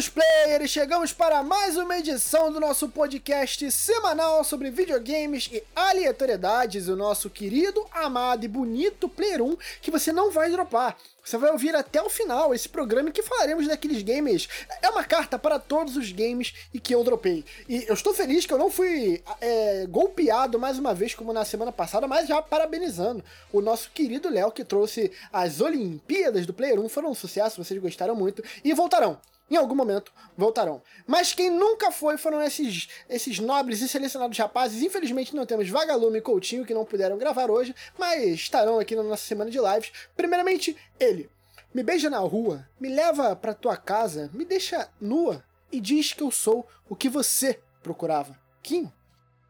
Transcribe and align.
queridos 0.00 0.08
players, 0.08 0.70
chegamos 0.70 1.12
para 1.12 1.42
mais 1.42 1.76
uma 1.76 1.98
edição 1.98 2.50
do 2.50 2.58
nosso 2.58 2.88
podcast 2.88 3.70
semanal 3.70 4.42
sobre 4.44 4.70
videogames 4.70 5.50
e 5.52 5.62
aleatoriedades, 5.76 6.88
o 6.88 6.96
nosso 6.96 7.28
querido, 7.28 7.84
amado 7.92 8.44
e 8.44 8.48
bonito 8.48 9.10
Player 9.10 9.42
1, 9.42 9.56
que 9.82 9.90
você 9.90 10.10
não 10.10 10.30
vai 10.30 10.50
dropar. 10.50 10.96
Você 11.22 11.36
vai 11.36 11.50
ouvir 11.50 11.76
até 11.76 12.00
o 12.00 12.08
final 12.08 12.54
esse 12.54 12.68
programa 12.68 13.10
em 13.10 13.12
que 13.12 13.22
falaremos 13.22 13.68
daqueles 13.68 14.02
games. 14.02 14.48
É 14.80 14.88
uma 14.88 15.04
carta 15.04 15.38
para 15.38 15.58
todos 15.58 15.96
os 15.96 16.10
games 16.10 16.54
e 16.72 16.80
que 16.80 16.94
eu 16.94 17.04
dropei. 17.04 17.44
E 17.68 17.84
eu 17.86 17.94
estou 17.94 18.14
feliz 18.14 18.46
que 18.46 18.54
eu 18.54 18.58
não 18.58 18.70
fui 18.70 19.22
é, 19.38 19.86
golpeado 19.86 20.58
mais 20.58 20.78
uma 20.78 20.94
vez, 20.94 21.14
como 21.14 21.32
na 21.32 21.44
semana 21.44 21.72
passada, 21.72 22.08
mas 22.08 22.26
já 22.26 22.40
parabenizando 22.40 23.22
o 23.52 23.60
nosso 23.60 23.90
querido 23.90 24.30
Léo, 24.30 24.50
que 24.50 24.64
trouxe 24.64 25.12
as 25.30 25.60
Olimpíadas 25.60 26.46
do 26.46 26.54
Player 26.54 26.80
1. 26.80 26.88
Foram 26.88 27.10
um 27.10 27.14
sucesso, 27.14 27.62
vocês 27.62 27.80
gostaram 27.80 28.14
muito. 28.14 28.42
E 28.64 28.72
voltarão 28.72 29.18
em 29.50 29.56
algum 29.56 29.74
momento 29.74 30.12
voltarão. 30.36 30.82
Mas 31.06 31.32
quem 31.32 31.50
nunca 31.50 31.90
foi 31.90 32.16
foram 32.16 32.40
esses, 32.40 32.88
esses 33.08 33.38
nobres 33.38 33.80
e 33.80 33.88
selecionados 33.88 34.38
rapazes. 34.38 34.82
Infelizmente 34.82 35.34
não 35.34 35.44
temos 35.44 35.68
Vagalume 35.68 36.18
e 36.18 36.22
Coutinho 36.22 36.64
que 36.64 36.74
não 36.74 36.84
puderam 36.84 37.18
gravar 37.18 37.50
hoje, 37.50 37.74
mas 37.98 38.24
estarão 38.34 38.78
aqui 38.78 38.94
na 38.94 39.02
nossa 39.02 39.24
semana 39.24 39.50
de 39.50 39.58
lives. 39.58 39.92
Primeiramente, 40.16 40.76
ele. 40.98 41.28
Me 41.72 41.82
beija 41.84 42.10
na 42.10 42.18
rua, 42.18 42.68
me 42.80 42.88
leva 42.88 43.36
pra 43.36 43.54
tua 43.54 43.76
casa, 43.76 44.28
me 44.32 44.44
deixa 44.44 44.88
nua 45.00 45.44
e 45.70 45.80
diz 45.80 46.12
que 46.12 46.22
eu 46.22 46.30
sou 46.30 46.66
o 46.88 46.96
que 46.96 47.08
você 47.08 47.60
procurava. 47.80 48.36
Kim? 48.60 48.90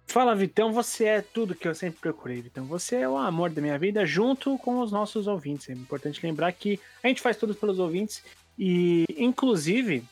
Fala, 0.06 0.34
Vitão, 0.34 0.72
você 0.72 1.04
é 1.04 1.22
tudo 1.22 1.54
que 1.54 1.68
eu 1.68 1.74
sempre 1.74 2.00
procurei, 2.00 2.42
Vitão. 2.42 2.64
Você 2.64 2.96
é 2.96 3.08
o 3.08 3.16
amor 3.16 3.48
da 3.48 3.62
minha 3.62 3.78
vida, 3.78 4.04
junto 4.04 4.58
com 4.58 4.80
os 4.80 4.90
nossos 4.90 5.28
ouvintes. 5.28 5.70
É 5.70 5.72
importante 5.72 6.20
lembrar 6.26 6.52
que 6.52 6.80
a 7.00 7.06
gente 7.06 7.22
faz 7.22 7.36
tudo 7.36 7.54
pelos 7.54 7.78
ouvintes 7.78 8.22
e, 8.58 9.04
inclusive, 9.16 10.04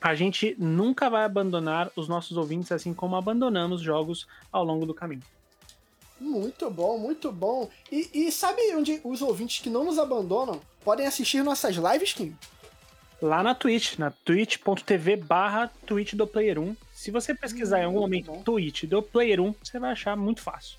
a 0.00 0.14
gente 0.14 0.54
nunca 0.58 1.08
vai 1.10 1.24
abandonar 1.24 1.90
os 1.96 2.08
nossos 2.08 2.36
ouvintes 2.36 2.70
assim 2.70 2.94
como 2.94 3.16
abandonamos 3.16 3.80
jogos 3.80 4.26
ao 4.52 4.64
longo 4.64 4.86
do 4.86 4.94
caminho. 4.94 5.22
Muito 6.20 6.70
bom, 6.70 6.98
muito 6.98 7.30
bom. 7.30 7.68
E, 7.92 8.08
e 8.12 8.32
sabe 8.32 8.62
onde 8.74 9.00
os 9.04 9.20
ouvintes 9.20 9.60
que 9.60 9.68
não 9.68 9.84
nos 9.84 9.98
abandonam 9.98 10.60
podem 10.84 11.06
assistir 11.06 11.42
nossas 11.42 11.76
lives, 11.76 12.12
Kim? 12.12 12.34
Lá 13.20 13.42
na 13.42 13.54
Twitch, 13.54 13.98
na 13.98 14.10
twitch.tv 14.10 15.16
barra 15.16 15.70
Twitch 15.86 16.14
do 16.14 16.26
Player 16.26 16.58
1. 16.58 16.76
Se 16.92 17.10
você 17.10 17.34
pesquisar 17.34 17.78
hum, 17.78 17.80
em 17.80 17.84
algum 17.84 18.00
momento 18.00 18.26
bom. 18.26 18.42
Twitch 18.42 18.84
do 18.84 19.02
Player 19.02 19.40
1, 19.40 19.54
você 19.62 19.78
vai 19.78 19.92
achar 19.92 20.16
muito 20.16 20.42
fácil. 20.42 20.78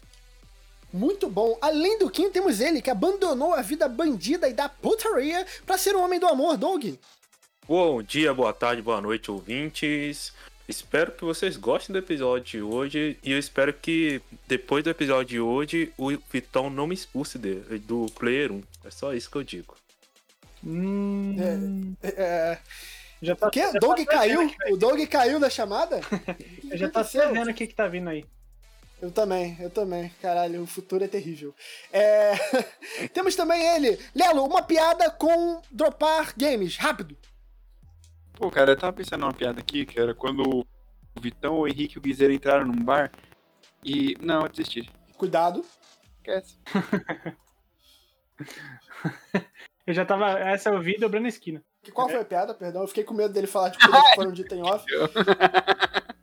Muito 0.92 1.30
bom. 1.30 1.58
Além 1.62 2.00
do 2.00 2.10
Kim, 2.10 2.30
temos 2.32 2.62
ele 2.62 2.82
que 2.82 2.90
abandonou 2.90 3.54
a 3.54 3.62
vida 3.62 3.88
bandida 3.88 4.48
e 4.48 4.54
da 4.54 4.70
putaria 4.70 5.46
para 5.66 5.78
ser 5.78 5.96
um 5.96 6.04
homem 6.04 6.20
do 6.20 6.28
amor, 6.28 6.58
Doug. 6.58 6.86
Bom 7.68 8.02
dia, 8.02 8.34
boa 8.34 8.54
tarde, 8.54 8.82
boa 8.82 9.02
noite, 9.02 9.30
ouvintes. 9.30 10.34
Espero 10.68 11.12
que 11.12 11.24
vocês 11.24 11.56
gostem 11.56 11.94
do 11.94 12.00
episódio 12.00 12.44
de 12.44 12.62
hoje 12.62 13.18
e 13.24 13.32
eu 13.32 13.40
espero 13.40 13.74
que 13.74 14.22
depois 14.48 14.84
do 14.84 14.90
episódio 14.90 15.26
de 15.26 15.40
hoje 15.40 15.94
o 15.98 16.18
Vitão 16.32 16.70
não 16.70 16.88
me 16.88 16.94
expulse 16.94 17.38
de, 17.38 17.56
do 17.80 18.06
Player 18.18 18.52
1. 18.52 18.64
É 18.86 18.92
só 18.92 19.14
isso 19.14 19.30
que 19.30 19.38
eu 19.38 19.44
digo. 19.44 19.76
Hum... 20.66 21.96
É, 22.02 22.08
é, 22.08 22.14
é... 22.18 22.60
Já 23.22 23.36
tá, 23.36 23.48
o 23.48 23.50
quê? 23.50 23.62
Já 23.62 23.80
Doug 23.80 24.00
tá 24.00 24.06
caiu? 24.06 24.54
O 24.70 24.78
Doug 24.78 25.02
caiu 25.08 25.40
da 25.40 25.50
chamada? 25.50 26.02
já 26.74 26.90
tá 26.90 27.02
vendo 27.02 27.50
o 27.50 27.54
que, 27.54 27.66
que 27.66 27.74
tá 27.74 27.88
vindo 27.88 28.10
aí. 28.10 28.24
Eu 29.00 29.12
também, 29.12 29.56
eu 29.60 29.70
também. 29.70 30.10
Caralho, 30.22 30.64
o 30.64 30.68
futuro 30.68 31.04
é 31.04 31.08
terrível. 31.08 31.54
É... 31.92 32.34
Temos 33.14 33.36
também 33.36 33.62
ele. 33.76 34.00
Lelo, 34.16 34.44
uma 34.44 34.64
piada 34.64 35.12
com 35.12 35.62
dropar 35.72 36.34
games. 36.36 36.78
Rápido. 36.78 37.16
Pô, 38.34 38.50
cara, 38.50 38.72
eu 38.72 38.78
tava 38.78 38.94
pensando 38.94 39.22
numa 39.22 39.34
piada 39.34 39.60
aqui, 39.60 39.86
que 39.86 40.00
era 40.00 40.16
quando 40.16 40.42
o 40.42 40.66
Vitão, 41.20 41.60
o 41.60 41.68
Henrique 41.68 41.96
e 41.96 42.00
o 42.00 42.02
Guizeiro 42.02 42.34
entraram 42.34 42.66
num 42.66 42.84
bar 42.84 43.12
e... 43.84 44.16
Não, 44.20 44.42
eu 44.44 44.50
desisti. 44.50 44.90
Cuidado. 45.16 45.64
Esquece. 46.18 46.58
eu 49.86 49.94
já 49.94 50.06
tava... 50.06 50.40
Essa 50.40 50.70
eu 50.70 50.82
vi 50.82 50.98
dobrando 50.98 51.26
a 51.26 51.30
esquina. 51.30 51.64
Qual 51.94 52.10
foi 52.10 52.20
a 52.20 52.26
piada? 52.26 52.54
Perdão, 52.54 52.82
eu 52.82 52.88
fiquei 52.88 53.04
com 53.04 53.14
medo 53.14 53.34
dele 53.34 53.48
falar 53.48 53.70
de 53.70 53.78
coisas 53.78 54.10
que 54.10 54.16
foram 54.16 54.32
ditas 54.32 54.58
em 54.58 54.62
off. 54.64 54.86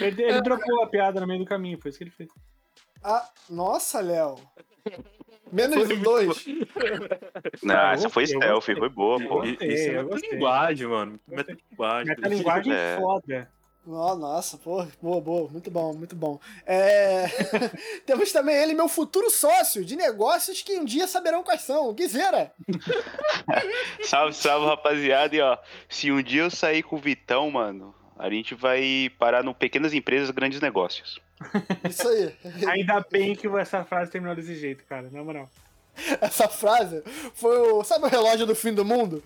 Ele, 0.00 0.22
ele 0.22 0.40
dropou 0.42 0.82
a 0.82 0.86
piada 0.86 1.20
no 1.20 1.26
meio 1.26 1.40
do 1.40 1.46
caminho, 1.46 1.78
foi 1.80 1.88
isso 1.90 1.98
que 1.98 2.04
ele 2.04 2.10
fez. 2.10 2.30
Ah, 3.02 3.28
nossa, 3.48 4.00
Léo. 4.00 4.36
Menos 5.52 5.86
foi 5.86 5.96
dois. 5.96 6.46
Não, 7.62 7.90
essa 7.90 8.08
foi 8.08 8.26
stealth, 8.26 8.64
foi 8.64 8.88
boa, 8.88 9.18
pô. 9.20 9.42
Isso 9.44 9.90
é 9.90 10.02
metalinguagem, 10.02 10.86
mano. 10.86 11.20
Metalinguagem. 11.26 12.14
Metalinguagem 12.14 12.72
é. 12.72 12.96
foda. 12.96 13.50
Oh, 13.86 14.14
nossa, 14.14 14.58
pô, 14.58 14.86
boa, 15.02 15.20
boa, 15.20 15.48
muito 15.50 15.70
bom, 15.70 15.94
muito 15.94 16.14
bom. 16.14 16.38
É... 16.66 17.24
Temos 18.06 18.30
também 18.30 18.54
ele, 18.54 18.74
meu 18.74 18.88
futuro 18.88 19.30
sócio 19.30 19.84
de 19.84 19.96
negócios 19.96 20.62
que 20.62 20.78
um 20.78 20.84
dia 20.84 21.08
saberão 21.08 21.42
quais 21.42 21.62
são, 21.62 21.92
Guizeira. 21.92 22.52
salve, 24.04 24.34
salve, 24.34 24.66
rapaziada. 24.66 25.34
E 25.34 25.40
ó, 25.40 25.58
se 25.88 26.12
um 26.12 26.22
dia 26.22 26.42
eu 26.42 26.50
sair 26.50 26.82
com 26.82 26.96
o 26.96 27.00
Vitão, 27.00 27.50
mano, 27.50 27.94
a 28.20 28.28
gente 28.28 28.54
vai 28.54 29.10
parar 29.18 29.42
no 29.42 29.54
pequenas 29.54 29.94
empresas, 29.94 30.30
grandes 30.30 30.60
negócios. 30.60 31.18
Isso 31.88 32.06
aí. 32.06 32.34
Ainda 32.68 33.04
bem 33.10 33.34
que 33.34 33.46
essa 33.48 33.82
frase 33.84 34.10
terminou 34.10 34.36
desse 34.36 34.54
jeito, 34.54 34.84
cara, 34.84 35.08
na 35.10 35.24
moral. 35.24 35.48
Essa 36.20 36.48
frase 36.48 37.02
foi 37.34 37.56
o. 37.58 37.82
Sabe 37.82 38.04
o 38.04 38.08
relógio 38.08 38.46
do 38.46 38.54
fim 38.54 38.72
do 38.72 38.84
mundo? 38.84 39.22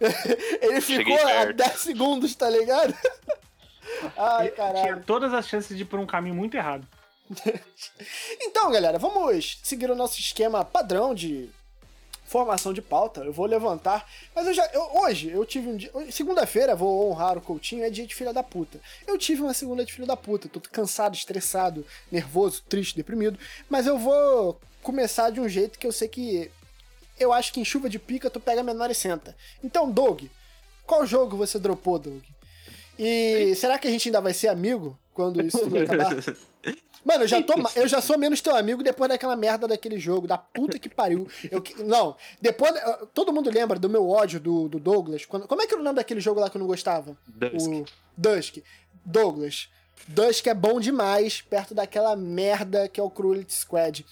Ele 0.62 0.80
ficou 0.80 1.18
a 1.26 1.46
10 1.46 1.72
segundos, 1.80 2.34
tá 2.34 2.48
ligado? 2.48 2.94
Ai, 4.16 4.48
caralho. 4.50 4.82
Tinha 4.82 4.96
todas 5.04 5.34
as 5.34 5.46
chances 5.48 5.76
de 5.76 5.82
ir 5.82 5.86
por 5.86 5.98
um 5.98 6.06
caminho 6.06 6.34
muito 6.34 6.56
errado. 6.56 6.86
então, 8.40 8.70
galera, 8.70 8.98
vamos 8.98 9.58
seguir 9.62 9.90
o 9.90 9.96
nosso 9.96 10.20
esquema 10.20 10.64
padrão 10.64 11.14
de 11.14 11.50
formação 12.26 12.72
de 12.72 12.82
pauta, 12.82 13.20
eu 13.20 13.32
vou 13.32 13.46
levantar. 13.46 14.08
Mas 14.34 14.46
eu 14.46 14.54
já. 14.54 14.66
Eu, 14.66 15.02
hoje, 15.02 15.30
eu 15.30 15.44
tive 15.46 15.68
um 15.68 15.76
dia. 15.76 15.90
Segunda-feira, 16.10 16.74
vou 16.74 17.10
honrar 17.10 17.38
o 17.38 17.40
Coutinho, 17.40 17.84
é 17.84 17.90
dia 17.90 18.06
de 18.06 18.14
filha 18.14 18.32
da 18.32 18.42
puta. 18.42 18.80
Eu 19.06 19.16
tive 19.16 19.42
uma 19.42 19.54
segunda 19.54 19.84
de 19.84 19.92
filha 19.92 20.06
da 20.06 20.16
puta. 20.16 20.48
Tô 20.48 20.60
cansado, 20.60 21.14
estressado, 21.14 21.86
nervoso, 22.10 22.62
triste, 22.68 22.96
deprimido. 22.96 23.38
Mas 23.68 23.86
eu 23.86 23.96
vou 23.96 24.60
começar 24.82 25.30
de 25.30 25.40
um 25.40 25.48
jeito 25.48 25.78
que 25.78 25.86
eu 25.86 25.92
sei 25.92 26.08
que. 26.08 26.50
Eu 27.18 27.32
acho 27.32 27.52
que 27.52 27.60
em 27.60 27.64
chuva 27.64 27.88
de 27.88 27.98
pica 27.98 28.28
tu 28.28 28.38
pega 28.38 28.62
menor 28.62 28.90
e 28.90 28.94
senta. 28.94 29.34
Então, 29.64 29.90
Doug, 29.90 30.24
qual 30.84 31.06
jogo 31.06 31.36
você 31.36 31.58
dropou, 31.58 31.98
Doug? 31.98 32.22
E 32.98 33.54
será 33.56 33.78
que 33.78 33.86
a 33.88 33.90
gente 33.90 34.08
ainda 34.08 34.20
vai 34.20 34.34
ser 34.34 34.48
amigo 34.48 34.98
quando 35.14 35.40
isso 35.42 35.58
acabar? 35.58 36.16
Mano, 37.06 37.22
eu 37.22 37.28
já, 37.28 37.40
tô, 37.40 37.54
eu 37.76 37.86
já 37.86 38.00
sou 38.00 38.18
menos 38.18 38.40
teu 38.40 38.56
amigo 38.56 38.82
depois 38.82 39.08
daquela 39.08 39.36
merda 39.36 39.68
daquele 39.68 39.96
jogo, 39.96 40.26
da 40.26 40.36
puta 40.36 40.76
que 40.76 40.88
pariu. 40.88 41.28
Eu, 41.48 41.62
não, 41.84 42.16
depois. 42.40 42.74
Todo 43.14 43.32
mundo 43.32 43.48
lembra 43.48 43.78
do 43.78 43.88
meu 43.88 44.10
ódio 44.10 44.40
do, 44.40 44.68
do 44.68 44.80
Douglas. 44.80 45.24
Quando, 45.24 45.46
como 45.46 45.62
é 45.62 45.68
que 45.68 45.72
era 45.72 45.80
o 45.80 45.84
nome 45.84 45.94
daquele 45.94 46.20
jogo 46.20 46.40
lá 46.40 46.50
que 46.50 46.56
eu 46.56 46.58
não 46.58 46.66
gostava? 46.66 47.16
Dusk. 47.28 47.70
O 47.70 47.84
Dusk. 48.16 48.56
Douglas. 49.04 49.68
Dusk 50.08 50.48
é 50.48 50.54
bom 50.54 50.80
demais 50.80 51.40
perto 51.40 51.76
daquela 51.76 52.16
merda 52.16 52.88
que 52.88 52.98
é 52.98 53.02
o 53.02 53.08
Cruelty 53.08 53.54
Squad. 53.54 54.04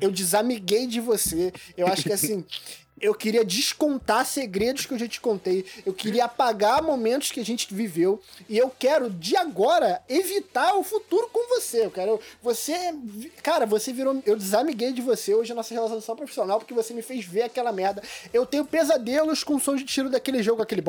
Eu 0.00 0.10
desamiguei 0.10 0.86
de 0.86 1.00
você. 1.00 1.52
Eu 1.76 1.86
acho 1.86 2.04
que 2.04 2.14
assim 2.14 2.46
eu 3.02 3.12
queria 3.12 3.44
descontar 3.44 4.24
segredos 4.24 4.86
que 4.86 4.94
eu 4.94 4.98
já 4.98 5.08
te 5.08 5.20
contei. 5.20 5.66
Eu 5.84 5.92
queria 5.92 6.26
apagar 6.26 6.80
momentos 6.80 7.32
que 7.32 7.40
a 7.40 7.44
gente 7.44 7.74
viveu. 7.74 8.22
E 8.48 8.56
eu 8.56 8.70
quero, 8.70 9.10
de 9.10 9.36
agora, 9.36 10.00
evitar 10.08 10.76
o 10.76 10.84
futuro 10.84 11.28
com 11.32 11.48
você. 11.48 11.86
Eu 11.86 11.90
quero. 11.90 12.20
Você. 12.40 12.94
Cara, 13.42 13.66
você 13.66 13.92
virou. 13.92 14.22
Eu 14.24 14.36
desamiguei 14.36 14.92
de 14.92 15.02
você 15.02 15.34
hoje 15.34 15.50
a 15.50 15.54
nossa 15.56 15.74
relação 15.74 16.14
profissional 16.14 16.60
porque 16.60 16.72
você 16.72 16.94
me 16.94 17.02
fez 17.02 17.24
ver 17.24 17.42
aquela 17.42 17.72
merda. 17.72 18.00
Eu 18.32 18.46
tenho 18.46 18.64
pesadelos 18.64 19.42
com 19.42 19.58
sons 19.58 19.80
de 19.80 19.86
tiro 19.86 20.08
daquele 20.08 20.40
jogo, 20.40 20.62
aquele. 20.62 20.82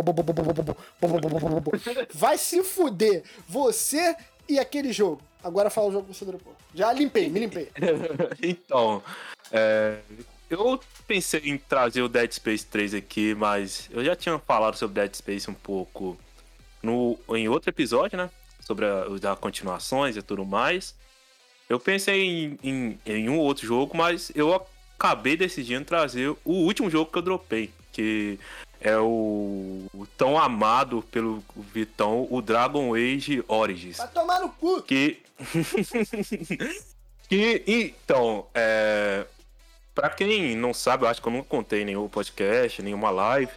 Vai 2.13 2.37
se 2.37 2.61
fuder. 2.61 3.23
Você 3.49 4.15
e 4.47 4.59
aquele 4.59 4.93
jogo. 4.93 5.19
Agora 5.43 5.71
fala 5.71 5.87
o 5.87 5.91
jogo 5.91 6.07
que 6.07 6.13
você 6.13 6.25
dropou. 6.25 6.53
Já 6.75 6.93
limpei, 6.93 7.27
me 7.27 7.39
limpei. 7.39 7.69
então. 8.41 9.01
É, 9.51 9.97
eu 10.53 10.79
pensei 11.07 11.41
em 11.45 11.57
trazer 11.57 12.01
o 12.01 12.09
Dead 12.09 12.31
Space 12.31 12.65
3 12.65 12.93
aqui, 12.93 13.35
mas 13.35 13.89
eu 13.91 14.03
já 14.03 14.15
tinha 14.15 14.37
falado 14.39 14.75
sobre 14.75 15.01
Dead 15.01 15.15
Space 15.15 15.49
um 15.49 15.53
pouco 15.53 16.17
no, 16.81 17.17
em 17.29 17.47
outro 17.47 17.69
episódio, 17.69 18.17
né? 18.17 18.29
Sobre 18.59 18.85
as 18.85 19.39
continuações 19.39 20.15
e 20.15 20.21
tudo 20.21 20.45
mais. 20.45 20.95
Eu 21.69 21.79
pensei 21.79 22.23
em, 22.23 22.59
em, 22.63 22.99
em 23.05 23.29
um 23.29 23.39
outro 23.39 23.65
jogo, 23.65 23.95
mas 23.95 24.31
eu 24.35 24.53
acabei 24.97 25.35
decidindo 25.35 25.85
trazer 25.85 26.29
o 26.43 26.53
último 26.53 26.89
jogo 26.89 27.11
que 27.11 27.17
eu 27.17 27.21
dropei, 27.21 27.71
que 27.91 28.39
é 28.79 28.97
o, 28.97 29.85
o, 29.93 30.05
tão 30.17 30.37
amado 30.37 31.01
pelo 31.09 31.43
Vitão, 31.73 32.27
o 32.29 32.41
Dragon 32.41 32.93
Age 32.93 33.43
Origins. 33.47 33.97
Vai 33.97 34.07
tomar 34.09 34.39
no 34.41 34.49
cu! 34.49 34.81
Que. 34.81 35.21
que 37.29 37.63
então, 37.65 38.45
é, 38.53 39.25
Pra 39.93 40.09
quem 40.09 40.55
não 40.55 40.73
sabe, 40.73 41.03
eu 41.03 41.09
acho 41.09 41.21
que 41.21 41.27
eu 41.27 41.31
nunca 41.33 41.47
contei 41.47 41.85
nenhum 41.85 42.07
podcast, 42.07 42.81
nenhuma 42.81 43.11
live. 43.11 43.51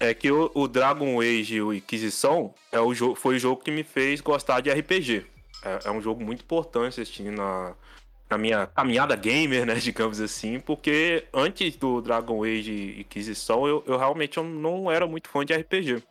é 0.00 0.12
que 0.14 0.30
o, 0.30 0.50
o 0.54 0.66
Dragon 0.66 1.20
Age 1.20 1.62
o 1.62 1.72
Inquisição 1.72 2.54
é 2.72 2.80
o 2.80 2.92
jogo, 2.94 3.14
foi 3.14 3.36
o 3.36 3.38
jogo 3.38 3.62
que 3.62 3.70
me 3.70 3.84
fez 3.84 4.20
gostar 4.20 4.60
de 4.60 4.70
RPG. 4.70 5.26
É, 5.62 5.88
é 5.88 5.90
um 5.90 6.00
jogo 6.00 6.24
muito 6.24 6.42
importante 6.42 7.00
assim, 7.00 7.30
na, 7.30 7.74
na 8.28 8.38
minha 8.38 8.66
caminhada 8.66 9.14
gamer, 9.14 9.66
né, 9.66 9.74
digamos 9.82 10.20
assim, 10.20 10.58
porque 10.58 11.24
antes 11.32 11.76
do 11.76 12.00
Dragon 12.00 12.42
Age 12.42 13.00
Inquisição 13.00 13.66
eu, 13.66 13.84
eu 13.86 13.96
realmente 13.96 14.38
eu 14.38 14.44
não 14.44 14.90
era 14.90 15.06
muito 15.06 15.28
fã 15.28 15.44
de 15.44 15.54
RPG. 15.54 16.02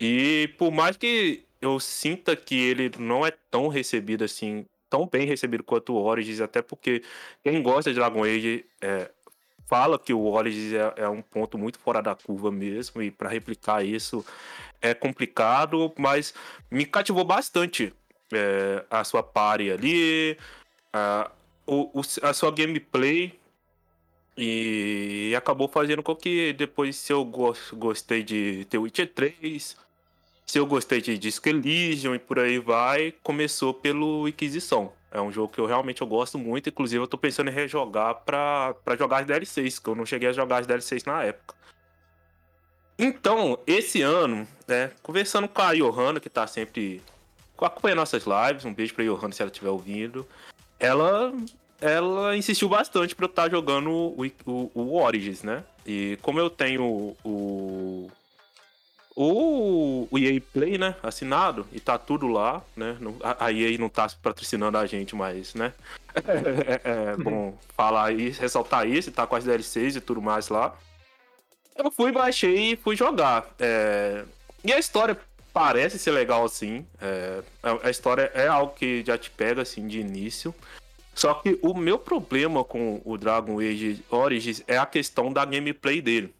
E 0.00 0.48
por 0.58 0.70
mais 0.70 0.96
que 0.96 1.44
eu 1.60 1.78
sinta 1.78 2.34
que 2.34 2.56
ele 2.56 2.90
não 2.98 3.24
é 3.24 3.30
tão 3.50 3.68
recebido 3.68 4.24
assim, 4.24 4.64
tão 4.92 5.06
bem 5.06 5.26
recebido 5.26 5.64
quanto 5.64 5.94
o 5.94 6.02
Origins, 6.04 6.42
até 6.42 6.60
porque 6.60 7.02
quem 7.42 7.62
gosta 7.62 7.90
de 7.90 7.96
Dragon 7.96 8.24
Age 8.24 8.66
é, 8.78 9.10
fala 9.66 9.98
que 9.98 10.12
o 10.12 10.24
Origins 10.26 10.74
é, 10.74 11.04
é, 11.04 11.08
um 11.08 11.22
ponto 11.22 11.56
muito 11.56 11.78
fora 11.78 12.02
da 12.02 12.14
curva 12.14 12.52
mesmo, 12.52 13.00
e 13.00 13.10
para 13.10 13.30
replicar 13.30 13.82
isso 13.82 14.22
é 14.82 14.92
complicado, 14.92 15.90
mas 15.96 16.34
me 16.70 16.84
cativou 16.84 17.24
bastante 17.24 17.94
é, 18.34 18.84
a 18.90 19.02
sua 19.02 19.22
party 19.22 19.70
ali, 19.70 20.36
a, 20.92 21.30
o, 21.66 22.00
o, 22.00 22.02
a 22.22 22.34
sua 22.34 22.50
gameplay, 22.50 23.40
e 24.36 25.32
acabou 25.34 25.68
fazendo 25.68 26.02
com 26.02 26.14
que 26.14 26.52
depois, 26.52 27.08
eu 27.08 27.24
gostei 27.24 28.22
de 28.22 28.66
The 28.66 28.76
Witcher 28.76 29.10
3, 29.14 29.74
se 30.46 30.58
eu 30.58 30.66
gostei 30.66 31.00
de 31.00 31.16
Disco 31.16 31.48
Elysium 31.48 32.14
e 32.14 32.18
por 32.18 32.38
aí 32.38 32.58
vai, 32.58 33.14
começou 33.22 33.72
pelo 33.72 34.28
Inquisição. 34.28 34.92
É 35.10 35.20
um 35.20 35.30
jogo 35.30 35.52
que 35.52 35.60
eu 35.60 35.66
realmente 35.66 36.00
eu 36.00 36.06
gosto 36.06 36.38
muito. 36.38 36.68
Inclusive, 36.68 37.02
eu 37.02 37.06
tô 37.06 37.18
pensando 37.18 37.50
em 37.50 37.52
rejogar 37.52 38.14
pra 38.24 38.74
jogar 38.98 39.18
as 39.18 39.26
DLCs, 39.26 39.78
que 39.78 39.88
eu 39.88 39.94
não 39.94 40.06
cheguei 40.06 40.28
a 40.28 40.32
jogar 40.32 40.58
as 40.58 40.66
DLCs 40.66 41.04
na 41.04 41.22
época. 41.22 41.54
Então, 42.98 43.58
esse 43.66 44.00
ano, 44.00 44.46
né, 44.66 44.90
conversando 45.02 45.48
com 45.48 45.60
a 45.60 45.74
Johanna, 45.74 46.20
que 46.20 46.30
tá 46.30 46.46
sempre 46.46 47.02
acompanhando 47.58 47.98
nossas 47.98 48.24
lives, 48.24 48.64
um 48.64 48.72
beijo 48.72 48.94
pra 48.94 49.04
Johanna 49.04 49.32
se 49.32 49.42
ela 49.42 49.50
estiver 49.50 49.70
ouvindo. 49.70 50.26
Ela, 50.78 51.32
ela 51.80 52.36
insistiu 52.36 52.68
bastante 52.68 53.14
pra 53.14 53.26
eu 53.26 53.30
estar 53.30 53.44
tá 53.44 53.50
jogando 53.50 53.90
o, 53.90 54.24
o, 54.46 54.70
o 54.74 55.02
Origins, 55.02 55.42
né? 55.42 55.62
E 55.86 56.18
como 56.22 56.40
eu 56.40 56.48
tenho 56.48 57.16
o, 57.24 58.10
o 59.14 60.08
EA 60.18 60.40
Play, 60.52 60.78
né, 60.78 60.94
assinado, 61.02 61.66
e 61.72 61.78
tá 61.78 61.98
tudo 61.98 62.26
lá, 62.28 62.62
né? 62.76 62.96
A 63.38 63.52
EA 63.52 63.76
não 63.78 63.88
tá 63.88 64.10
patrocinando 64.22 64.78
a 64.78 64.86
gente, 64.86 65.14
mas, 65.14 65.54
né? 65.54 65.72
É, 66.14 67.12
é 67.12 67.16
bom 67.16 67.56
falar 67.74 68.12
isso, 68.12 68.40
ressaltar 68.40 68.86
isso, 68.86 69.10
tá 69.10 69.26
com 69.26 69.34
as 69.34 69.44
DLCs 69.44 69.96
e 69.96 70.00
tudo 70.00 70.20
mais 70.20 70.50
lá. 70.50 70.76
Eu 71.74 71.90
fui, 71.90 72.12
baixei 72.12 72.72
e 72.72 72.76
fui 72.76 72.96
jogar. 72.96 73.46
É... 73.58 74.24
E 74.62 74.72
a 74.72 74.78
história 74.78 75.18
parece 75.54 75.98
ser 75.98 76.10
legal 76.10 76.44
assim. 76.44 76.86
É... 77.00 77.42
A 77.82 77.88
história 77.88 78.30
é 78.34 78.46
algo 78.46 78.74
que 78.74 79.02
já 79.06 79.16
te 79.16 79.30
pega 79.30 79.62
assim 79.62 79.86
de 79.86 80.00
início. 80.00 80.54
Só 81.14 81.32
que 81.34 81.58
o 81.62 81.74
meu 81.74 81.98
problema 81.98 82.62
com 82.62 83.00
o 83.04 83.16
Dragon 83.16 83.58
Age 83.58 84.04
Origins 84.10 84.62
é 84.66 84.76
a 84.76 84.86
questão 84.86 85.32
da 85.32 85.44
gameplay 85.46 86.02
dele. 86.02 86.34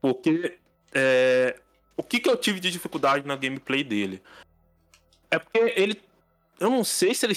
Porque 0.00 0.56
é, 0.94 1.56
o 1.96 2.02
que, 2.02 2.20
que 2.20 2.28
eu 2.28 2.36
tive 2.36 2.60
de 2.60 2.70
dificuldade 2.70 3.26
na 3.26 3.36
gameplay 3.36 3.82
dele? 3.82 4.22
É 5.30 5.38
porque 5.38 5.58
ele. 5.76 6.00
Eu 6.60 6.70
não 6.70 6.84
sei 6.84 7.14
se 7.14 7.26
ele. 7.26 7.36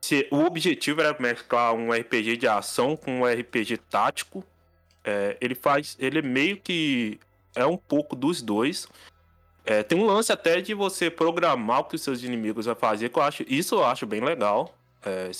Se 0.00 0.26
o 0.30 0.44
objetivo 0.44 1.00
era 1.00 1.16
mesclar 1.20 1.74
um 1.74 1.92
RPG 1.92 2.36
de 2.38 2.48
ação 2.48 2.96
com 2.96 3.20
um 3.20 3.26
RPG 3.26 3.76
tático. 3.90 4.44
É, 5.04 5.36
ele 5.40 5.54
faz. 5.54 5.96
Ele 5.98 6.22
meio 6.22 6.56
que. 6.56 7.20
É 7.54 7.66
um 7.66 7.76
pouco 7.76 8.16
dos 8.16 8.40
dois. 8.40 8.88
É, 9.64 9.82
tem 9.82 9.98
um 9.98 10.06
lance 10.06 10.32
até 10.32 10.60
de 10.60 10.74
você 10.74 11.10
programar 11.10 11.80
o 11.80 11.84
que 11.84 11.94
os 11.94 12.02
seus 12.02 12.22
inimigos 12.22 12.66
vão 12.66 12.74
fazer, 12.74 13.10
que 13.10 13.18
eu 13.18 13.22
acho. 13.22 13.44
Isso 13.46 13.76
eu 13.76 13.84
acho 13.84 14.06
bem 14.06 14.20
legal. 14.20 14.74
É, 15.04 15.30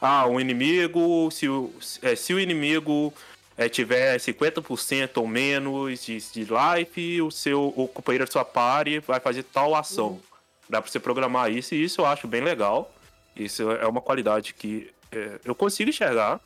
ah, 0.00 0.26
um 0.26 0.38
inimigo. 0.38 1.30
Se 1.30 1.48
o, 1.48 1.72
é, 2.02 2.14
se 2.14 2.34
o 2.34 2.38
inimigo 2.38 3.12
é, 3.56 3.68
tiver 3.68 4.18
50% 4.18 5.16
ou 5.16 5.26
menos 5.26 6.04
de, 6.04 6.18
de 6.18 6.46
life, 6.46 7.22
o 7.22 7.30
seu 7.30 7.72
o 7.76 7.88
companheiro 7.88 8.26
da 8.26 8.30
sua 8.30 8.44
party 8.44 8.98
vai 9.00 9.18
fazer 9.18 9.42
tal 9.44 9.74
ação. 9.74 10.08
Uhum. 10.08 10.20
Dá 10.68 10.82
pra 10.82 10.90
você 10.90 11.00
programar 11.00 11.50
isso 11.50 11.74
e 11.74 11.82
isso 11.82 12.00
eu 12.00 12.06
acho 12.06 12.26
bem 12.26 12.42
legal. 12.42 12.92
Isso 13.34 13.70
é 13.70 13.86
uma 13.86 14.00
qualidade 14.00 14.52
que 14.54 14.90
é, 15.12 15.38
eu 15.44 15.54
consigo 15.54 15.90
enxergar, 15.90 16.40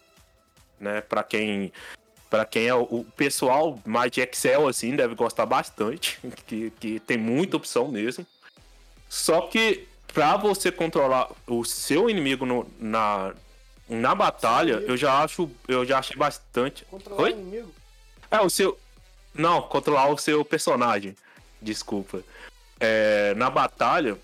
né? 0.78 1.00
Para 1.00 1.22
quem 1.22 1.72
para 2.28 2.44
quem 2.44 2.68
é 2.68 2.74
o, 2.74 2.82
o, 2.82 3.06
pessoal 3.16 3.80
mais 3.84 4.12
de 4.12 4.20
Excel 4.20 4.68
assim 4.68 4.94
deve 4.94 5.16
gostar 5.16 5.46
bastante, 5.46 6.20
que, 6.46 6.70
que 6.78 7.00
tem 7.00 7.18
muita 7.18 7.56
opção 7.56 7.88
mesmo. 7.88 8.24
Só 9.08 9.42
que 9.42 9.88
para 10.12 10.36
você 10.36 10.70
controlar 10.70 11.28
o 11.46 11.64
seu 11.64 12.08
inimigo 12.08 12.46
no, 12.46 12.70
na 12.78 13.34
na 13.90 14.14
batalha, 14.14 14.75
eu 14.87 14.96
já 14.96 15.22
acho. 15.22 15.50
Eu 15.66 15.84
já 15.84 15.98
achei 15.98 16.16
bastante. 16.16 16.84
Controlar 16.84 17.22
Oi? 17.22 17.32
o 17.32 17.34
inimigo? 17.34 17.75
É, 18.31 18.40
o 18.40 18.48
seu. 18.48 18.78
Não, 19.34 19.60
controlar 19.62 20.08
o 20.08 20.16
seu 20.16 20.44
personagem. 20.44 21.16
Desculpa. 21.60 22.22
É, 22.78 23.34
na 23.34 23.50
batalha, 23.50 24.16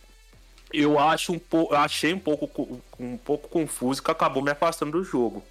eu 0.73 0.99
acho 1.01 1.33
um 1.33 1.39
pouco. 1.39 1.75
Achei 1.75 2.15
um 2.15 2.19
pouco, 2.19 2.81
um 2.99 3.17
pouco 3.17 3.49
confuso 3.49 4.01
que 4.01 4.11
acabou 4.11 4.41
me 4.41 4.53
afastando 4.53 4.93
do 4.93 5.05
jogo. 5.05 5.45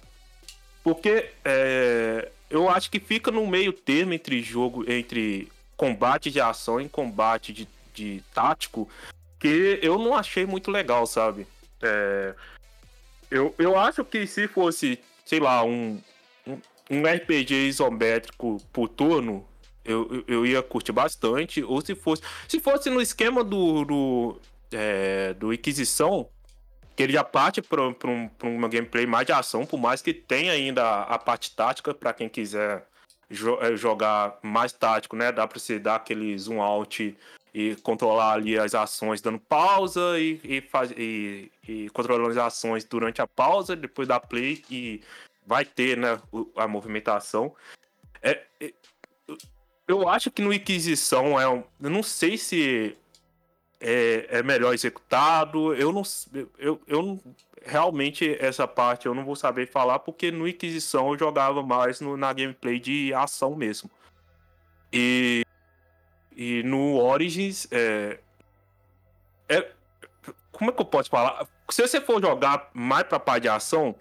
Porque 0.82 1.30
é, 1.44 2.30
eu 2.48 2.70
acho 2.70 2.90
que 2.90 2.98
fica 2.98 3.30
no 3.30 3.46
meio 3.46 3.72
termo 3.72 4.14
entre 4.14 4.40
jogo, 4.40 4.90
entre 4.90 5.52
combate 5.76 6.30
de 6.30 6.40
ação 6.40 6.80
e 6.80 6.88
combate 6.88 7.52
de, 7.52 7.68
de 7.92 8.22
tático, 8.32 8.88
que 9.38 9.78
eu 9.82 9.98
não 9.98 10.14
achei 10.14 10.46
muito 10.46 10.70
legal, 10.70 11.06
sabe? 11.06 11.46
É, 11.82 12.34
eu, 13.30 13.54
eu 13.58 13.78
acho 13.78 14.04
que 14.04 14.26
se 14.26 14.46
fosse, 14.48 14.98
sei 15.24 15.40
lá, 15.40 15.64
um, 15.64 16.00
um, 16.46 16.58
um 16.90 17.02
RPG 17.02 17.68
isométrico 17.68 18.58
por 18.72 18.88
turno, 18.88 19.46
eu, 19.84 20.24
eu, 20.26 20.46
ia 20.46 20.62
curtir 20.62 20.92
bastante. 20.92 21.62
Ou 21.62 21.80
se 21.80 21.94
fosse. 21.94 22.22
Se 22.48 22.60
fosse 22.60 22.90
no 22.90 23.00
esquema 23.00 23.44
do. 23.44 23.84
do, 23.84 24.40
é, 24.72 25.34
do 25.34 25.52
Inquisição, 25.52 26.28
que 26.94 27.02
ele 27.02 27.12
já 27.12 27.22
parte 27.22 27.62
para 27.62 27.82
um, 27.82 28.30
uma 28.42 28.68
gameplay 28.68 29.06
mais 29.06 29.26
de 29.26 29.32
ação, 29.32 29.64
por 29.64 29.78
mais 29.78 30.02
que 30.02 30.12
tenha 30.12 30.52
ainda 30.52 30.82
a, 30.82 31.14
a 31.14 31.18
parte 31.18 31.54
tática 31.54 31.94
para 31.94 32.12
quem 32.12 32.28
quiser 32.28 32.86
jo 33.30 33.58
é, 33.60 33.76
jogar 33.76 34.38
mais 34.42 34.72
tático, 34.72 35.16
né? 35.16 35.30
Dá 35.30 35.46
para 35.46 35.58
você 35.58 35.78
dar 35.78 35.96
aquele 35.96 36.36
zoom 36.38 36.60
out 36.60 37.16
e 37.56 37.74
controlar 37.76 38.34
ali 38.34 38.58
as 38.58 38.74
ações 38.74 39.22
dando 39.22 39.38
pausa 39.38 40.20
e, 40.20 40.38
e, 40.44 40.60
faz, 40.60 40.90
e, 40.90 41.50
e 41.66 41.88
controlando 41.88 42.28
as 42.28 42.36
ações 42.36 42.84
durante 42.84 43.22
a 43.22 43.26
pausa, 43.26 43.74
depois 43.74 44.06
da 44.06 44.20
play 44.20 44.62
e 44.70 45.00
vai 45.46 45.64
ter 45.64 45.96
né, 45.96 46.20
a 46.54 46.68
movimentação. 46.68 47.54
É, 48.20 48.42
é, 48.60 48.74
eu 49.88 50.06
acho 50.06 50.30
que 50.30 50.42
no 50.42 50.52
Inquisição 50.52 51.40
é 51.40 51.48
um, 51.48 51.64
eu 51.80 51.88
não 51.88 52.02
sei 52.02 52.36
se 52.36 52.94
é, 53.80 54.26
é 54.28 54.42
melhor 54.42 54.74
executado. 54.74 55.74
Eu 55.74 55.94
não, 55.94 56.02
eu, 56.58 56.78
eu 56.86 57.18
realmente 57.64 58.36
essa 58.38 58.68
parte 58.68 59.06
eu 59.06 59.14
não 59.14 59.24
vou 59.24 59.34
saber 59.34 59.66
falar 59.66 60.00
porque 60.00 60.30
no 60.30 60.46
Inquisição 60.46 61.10
eu 61.10 61.18
jogava 61.18 61.62
mais 61.62 62.02
no, 62.02 62.18
na 62.18 62.34
gameplay 62.34 62.78
de 62.78 63.14
ação 63.14 63.56
mesmo. 63.56 63.90
E 64.92 65.45
e 66.36 66.62
no 66.62 66.96
Origins, 66.98 67.66
é, 67.70 68.18
é, 69.48 69.66
como 70.52 70.70
é 70.70 70.74
que 70.74 70.80
eu 70.80 70.86
posso 70.86 71.08
falar? 71.08 71.46
Se 71.70 71.80
você 71.80 72.00
for 72.00 72.20
jogar 72.20 72.70
mais 72.74 73.06
pra 73.06 73.18
parte 73.18 73.42
de 73.42 73.48
ação, 73.48 73.94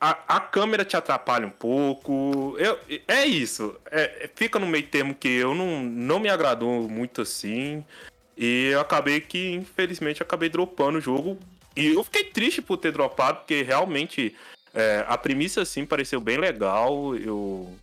a, 0.00 0.36
a 0.36 0.40
câmera 0.40 0.84
te 0.84 0.96
atrapalha 0.96 1.46
um 1.46 1.50
pouco. 1.50 2.56
Eu, 2.58 2.78
é 3.08 3.24
isso. 3.24 3.76
É, 3.90 4.28
fica 4.34 4.58
no 4.58 4.66
meio 4.66 4.86
termo 4.86 5.14
que 5.14 5.28
eu 5.28 5.54
não, 5.54 5.82
não 5.82 6.20
me 6.20 6.28
agradou 6.28 6.88
muito 6.88 7.22
assim. 7.22 7.84
E 8.36 8.70
eu 8.72 8.80
acabei 8.80 9.20
que, 9.20 9.52
infelizmente, 9.52 10.22
acabei 10.22 10.48
dropando 10.48 10.98
o 10.98 11.00
jogo. 11.00 11.38
E 11.76 11.86
eu 11.94 12.04
fiquei 12.04 12.24
triste 12.24 12.60
por 12.60 12.76
ter 12.76 12.92
dropado, 12.92 13.38
porque 13.38 13.62
realmente 13.62 14.36
é, 14.74 15.04
a 15.08 15.16
premissa 15.16 15.62
assim 15.62 15.86
pareceu 15.86 16.20
bem 16.20 16.36
legal. 16.36 17.16
Eu 17.16 17.74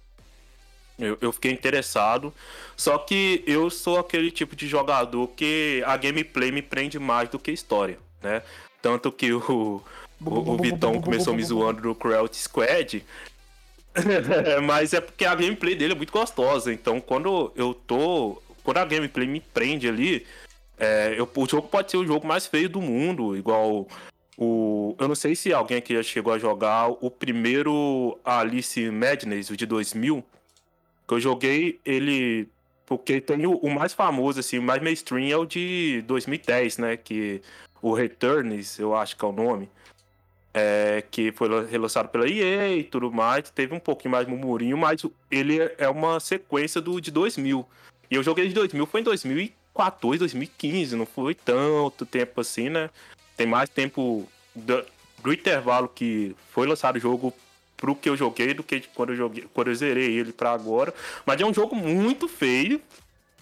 eu, 1.01 1.17
eu, 1.19 1.31
fiquei 1.31 1.51
interessado. 1.51 2.33
Só 2.77 2.97
que 2.97 3.43
eu 3.45 3.69
sou 3.69 3.99
aquele 3.99 4.31
tipo 4.31 4.55
de 4.55 4.67
jogador 4.67 5.27
que 5.29 5.83
a 5.85 5.97
gameplay 5.97 6.51
me 6.51 6.61
prende 6.61 6.99
mais 6.99 7.29
do 7.29 7.39
que 7.39 7.51
a 7.51 7.53
história, 7.53 7.97
né? 8.21 8.41
Tanto 8.81 9.11
que 9.11 9.33
o, 9.33 9.83
o, 10.19 10.51
o 10.51 10.57
Vitão 10.57 11.01
começou 11.01 11.33
me 11.33 11.43
zoando 11.43 11.81
no 11.81 11.95
Cruelty 11.95 12.37
Squad. 12.37 13.03
Mas 14.63 14.93
é 14.93 15.01
porque 15.01 15.25
a 15.25 15.35
gameplay 15.35 15.75
dele 15.75 15.93
é 15.93 15.95
muito 15.95 16.13
gostosa. 16.13 16.71
Então 16.71 17.01
quando 17.01 17.51
eu 17.55 17.73
tô. 17.73 18.41
Quando 18.63 18.77
a 18.77 18.85
gameplay 18.85 19.27
me 19.27 19.39
prende 19.39 19.87
ali, 19.87 20.25
é, 20.77 21.15
eu, 21.17 21.29
o 21.35 21.47
jogo 21.47 21.67
pode 21.67 21.89
ser 21.89 21.97
o 21.97 22.05
jogo 22.05 22.27
mais 22.27 22.45
feio 22.45 22.69
do 22.69 22.81
mundo, 22.81 23.35
igual 23.35 23.87
o. 24.37 24.95
Eu 24.99 25.07
não 25.07 25.15
sei 25.15 25.35
se 25.35 25.53
alguém 25.53 25.77
aqui 25.77 25.93
já 25.93 26.03
chegou 26.03 26.33
a 26.33 26.39
jogar 26.39 26.89
o 26.89 27.09
primeiro 27.09 28.17
Alice 28.23 28.89
Madness, 28.89 29.49
o 29.49 29.57
de 29.57 29.65
2000 29.65 30.23
que 31.11 31.15
eu 31.15 31.19
joguei 31.19 31.77
ele 31.83 32.47
Porque 32.85 33.19
tem 33.19 33.45
o, 33.45 33.57
o, 33.57 33.69
mais 33.69 33.93
famoso, 33.93 34.39
assim, 34.39 34.57
o 34.57 34.63
mais 34.63 34.81
mainstream 34.81 35.27
é 35.29 35.35
o 35.35 35.45
de 35.45 36.01
2010, 36.07 36.77
né? 36.77 36.95
Que 36.95 37.41
o 37.81 37.93
Returns, 37.93 38.79
eu 38.79 38.95
acho 38.95 39.17
que 39.17 39.25
é 39.25 39.27
o 39.27 39.33
nome. 39.33 39.69
É, 40.53 41.03
que 41.11 41.31
foi 41.33 41.47
relançado 41.65 42.09
pela 42.09 42.29
EA 42.29 42.75
e 42.77 42.83
tudo 42.83 43.11
mais. 43.11 43.49
Teve 43.49 43.73
um 43.73 43.79
pouquinho 43.79 44.11
mais 44.11 44.25
murmurinho, 44.25 44.77
mas 44.77 45.01
ele 45.29 45.59
é 45.77 45.89
uma 45.89 46.19
sequência 46.21 46.79
do 46.79 47.01
de 47.01 47.11
2000. 47.11 47.65
E 48.09 48.15
eu 48.15 48.23
joguei 48.23 48.47
de 48.47 48.53
2000, 48.53 48.85
foi 48.85 49.01
em 49.01 49.03
2014, 49.03 50.19
2015, 50.19 50.95
não 50.95 51.05
foi 51.05 51.35
tanto 51.35 52.05
tempo 52.05 52.39
assim, 52.39 52.69
né? 52.69 52.89
Tem 53.35 53.47
mais 53.47 53.69
tempo 53.69 54.27
do, 54.55 54.85
do 55.21 55.33
intervalo 55.33 55.89
que 55.89 56.35
foi 56.51 56.67
lançado 56.67 56.95
o 56.97 56.99
jogo 56.99 57.33
pro 57.81 57.95
que 57.95 58.07
eu 58.07 58.15
joguei 58.15 58.53
do 58.53 58.63
que 58.63 58.81
quando 58.93 59.09
eu 59.09 59.15
joguei, 59.15 59.45
quando 59.51 59.69
eu 59.69 59.75
zerei 59.75 60.15
ele 60.15 60.31
para 60.31 60.51
agora. 60.51 60.93
Mas 61.25 61.41
é 61.41 61.45
um 61.45 61.53
jogo 61.53 61.75
muito 61.75 62.27
feio. 62.27 62.79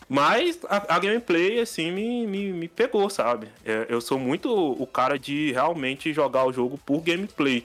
Mas 0.08 0.58
a, 0.68 0.96
a 0.96 0.98
gameplay, 0.98 1.60
assim, 1.60 1.92
me, 1.92 2.26
me, 2.26 2.52
me 2.52 2.68
pegou, 2.68 3.08
sabe? 3.12 3.48
É, 3.64 3.86
eu 3.90 4.02
sou 4.02 4.18
muito 4.18 4.50
o 4.52 4.88
cara 4.88 5.20
de 5.20 5.52
realmente 5.52 6.12
jogar 6.12 6.46
o 6.46 6.54
jogo 6.54 6.80
por 6.84 7.02
gameplay. 7.02 7.64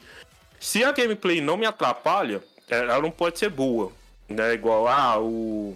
Se 0.60 0.84
a 0.84 0.92
gameplay 0.92 1.40
não 1.40 1.56
me 1.56 1.64
atrapalha, 1.64 2.42
é, 2.68 2.80
ela 2.80 3.00
não 3.00 3.10
pode 3.10 3.38
ser 3.38 3.48
boa. 3.48 3.90
Né? 4.28 4.52
Igual, 4.52 4.86
ah, 4.86 5.18
o, 5.18 5.74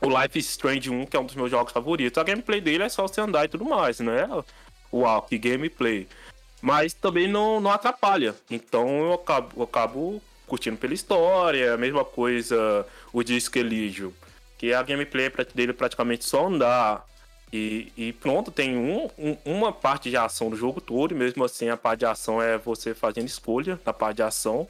o 0.00 0.08
Life 0.08 0.38
is 0.38 0.48
Strange 0.48 0.88
1, 0.88 1.04
que 1.04 1.16
é 1.18 1.20
um 1.20 1.26
dos 1.26 1.34
meus 1.34 1.50
jogos 1.50 1.72
favoritos. 1.72 2.16
A 2.16 2.24
gameplay 2.24 2.62
dele 2.62 2.84
é 2.84 2.88
só 2.88 3.06
você 3.06 3.20
andar 3.20 3.44
e 3.44 3.48
tudo 3.48 3.66
mais, 3.66 4.00
né? 4.00 4.26
Uau, 4.90 5.22
que 5.22 5.36
gameplay 5.36 6.08
mas 6.60 6.92
também 6.92 7.26
não, 7.26 7.60
não 7.60 7.70
atrapalha. 7.70 8.34
Então 8.50 9.04
eu 9.04 9.12
acabo, 9.14 9.52
eu 9.56 9.62
acabo 9.62 10.22
curtindo 10.46 10.76
pela 10.76 10.92
história, 10.92 11.74
a 11.74 11.76
mesma 11.76 12.04
coisa 12.04 12.86
o 13.12 13.22
Disco 13.22 13.56
Elysium, 13.56 14.12
que 14.58 14.74
a 14.74 14.82
gameplay 14.82 15.30
dele 15.54 15.72
praticamente 15.72 16.24
só 16.24 16.46
andar. 16.46 17.08
E, 17.52 17.92
e 17.96 18.12
pronto, 18.12 18.52
tem 18.52 18.76
um, 18.76 19.10
um, 19.18 19.36
uma 19.44 19.72
parte 19.72 20.08
de 20.08 20.16
ação 20.16 20.50
do 20.50 20.56
jogo 20.56 20.80
todo, 20.80 21.12
e 21.12 21.16
mesmo 21.16 21.42
assim 21.42 21.68
a 21.68 21.76
parte 21.76 22.00
de 22.00 22.06
ação 22.06 22.40
é 22.40 22.56
você 22.56 22.94
fazendo 22.94 23.26
escolha 23.26 23.80
na 23.84 23.92
parte 23.92 24.16
de 24.16 24.22
ação. 24.22 24.68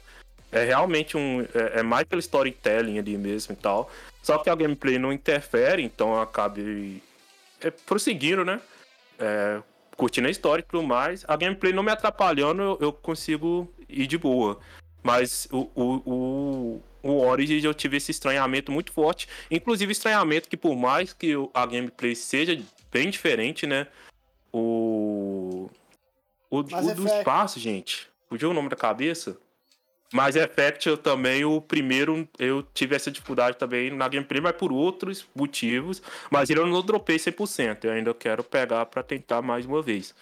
É 0.51 0.63
realmente 0.63 1.15
um. 1.15 1.41
É, 1.53 1.79
é 1.79 1.83
mais 1.83 2.05
pelo 2.07 2.19
storytelling 2.19 2.99
ali 2.99 3.17
mesmo 3.17 3.53
e 3.53 3.55
tal. 3.55 3.89
Só 4.21 4.37
que 4.37 4.49
a 4.49 4.55
gameplay 4.55 4.99
não 4.99 5.13
interfere, 5.13 5.83
então 5.83 6.13
eu 6.13 6.21
acabei 6.21 7.01
é, 7.61 7.69
prosseguindo, 7.69 8.43
né? 8.43 8.59
É, 9.19 9.61
curtindo 10.01 10.27
a 10.27 10.31
história 10.31 10.63
e 10.63 10.65
tudo 10.65 10.81
mais. 10.81 11.23
A 11.27 11.35
gameplay 11.35 11.71
não 11.71 11.83
me 11.83 11.91
atrapalhando, 11.91 12.63
eu, 12.63 12.77
eu 12.81 12.91
consigo 12.91 13.71
ir 13.87 14.07
de 14.07 14.17
boa. 14.17 14.59
Mas 15.03 15.47
o, 15.51 15.69
o, 15.75 16.11
o, 16.11 16.83
o 17.03 17.21
Origin 17.27 17.63
eu 17.63 17.73
tive 17.73 17.97
esse 17.97 18.09
estranhamento 18.09 18.71
muito 18.71 18.91
forte. 18.91 19.27
Inclusive, 19.51 19.91
estranhamento 19.91 20.49
que, 20.49 20.57
por 20.57 20.75
mais 20.75 21.13
que 21.13 21.33
a 21.53 21.65
gameplay 21.67 22.15
seja 22.15 22.59
bem 22.91 23.11
diferente, 23.11 23.67
né? 23.67 23.85
O. 24.51 25.69
O, 26.49 26.57
o 26.57 26.63
do 26.63 27.05
espaço, 27.05 27.59
gente. 27.59 28.09
Fugiu 28.27 28.49
o 28.49 28.53
nome 28.55 28.69
da 28.69 28.75
cabeça? 28.75 29.37
Mas 30.11 30.35
Effect 30.35 30.89
eu 30.89 30.97
também, 30.97 31.45
o 31.45 31.61
primeiro, 31.61 32.27
eu 32.37 32.61
tive 32.61 32.95
essa 32.95 33.09
dificuldade 33.09 33.57
também 33.57 33.89
na 33.89 34.09
gameplay, 34.09 34.41
mas 34.41 34.55
por 34.55 34.71
outros 34.71 35.25
motivos. 35.33 36.01
Mas 36.29 36.49
ele 36.49 36.59
eu 36.59 36.67
não 36.67 36.81
dropei 36.81 37.15
100%. 37.15 37.85
Eu 37.85 37.91
ainda 37.91 38.13
quero 38.13 38.43
pegar 38.43 38.85
para 38.87 39.01
tentar 39.01 39.41
mais 39.41 39.65
uma 39.65 39.81
vez. 39.81 40.13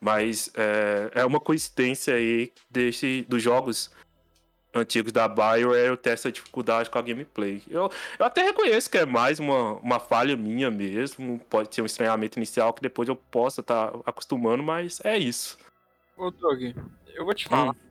Mas 0.00 0.50
é, 0.54 1.20
é 1.22 1.24
uma 1.24 1.40
coincidência 1.40 2.14
aí 2.14 2.52
desse, 2.70 3.24
dos 3.26 3.42
jogos 3.42 3.90
antigos 4.74 5.12
da 5.12 5.26
BioWare 5.26 5.88
eu 5.88 5.96
ter 5.96 6.10
essa 6.10 6.30
dificuldade 6.30 6.90
com 6.90 6.98
a 6.98 7.02
gameplay. 7.02 7.62
Eu, 7.70 7.90
eu 8.18 8.26
até 8.26 8.42
reconheço 8.42 8.90
que 8.90 8.98
é 8.98 9.06
mais 9.06 9.40
uma, 9.40 9.72
uma 9.76 9.98
falha 9.98 10.36
minha 10.36 10.70
mesmo. 10.70 11.40
Pode 11.48 11.74
ser 11.74 11.80
um 11.80 11.86
estranhamento 11.86 12.38
inicial 12.38 12.74
que 12.74 12.82
depois 12.82 13.08
eu 13.08 13.16
possa 13.16 13.62
estar 13.62 13.92
tá 13.92 13.98
acostumando, 14.04 14.62
mas 14.62 15.00
é 15.02 15.16
isso. 15.16 15.56
Ô, 16.18 16.30
Doug, 16.30 16.60
eu 17.14 17.24
vou 17.24 17.34
te 17.34 17.48
falar. 17.48 17.70
Hum 17.70 17.87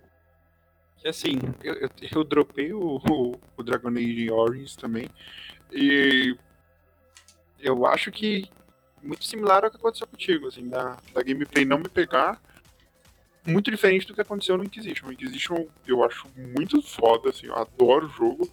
assim, 1.07 1.39
eu, 1.63 1.73
eu, 1.75 1.89
eu 2.11 2.23
dropei 2.23 2.73
o, 2.73 2.97
o, 3.09 3.39
o, 3.55 3.63
Dragon 3.63 3.89
Age 3.89 4.31
Origins 4.31 4.75
também. 4.75 5.07
E 5.71 6.35
eu 7.59 7.85
acho 7.85 8.11
que 8.11 8.49
muito 9.01 9.25
similar 9.25 9.63
ao 9.63 9.71
que 9.71 9.77
aconteceu 9.77 10.07
contigo, 10.07 10.47
assim, 10.47 10.67
da, 10.67 10.97
da 11.13 11.21
gameplay 11.21 11.65
não 11.65 11.77
me 11.79 11.89
pegar. 11.89 12.41
Muito 13.45 13.71
diferente 13.71 14.05
do 14.05 14.13
que 14.13 14.21
aconteceu 14.21 14.57
no 14.57 14.65
Inquisition. 14.65 15.07
O 15.07 15.13
Inquisition 15.13 15.67
eu 15.87 16.03
acho 16.03 16.27
muito 16.35 16.81
foda, 16.81 17.29
assim, 17.29 17.47
eu 17.47 17.55
adoro 17.55 18.07
o 18.07 18.09
jogo. 18.09 18.51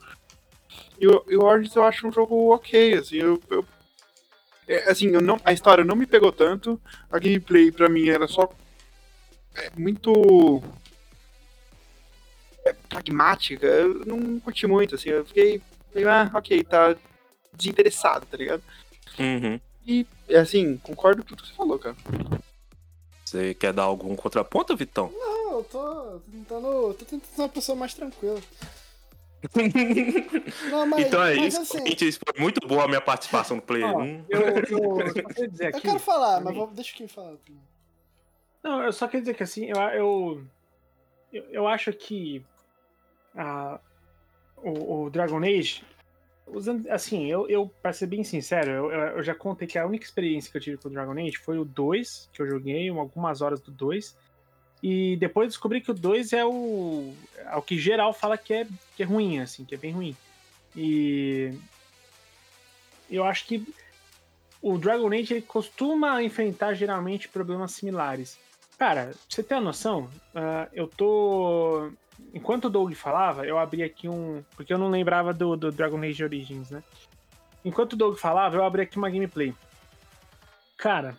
E 1.00 1.06
o, 1.06 1.24
e 1.28 1.36
o 1.36 1.42
Origins 1.42 1.74
eu 1.74 1.84
acho 1.84 2.06
um 2.06 2.12
jogo 2.12 2.54
ok, 2.54 2.94
assim, 2.94 3.16
eu, 3.16 3.40
eu 3.50 3.64
é, 4.66 4.90
assim, 4.90 5.08
eu 5.08 5.20
não, 5.20 5.38
a 5.44 5.52
história 5.52 5.84
não 5.84 5.94
me 5.94 6.06
pegou 6.06 6.32
tanto, 6.32 6.80
a 7.10 7.18
gameplay 7.18 7.70
pra 7.70 7.88
mim 7.88 8.08
era 8.08 8.26
só 8.26 8.50
é, 9.54 9.70
muito 9.76 10.62
pragmática, 12.88 13.66
eu 13.66 14.04
não 14.06 14.40
curti 14.40 14.66
muito, 14.66 14.94
assim, 14.94 15.10
eu 15.10 15.24
fiquei, 15.24 15.60
ah, 16.06 16.30
ok, 16.34 16.64
tá 16.64 16.96
desinteressado, 17.52 18.26
tá 18.26 18.36
ligado? 18.36 18.62
Uhum. 19.18 19.60
E, 19.86 20.06
assim, 20.34 20.78
concordo 20.78 21.22
com 21.22 21.28
tudo 21.28 21.42
que 21.42 21.48
você 21.48 21.54
falou, 21.54 21.78
cara. 21.78 21.96
Você 23.24 23.54
quer 23.54 23.72
dar 23.72 23.82
algum 23.82 24.14
contraponto, 24.16 24.76
Vitão? 24.76 25.12
Não, 25.12 25.58
eu 25.58 25.64
tô 25.64 26.20
tentando. 26.30 26.94
tô 26.94 27.04
tentando 27.04 27.24
ser 27.24 27.42
uma 27.42 27.48
pessoa 27.48 27.76
mais 27.76 27.94
tranquila. 27.94 28.40
Não, 30.70 30.86
mas, 30.86 31.06
então 31.06 31.22
é 31.22 31.34
isso. 31.36 31.60
Assim, 31.60 31.78
foi 31.78 32.40
muito 32.40 32.66
boa 32.66 32.84
a 32.84 32.88
minha 32.88 33.00
participação 33.00 33.56
no 33.56 33.62
Play 33.62 33.82
ó, 33.82 33.98
1. 33.98 34.24
Eu, 34.28 34.40
eu, 34.40 34.52
eu, 34.70 35.68
aqui, 35.68 35.76
eu 35.76 35.80
quero 35.80 35.98
falar, 35.98 36.40
mas 36.40 36.54
vou, 36.54 36.66
deixa 36.68 36.96
quem 36.96 37.06
falar. 37.06 37.34
Não, 38.62 38.82
eu 38.82 38.92
só 38.92 39.06
quero 39.06 39.22
dizer 39.22 39.34
que 39.34 39.42
assim, 39.42 39.66
eu, 39.66 39.76
eu, 41.30 41.42
eu 41.50 41.68
acho 41.68 41.92
que 41.92 42.42
a, 43.34 43.78
o, 44.56 45.04
o, 45.04 45.10
Dragon 45.10 45.38
Age, 45.38 45.82
usando, 46.46 46.88
assim, 46.90 47.30
eu, 47.30 47.48
eu 47.48 47.70
pra 47.82 47.92
ser 47.92 48.06
bem 48.06 48.22
sincero, 48.24 48.70
eu, 48.70 48.90
eu, 48.90 49.22
já 49.22 49.34
contei 49.34 49.66
que 49.66 49.78
a 49.78 49.86
única 49.86 50.04
experiência 50.04 50.50
que 50.50 50.56
eu 50.56 50.60
tive 50.60 50.76
com 50.76 50.88
o 50.88 50.92
Dragon 50.92 51.12
Age 51.12 51.38
foi 51.38 51.58
o 51.58 51.64
2, 51.64 52.30
que 52.32 52.42
eu 52.42 52.46
joguei, 52.46 52.88
algumas 52.88 53.40
horas 53.42 53.60
do 53.60 53.70
2. 53.70 54.16
E 54.82 55.16
depois 55.16 55.48
descobri 55.48 55.80
que 55.80 55.90
o 55.90 55.94
2 55.94 56.32
é 56.34 56.44
o, 56.44 57.14
é 57.38 57.56
o 57.56 57.62
que 57.62 57.78
geral 57.78 58.12
fala 58.12 58.36
que 58.36 58.52
é, 58.52 58.66
que 58.94 59.02
é 59.02 59.06
ruim, 59.06 59.38
assim, 59.38 59.64
que 59.64 59.74
é 59.74 59.78
bem 59.78 59.92
ruim. 59.92 60.16
E 60.76 61.54
eu 63.10 63.24
acho 63.24 63.46
que 63.46 63.66
o 64.60 64.78
Dragon 64.78 65.08
Age 65.08 65.34
ele 65.34 65.42
costuma 65.42 66.22
enfrentar 66.22 66.74
geralmente 66.74 67.28
problemas 67.28 67.72
similares. 67.72 68.38
Cara, 68.78 69.14
você 69.28 69.42
ter 69.42 69.54
uma 69.54 69.60
noção, 69.60 70.10
uh, 70.34 70.68
eu 70.72 70.88
tô 70.88 71.90
enquanto 72.32 72.66
o 72.66 72.70
Doug 72.70 72.92
falava, 72.94 73.46
eu 73.46 73.58
abri 73.58 73.82
aqui 73.82 74.08
um. 74.08 74.42
Porque 74.56 74.72
eu 74.72 74.78
não 74.78 74.90
lembrava 74.90 75.32
do, 75.32 75.56
do 75.56 75.70
Dragon 75.70 76.02
Age 76.02 76.24
Origins, 76.24 76.70
né? 76.70 76.82
Enquanto 77.64 77.94
o 77.94 77.96
Doug 77.96 78.16
falava, 78.16 78.56
eu 78.56 78.64
abri 78.64 78.82
aqui 78.82 78.98
uma 78.98 79.10
gameplay. 79.10 79.54
Cara, 80.76 81.16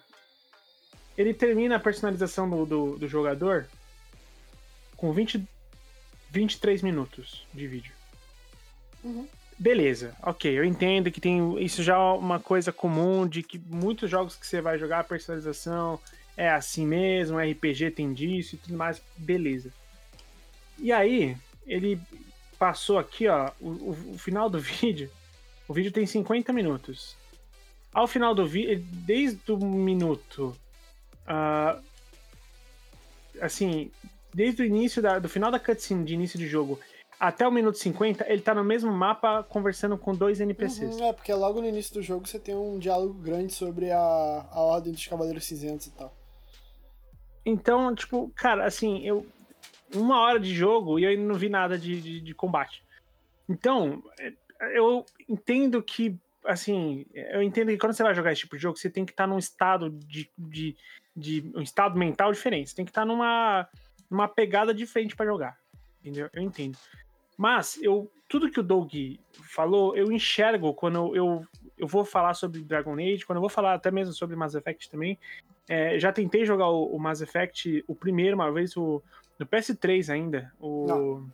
ele 1.18 1.34
termina 1.34 1.78
a 1.78 1.80
personalização 1.80 2.50
do, 2.50 2.66
do, 2.66 2.98
do 2.98 3.08
jogador 3.08 3.68
com 4.96 5.12
20, 5.12 5.44
23 6.30 6.82
minutos 6.82 7.48
de 7.54 7.68
vídeo. 7.68 7.94
Uhum. 9.04 9.28
Beleza, 9.58 10.14
ok, 10.22 10.52
eu 10.52 10.66
entendo 10.66 11.10
que 11.10 11.22
tem 11.22 11.64
isso 11.64 11.82
já 11.82 11.94
é 11.94 11.98
uma 11.98 12.42
coisa 12.42 12.74
comum 12.74 13.26
de 13.26 13.42
que 13.42 13.58
muitos 13.58 14.10
jogos 14.10 14.36
que 14.36 14.46
você 14.46 14.60
vai 14.60 14.78
jogar 14.78 15.00
a 15.00 15.04
personalização 15.04 15.98
é 16.36 16.50
assim 16.50 16.86
mesmo, 16.86 17.40
RPG 17.40 17.92
tem 17.92 18.14
disso 18.14 18.56
e 18.56 18.58
tudo 18.58 18.76
mais, 18.76 19.02
beleza. 19.16 19.72
E 20.78 20.92
aí, 20.92 21.38
ele 21.66 22.00
passou 22.58 22.98
aqui, 22.98 23.28
ó, 23.28 23.52
o, 23.60 23.92
o, 24.14 24.18
final 24.18 24.50
do 24.50 24.60
vídeo. 24.60 25.10
O 25.68 25.74
vídeo 25.74 25.92
tem 25.92 26.06
50 26.06 26.54
minutos. 26.54 27.16
Ao 27.94 28.08
final 28.08 28.36
do 28.36 28.46
vídeo, 28.46 28.84
desde 29.06 29.52
o 29.52 29.58
minuto. 29.58 30.56
Uh, 31.28 31.82
assim, 33.42 33.92
desde 34.34 34.62
o 34.62 34.66
início 34.66 35.02
da, 35.02 35.18
do 35.18 35.30
final 35.30 35.50
da 35.50 35.60
cutscene 35.60 36.04
de 36.04 36.14
início 36.14 36.38
de 36.38 36.48
jogo 36.48 36.80
até 37.20 37.48
o 37.48 37.52
minuto 37.52 37.78
50, 37.78 38.26
ele 38.30 38.42
tá 38.42 38.54
no 38.54 38.64
mesmo 38.64 38.92
mapa 38.92 39.44
conversando 39.44 39.98
com 39.98 40.14
dois 40.14 40.42
NPCs. 40.42 40.98
Uhum, 40.98 41.06
é, 41.06 41.14
porque 41.14 41.34
logo 41.34 41.62
no 41.62 41.68
início 41.68 41.94
do 41.94 42.02
jogo 42.02 42.28
você 42.28 42.38
tem 42.38 42.54
um 42.56 42.78
diálogo 42.78 43.14
grande 43.14 43.54
sobre 43.54 43.92
a, 43.92 44.46
a 44.52 44.60
Ordem 44.60 44.92
dos 44.92 45.08
Cavaleiros 45.08 45.46
Cinzentos 45.46 45.88
e 45.88 45.92
tal. 45.92 46.14
Então, 47.46 47.94
tipo, 47.96 48.32
cara, 48.36 48.66
assim, 48.66 49.06
eu 49.06 49.26
uma 49.94 50.20
hora 50.20 50.40
de 50.40 50.54
jogo 50.54 51.00
e 51.00 51.04
eu 51.04 51.10
ainda 51.10 51.24
não 51.24 51.36
vi 51.36 51.50
nada 51.50 51.78
de, 51.78 52.02
de, 52.02 52.22
de 52.22 52.34
combate. 52.34 52.84
Então, 53.48 54.04
eu 54.74 55.06
entendo 55.30 55.82
que, 55.82 56.18
assim, 56.46 57.06
eu 57.14 57.42
entendo 57.44 57.70
que 57.70 57.78
quando 57.78 57.94
você 57.94 58.04
vai 58.04 58.16
jogar 58.16 58.32
esse 58.32 58.42
tipo 58.42 58.56
de 58.56 58.62
jogo, 58.62 58.78
você 58.78 58.90
tem 58.90 59.06
que 59.06 59.12
estar 59.12 59.28
num 59.28 59.38
estado 59.38 59.90
de, 59.90 60.30
de, 60.38 60.76
de 61.16 61.52
um 61.56 61.62
estado 61.62 61.98
mental 61.98 62.32
diferente. 62.32 62.70
Você 62.70 62.76
tem 62.76 62.86
que 62.86 62.92
estar 62.92 63.06
numa, 63.06 63.68
numa 64.10 64.28
pegada 64.28 64.74
diferente 64.74 65.16
para 65.16 65.26
jogar. 65.26 65.58
Entendeu? 66.02 66.30
Eu 66.34 66.42
entendo. 66.42 66.78
Mas 67.38 67.82
eu 67.82 68.12
tudo 68.28 68.50
que 68.50 68.60
o 68.60 68.64
Doug 68.64 68.92
falou, 69.44 69.96
eu 69.96 70.12
enxergo 70.12 70.74
quando 70.74 71.16
eu, 71.16 71.46
eu 71.78 71.88
vou 71.88 72.04
falar 72.04 72.34
sobre 72.34 72.62
Dragon 72.62 72.96
Age, 72.96 73.26
quando 73.26 73.38
eu 73.38 73.42
vou 73.42 73.50
falar 73.50 73.74
até 73.74 73.92
mesmo 73.92 74.14
sobre 74.14 74.36
Mass 74.36 74.56
Effect 74.56 74.90
também, 74.90 75.20
é, 75.68 76.00
já 76.00 76.12
tentei 76.12 76.46
jogar 76.46 76.70
o, 76.70 76.96
o, 76.96 77.00
Mass 77.00 77.22
Effect, 77.22 77.84
o 77.88 77.96
primeiro, 77.96 78.36
uma 78.36 78.52
vez, 78.52 78.76
o, 78.76 79.02
no 79.40 79.46
PS3 79.46 80.14
ainda. 80.14 80.52
O, 80.60 80.86
não. 80.88 81.32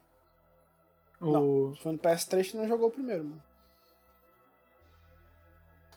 O... 1.20 1.32
Não, 1.32 1.76
foi 1.76 1.92
no 1.92 2.00
PS3 2.00 2.52
que 2.52 2.58
não 2.58 2.68
jogou 2.68 2.88
o 2.88 2.92
primeiro, 2.92 3.24
mano. 3.24 3.44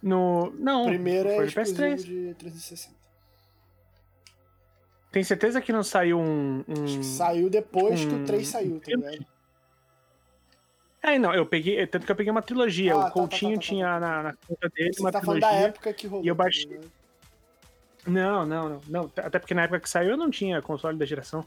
No. 0.02 0.50
Não. 0.58 0.82
O 0.82 0.87
primeiro 0.87 1.30
foi 1.30 1.44
é 1.44 1.46
no 1.46 1.52
PS3. 1.52 1.96
de 1.96 2.34
360. 2.34 2.94
Tem 5.11 5.23
certeza 5.23 5.61
que 5.61 5.73
não 5.73 5.82
saiu 5.82 6.18
um. 6.18 6.64
um 6.68 7.02
saiu 7.02 7.49
depois 7.49 8.04
um, 8.04 8.08
que 8.08 8.14
o 8.16 8.25
3 8.26 8.49
saiu, 8.49 8.80
tá 8.80 8.90
ligado? 8.90 9.26
É, 11.00 11.18
não, 11.18 11.32
eu 11.34 11.46
peguei. 11.46 11.87
Tanto 11.87 12.04
que 12.04 12.12
eu 12.12 12.16
peguei 12.16 12.30
uma 12.30 12.42
trilogia. 12.42 12.94
Ah, 12.94 12.99
o 12.99 13.02
tá, 13.04 13.11
Coutinho 13.11 13.52
tá, 13.52 13.56
tá, 13.56 13.61
tá 13.61 13.66
tinha 13.66 13.87
tá. 13.87 14.00
na, 14.00 14.23
na 14.25 14.34
conta 14.34 14.68
dele 14.70 14.92
Você 14.92 15.00
uma 15.00 15.12
tá 15.12 15.20
trilogia. 15.20 15.40
da 15.40 15.52
época 15.52 15.92
que 15.92 16.06
rolou. 16.06 16.25
E 16.25 16.28
eu 16.28 16.34
baixei. 16.34 16.66
Né? 16.66 16.80
Não, 18.06 18.44
não, 18.44 18.68
não, 18.68 18.80
não. 18.88 19.12
Até 19.16 19.38
porque 19.38 19.54
na 19.54 19.62
época 19.62 19.80
que 19.80 19.88
saiu 19.88 20.11
eu 20.11 20.16
não 20.16 20.30
tinha 20.30 20.61
console 20.61 20.99
da 20.99 21.06
geração. 21.06 21.46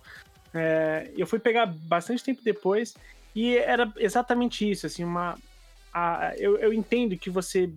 É, 0.58 1.12
eu 1.18 1.28
fui 1.28 1.40
pegar 1.40 1.66
bastante 1.66 2.24
tempo 2.24 2.42
depois 2.44 2.96
e 3.36 3.58
era 3.58 3.92
exatamente 3.98 4.70
isso, 4.70 4.86
assim, 4.86 5.04
uma. 5.04 5.38
A, 5.94 6.34
eu, 6.38 6.58
eu 6.58 6.74
entendo 6.74 7.18
que 7.18 7.30
você 7.30 7.72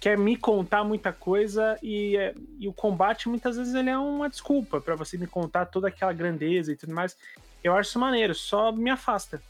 quer 0.00 0.16
me 0.16 0.36
contar 0.36 0.84
muita 0.84 1.12
coisa 1.12 1.78
e, 1.82 2.16
e 2.58 2.68
o 2.68 2.72
combate 2.72 3.28
muitas 3.28 3.56
vezes 3.56 3.74
ele 3.74 3.90
é 3.90 3.98
uma 3.98 4.28
desculpa 4.28 4.80
para 4.80 4.94
você 4.94 5.18
me 5.18 5.26
contar 5.26 5.66
toda 5.66 5.88
aquela 5.88 6.12
grandeza 6.12 6.72
e 6.72 6.76
tudo 6.76 6.94
mais. 6.94 7.16
Eu 7.62 7.76
acho 7.76 7.90
isso 7.90 7.98
maneiro, 7.98 8.34
só 8.34 8.70
me 8.70 8.90
afasta. 8.90 9.42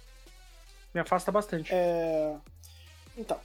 Me 0.95 1.01
afasta 1.01 1.31
bastante. 1.31 1.71
É... 1.73 2.35
Então, 3.17 3.39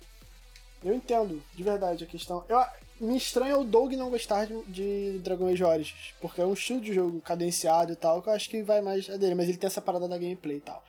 eu 0.83 0.93
entendo, 0.93 1.41
de 1.53 1.63
verdade, 1.63 2.03
a 2.03 2.07
questão. 2.07 2.45
Eu, 2.47 2.63
me 3.03 3.17
estranha 3.17 3.57
o 3.57 3.63
Doug 3.63 3.93
não 3.93 4.09
gostar 4.09 4.45
de, 4.45 4.63
de 4.63 5.19
Dragon 5.19 5.47
Age 5.47 5.63
Origins, 5.63 6.13
porque 6.21 6.41
é 6.41 6.45
um 6.45 6.53
estilo 6.53 6.81
de 6.81 6.93
jogo 6.93 7.21
cadenciado 7.21 7.91
e 7.91 7.95
tal, 7.95 8.21
que 8.21 8.29
eu 8.29 8.33
acho 8.33 8.49
que 8.49 8.63
vai 8.63 8.81
mais 8.81 9.09
a 9.09 9.17
dele, 9.17 9.35
mas 9.35 9.49
ele 9.49 9.57
tem 9.57 9.67
essa 9.67 9.81
parada 9.81 10.07
da 10.07 10.17
gameplay 10.17 10.57
e 10.57 10.61
tal. 10.61 10.83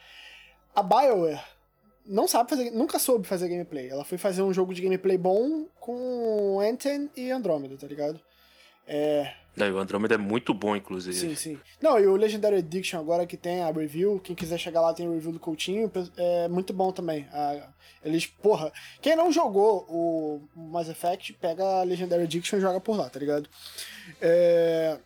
A 0.74 0.82
BioWare 0.82 1.42
não 2.06 2.28
sabe 2.28 2.50
fazer, 2.50 2.70
nunca 2.70 2.98
soube 2.98 3.26
fazer 3.26 3.48
gameplay. 3.48 3.88
Ela 3.88 4.04
foi 4.04 4.18
fazer 4.18 4.42
um 4.42 4.52
jogo 4.52 4.74
de 4.74 4.82
gameplay 4.82 5.16
bom 5.16 5.66
com 5.80 6.60
Anthem 6.60 7.10
e 7.16 7.30
Andromeda, 7.30 7.76
tá 7.76 7.86
ligado? 7.86 8.20
É. 8.86 9.32
Não, 9.56 9.70
o 9.72 9.78
Andromeda 9.78 10.14
é 10.14 10.18
muito 10.18 10.52
bom, 10.52 10.74
inclusive. 10.74 11.16
Sim, 11.16 11.34
sim. 11.34 11.58
Não, 11.80 11.98
e 11.98 12.06
o 12.06 12.16
Legendary 12.16 12.56
Addiction 12.56 12.98
agora 12.98 13.26
que 13.26 13.36
tem 13.36 13.62
a 13.62 13.70
review, 13.70 14.20
quem 14.22 14.34
quiser 14.34 14.58
chegar 14.58 14.80
lá 14.80 14.92
tem 14.92 15.08
o 15.08 15.12
review 15.12 15.32
do 15.32 15.38
Coutinho, 15.38 15.90
é 16.16 16.48
muito 16.48 16.72
bom 16.72 16.90
também. 16.92 17.26
eles, 18.04 18.26
porra, 18.26 18.72
quem 19.00 19.14
não 19.14 19.30
jogou 19.30 19.86
o 19.88 20.42
Mass 20.54 20.88
Effect, 20.88 21.32
pega 21.34 21.62
a 21.62 21.82
Legendary 21.84 22.24
Addiction 22.24 22.56
e 22.56 22.60
joga 22.60 22.80
por 22.80 22.96
lá, 22.96 23.08
tá 23.08 23.18
ligado? 23.18 23.48
É... 24.20 24.98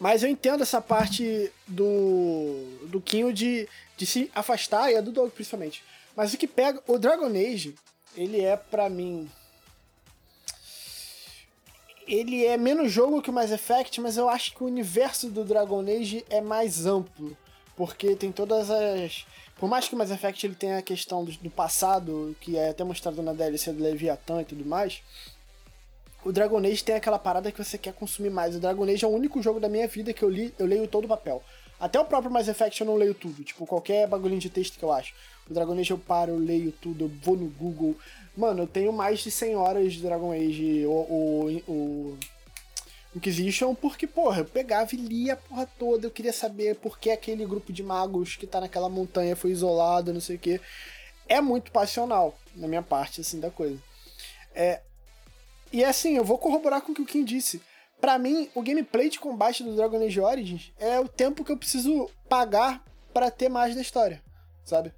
Mas 0.00 0.22
eu 0.22 0.28
entendo 0.28 0.62
essa 0.62 0.80
parte 0.80 1.50
do, 1.66 2.78
do 2.86 3.00
Kinho 3.00 3.32
de, 3.32 3.68
de 3.96 4.06
se 4.06 4.30
afastar, 4.34 4.92
e 4.92 4.96
a 4.96 5.00
do 5.00 5.10
Doug 5.10 5.30
principalmente. 5.32 5.82
Mas 6.14 6.32
o 6.32 6.38
que 6.38 6.46
pega. 6.46 6.82
O 6.86 6.98
Dragon 6.98 7.26
Age, 7.26 7.74
ele 8.16 8.40
é 8.40 8.56
para 8.56 8.88
mim. 8.88 9.28
Ele 12.08 12.46
é 12.46 12.56
menos 12.56 12.90
jogo 12.90 13.20
que 13.20 13.28
o 13.28 13.32
Mass 13.34 13.50
Effect, 13.50 14.00
mas 14.00 14.16
eu 14.16 14.30
acho 14.30 14.54
que 14.54 14.64
o 14.64 14.66
universo 14.66 15.28
do 15.28 15.44
Dragon 15.44 15.82
Age 15.82 16.24
é 16.30 16.40
mais 16.40 16.86
amplo. 16.86 17.36
Porque 17.76 18.16
tem 18.16 18.32
todas 18.32 18.70
as. 18.70 19.26
Por 19.58 19.68
mais 19.68 19.86
que 19.86 19.94
o 19.94 19.98
Mass 19.98 20.10
Effect 20.10 20.46
ele 20.46 20.54
tenha 20.54 20.78
a 20.78 20.82
questão 20.82 21.22
do, 21.22 21.30
do 21.32 21.50
passado, 21.50 22.34
que 22.40 22.56
é 22.56 22.70
até 22.70 22.82
mostrado 22.82 23.22
na 23.22 23.34
DLC 23.34 23.72
do 23.74 23.82
Leviathan 23.82 24.40
e 24.40 24.44
tudo 24.46 24.64
mais, 24.64 25.02
o 26.24 26.32
Dragon 26.32 26.58
Age 26.58 26.82
tem 26.82 26.94
aquela 26.94 27.18
parada 27.18 27.52
que 27.52 27.62
você 27.62 27.76
quer 27.76 27.92
consumir 27.92 28.30
mais. 28.30 28.56
O 28.56 28.58
Dragon 28.58 28.84
Age 28.84 29.04
é 29.04 29.08
o 29.08 29.10
único 29.10 29.42
jogo 29.42 29.60
da 29.60 29.68
minha 29.68 29.86
vida 29.86 30.14
que 30.14 30.22
eu 30.22 30.30
li, 30.30 30.54
eu 30.58 30.64
leio 30.64 30.88
todo 30.88 31.04
o 31.04 31.08
papel. 31.08 31.42
Até 31.78 32.00
o 32.00 32.06
próprio 32.06 32.32
Mass 32.32 32.48
Effect 32.48 32.80
eu 32.80 32.86
não 32.86 32.96
leio 32.96 33.14
tudo, 33.14 33.44
tipo, 33.44 33.66
qualquer 33.66 34.08
bagulhinho 34.08 34.40
de 34.40 34.48
texto 34.48 34.78
que 34.78 34.84
eu 34.84 34.90
acho. 34.90 35.12
O 35.48 35.52
Dragon 35.52 35.78
Age 35.78 35.90
eu 35.90 35.98
paro, 35.98 36.32
eu 36.32 36.38
leio 36.38 36.72
tudo, 36.72 37.04
eu 37.04 37.08
vou 37.22 37.36
no 37.36 37.48
Google. 37.50 37.94
Mano, 38.38 38.62
eu 38.62 38.66
tenho 38.68 38.92
mais 38.92 39.18
de 39.18 39.32
100 39.32 39.56
horas 39.56 39.92
de 39.94 40.00
Dragon 40.00 40.30
Age, 40.30 40.86
o, 40.86 40.90
o, 40.90 41.62
o 41.66 42.18
Inquisition, 43.16 43.74
porque, 43.74 44.06
porra, 44.06 44.42
eu 44.42 44.44
pegava 44.44 44.94
e 44.94 44.96
lia 44.96 45.32
a 45.32 45.36
porra 45.36 45.68
toda, 45.76 46.06
eu 46.06 46.10
queria 46.12 46.32
saber 46.32 46.76
por 46.76 47.00
que 47.00 47.10
aquele 47.10 47.44
grupo 47.44 47.72
de 47.72 47.82
magos 47.82 48.36
que 48.36 48.46
tá 48.46 48.60
naquela 48.60 48.88
montanha 48.88 49.34
foi 49.34 49.50
isolado, 49.50 50.14
não 50.14 50.20
sei 50.20 50.36
o 50.36 50.38
que. 50.38 50.60
É 51.26 51.40
muito 51.40 51.72
passional, 51.72 52.38
na 52.54 52.68
minha 52.68 52.80
parte, 52.80 53.22
assim, 53.22 53.40
da 53.40 53.50
coisa. 53.50 53.76
É, 54.54 54.82
e 55.72 55.84
assim, 55.84 56.16
eu 56.16 56.24
vou 56.24 56.38
corroborar 56.38 56.80
com 56.80 56.92
o 56.92 56.94
que 56.94 57.02
o 57.02 57.06
Kim 57.06 57.24
disse. 57.24 57.60
Para 58.00 58.20
mim, 58.20 58.48
o 58.54 58.62
gameplay 58.62 59.08
de 59.08 59.18
combate 59.18 59.64
do 59.64 59.74
Dragon 59.74 60.00
Age 60.00 60.20
Origins 60.20 60.72
é 60.78 61.00
o 61.00 61.08
tempo 61.08 61.44
que 61.44 61.50
eu 61.50 61.56
preciso 61.56 62.08
pagar 62.28 62.84
para 63.12 63.32
ter 63.32 63.48
mais 63.48 63.74
da 63.74 63.80
história, 63.80 64.22
sabe? 64.64 64.92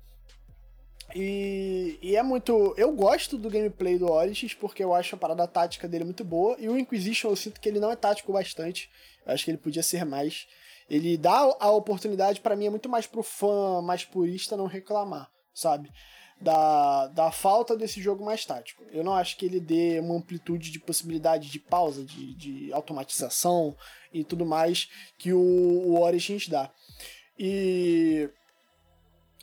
E, 1.15 1.99
e, 2.03 2.17
é 2.17 2.23
muito. 2.23 2.75
Eu 2.77 2.93
gosto 2.93 3.37
do 3.37 3.51
gameplay 3.51 3.99
do 3.99 4.11
Origins 4.11 4.55
porque 4.55 4.83
eu 4.83 4.95
acho 4.95 5.15
a 5.15 5.19
parada 5.19 5.47
tática 5.47 5.89
dele 5.89 6.05
muito 6.05 6.25
boa. 6.25 6.57
E 6.59 6.69
o 6.69 6.79
Inquisition 6.79 7.31
eu 7.31 7.37
sinto 7.37 7.61
que 7.61 7.69
ele 7.69 7.81
não 7.81 7.91
é 7.91 7.97
tático 7.97 8.33
bastante. 8.33 8.91
Eu 9.27 9.33
acho 9.33 9.45
que 9.45 9.51
ele 9.51 9.59
podia 9.59 9.83
ser 9.83 10.05
mais. 10.05 10.47
Ele 10.89 11.17
dá 11.17 11.39
a 11.61 11.71
oportunidade, 11.71 12.41
para 12.41 12.57
mim, 12.57 12.67
é 12.67 12.71
muito 12.71 12.89
mais 12.89 13.07
pro 13.07 13.23
fã 13.23 13.81
mais 13.81 14.05
purista 14.05 14.57
não 14.57 14.67
reclamar, 14.67 15.31
sabe? 15.55 15.91
da, 16.41 17.07
da 17.09 17.31
falta 17.31 17.77
desse 17.77 18.01
jogo 18.01 18.25
mais 18.25 18.45
tático. 18.45 18.83
Eu 18.91 19.05
não 19.05 19.15
acho 19.15 19.37
que 19.37 19.45
ele 19.45 19.61
dê 19.61 20.01
uma 20.01 20.17
amplitude 20.17 20.71
de 20.71 20.81
possibilidade 20.81 21.51
de 21.51 21.59
pausa, 21.59 22.03
de, 22.03 22.35
de 22.35 22.73
automatização 22.73 23.77
e 24.13 24.25
tudo 24.25 24.47
mais 24.47 24.89
que 25.19 25.33
o, 25.33 25.39
o 25.39 26.01
Origins 26.01 26.49
dá. 26.49 26.71
E 27.39 28.31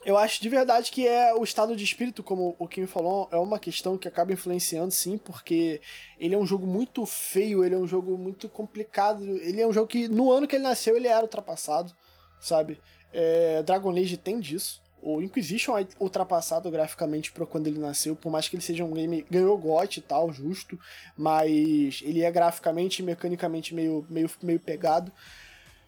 eu 0.05 0.17
acho 0.17 0.41
de 0.41 0.49
verdade 0.49 0.91
que 0.91 1.07
é 1.07 1.33
o 1.33 1.43
estado 1.43 1.75
de 1.75 1.83
espírito, 1.83 2.23
como 2.23 2.55
o 2.59 2.67
Kim 2.67 2.85
falou, 2.85 3.27
é 3.31 3.37
uma 3.37 3.59
questão 3.59 3.97
que 3.97 4.07
acaba 4.07 4.31
influenciando, 4.31 4.91
sim, 4.91 5.17
porque 5.17 5.81
ele 6.19 6.35
é 6.35 6.37
um 6.37 6.45
jogo 6.45 6.65
muito 6.65 7.05
feio, 7.05 7.63
ele 7.63 7.75
é 7.75 7.77
um 7.77 7.87
jogo 7.87 8.17
muito 8.17 8.47
complicado, 8.47 9.23
ele 9.23 9.61
é 9.61 9.67
um 9.67 9.73
jogo 9.73 9.87
que 9.87 10.07
no 10.07 10.31
ano 10.31 10.47
que 10.47 10.55
ele 10.55 10.63
nasceu 10.63 10.95
ele 10.95 11.07
era 11.07 11.21
ultrapassado, 11.21 11.93
sabe? 12.39 12.79
É, 13.11 13.63
Dragon 13.63 13.91
Age 13.91 14.17
tem 14.17 14.39
disso. 14.39 14.81
O 15.01 15.21
Inquisition 15.21 15.77
é 15.77 15.87
ultrapassado 15.99 16.69
graficamente 16.71 17.31
para 17.31 17.45
quando 17.45 17.67
ele 17.67 17.79
nasceu, 17.79 18.15
por 18.15 18.31
mais 18.31 18.49
que 18.49 18.55
ele 18.55 18.63
seja 18.63 18.83
um 18.83 18.93
game. 18.93 19.25
ganhou 19.29 19.57
GOT 19.57 19.97
e 19.97 20.01
tal, 20.01 20.33
justo, 20.33 20.77
mas 21.15 22.01
ele 22.03 22.23
é 22.23 22.31
graficamente 22.31 23.01
e 23.01 23.05
mecanicamente 23.05 23.75
meio, 23.75 24.05
meio, 24.09 24.29
meio 24.41 24.59
pegado. 24.59 25.11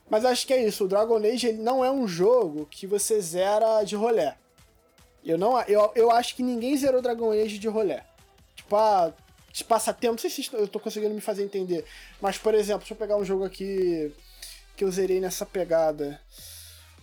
Mas 0.09 0.25
acho 0.25 0.47
que 0.47 0.53
é 0.53 0.65
isso, 0.65 0.85
o 0.85 0.87
Dragon 0.87 1.17
Age 1.17 1.47
ele 1.47 1.61
não 1.61 1.85
é 1.85 1.91
um 1.91 2.07
jogo 2.07 2.65
que 2.69 2.87
você 2.87 3.19
zera 3.21 3.83
de 3.83 3.95
rolé. 3.95 4.35
Eu, 5.23 5.37
não, 5.37 5.61
eu, 5.63 5.91
eu 5.95 6.11
acho 6.11 6.35
que 6.35 6.41
ninguém 6.41 6.75
zerou 6.75 7.01
Dragon 7.01 7.31
Age 7.31 7.59
de 7.59 7.67
rolé. 7.67 8.03
Tipo, 8.55 8.75
ah, 8.75 9.13
de 9.51 9.63
passatempo, 9.63 10.13
não 10.13 10.17
sei 10.17 10.29
se 10.29 10.49
eu 10.51 10.67
tô 10.67 10.79
conseguindo 10.79 11.13
me 11.13 11.21
fazer 11.21 11.43
entender. 11.43 11.85
Mas, 12.21 12.37
por 12.37 12.55
exemplo, 12.55 12.79
deixa 12.79 12.93
eu 12.93 12.97
pegar 12.97 13.17
um 13.17 13.25
jogo 13.25 13.43
aqui 13.43 14.11
que 14.75 14.83
eu 14.83 14.91
zerei 14.91 15.19
nessa 15.19 15.45
pegada. 15.45 16.19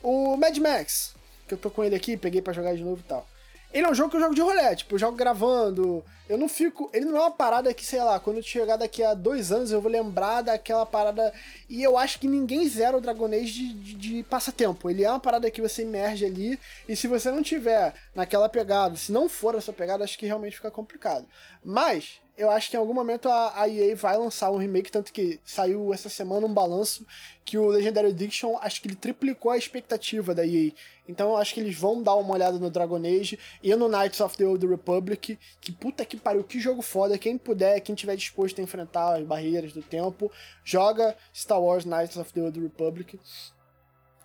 O 0.03 0.37
Mad 0.37 0.57
Max 0.59 1.16
que 1.47 1.55
eu 1.55 1.59
tô 1.59 1.71
com 1.71 1.85
ele 1.85 1.95
aqui, 1.95 2.16
peguei 2.16 2.42
para 2.42 2.53
jogar 2.53 2.75
de 2.75 2.83
novo 2.83 3.01
e 3.01 3.09
tal. 3.09 3.27
Ele 3.73 3.87
é 3.87 3.90
um 3.90 3.95
jogo 3.95 4.11
que 4.11 4.16
eu 4.16 4.21
jogo 4.21 4.35
de 4.35 4.40
rolê, 4.40 4.75
tipo, 4.75 4.95
eu 4.95 4.99
jogo 4.99 5.16
gravando. 5.16 6.05
Eu 6.29 6.37
não 6.37 6.49
fico. 6.49 6.91
Ele 6.93 7.05
não 7.05 7.17
é 7.17 7.21
uma 7.21 7.31
parada 7.31 7.73
que, 7.73 7.85
sei 7.85 8.03
lá, 8.03 8.19
quando 8.19 8.39
eu 8.39 8.43
chegar 8.43 8.77
daqui 8.77 9.03
a 9.03 9.15
dois 9.15 9.53
anos 9.53 9.71
eu 9.71 9.81
vou 9.81 9.91
lembrar 9.91 10.43
daquela 10.43 10.85
parada. 10.85 11.33
E 11.69 11.83
eu 11.83 11.97
acho 11.97 12.19
que 12.19 12.27
ninguém 12.27 12.69
zera 12.69 12.97
o 12.97 13.01
Dragon 13.01 13.29
de, 13.29 13.73
de, 13.73 13.95
de 13.95 14.23
passatempo. 14.25 14.91
Ele 14.91 15.05
é 15.05 15.11
uma 15.11 15.21
parada 15.21 15.51
que 15.51 15.62
você 15.62 15.83
emerge 15.83 16.25
ali. 16.25 16.59
E 16.89 16.97
se 16.97 17.07
você 17.07 17.31
não 17.31 17.43
tiver 17.43 17.95
naquela 18.15 18.49
pegada, 18.49 18.97
se 18.97 19.12
não 19.12 19.29
for 19.29 19.55
essa 19.55 19.73
pegada, 19.73 20.03
acho 20.03 20.19
que 20.19 20.27
realmente 20.27 20.57
fica 20.57 20.71
complicado. 20.71 21.27
Mas, 21.65 22.21
eu 22.37 22.51
acho 22.51 22.71
que 22.71 22.77
em 22.77 22.79
algum 22.79 22.93
momento 22.93 23.29
a, 23.29 23.62
a 23.62 23.69
EA 23.69 23.97
vai 23.97 24.17
lançar 24.17 24.51
um 24.51 24.59
remake, 24.59 24.93
tanto 24.93 25.12
que 25.12 25.41
saiu 25.43 25.93
essa 25.95 26.09
semana 26.09 26.47
um 26.47 26.53
balanço 26.53 27.07
que 27.45 27.57
o 27.57 27.69
Legendary 27.69 28.09
Addiction, 28.09 28.59
acho 28.61 28.83
que 28.83 28.89
ele 28.89 28.97
triplicou 28.97 29.51
a 29.51 29.57
expectativa 29.57 30.35
da 30.35 30.45
EA. 30.45 30.73
Então 31.09 31.31
eu 31.31 31.37
acho 31.37 31.55
que 31.55 31.61
eles 31.61 31.77
vão 31.79 32.03
dar 32.03 32.15
uma 32.17 32.35
olhada 32.35 32.59
no 32.59 32.69
Dragon 32.69 32.99
Age 32.99 33.39
e 33.62 33.75
no 33.75 33.89
Knights 33.89 34.21
of 34.21 34.37
the 34.37 34.45
Old 34.45 34.67
Republic, 34.67 35.39
que 35.61 35.73
puta 35.73 36.05
que 36.05 36.16
pariu, 36.21 36.45
que 36.45 36.61
jogo 36.61 36.83
foda. 36.83 37.19
Quem 37.19 37.37
puder, 37.39 37.81
quem 37.81 37.95
tiver 37.95 38.17
disposto 38.17 38.61
a 38.61 38.65
enfrentar 38.65 39.17
as 39.17 39.27
barreiras 39.27 39.73
do 39.73 39.83
tempo, 39.83 40.31
joga 40.65 41.17
Star 41.35 41.61
Wars 41.61 41.85
Knights 41.85 42.17
of 42.17 42.33
the 42.33 42.41
Old 42.41 42.61
Republic, 42.61 43.19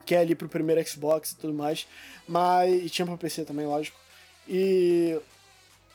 que 0.06 0.16
é 0.16 0.20
ali 0.20 0.36
pro 0.36 0.50
primeiro 0.50 0.86
Xbox 0.88 1.32
e 1.32 1.38
tudo 1.38 1.54
mais. 1.54 1.88
Mas. 2.28 2.86
E 2.86 2.90
tinha 2.90 3.06
pro 3.06 3.18
PC 3.18 3.46
também, 3.46 3.66
lógico. 3.66 4.00
E 4.48 5.20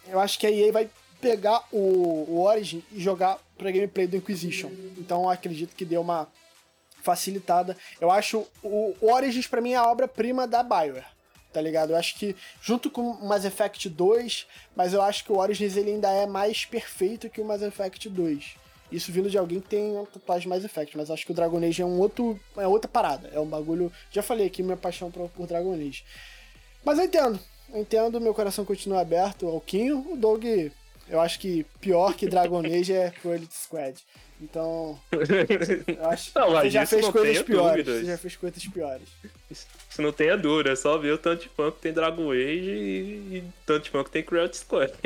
eu 0.08 0.20
acho 0.20 0.38
que 0.38 0.46
a 0.46 0.50
EA 0.50 0.72
vai 0.72 0.90
pegar 1.20 1.64
o, 1.72 2.24
o 2.28 2.40
Origin 2.42 2.82
e 2.92 3.00
jogar 3.00 3.38
pra 3.56 3.70
gameplay 3.70 4.06
do 4.06 4.16
Inquisition. 4.16 4.70
Então 4.98 5.28
acredito 5.28 5.74
que 5.74 5.84
deu 5.84 6.00
uma 6.00 6.28
facilitada. 7.02 7.76
Eu 8.00 8.10
acho 8.10 8.46
o, 8.62 8.94
o 9.00 9.12
Origins 9.12 9.46
para 9.46 9.60
mim 9.60 9.72
é 9.72 9.76
a 9.76 9.86
obra-prima 9.86 10.46
da 10.46 10.62
BioWare. 10.62 11.15
Tá 11.56 11.62
ligado? 11.62 11.92
Eu 11.92 11.96
acho 11.96 12.18
que, 12.18 12.36
junto 12.60 12.90
com 12.90 13.12
o 13.12 13.26
Mass 13.26 13.46
Effect 13.46 13.88
2, 13.88 14.46
mas 14.76 14.92
eu 14.92 15.00
acho 15.00 15.24
que 15.24 15.32
o 15.32 15.38
Origins 15.38 15.74
ele 15.74 15.92
ainda 15.92 16.10
é 16.10 16.26
mais 16.26 16.66
perfeito 16.66 17.30
que 17.30 17.40
o 17.40 17.44
Mass 17.46 17.62
Effect 17.62 18.10
2. 18.10 18.56
Isso 18.92 19.10
vindo 19.10 19.30
de 19.30 19.38
alguém 19.38 19.58
que 19.58 19.68
tem 19.68 19.92
uma 19.92 20.04
tatuagem 20.04 20.50
mais 20.50 20.66
Effect, 20.66 20.94
mas 20.94 21.10
acho 21.10 21.24
que 21.24 21.32
o 21.32 21.34
Dragon 21.34 21.56
Age 21.56 21.80
é 21.80 21.86
um 21.86 21.98
outro. 21.98 22.38
é 22.58 22.66
outra 22.66 22.90
parada. 22.90 23.30
É 23.32 23.40
um 23.40 23.46
bagulho. 23.46 23.90
Já 24.10 24.22
falei 24.22 24.46
aqui 24.46 24.62
minha 24.62 24.76
paixão 24.76 25.10
por, 25.10 25.30
por 25.30 25.46
Dragon 25.46 25.72
Age. 25.72 26.04
Mas 26.84 26.98
eu 26.98 27.06
entendo. 27.06 27.40
Eu 27.72 27.80
entendo, 27.80 28.20
meu 28.20 28.34
coração 28.34 28.62
continua 28.62 29.00
aberto 29.00 29.46
ao. 29.46 29.56
O 29.56 30.16
Doug, 30.18 30.44
eu 31.08 31.20
acho 31.22 31.40
que 31.40 31.64
pior 31.80 32.14
que 32.14 32.28
Dragon 32.28 32.60
Age 32.60 32.92
é 32.92 33.10
pro 33.22 33.32
Elite 33.32 33.54
Squad. 33.54 33.98
Então. 34.40 34.98
Eu 35.10 35.20
acho 36.10 36.30
Não, 36.34 36.50
você 36.50 36.70
já 36.70 36.86
fez 36.86 37.08
coisas 37.08 37.42
piores. 37.42 37.84
dúvidas. 37.84 38.00
Você 38.00 38.06
já 38.06 38.18
fez 38.18 38.36
coisas 38.36 38.66
piores. 38.66 39.08
Isso 39.50 40.02
não 40.02 40.12
tenha 40.12 40.36
dúvida, 40.36 40.72
é 40.72 40.76
só 40.76 40.98
ver 40.98 41.12
o 41.12 41.18
tanto 41.18 41.42
de 41.44 41.48
fã 41.48 41.70
que 41.70 41.80
tem 41.80 41.92
Dragon 41.92 42.30
Age 42.30 42.70
e, 42.70 43.36
e 43.38 43.44
tanto 43.64 43.84
de 43.84 43.90
fã 43.90 44.04
que 44.04 44.10
tem 44.10 44.22
Cruel 44.22 44.52
Squad. 44.52 44.92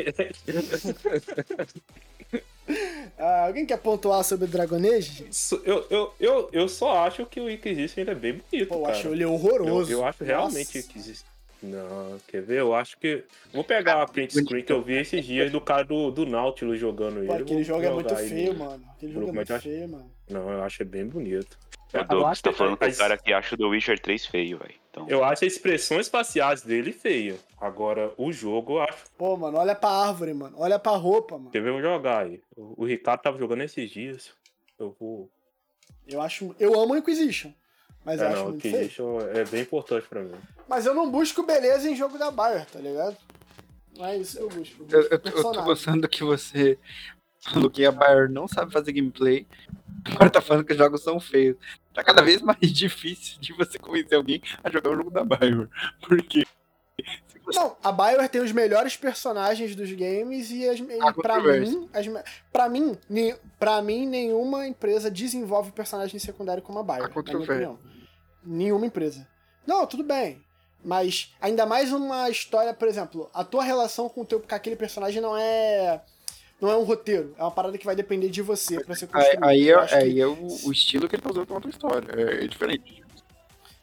Ah, 3.18 3.46
alguém 3.46 3.66
quer 3.66 3.78
pontuar 3.78 4.22
sobre 4.24 4.46
Dragon 4.46 4.76
Age? 4.76 5.26
Eu, 5.64 5.86
eu, 5.90 6.14
eu, 6.20 6.48
eu 6.52 6.68
só 6.68 7.04
acho 7.04 7.26
que 7.26 7.40
o 7.40 7.50
Inquisition 7.50 8.00
ele 8.00 8.10
é 8.10 8.14
bem 8.14 8.32
bonito, 8.34 8.68
Pô, 8.68 8.76
eu 8.76 8.82
cara. 8.82 8.94
acho 8.96 9.08
ele 9.08 9.24
eu, 9.24 9.32
horroroso. 9.32 9.90
eu 9.90 10.04
acho 10.04 10.22
realmente 10.22 10.76
Nossa. 10.78 10.88
que 10.88 10.98
existe. 10.98 11.24
Não, 11.62 12.18
quer 12.26 12.42
ver? 12.42 12.60
Eu 12.60 12.74
acho 12.74 12.96
que. 12.98 13.24
Vou 13.52 13.62
pegar 13.62 14.00
a 14.02 14.06
print 14.06 14.32
screen 14.42 14.64
que 14.64 14.72
eu 14.72 14.80
vi 14.82 14.94
esses 14.98 15.24
dias 15.24 15.50
do 15.52 15.60
cara 15.60 15.84
do, 15.84 16.10
do 16.10 16.24
Nautilus 16.24 16.78
jogando 16.80 17.16
Pô, 17.26 17.34
ele. 17.34 17.42
aquele 17.42 17.64
jogo 17.64 17.82
é 17.84 17.90
muito 17.90 18.16
feio, 18.16 18.56
mano. 18.58 18.82
Aquele 18.96 19.12
jogo 19.12 19.24
é 19.24 19.26
Mas 19.28 19.34
muito 19.36 19.50
eu 19.50 19.56
acho- 19.56 19.68
feio, 19.68 19.88
mano. 19.88 20.10
Não, 20.30 20.50
eu 20.50 20.62
acho 20.62 20.84
bem 20.84 21.06
bonito. 21.06 21.58
O 21.92 21.96
Eu 21.96 22.04
Doug 22.04 22.24
acho 22.26 22.42
tá 22.42 22.50
que- 22.50 22.56
falando 22.56 22.76
com 22.76 22.86
o 22.86 22.96
cara 22.96 23.18
que 23.18 23.32
acha 23.32 23.54
o 23.54 23.58
The 23.58 23.64
Witcher 23.64 23.98
3 24.00 24.24
feio, 24.26 24.58
velho. 24.58 24.74
Então, 24.90 25.06
Eu 25.08 25.22
acho 25.24 25.44
as 25.44 25.52
expressões 25.52 26.08
faciais 26.08 26.62
dele 26.62 26.92
feia. 26.92 27.36
Agora, 27.60 28.12
o 28.16 28.32
jogo 28.32 28.74
eu 28.76 28.82
acho. 28.82 29.04
Pô, 29.18 29.36
mano, 29.36 29.58
olha 29.58 29.74
pra 29.74 29.90
árvore, 29.90 30.32
mano. 30.32 30.54
Olha 30.58 30.78
pra 30.78 30.92
roupa, 30.92 31.36
mano. 31.36 31.50
Quer 31.50 31.60
ver? 31.62 31.68
Eu 31.70 31.72
vou 31.74 31.82
jogar 31.82 32.26
aí. 32.26 32.40
O, 32.56 32.82
o 32.82 32.86
Ricardo 32.86 33.20
tava 33.22 33.38
jogando 33.38 33.62
esses 33.62 33.90
dias. 33.90 34.30
Eu 34.78 34.94
vou. 34.98 35.28
Eu 36.06 36.20
acho. 36.22 36.54
Eu 36.58 36.80
amo 36.80 36.96
Inquisition. 36.96 37.50
Mas 38.04 38.20
eu 38.20 38.26
É, 38.26 38.28
acho 38.28 38.36
não, 38.38 38.44
o 38.46 38.48
muito 38.50 38.62
feio. 38.62 38.74
Inquisition 38.76 39.20
é 39.20 39.44
bem 39.44 39.62
importante 39.62 40.06
pra 40.08 40.22
mim. 40.22 40.34
Mas 40.68 40.86
eu 40.86 40.94
não 40.94 41.10
busco 41.10 41.42
beleza 41.42 41.88
em 41.90 41.94
jogo 41.96 42.16
da 42.18 42.30
Bayer, 42.30 42.64
tá 42.66 42.78
ligado? 42.78 43.16
Não 43.96 44.06
é 44.06 44.16
isso 44.16 44.36
que 44.38 44.42
eu 44.42 44.48
busco. 44.48 44.82
Eu, 44.82 44.86
busco 44.86 45.14
eu, 45.14 45.18
tô- 45.18 45.28
eu 45.38 45.52
tô 45.52 45.62
gostando 45.62 46.08
que 46.08 46.24
você 46.24 46.78
falou 47.40 47.70
que 47.70 47.84
a 47.84 47.92
Bayer 47.92 48.30
não 48.30 48.48
sabe 48.48 48.72
fazer 48.72 48.92
gameplay. 48.92 49.46
Agora 50.06 50.30
tá 50.30 50.40
falando 50.40 50.64
que 50.64 50.72
os 50.72 50.78
jogos 50.78 51.02
são 51.02 51.20
feios. 51.20 51.56
Tá 51.92 52.02
cada 52.02 52.22
vez 52.22 52.40
mais 52.40 52.58
difícil 52.72 53.38
de 53.40 53.52
você 53.52 53.78
convencer 53.78 54.16
alguém 54.16 54.40
a 54.64 54.70
jogar 54.70 54.90
o 54.90 54.96
jogo 54.96 55.10
da 55.10 55.22
Bayer. 55.24 55.68
Porque 56.00 56.46
se 57.28 57.38
você 57.44 57.58
Não, 57.58 57.76
a 57.82 57.92
Bioware 57.92 58.28
tem 58.30 58.40
os 58.40 58.52
melhores 58.52 58.96
personagens 58.96 59.74
dos 59.76 59.92
games 59.92 60.50
e, 60.50 60.66
as, 60.68 60.78
e 60.78 61.12
pra 61.20 61.40
mim, 61.40 61.88
as, 61.92 62.06
pra 62.52 62.68
mim, 62.68 62.96
ne- 63.10 63.36
pra 63.58 63.82
mim, 63.82 64.06
nenhuma 64.06 64.66
empresa 64.66 65.10
desenvolve 65.10 65.70
personagem 65.72 66.18
secundário 66.18 66.62
como 66.62 66.78
a 66.78 66.82
Há 66.82 66.84
Bioware, 66.84 67.14
na 67.14 67.22
minha 67.22 67.38
opinião. 67.44 67.78
Nenhuma 68.44 68.86
empresa. 68.86 69.26
Não, 69.66 69.86
tudo 69.86 70.02
bem. 70.02 70.42
Mas 70.82 71.34
ainda 71.40 71.66
mais 71.66 71.92
uma 71.92 72.30
história, 72.30 72.72
por 72.72 72.88
exemplo, 72.88 73.30
a 73.34 73.44
tua 73.44 73.62
relação 73.62 74.08
com, 74.08 74.22
o 74.22 74.24
teu, 74.24 74.40
com 74.40 74.54
aquele 74.54 74.76
personagem 74.76 75.20
não 75.20 75.36
é 75.36 76.00
não 76.60 76.70
é 76.70 76.76
um 76.76 76.82
roteiro, 76.84 77.34
é 77.38 77.42
uma 77.42 77.50
parada 77.50 77.76
que 77.78 77.86
vai 77.86 77.96
depender 77.96 78.28
de 78.28 78.42
você 78.42 78.82
pra 78.84 78.94
ser 78.94 79.08
Aí, 79.12 79.36
construído. 79.38 79.44
aí, 79.44 79.70
é, 79.70 79.86
que- 79.86 79.94
aí 79.94 80.20
é 80.20 80.26
o, 80.26 80.46
o 80.64 80.72
estilo 80.72 81.08
que 81.08 81.16
ele 81.16 81.22
tá 81.22 81.30
usando 81.30 81.46
pra 81.46 81.54
outra 81.56 81.70
história. 81.70 82.06
É, 82.14 82.44
é 82.44 82.46
diferente. 82.46 82.99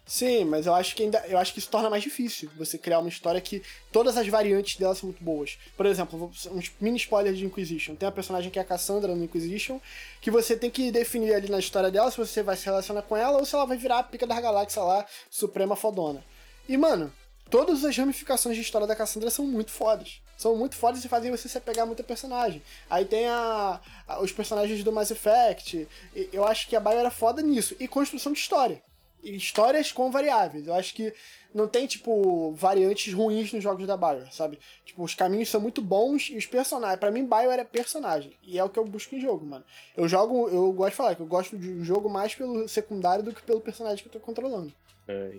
Sim, 0.10 0.46
mas 0.46 0.66
eu 0.66 0.74
acho 0.74 0.96
que 0.96 1.04
ainda, 1.04 1.20
eu 1.28 1.38
acho 1.38 1.52
que 1.52 1.60
isso 1.60 1.70
torna 1.70 1.90
mais 1.90 2.02
difícil 2.02 2.50
você 2.58 2.78
criar 2.78 3.00
uma 3.00 3.10
história 3.10 3.42
que 3.42 3.62
todas 3.92 4.16
as 4.16 4.26
variantes 4.30 4.78
dela 4.78 4.96
são 4.96 5.10
muito 5.10 5.22
boas. 5.22 5.58
Por 5.76 5.86
exemplo, 5.86 6.32
uns 6.52 6.72
mini 6.80 6.96
spoilers 6.96 7.38
de 7.38 7.46
Inquisition. 7.46 7.94
Tem 7.94 8.08
a 8.08 8.12
personagem 8.12 8.50
que 8.50 8.58
é 8.58 8.62
a 8.62 8.66
Cassandra 8.66 9.14
no 9.14 9.26
Inquisition, 9.26 9.82
que 10.22 10.32
você 10.32 10.56
tem 10.56 10.72
que 10.72 10.92
definir 10.92 11.34
ali 11.34 11.50
na 11.50 11.60
história 11.60 11.92
dela 11.92 12.10
se 12.10 12.18
você 12.18 12.42
vai 12.42 12.56
se 12.56 12.64
relacionar 12.64 13.02
com 13.02 13.18
ela 13.18 13.38
ou 13.38 13.46
se 13.46 13.54
ela 13.54 13.66
vai 13.66 13.76
virar 13.76 14.00
a 14.00 14.04
pica 14.04 14.26
da 14.26 14.40
galáxia 14.40 14.82
lá, 14.82 15.06
suprema 15.30 15.76
fodona. 15.76 16.24
E, 16.70 16.78
mano, 16.78 17.12
todas 17.50 17.84
as 17.84 17.98
ramificações 17.98 18.56
de 18.56 18.62
história 18.62 18.88
da 18.88 18.96
Cassandra 18.96 19.30
são 19.30 19.46
muito 19.46 19.72
fodas. 19.72 20.22
São 20.38 20.56
muito 20.56 20.76
fodas 20.78 21.04
e 21.04 21.10
fazem 21.10 21.32
você 21.32 21.50
se 21.50 21.58
apegar 21.58 21.86
muito 21.86 22.02
a 22.02 22.06
personagem. 22.06 22.62
Aí 22.90 23.04
tem 23.04 23.28
a, 23.28 23.82
a- 24.08 24.22
os 24.22 24.32
personagens 24.32 24.84
do 24.86 24.92
Mass 24.94 25.12
Effect. 25.12 25.86
Eu 26.32 26.46
acho 26.46 26.68
que 26.70 26.76
a 26.78 26.80
Bio 26.80 26.94
era 26.94 27.12
foda 27.12 27.42
nisso. 27.42 27.76
E 27.78 27.88
construção 27.90 28.32
de 28.32 28.40
história 28.40 28.82
histórias 29.24 29.92
com 29.92 30.12
variáveis. 30.12 30.68
Eu 30.68 30.74
acho 30.74 30.94
que 30.94 31.14
não 31.54 31.68
tem, 31.68 31.88
tipo, 31.88 32.52
variantes 32.54 33.14
ruins 33.14 33.52
nos 33.52 33.64
jogos 33.64 33.88
da 33.88 33.98
Bioware, 33.98 34.34
sabe? 34.34 34.60
Tipo, 34.86 35.04
os 35.04 35.16
caminhos 35.16 35.50
são 35.50 35.60
muito 35.60 35.82
bons 35.82 36.30
e 36.30 36.38
os 36.38 36.46
personagens. 36.46 37.00
Pra 37.00 37.12
mim, 37.12 37.26
Bioware 37.26 37.62
é 37.62 37.64
personagem. 37.64 38.34
E 38.44 38.60
é 38.60 38.64
o 38.64 38.70
que 38.70 38.78
eu 38.78 38.86
busco 38.86 39.16
em 39.16 39.22
jogo, 39.22 39.46
mano. 39.46 39.66
Eu 39.96 40.08
jogo, 40.08 40.50
eu 40.50 40.72
gosto 40.72 40.92
de 40.92 40.96
falar 40.98 41.16
que 41.16 41.22
eu 41.22 41.28
gosto 41.28 41.58
de 41.58 41.70
um 41.70 41.84
jogo 41.84 42.10
mais 42.10 42.36
pelo 42.36 42.68
secundário 42.68 43.24
do 43.24 43.34
que 43.34 43.42
pelo 43.42 43.62
personagem 43.62 44.04
que 44.04 44.08
eu 44.08 44.14
tô 44.14 44.20
controlando. 44.20 44.72
É, 45.08 45.32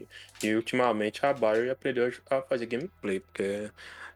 e 0.42 0.54
ultimamente 0.54 1.24
a 1.24 1.32
Bayer 1.32 1.70
aprendeu 1.70 2.10
a 2.30 2.40
fazer 2.42 2.66
gameplay, 2.66 3.20
porque 3.20 3.70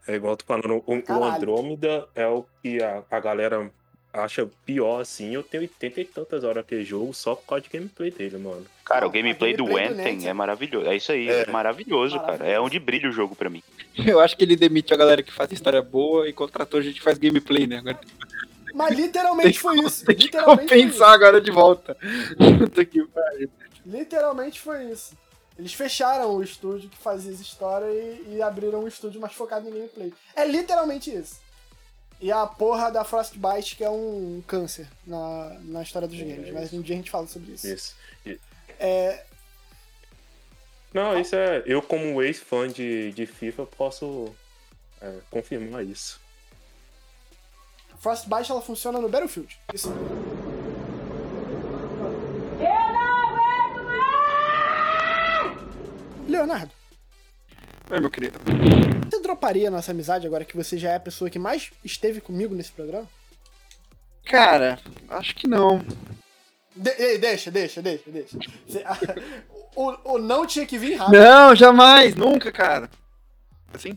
é, 0.06 0.14
igual 0.14 0.32
eu 0.32 0.36
tô 0.36 0.44
falando, 0.46 0.82
o, 0.86 0.94
o. 0.94 1.24
Andrômeda 1.24 2.08
é 2.14 2.26
o 2.26 2.44
que 2.62 2.82
a, 2.82 3.04
a 3.10 3.20
galera 3.20 3.70
acha 4.12 4.48
pior 4.66 5.00
assim. 5.00 5.34
Eu 5.34 5.42
tenho 5.42 5.62
80 5.62 6.00
e 6.00 6.04
tantas 6.04 6.44
horas 6.44 6.64
de 6.66 6.84
jogo 6.84 7.12
só 7.14 7.34
por 7.34 7.46
causa 7.46 7.62
de 7.64 7.70
gameplay 7.70 8.10
dele, 8.10 8.38
mano. 8.38 8.64
cara, 8.84 9.06
o 9.06 9.10
gameplay 9.10 9.54
a 9.54 9.56
do 9.56 9.64
gameplay 9.64 9.88
do 9.88 10.00
Anthem 10.00 10.28
é 10.28 10.32
maravilhoso. 10.32 10.86
É 10.86 10.96
isso 10.96 11.12
aí, 11.12 11.28
é, 11.28 11.42
É. 11.42 11.46
maravilhoso, 11.50 12.18
cara. 12.18 12.32
É 12.34 12.38
Maravilhoso. 12.38 12.64
onde 12.66 12.78
brilha 12.78 13.08
o 13.08 13.12
jogo 13.12 13.34
pra 13.34 13.48
mim. 13.50 13.62
Eu 14.06 14.20
acho 14.20 14.36
que 14.36 14.44
ele 14.44 14.56
demite 14.56 14.92
a 14.92 14.96
galera 14.96 15.22
que 15.22 15.32
faz 15.32 15.50
história 15.52 15.80
boa 15.82 16.28
e 16.28 16.32
contratou 16.32 16.80
gente 16.82 16.94
que 16.98 17.02
faz 17.04 17.18
gameplay, 17.18 17.66
né? 17.66 17.78
Agora 17.78 17.98
Mas 18.74 18.96
literalmente 18.96 19.58
foi 19.58 19.78
isso. 19.80 20.04
tem 20.06 20.16
que 20.16 20.24
Literalmente 20.24 20.68
foi 20.68 20.78
isso. 20.78 20.86
compensar 20.88 21.10
agora 21.14 21.40
de 21.40 21.50
volta. 21.50 21.96
Puta 22.58 22.84
que 22.84 23.04
pariu. 23.06 23.50
Literalmente 23.84 24.60
foi 24.60 24.84
isso. 24.90 25.14
Eles 25.58 25.74
fecharam 25.74 26.34
o 26.34 26.42
estúdio 26.42 26.88
que 26.88 26.96
fazia 26.96 27.30
essa 27.32 27.42
história 27.42 27.84
e, 27.86 28.36
e 28.36 28.42
abriram 28.42 28.84
um 28.84 28.88
estúdio 28.88 29.20
mais 29.20 29.34
focado 29.34 29.68
em 29.68 29.72
gameplay. 29.72 30.12
É 30.34 30.46
literalmente 30.46 31.10
isso. 31.14 31.41
E 32.22 32.30
a 32.30 32.46
porra 32.46 32.88
da 32.90 33.02
Frostbite, 33.02 33.74
que 33.74 33.82
é 33.82 33.90
um 33.90 34.40
câncer 34.46 34.86
na, 35.04 35.56
na 35.64 35.82
história 35.82 36.06
dos 36.06 36.18
É 36.20 36.22
games. 36.22 36.44
isso. 36.44 36.54
Mas 36.54 36.72
um 36.72 36.80
dia 36.80 36.94
a 36.94 36.98
gente 36.98 37.10
fala 37.10 37.26
sobre 37.26 37.52
isso. 37.52 37.66
Isso. 37.66 37.96
E- 38.24 38.38
É, 38.78 39.24
Não, 40.94 41.18
isso 41.20 41.34
é. 41.34 41.62
Eu, 41.66 41.82
como 41.82 42.22
ex-fã 42.22 42.68
de, 42.68 43.10
de 43.12 43.26
FIFA, 43.26 43.66
posso 43.66 44.32
é, 45.00 45.18
confirmar 45.30 45.84
isso. 45.84 46.20
Frostbite 47.98 48.50
ela 48.52 48.62
funciona 48.62 49.00
no 49.00 49.08
Battlefield. 49.08 49.58
Isso 49.74 49.88
mesmo. 49.90 50.32
Leonardo, 56.28 56.70
É, 57.90 58.00
meu 58.00 58.10
querido. 58.10 58.38
Você 59.16 59.22
droparia 59.22 59.68
a 59.68 59.70
nossa 59.70 59.90
amizade 59.92 60.26
agora 60.26 60.44
que 60.44 60.56
você 60.56 60.76
já 60.78 60.90
é 60.90 60.96
a 60.96 61.00
pessoa 61.00 61.30
que 61.30 61.38
mais 61.38 61.70
esteve 61.84 62.20
comigo 62.20 62.54
nesse 62.54 62.72
programa? 62.72 63.08
Cara, 64.24 64.78
acho 65.08 65.34
que 65.34 65.46
não. 65.48 65.84
De- 66.74 66.90
ei, 66.98 67.18
deixa, 67.18 67.50
deixa, 67.50 67.82
deixa, 67.82 68.10
deixa. 68.10 68.38
O, 69.74 70.16
o 70.16 70.18
não 70.18 70.46
tinha 70.46 70.66
que 70.66 70.76
vir 70.76 70.96
rápido. 70.96 71.18
Não, 71.18 71.56
jamais, 71.56 72.14
nunca, 72.14 72.52
cara. 72.52 72.90
Assim, 73.72 73.96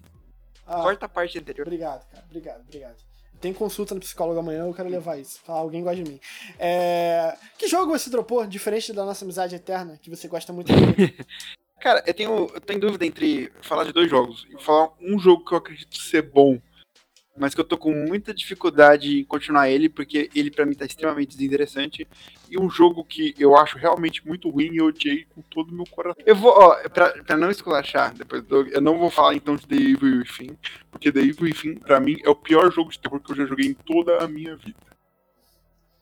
Ah, 0.65 0.81
corta 0.81 1.05
a 1.05 1.09
parte 1.09 1.37
anterior. 1.37 1.67
Obrigado, 1.67 2.09
cara. 2.09 2.23
Obrigado, 2.29 2.61
obrigado. 2.61 2.95
Tem 3.41 3.53
consulta 3.53 3.93
no 3.93 3.99
psicólogo 3.99 4.39
amanhã, 4.39 4.61
eu 4.65 4.73
quero 4.73 4.87
levar 4.87 5.19
isso. 5.19 5.41
Falar, 5.43 5.59
alguém 5.59 5.83
gosta 5.83 6.01
de 6.01 6.09
mim. 6.09 6.19
É, 6.57 7.35
Que 7.57 7.67
jogo 7.67 7.91
você 7.91 8.09
dropou, 8.09 8.45
diferente 8.47 8.93
da 8.93 9.03
nossa 9.03 9.25
amizade 9.25 9.53
eterna, 9.53 9.99
que 10.01 10.09
você 10.09 10.29
gosta 10.29 10.53
muito? 10.53 10.71
Cara, 11.85 12.03
eu 12.07 12.15
tenho, 12.15 12.49
eu 12.51 12.59
tenho 12.59 12.79
dúvida 12.79 13.05
entre 13.05 13.51
falar 13.61 13.83
de 13.83 13.93
dois 13.93 14.09
jogos 14.09 14.47
e 14.49 14.59
falar 14.59 14.89
um 14.99 15.19
jogo 15.19 15.45
que 15.45 15.53
eu 15.53 15.59
acredito 15.59 15.95
ser 15.95 16.23
bom, 16.23 16.59
mas 17.37 17.53
que 17.53 17.61
eu 17.61 17.63
tô 17.63 17.77
com 17.77 17.91
muita 17.91 18.33
dificuldade 18.33 19.19
em 19.19 19.23
continuar 19.23 19.69
ele, 19.69 19.87
porque 19.87 20.27
ele 20.33 20.49
pra 20.49 20.65
mim 20.65 20.73
tá 20.73 20.83
extremamente 20.83 21.37
desinteressante, 21.37 22.07
e 22.49 22.59
um 22.59 22.71
jogo 22.71 23.05
que 23.05 23.35
eu 23.37 23.55
acho 23.55 23.77
realmente 23.77 24.25
muito 24.25 24.49
ruim 24.49 24.71
e 24.73 24.77
eu 24.77 24.87
odiei 24.87 25.27
com 25.35 25.43
todo 25.43 25.69
o 25.69 25.75
meu 25.75 25.85
coração. 25.85 26.23
Eu 26.25 26.35
vou, 26.35 26.53
ó, 26.57 26.75
pra, 26.89 27.09
pra 27.23 27.37
não 27.37 27.51
esculachar, 27.51 28.15
depois 28.15 28.41
do, 28.41 28.65
eu 28.69 28.81
não 28.81 28.97
vou 28.97 29.11
falar 29.11 29.35
então 29.35 29.55
de 29.55 29.67
The 29.67 29.75
Evil 29.75 30.17
Within, 30.21 30.57
porque 30.89 31.11
The 31.11 31.19
Evil 31.19 31.43
Within, 31.43 31.75
pra 31.75 31.99
mim, 31.99 32.17
é 32.23 32.29
o 32.31 32.35
pior 32.35 32.71
jogo 32.71 32.89
de 32.89 32.97
terror 32.97 33.19
que 33.19 33.31
eu 33.31 33.35
já 33.35 33.45
joguei 33.45 33.67
em 33.67 33.75
toda 33.75 34.23
a 34.23 34.27
minha 34.27 34.55
vida. 34.55 34.94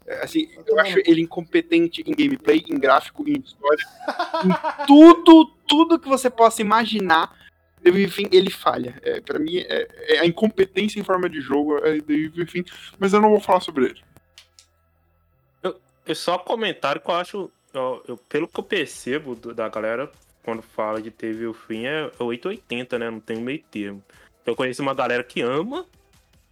É, 0.05 0.23
Assim, 0.23 0.49
eu 0.67 0.79
acho 0.79 0.99
ele 1.05 1.21
incompetente 1.21 2.03
em 2.05 2.11
gameplay, 2.13 2.63
em 2.67 2.77
gráfico, 2.77 3.23
em 3.27 3.39
história, 3.39 3.85
em 4.45 4.49
tudo, 4.87 5.45
tudo 5.67 5.99
que 5.99 6.07
você 6.07 6.29
possa 6.29 6.61
imaginar. 6.61 7.41
Within, 7.85 8.29
ele 8.31 8.49
falha. 8.49 8.97
É, 9.03 9.19
para 9.19 9.37
mim, 9.39 9.57
é, 9.57 10.15
é 10.15 10.19
a 10.19 10.25
incompetência 10.25 10.99
em 10.99 11.03
forma 11.03 11.29
de 11.29 11.41
jogo 11.41 11.77
é 11.79 11.99
The 11.99 12.13
Evil 12.13 12.31
Within, 12.37 12.63
mas 12.97 13.11
eu 13.11 13.19
não 13.19 13.29
vou 13.29 13.41
falar 13.41 13.59
sobre 13.59 13.85
ele. 13.87 14.01
É 16.05 16.13
só 16.13 16.37
comentário 16.37 17.01
que 17.01 17.09
eu 17.09 17.15
acho. 17.15 17.51
eu- 17.73 18.03
eu- 18.07 18.17
pelo 18.17 18.47
que 18.47 18.59
eu 18.59 18.63
percebo 18.63 19.35
do- 19.35 19.53
da 19.53 19.67
galera, 19.67 20.11
quando 20.43 20.61
fala 20.61 21.01
de 21.01 21.09
teve 21.09 21.47
o 21.47 21.53
fim, 21.53 21.85
é 21.85 22.11
880, 22.19 22.99
né? 22.99 23.09
Não 23.09 23.19
tem 23.19 23.37
meio 23.37 23.63
termo. 23.71 24.03
Eu 24.45 24.55
conheço 24.55 24.81
uma 24.83 24.93
galera 24.93 25.23
que 25.23 25.41
ama 25.41 25.85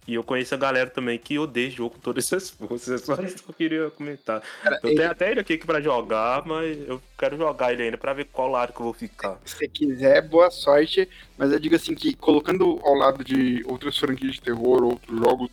e 0.06 0.14
eu 0.14 0.24
conheço 0.24 0.52
a 0.54 0.58
galera 0.58 0.90
também 0.90 1.16
que 1.18 1.38
odeia 1.38 1.70
jogo 1.70 1.94
com 1.94 2.00
todas 2.00 2.24
essas 2.26 2.50
forças. 2.50 3.00
É 3.02 3.04
só 3.04 3.14
isso 3.22 3.42
que 3.44 3.50
eu 3.50 3.54
queria 3.54 3.90
comentar. 3.90 4.42
Cara, 4.62 4.80
Eu 4.82 4.88
ele- 4.90 4.98
tenho 4.98 5.10
até 5.10 5.30
ele 5.30 5.40
aqui 5.40 5.58
pra 5.58 5.80
jogar, 5.80 6.44
mas 6.44 6.76
eu 6.88 7.00
quero 7.16 7.36
jogar 7.36 7.72
ele 7.72 7.84
ainda 7.84 7.96
pra 7.96 8.12
ver 8.12 8.24
qual 8.26 8.48
lado 8.50 8.72
que 8.72 8.80
eu 8.80 8.84
vou 8.84 8.92
ficar. 8.94 9.38
se 9.44 9.56
você 9.56 9.68
quiser, 9.68 10.20
boa 10.28 10.50
sorte. 10.50 11.08
Mas 11.38 11.52
eu 11.52 11.58
digo 11.60 11.76
assim 11.76 11.94
que 11.94 12.14
colocando 12.14 12.80
ao 12.82 12.94
lado 12.94 13.22
de 13.22 13.62
outras 13.66 13.96
franquias 13.96 14.34
de 14.34 14.40
terror, 14.40 14.82
outros 14.82 15.16
jogos, 15.18 15.48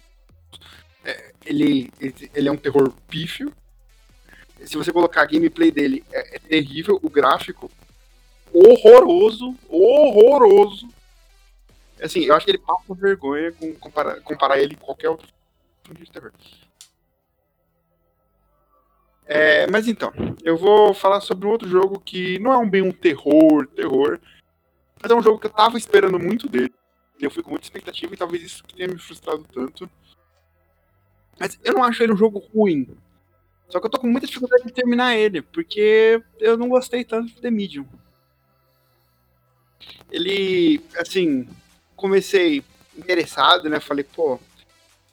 é, 1.05 1.31
ele, 1.45 1.91
ele, 2.01 2.31
ele 2.33 2.47
é 2.49 2.51
um 2.51 2.57
terror 2.57 2.91
pífio. 3.07 3.53
Se 4.65 4.75
você 4.75 4.91
colocar 4.91 5.21
a 5.21 5.25
gameplay 5.25 5.71
dele, 5.71 6.03
é, 6.11 6.35
é 6.35 6.39
terrível. 6.39 6.99
O 7.03 7.09
gráfico, 7.09 7.71
horroroso, 8.51 9.55
horroroso. 9.69 10.87
Assim, 12.01 12.21
eu 12.21 12.35
acho 12.35 12.45
que 12.45 12.51
ele 12.51 12.57
passa 12.57 12.93
vergonha 12.93 13.51
com 13.51 13.73
comparar, 13.75 14.21
comparar 14.21 14.59
ele 14.59 14.75
com 14.75 14.85
qualquer 14.85 15.09
outro 15.09 15.27
franquia 15.83 16.05
de 16.05 16.11
terror. 16.11 16.31
É, 19.25 19.67
mas 19.67 19.87
então, 19.87 20.11
eu 20.43 20.57
vou 20.57 20.93
falar 20.93 21.21
sobre 21.21 21.47
um 21.47 21.51
outro 21.51 21.67
jogo 21.67 21.99
que 21.99 22.39
não 22.39 22.51
é 22.51 22.57
um 22.57 22.69
bem 22.69 22.81
um 22.81 22.91
terror, 22.91 23.67
terror, 23.67 24.19
mas 25.01 25.11
é 25.11 25.15
um 25.15 25.21
jogo 25.21 25.39
que 25.39 25.45
eu 25.45 25.51
tava 25.51 25.77
esperando 25.77 26.19
muito 26.19 26.49
dele. 26.49 26.73
Eu 27.19 27.29
fui 27.29 27.43
com 27.43 27.51
muita 27.51 27.65
expectativa 27.65 28.13
e 28.13 28.17
talvez 28.17 28.41
isso 28.41 28.63
tenha 28.75 28.87
me 28.87 28.97
frustrado 28.97 29.45
tanto. 29.53 29.89
Mas 31.39 31.59
eu 31.63 31.73
não 31.73 31.83
acho 31.83 32.01
ele 32.01 32.13
um 32.13 32.17
jogo 32.17 32.39
ruim. 32.39 32.87
Só 33.67 33.79
que 33.79 33.85
eu 33.85 33.89
tô 33.91 33.99
com 33.99 34.07
muita 34.07 34.25
dificuldade 34.25 34.63
de 34.63 34.73
terminar 34.73 35.15
ele, 35.15 35.41
porque 35.41 36.21
eu 36.39 36.57
não 36.57 36.67
gostei 36.67 37.03
tanto 37.03 37.27
de 37.27 37.39
The 37.39 37.51
Medium. 37.51 37.85
Ele, 40.11 40.81
assim, 40.97 41.47
comecei 41.99 42.63
interessado, 42.97 43.69
né? 43.69 43.79
Falei, 43.79 44.03
pô, 44.03 44.39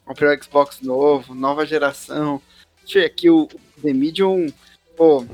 comprei 0.05 0.29
o 0.35 0.43
Xbox 0.43 0.81
novo, 0.81 1.35
nova 1.35 1.65
geração. 1.65 2.41
Deixa 2.83 2.99
eu 2.99 3.01
ver 3.03 3.07
aqui 3.07 3.29
o 3.29 3.47
The 3.81 3.93
Medium, 3.93 4.47
pô, 4.95 5.25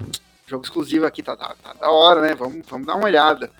jogo 0.47 0.63
exclusivo 0.63 1.05
aqui, 1.05 1.21
tá, 1.23 1.37
tá, 1.37 1.55
tá 1.61 1.73
da 1.73 1.89
hora, 1.89 2.21
né? 2.21 2.35
Vamos, 2.35 2.65
vamos 2.67 2.87
dar 2.87 2.95
uma 2.95 3.05
olhada. 3.05 3.51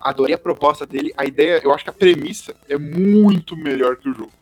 Adorei 0.00 0.34
a 0.34 0.38
proposta 0.38 0.86
dele. 0.86 1.12
A 1.16 1.24
ideia, 1.24 1.60
eu 1.62 1.72
acho 1.72 1.84
que 1.84 1.90
a 1.90 1.92
premissa 1.92 2.54
é 2.68 2.76
muito 2.78 3.56
melhor 3.56 3.96
que 3.96 4.08
o 4.08 4.14
jogo. 4.14 4.32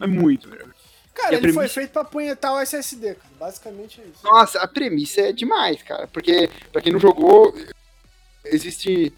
É 0.00 0.06
muito 0.06 0.48
melhor. 0.48 0.68
Cara, 1.12 1.34
ele 1.36 1.42
foi 1.42 1.52
premissa- 1.52 1.74
feito 1.74 1.90
pra 1.92 2.02
apunhetar 2.02 2.52
o 2.54 2.58
SSD, 2.60 3.14
cara. 3.14 3.30
Basicamente 3.38 4.00
é 4.00 4.04
isso. 4.04 4.24
Nossa, 4.24 4.60
a 4.60 4.66
premissa 4.68 5.20
é 5.22 5.32
demais, 5.32 5.82
cara. 5.82 6.06
Porque, 6.08 6.50
pra 6.72 6.80
quem 6.82 6.92
não 6.92 6.98
jogou, 7.00 7.54
existe 8.44 9.12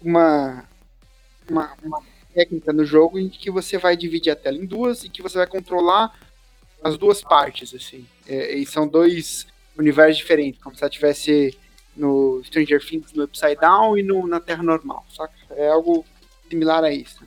uma, 0.00 0.64
uma, 1.48 1.72
uma 1.82 2.02
técnica 2.34 2.72
no 2.72 2.84
jogo 2.84 3.18
em 3.18 3.28
que 3.28 3.50
você 3.50 3.78
vai 3.78 3.96
dividir 3.96 4.30
a 4.30 4.36
tela 4.36 4.56
em 4.56 4.66
duas 4.66 5.04
e 5.04 5.08
que 5.08 5.22
você 5.22 5.38
vai 5.38 5.46
controlar 5.46 6.18
as 6.82 6.96
duas 6.96 7.20
partes, 7.22 7.74
assim. 7.74 8.06
É, 8.26 8.54
e 8.54 8.66
são 8.66 8.88
dois 8.88 9.46
universos 9.78 10.18
diferentes, 10.18 10.60
como 10.62 10.76
se 10.76 10.82
ela 10.82 10.88
estivesse 10.88 11.56
no 11.96 12.42
Stranger 12.44 12.84
Things 12.84 13.12
no 13.12 13.24
Upside 13.24 13.56
Down 13.56 13.98
e 13.98 14.02
no, 14.02 14.26
na 14.26 14.40
Terra 14.40 14.62
Normal, 14.62 15.04
saca? 15.14 15.34
É 15.50 15.68
algo 15.68 16.04
similar 16.48 16.82
a 16.84 16.92
isso. 16.92 17.24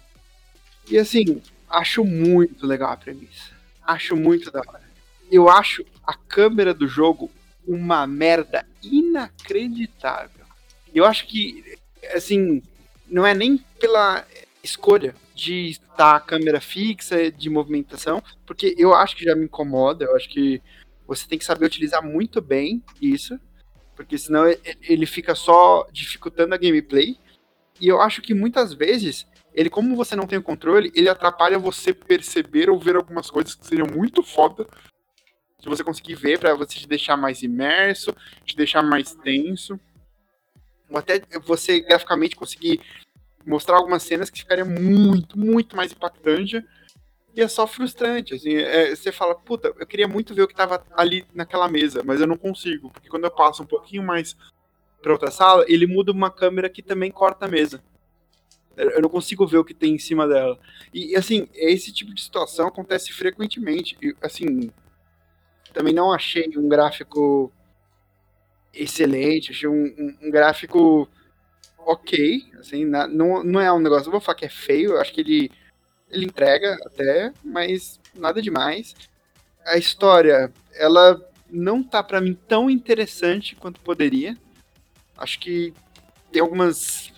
E 0.90 0.98
assim, 0.98 1.42
acho 1.70 2.04
muito 2.04 2.66
legal 2.66 2.92
a 2.92 2.98
premissa. 2.98 3.52
Acho 3.86 4.16
muito 4.16 4.52
da 4.52 4.60
hora. 4.60 4.84
Eu 5.32 5.50
acho 5.50 5.86
a 6.06 6.14
câmera 6.14 6.74
do 6.74 6.88
jogo 6.88 7.32
uma 7.68 8.06
merda 8.06 8.66
inacreditável. 8.84 10.46
Eu 10.94 11.06
acho 11.06 11.28
que, 11.28 11.78
assim, 12.14 12.62
não 13.08 13.26
é 13.26 13.34
nem 13.34 13.58
pela 13.80 14.26
escolha 14.64 15.16
de 15.34 15.70
estar 15.70 16.16
a 16.16 16.20
câmera 16.20 16.60
fixa, 16.60 17.32
de 17.32 17.50
movimentação, 17.50 18.22
porque 18.46 18.76
eu 18.78 18.94
acho 18.94 19.16
que 19.16 19.26
já 19.26 19.36
me 19.36 19.46
incomoda, 19.46 20.06
eu 20.06 20.16
acho 20.16 20.30
que 20.30 20.62
você 21.06 21.28
tem 21.28 21.38
que 21.38 21.46
saber 21.46 21.66
utilizar 21.66 22.04
muito 22.04 22.42
bem 22.42 22.84
isso, 23.02 23.40
porque 23.96 24.18
senão 24.18 24.44
ele 24.82 25.06
fica 25.06 25.36
só 25.36 25.88
dificultando 25.92 26.54
a 26.54 26.58
gameplay. 26.58 27.18
E 27.80 27.88
eu 27.88 28.02
acho 28.02 28.22
que 28.22 28.34
muitas 28.34 28.74
vezes, 28.74 29.28
ele, 29.54 29.70
como 29.70 29.96
você 29.96 30.16
não 30.16 30.28
tem 30.28 30.40
o 30.40 30.44
controle, 30.44 30.92
ele 30.96 31.10
atrapalha 31.10 31.60
você 31.60 31.94
perceber 31.94 32.70
ou 32.70 32.80
ver 32.80 32.96
algumas 32.96 33.30
coisas 33.30 33.56
que 33.56 33.66
seriam 33.66 33.88
muito 33.88 34.24
foda 34.24 34.68
de 35.60 35.70
você 35.70 35.84
conseguir 35.84 36.16
ver 36.16 36.40
pra 36.40 36.54
você 36.54 36.80
te 36.80 36.88
deixar 36.88 37.18
mais 37.18 37.42
imerso, 37.42 38.16
te 38.46 38.56
deixar 38.56 38.82
mais 38.82 39.14
tenso. 39.16 39.80
Ou 40.90 40.98
até 40.98 41.22
você 41.44 41.80
graficamente 41.82 42.36
conseguir 42.36 42.82
mostrar 43.46 43.78
algumas 43.78 44.04
cenas 44.04 44.30
que 44.30 44.40
ficaria 44.40 44.66
muito, 44.66 45.38
muito 45.38 45.76
mais 45.76 45.92
impactante. 45.92 46.64
E 47.36 47.42
é 47.42 47.48
só 47.48 47.68
frustrante, 47.68 48.34
assim, 48.34 48.56
é, 48.56 48.96
você 48.96 49.12
fala, 49.12 49.36
puta, 49.36 49.74
eu 49.78 49.86
queria 49.86 50.08
muito 50.08 50.34
ver 50.34 50.44
o 50.44 50.48
que 50.48 50.56
tava 50.56 50.86
ali 50.96 51.26
naquela 51.34 51.68
mesa, 51.68 52.02
mas 52.02 52.22
eu 52.22 52.28
não 52.28 52.38
consigo, 52.38 52.90
porque 52.90 53.10
quando 53.10 53.26
eu 53.26 53.32
passo 53.32 53.62
um 53.62 53.66
pouquinho 53.66 54.04
mais 54.04 54.38
pra 55.02 55.12
outra 55.12 55.30
sala, 55.30 55.66
ele 55.68 55.86
muda 55.86 56.14
uma 56.14 56.32
câmera 56.32 56.70
que 56.70 56.82
também 56.82 57.12
corta 57.12 57.46
a 57.46 57.50
mesa. 57.50 57.84
Eu 58.78 59.02
não 59.02 59.10
consigo 59.10 59.46
ver 59.46 59.58
o 59.58 59.66
que 59.66 59.74
tem 59.74 59.96
em 59.96 60.00
cima 60.00 60.28
dela. 60.28 60.58
E, 60.94 61.16
assim, 61.16 61.48
esse 61.54 61.94
tipo 61.94 62.14
de 62.14 62.22
situação 62.22 62.68
acontece 62.68 63.14
frequentemente. 63.14 63.98
E, 64.02 64.16
assim, 64.22 64.72
também 65.74 65.94
não 65.94 66.12
achei 66.12 66.52
um 66.58 66.68
gráfico 66.68 67.52
excelente, 68.76 69.52
achei 69.52 69.68
um, 69.70 69.86
um- 69.98 70.18
um 70.24 70.32
gráfico 70.32 71.08
ok, 71.80 72.46
assim, 72.60 72.86
na- 72.86 73.08
não, 73.08 73.44
não 73.44 73.62
é 73.62 73.72
um 73.74 73.80
negócio, 73.80 74.08
eu 74.08 74.12
vou 74.12 74.22
falar 74.22 74.38
que 74.38 74.46
é 74.46 74.50
feio, 74.50 74.92
eu 74.94 75.02
acho 75.02 75.14
que 75.14 75.22
ele, 75.22 75.52
ele 76.12 76.26
entrega 76.26 76.78
até, 76.86 77.34
mas 77.44 78.00
nada 78.16 78.42
demais. 78.42 78.96
A 79.66 79.78
história, 79.78 80.52
ela 80.76 81.22
não 81.50 81.84
tá 81.84 82.04
pra 82.04 82.22
mim 82.22 82.36
tão 82.48 82.70
interessante 82.70 83.56
quanto 83.56 83.82
poderia. 83.82 84.38
Acho 85.18 85.40
que 85.40 85.74
tem 86.32 86.42
algumas 86.42 87.14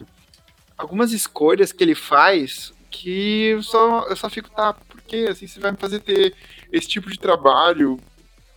algumas 0.78 1.12
escolhas 1.12 1.72
que 1.72 1.84
ele 1.84 1.96
faz 1.96 2.74
que 2.90 3.48
eu 3.48 3.64
só, 3.64 4.08
eu 4.08 4.16
só 4.16 4.30
fico, 4.30 4.50
tá, 4.50 4.74
por 4.74 5.02
que 5.02 5.28
assim 5.28 5.48
você 5.48 5.60
vai 5.60 5.72
me 5.72 5.78
fazer 5.78 6.00
ter 6.00 6.34
esse 6.72 6.88
tipo 6.88 7.10
de 7.10 7.20
trabalho 7.20 8.00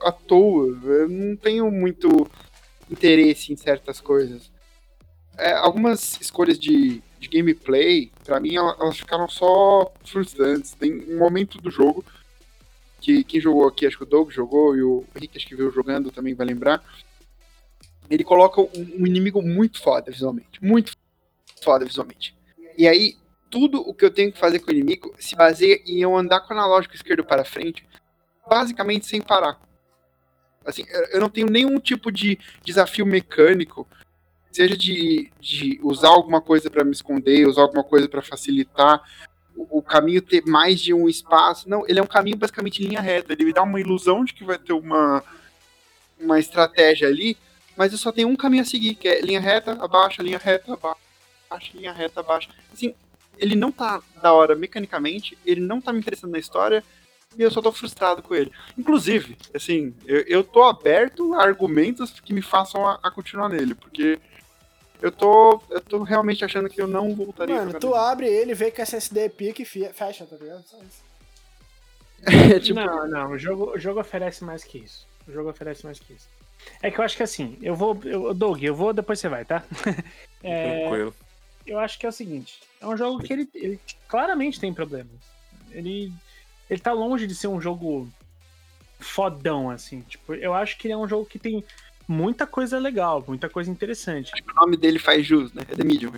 à 0.03 0.13
toa? 0.13 0.79
Eu 0.85 1.09
não 1.09 1.37
tenho 1.37 1.71
muito 1.71 2.09
interesse 2.91 3.53
em 3.53 3.57
certas 3.57 4.01
coisas. 4.01 4.51
É, 5.39 5.53
algumas 5.53 6.21
escolhas 6.21 6.59
de, 6.59 7.01
de 7.19 7.29
gameplay, 7.29 8.11
pra 8.25 8.41
mim, 8.41 8.57
ela- 8.57 8.77
elas 8.81 8.97
ficaram 8.99 9.29
só 9.29 9.93
frustrantes. 10.05 10.73
Tem 10.75 10.93
um 11.15 11.19
momento 11.19 11.59
do 11.59 11.71
jogo 11.71 12.05
que 13.01 13.25
quem 13.25 13.41
jogou 13.41 13.67
aqui, 13.67 13.87
acho 13.87 13.97
que 13.97 14.03
o 14.03 14.07
Doug 14.07 14.31
jogou 14.31 14.77
e 14.77 14.83
o 14.83 15.05
Rick, 15.15 15.37
acho 15.39 15.47
que 15.47 15.57
veio 15.57 15.71
jogando 15.71 16.11
também 16.11 16.35
vai 16.35 16.47
lembrar. 16.47 16.83
Ele 18.11 18.25
coloca 18.25 18.61
um, 18.61 18.69
um 18.99 19.07
inimigo 19.07 19.41
muito 19.41 19.81
foda 19.81 20.11
visualmente. 20.11 20.63
Muito 20.63 20.93
foda 21.63 21.85
visualmente. 21.85 22.35
E 22.77 22.87
aí, 22.87 23.17
tudo 23.49 23.81
o 23.81 23.95
que 23.95 24.05
eu 24.05 24.11
tenho 24.11 24.33
que 24.33 24.39
fazer 24.39 24.59
com 24.59 24.71
o 24.71 24.75
inimigo 24.75 25.15
se 25.19 25.35
baseia 25.35 25.81
em 25.87 26.03
eu 26.03 26.17
andar 26.17 26.41
com 26.41 26.53
o 26.53 26.57
analógico 26.59 26.95
esquerdo 26.95 27.25
para 27.25 27.45
frente, 27.45 27.87
basicamente 28.49 29.07
sem 29.07 29.21
parar. 29.21 29.61
Assim, 30.65 30.85
eu- 31.13 31.21
não 31.21 31.29
tenho 31.31 31.49
nenhum 31.49 31.79
tipo 31.81 32.13
de 32.13 32.39
desafio 32.65 33.07
mecânico, 33.07 33.87
seja 34.53 34.77
de, 34.77 35.31
de 35.41 35.81
usar 35.83 36.09
alguma 36.09 36.41
coisa 36.41 36.69
para 36.71 36.85
me 36.85 36.91
esconder, 36.93 37.47
usar 37.47 37.63
alguma 37.63 37.85
coisa 37.85 38.09
para 38.09 38.21
facilitar 38.21 39.03
o, 39.57 39.79
o 39.79 39.83
caminho 39.83 40.21
ter 40.21 40.43
mais 40.45 40.81
de 40.81 40.93
um 40.93 41.09
espaço. 41.09 41.69
Não, 41.69 41.85
ele 41.89 41.99
é 41.99 42.03
um 42.03 42.07
caminho 42.07 42.37
basicamente 42.37 42.83
em 42.83 42.89
linha 42.89 43.01
reta. 43.01 43.33
Ele 43.33 43.45
me 43.45 43.53
dá 43.53 43.63
uma 43.63 43.81
ilusão 43.81 44.25
de 44.25 44.35
que 44.35 44.45
vai 44.45 44.59
ter 44.59 44.73
uma, 44.73 45.23
uma 46.19 46.39
estratégia 46.39 47.09
ali, 47.09 47.37
mas 47.77 47.93
eu 47.93 47.99
só 47.99 48.13
tenho 48.13 48.29
um 48.29 48.37
caminho 48.37 48.63
a 48.63 48.67
seguir, 48.67 48.95
que 48.95 49.09
é 49.09 49.21
linha 49.21 49.41
reta, 49.41 49.73
abaixa, 49.83 50.23
linha 50.23 50.39
reta, 50.39 50.75
abaixa, 50.75 51.71
linha 51.75 51.93
reta, 51.93 52.21
abaixa. 52.21 52.51
Assim, 52.73 52.95
ele 53.39 53.55
não 53.57 53.73
tá 53.73 54.03
da 54.21 54.33
hora 54.33 54.55
mecanicamente, 54.55 55.39
ele 55.47 55.61
não 55.61 55.81
tá 55.81 55.93
me 55.93 56.01
interessando 56.01 56.33
na 56.33 56.39
história, 56.39 56.85
e 57.37 57.43
eu 57.43 57.51
só 57.51 57.63
tô 57.63 57.73
frustrado 57.73 58.23
com 58.23 58.35
ele. 58.35 58.53
Inclusive, 58.77 59.37
assim, 59.55 59.95
eu, 60.07 60.21
eu 60.23 60.45
tô 60.45 60.65
aberto 60.65 61.35
a 61.35 61.43
argumentos 61.43 62.21
que 62.21 62.33
me 62.33 62.43
façam 62.43 62.87
a, 62.87 62.99
a 63.03 63.11
continuar 63.11 63.49
nele, 63.49 63.75
porque 63.75 64.19
eu 65.01 65.11
tô, 65.11 65.61
eu 65.71 65.81
tô 65.81 66.03
realmente 66.03 66.45
achando 66.45 66.69
que 66.69 66.81
eu 66.81 66.87
não 66.87 67.15
voltaria 67.15 67.55
Mano, 67.55 67.79
tu 67.79 67.95
abre 67.95 68.27
ele, 68.27 68.55
vê 68.55 68.71
que 68.71 68.83
SSD 68.83 69.21
é 69.21 69.29
pica 69.29 69.63
e 69.63 69.65
fecha, 69.65 70.27
tá 70.27 70.37
ligado? 70.37 70.65
Só 70.67 70.77
isso. 70.79 71.11
É, 72.55 72.61
tipo, 72.61 72.79
Não, 72.79 73.09
não, 73.09 73.31
o 73.31 73.39
jogo, 73.39 73.71
o 73.71 73.79
jogo 73.79 74.01
oferece 74.01 74.45
mais 74.45 74.63
que 74.63 74.77
isso. 74.77 75.07
O 75.27 75.33
jogo 75.33 75.49
oferece 75.49 75.87
mais 75.87 75.99
que 75.99 76.13
isso. 76.13 76.29
É 76.83 76.91
que 76.91 77.01
eu 77.01 77.05
acho 77.05 77.17
que 77.17 77.23
assim, 77.23 77.57
eu 77.63 77.75
vou. 77.75 77.99
Eu, 78.05 78.35
Doug, 78.35 78.63
eu 78.63 78.75
vou, 78.75 78.93
depois 78.93 79.19
você 79.19 79.29
vai, 79.29 79.45
tá? 79.45 79.65
É, 80.43 80.81
Tranquilo. 80.81 81.15
eu 81.67 81.79
acho 81.79 81.99
que 81.99 82.07
é 82.07 82.09
o 82.09 82.13
seguinte: 82.13 82.61
é 82.81 82.87
um 82.87 82.97
jogo 82.97 83.23
que 83.23 83.31
ele, 83.31 83.49
ele 83.55 83.79
claramente 84.09 84.59
tem 84.59 84.73
problemas. 84.73 85.13
Ele, 85.71 86.11
ele 86.71 86.81
tá 86.81 86.93
longe 86.93 87.27
de 87.27 87.35
ser 87.35 87.49
um 87.49 87.61
jogo 87.61 88.09
fodão, 88.99 89.69
assim. 89.71 90.01
Tipo, 90.03 90.35
eu 90.35 90.55
acho 90.55 90.79
que 90.79 90.87
ele 90.87 90.95
é 90.95 90.97
um 90.97 91.09
jogo 91.09 91.27
que 91.27 91.39
tem 91.39 91.65
muita 92.07 92.47
coisa 92.47 92.79
legal, 92.79 93.23
muita 93.27 93.49
coisa 93.49 93.71
interessante. 93.71 94.33
O 94.49 94.55
nome 94.61 94.77
dele 94.77 94.99
faz 94.99 95.27
jus, 95.27 95.53
né? 95.53 95.63
É 95.69 95.75
The 95.75 95.85
Medium. 95.85 96.13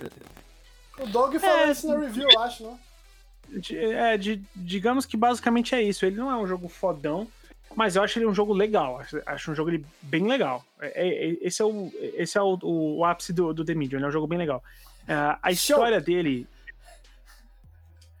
O 0.99 1.07
Dog 1.07 1.37
falou 1.39 1.57
É, 1.57 1.71
isso 1.71 1.87
na 1.87 1.97
review, 1.99 2.27
eu 2.29 2.39
acho, 2.39 2.63
né? 2.63 2.77
É, 3.71 4.17
de- 4.17 4.41
digamos 4.55 5.05
que 5.05 5.17
basicamente 5.17 5.75
é 5.75 5.81
isso. 5.81 6.05
Ele 6.05 6.15
não 6.15 6.31
é 6.31 6.35
um 6.37 6.47
jogo 6.47 6.67
fodão, 6.69 7.27
mas 7.75 7.95
eu 7.95 8.03
acho 8.03 8.17
ele 8.19 8.25
um 8.25 8.33
jogo 8.33 8.53
legal. 8.53 8.99
Acho, 8.99 9.21
acho 9.25 9.51
um 9.51 9.55
jogo 9.55 9.69
ele 9.71 9.85
bem 10.01 10.27
legal. 10.27 10.63
É- 10.79 11.27
é- 11.29 11.37
esse 11.41 11.61
é 11.61 11.65
o, 11.65 11.91
esse 12.15 12.37
é 12.37 12.41
o, 12.41 12.57
o- 12.61 12.97
o 12.99 13.05
ápice 13.05 13.33
do, 13.33 13.53
do 13.53 13.63
The 13.65 13.73
Medium, 13.75 13.97
ele 13.99 14.05
é 14.05 14.09
um 14.09 14.11
jogo 14.11 14.27
bem 14.27 14.37
legal. 14.37 14.63
É, 15.07 15.13
a 15.13 15.37
Show. 15.45 15.51
história 15.51 15.99
dele. 16.01 16.47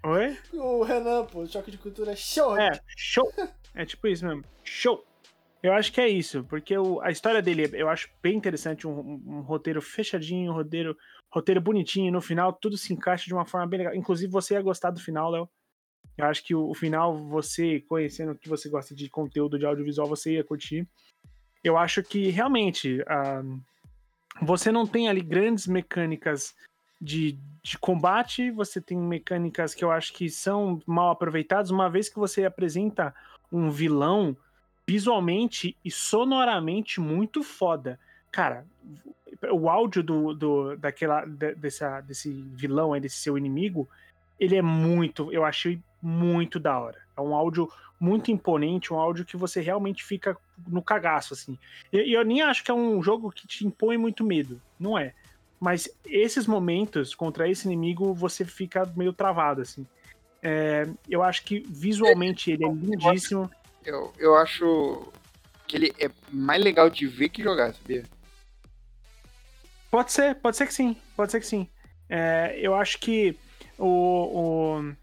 Oi? 0.05 0.37
O 0.53 0.83
Renan, 0.83 1.25
pô, 1.25 1.45
choque 1.45 1.71
de 1.71 1.77
cultura 1.77 2.11
é 2.11 2.15
show. 2.15 2.57
É, 2.57 2.71
show. 2.97 3.25
É 3.75 3.83
tipo 3.87 4.07
isso 4.07 4.23
mesmo. 4.23 4.43
Show. 4.63 5.03
Eu 5.63 5.73
acho 5.73 5.91
que 5.91 5.99
é 5.99 6.07
isso, 6.07 6.43
porque 6.43 6.77
o- 6.77 7.01
a 7.01 7.09
história 7.09 7.41
dele 7.41 7.67
eu 7.73 7.89
acho 7.89 8.07
bem 8.21 8.35
interessante, 8.37 8.85
um, 8.85 8.91
um- 8.99 9.23
um 9.37 9.41
roteiro 9.41 9.81
fechadinho, 9.81 10.51
um 10.51 10.55
roteiro, 10.55 10.95
roteiro 11.31 11.59
bonitinho, 11.59 12.09
e 12.09 12.11
no 12.11 12.21
final 12.21 12.53
tudo 12.53 12.77
se 12.77 12.93
encaixa 12.93 13.25
de 13.25 13.33
uma 13.33 13.47
forma 13.47 13.65
bem 13.65 13.79
legal. 13.79 13.95
Inclusive 13.95 14.31
você 14.31 14.53
ia 14.53 14.61
gostar 14.61 14.91
do 14.91 14.99
final, 14.99 15.31
Léo. 15.31 15.49
Eu 16.15 16.25
acho 16.27 16.43
que 16.45 16.53
o, 16.53 16.69
o 16.69 16.75
final, 16.75 17.17
você 17.17 17.79
conhecendo 17.89 18.35
que 18.37 18.47
você 18.47 18.69
gosta 18.69 18.93
de 18.93 19.09
conteúdo 19.09 19.57
de 19.57 19.65
audiovisual, 19.65 20.07
você 20.07 20.33
ia 20.33 20.43
curtir. 20.43 20.87
Eu 21.63 21.75
acho 21.75 22.03
que 22.03 22.29
realmente 22.29 23.01
ah, 23.07 23.41
você 24.39 24.71
não 24.71 24.85
tem 24.85 25.07
ali 25.09 25.21
grandes 25.21 25.65
mecânicas 25.65 26.53
de, 27.03 27.37
de 27.61 27.77
combate, 27.77 28.49
você 28.49 28.79
tem 28.79 28.97
mecânicas 28.97 29.75
que 29.75 29.83
eu 29.83 29.91
acho 29.91 30.13
que 30.13 30.29
são 30.29 30.81
mal 30.85 31.11
aproveitadas, 31.11 31.69
uma 31.69 31.89
vez 31.89 32.07
que 32.07 32.17
você 32.17 32.45
apresenta 32.45 33.13
um 33.51 33.69
vilão 33.69 34.35
visualmente 34.87 35.75
e 35.83 35.91
sonoramente 35.91 36.99
muito 37.01 37.43
foda. 37.43 37.99
Cara, 38.31 38.65
o 39.51 39.69
áudio 39.69 40.01
do, 40.01 40.33
do 40.33 40.77
daquela 40.77 41.25
de- 41.25 41.55
dessa, 41.55 42.01
desse 42.01 42.31
vilão 42.53 42.93
aí, 42.93 43.01
desse 43.01 43.17
seu 43.17 43.37
inimigo, 43.37 43.87
ele 44.39 44.55
é 44.55 44.61
muito, 44.61 45.31
eu 45.31 45.43
achei 45.45 45.79
muito 46.01 46.59
da 46.59 46.79
hora. 46.79 46.97
É 47.15 47.21
um 47.21 47.35
áudio 47.35 47.69
muito 47.99 48.31
imponente, 48.31 48.93
um 48.93 48.97
áudio 48.99 49.23
que 49.25 49.37
você 49.37 49.61
realmente 49.61 50.03
fica 50.03 50.37
no 50.67 50.81
cagaço, 50.81 51.33
assim. 51.33 51.57
E 51.91 51.97
e 52.09 52.13
eu 52.13 52.23
nem 52.25 52.41
acho 52.41 52.63
que 52.63 52.71
é 52.71 52.73
um 52.73 53.01
jogo 53.01 53.31
que 53.31 53.47
te 53.47 53.65
impõe 53.65 53.97
muito 53.97 54.23
medo, 54.23 54.61
não 54.79 54.97
é. 54.97 55.13
Mas 55.63 55.87
esses 56.05 56.45
momentos 56.45 57.15
contra 57.15 57.49
esse 57.49 57.65
inimigo, 57.65 58.13
você 58.13 58.43
fica 58.43 58.85
meio 58.97 59.13
travado, 59.13 59.61
assim. 59.61 59.87
É, 60.41 60.85
eu 61.09 61.23
acho 61.23 61.45
que 61.45 61.61
visualmente 61.61 62.51
ele 62.51 62.65
é 62.65 62.67
lindíssimo. 62.67 63.49
Eu, 63.85 64.11
eu 64.19 64.35
acho 64.35 65.07
que 65.65 65.77
ele 65.77 65.93
é 65.97 66.11
mais 66.29 66.61
legal 66.61 66.89
de 66.89 67.07
ver 67.07 67.29
que 67.29 67.41
jogar, 67.41 67.73
sabia? 67.73 68.03
Pode 69.89 70.11
ser, 70.11 70.35
pode 70.35 70.57
ser 70.57 70.67
que 70.67 70.73
sim, 70.73 70.97
pode 71.15 71.31
ser 71.31 71.39
que 71.39 71.47
sim. 71.47 71.69
É, 72.09 72.59
eu 72.61 72.75
acho 72.75 72.99
que 72.99 73.33
o, 73.77 73.87
o- 74.81 74.93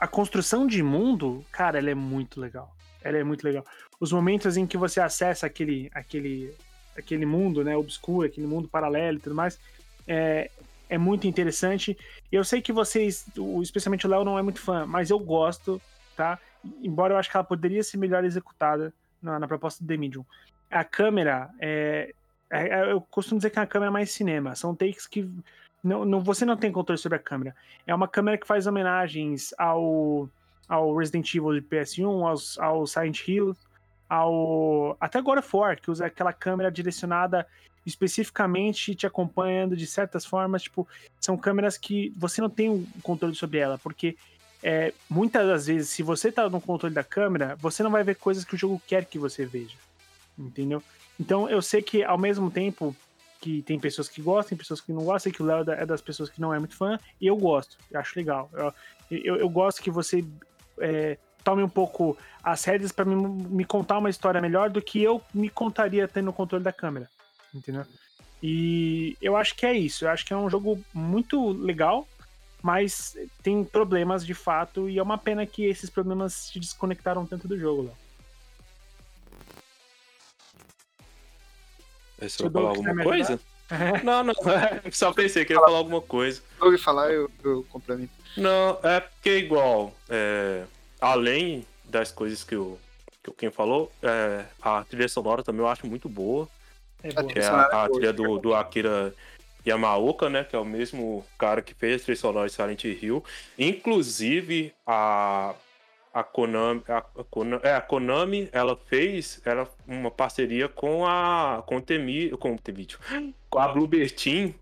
a 0.00 0.08
construção 0.08 0.66
de 0.66 0.82
mundo, 0.82 1.46
cara, 1.52 1.78
ela 1.78 1.90
é 1.90 1.94
muito 1.94 2.40
legal. 2.40 2.74
Ela 3.00 3.18
é 3.18 3.22
muito 3.22 3.44
legal. 3.44 3.64
Os 4.00 4.10
momentos 4.10 4.56
em 4.56 4.66
que 4.66 4.76
você 4.76 5.00
acessa 5.00 5.46
aquele, 5.46 5.88
aquele, 5.94 6.52
aquele 6.98 7.24
mundo, 7.24 7.62
né, 7.64 7.76
obscuro, 7.76 8.26
aquele 8.26 8.46
mundo 8.46 8.68
paralelo 8.68 9.18
e 9.18 9.20
tudo 9.20 9.34
mais, 9.34 9.58
é, 10.06 10.50
é 10.88 10.98
muito 10.98 11.26
interessante. 11.26 11.96
Eu 12.30 12.44
sei 12.44 12.60
que 12.60 12.72
vocês, 12.72 13.26
especialmente 13.62 14.06
o 14.06 14.10
Léo, 14.10 14.24
não 14.24 14.38
é 14.38 14.42
muito 14.42 14.60
fã, 14.60 14.86
mas 14.86 15.10
eu 15.10 15.18
gosto, 15.18 15.80
tá? 16.16 16.38
Embora 16.82 17.14
eu 17.14 17.18
acho 17.18 17.30
que 17.30 17.36
ela 17.36 17.44
poderia 17.44 17.82
ser 17.82 17.96
melhor 17.98 18.24
executada 18.24 18.92
na, 19.22 19.38
na 19.38 19.46
proposta 19.48 19.82
do 19.82 19.86
The 19.86 19.96
Medium. 19.96 20.24
A 20.70 20.84
câmera, 20.84 21.50
é, 21.60 22.12
é- 22.50 22.68
é- 22.68 22.92
eu 22.92 23.00
costumo 23.00 23.38
dizer 23.38 23.50
que 23.50 23.58
é 23.58 23.62
uma 23.62 23.66
câmera 23.68 23.90
mais 23.90 24.10
cinema. 24.10 24.54
São 24.54 24.74
takes 24.74 25.06
que 25.06 25.28
não, 25.82 26.04
não- 26.04 26.20
você 26.20 26.44
não 26.44 26.56
tem 26.56 26.72
controle 26.72 26.98
sobre 26.98 27.16
a 27.16 27.20
câmera. 27.20 27.54
É 27.86 27.94
uma 27.94 28.08
câmera 28.08 28.36
que 28.36 28.46
faz 28.46 28.66
homenagens 28.66 29.54
ao, 29.56 30.28
ao 30.68 30.94
Resident 30.96 31.32
Evil 31.34 31.54
de 31.54 31.62
PS1, 31.62 32.26
aos, 32.26 32.58
ao 32.58 32.86
Silent 32.86 33.26
Hill, 33.26 33.56
ao 34.08 34.96
até 35.00 35.20
God 35.20 35.38
of 35.38 35.56
War, 35.56 35.80
que 35.80 35.90
usa 35.90 36.06
aquela 36.06 36.32
câmera 36.32 36.70
direcionada 36.70 37.46
especificamente 37.84 38.94
te 38.94 39.06
acompanhando 39.06 39.76
de 39.76 39.86
certas 39.86 40.24
formas. 40.24 40.62
Tipo, 40.62 40.86
são 41.20 41.36
câmeras 41.36 41.78
que 41.78 42.12
você 42.16 42.40
não 42.40 42.50
tem 42.50 42.68
o 42.68 42.86
controle 43.02 43.34
sobre 43.34 43.58
ela, 43.58 43.78
porque 43.78 44.16
é, 44.62 44.92
muitas 45.08 45.46
das 45.46 45.66
vezes, 45.66 45.88
se 45.88 46.02
você 46.02 46.30
tá 46.30 46.48
no 46.48 46.60
controle 46.60 46.94
da 46.94 47.04
câmera, 47.04 47.56
você 47.56 47.82
não 47.82 47.90
vai 47.90 48.04
ver 48.04 48.16
coisas 48.16 48.44
que 48.44 48.54
o 48.54 48.58
jogo 48.58 48.80
quer 48.86 49.04
que 49.04 49.18
você 49.18 49.46
veja. 49.46 49.76
Entendeu? 50.38 50.82
Então 51.18 51.48
eu 51.48 51.60
sei 51.60 51.82
que 51.82 52.04
ao 52.04 52.18
mesmo 52.18 52.50
tempo 52.50 52.94
que 53.40 53.62
tem 53.62 53.78
pessoas 53.78 54.08
que 54.08 54.20
gostam, 54.20 54.58
pessoas 54.58 54.80
que 54.80 54.92
não 54.92 55.04
gostam, 55.04 55.32
que 55.32 55.42
o 55.42 55.46
Léo 55.46 55.70
é 55.70 55.86
das 55.86 56.00
pessoas 56.00 56.28
que 56.28 56.40
não 56.40 56.52
é 56.52 56.58
muito 56.58 56.76
fã, 56.76 56.98
e 57.20 57.26
eu 57.26 57.36
gosto, 57.36 57.76
eu 57.90 58.00
acho 58.00 58.18
legal. 58.18 58.50
Eu, 58.52 58.74
eu, 59.10 59.36
eu 59.36 59.48
gosto 59.48 59.80
que 59.80 59.90
você 59.90 60.24
é, 60.80 61.16
tome 61.48 61.62
um 61.62 61.68
pouco 61.68 62.14
as 62.42 62.62
rédeas 62.62 62.92
para 62.92 63.06
me, 63.06 63.16
me 63.16 63.64
contar 63.64 63.96
uma 63.96 64.10
história 64.10 64.38
melhor 64.38 64.68
do 64.68 64.82
que 64.82 65.02
eu 65.02 65.22
me 65.32 65.48
contaria 65.48 66.06
tendo 66.06 66.28
o 66.28 66.32
controle 66.32 66.62
da 66.62 66.74
câmera. 66.74 67.08
Entendeu? 67.54 67.86
E 68.42 69.16
eu 69.22 69.34
acho 69.34 69.54
que 69.56 69.64
é 69.64 69.72
isso. 69.72 70.04
Eu 70.04 70.10
acho 70.10 70.26
que 70.26 70.32
é 70.34 70.36
um 70.36 70.50
jogo 70.50 70.78
muito 70.92 71.52
legal, 71.52 72.06
mas 72.62 73.16
tem 73.42 73.64
problemas 73.64 74.26
de 74.26 74.34
fato, 74.34 74.90
e 74.90 74.98
é 74.98 75.02
uma 75.02 75.16
pena 75.16 75.46
que 75.46 75.64
esses 75.64 75.88
problemas 75.88 76.34
se 76.34 76.60
desconectaram 76.60 77.24
tanto 77.24 77.48
do 77.48 77.58
jogo, 77.58 77.84
Léo. 77.84 77.96
Você 82.18 82.28
Seu 82.28 82.50
vai 82.50 82.62
falar 82.62 82.76
alguma 82.76 83.02
coisa? 83.02 83.40
Não, 84.04 84.22
não. 84.22 84.34
Só 84.92 85.14
pensei 85.14 85.46
que 85.46 85.54
ia 85.54 85.60
falar 85.60 85.78
alguma 85.78 86.02
coisa. 86.02 86.42
Ouvi 86.60 86.76
falar, 86.76 87.10
eu, 87.10 87.30
eu 87.42 87.64
complemento. 87.70 88.12
Não, 88.36 88.78
é 88.82 89.00
porque 89.00 89.38
igual, 89.38 89.94
é, 90.10 90.64
além 91.00 91.64
das 91.84 92.10
coisas 92.12 92.44
que 92.44 92.56
o, 92.56 92.78
que 93.22 93.30
o 93.30 93.32
Ken 93.32 93.50
falou, 93.50 93.90
é, 94.02 94.44
a 94.60 94.84
trilha 94.84 95.08
sonora 95.08 95.42
também 95.42 95.60
eu 95.60 95.68
acho 95.68 95.86
muito 95.86 96.08
boa, 96.08 96.48
É 97.02 97.12
boa. 97.12 97.26
que 97.26 97.38
é 97.38 97.42
sonora 97.42 97.68
é 97.72 97.74
a, 97.76 97.84
a 97.84 97.88
trilha 97.88 98.08
é 98.08 98.12
do, 98.12 98.24
boa. 98.24 98.40
do 98.40 98.54
Akira 98.54 99.14
Yamaoka, 99.66 100.28
né, 100.30 100.44
que 100.44 100.56
é 100.56 100.58
o 100.58 100.64
mesmo 100.64 101.24
cara 101.38 101.62
que 101.62 101.74
fez 101.74 102.00
a 102.00 102.04
trilha 102.04 102.18
sonora 102.18 102.46
de 102.48 102.54
Silent 102.54 102.84
Hill. 102.84 103.22
Inclusive, 103.58 104.72
a, 104.86 105.54
a 106.12 106.22
Konami, 106.24 106.82
a, 106.88 106.98
a 106.98 107.24
Konami, 107.24 107.60
é, 107.62 107.74
a 107.74 107.80
Konami, 107.80 108.48
ela 108.52 108.76
fez 108.76 109.40
era 109.44 109.68
uma 109.86 110.10
parceria 110.10 110.68
com 110.68 111.06
a 111.06 111.62
com 111.66 111.76
o 111.76 111.82
Temi, 111.82 112.30
com 112.30 112.54
o 112.54 112.58
Temidio, 112.58 112.98
com 113.50 113.58
a 113.58 113.68
Bluebird 113.68 114.12
Team 114.14 114.54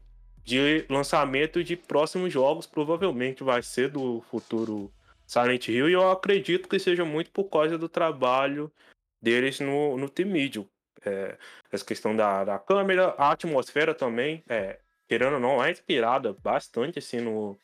de 0.45 0.85
lançamento 0.89 1.63
de 1.65 1.75
próximos 1.77 2.33
jogos, 2.33 2.67
provavelmente 2.67 3.43
vai 3.43 3.63
ser 3.63 3.91
do 3.91 4.23
futuro 4.31 4.93
Silent 5.27 5.69
Hill, 5.69 5.89
e 5.89 5.93
eu 5.93 6.11
acredito 6.11 6.69
que 6.69 6.79
seja 6.79 7.05
muito 7.05 7.31
por 7.31 7.45
causa 7.45 7.77
do 7.77 7.89
trabalho 7.89 8.71
deles 9.21 9.61
no, 9.61 9.97
no 9.97 10.09
Team 10.09 10.31
Medium. 10.31 10.67
É, 11.05 11.37
essa 11.71 11.85
questão 11.85 12.15
da, 12.15 12.45
da 12.45 12.59
câmera, 12.59 13.15
a 13.19 13.33
atmosfera 13.33 13.95
também, 13.95 14.43
é, 14.49 14.79
querendo 15.09 15.35
ou 15.35 15.41
não, 15.41 15.63
é 15.63 15.71
inspirada 15.71 16.33
bastante 16.33 16.99
assim 16.99 17.21
no, 17.21 17.59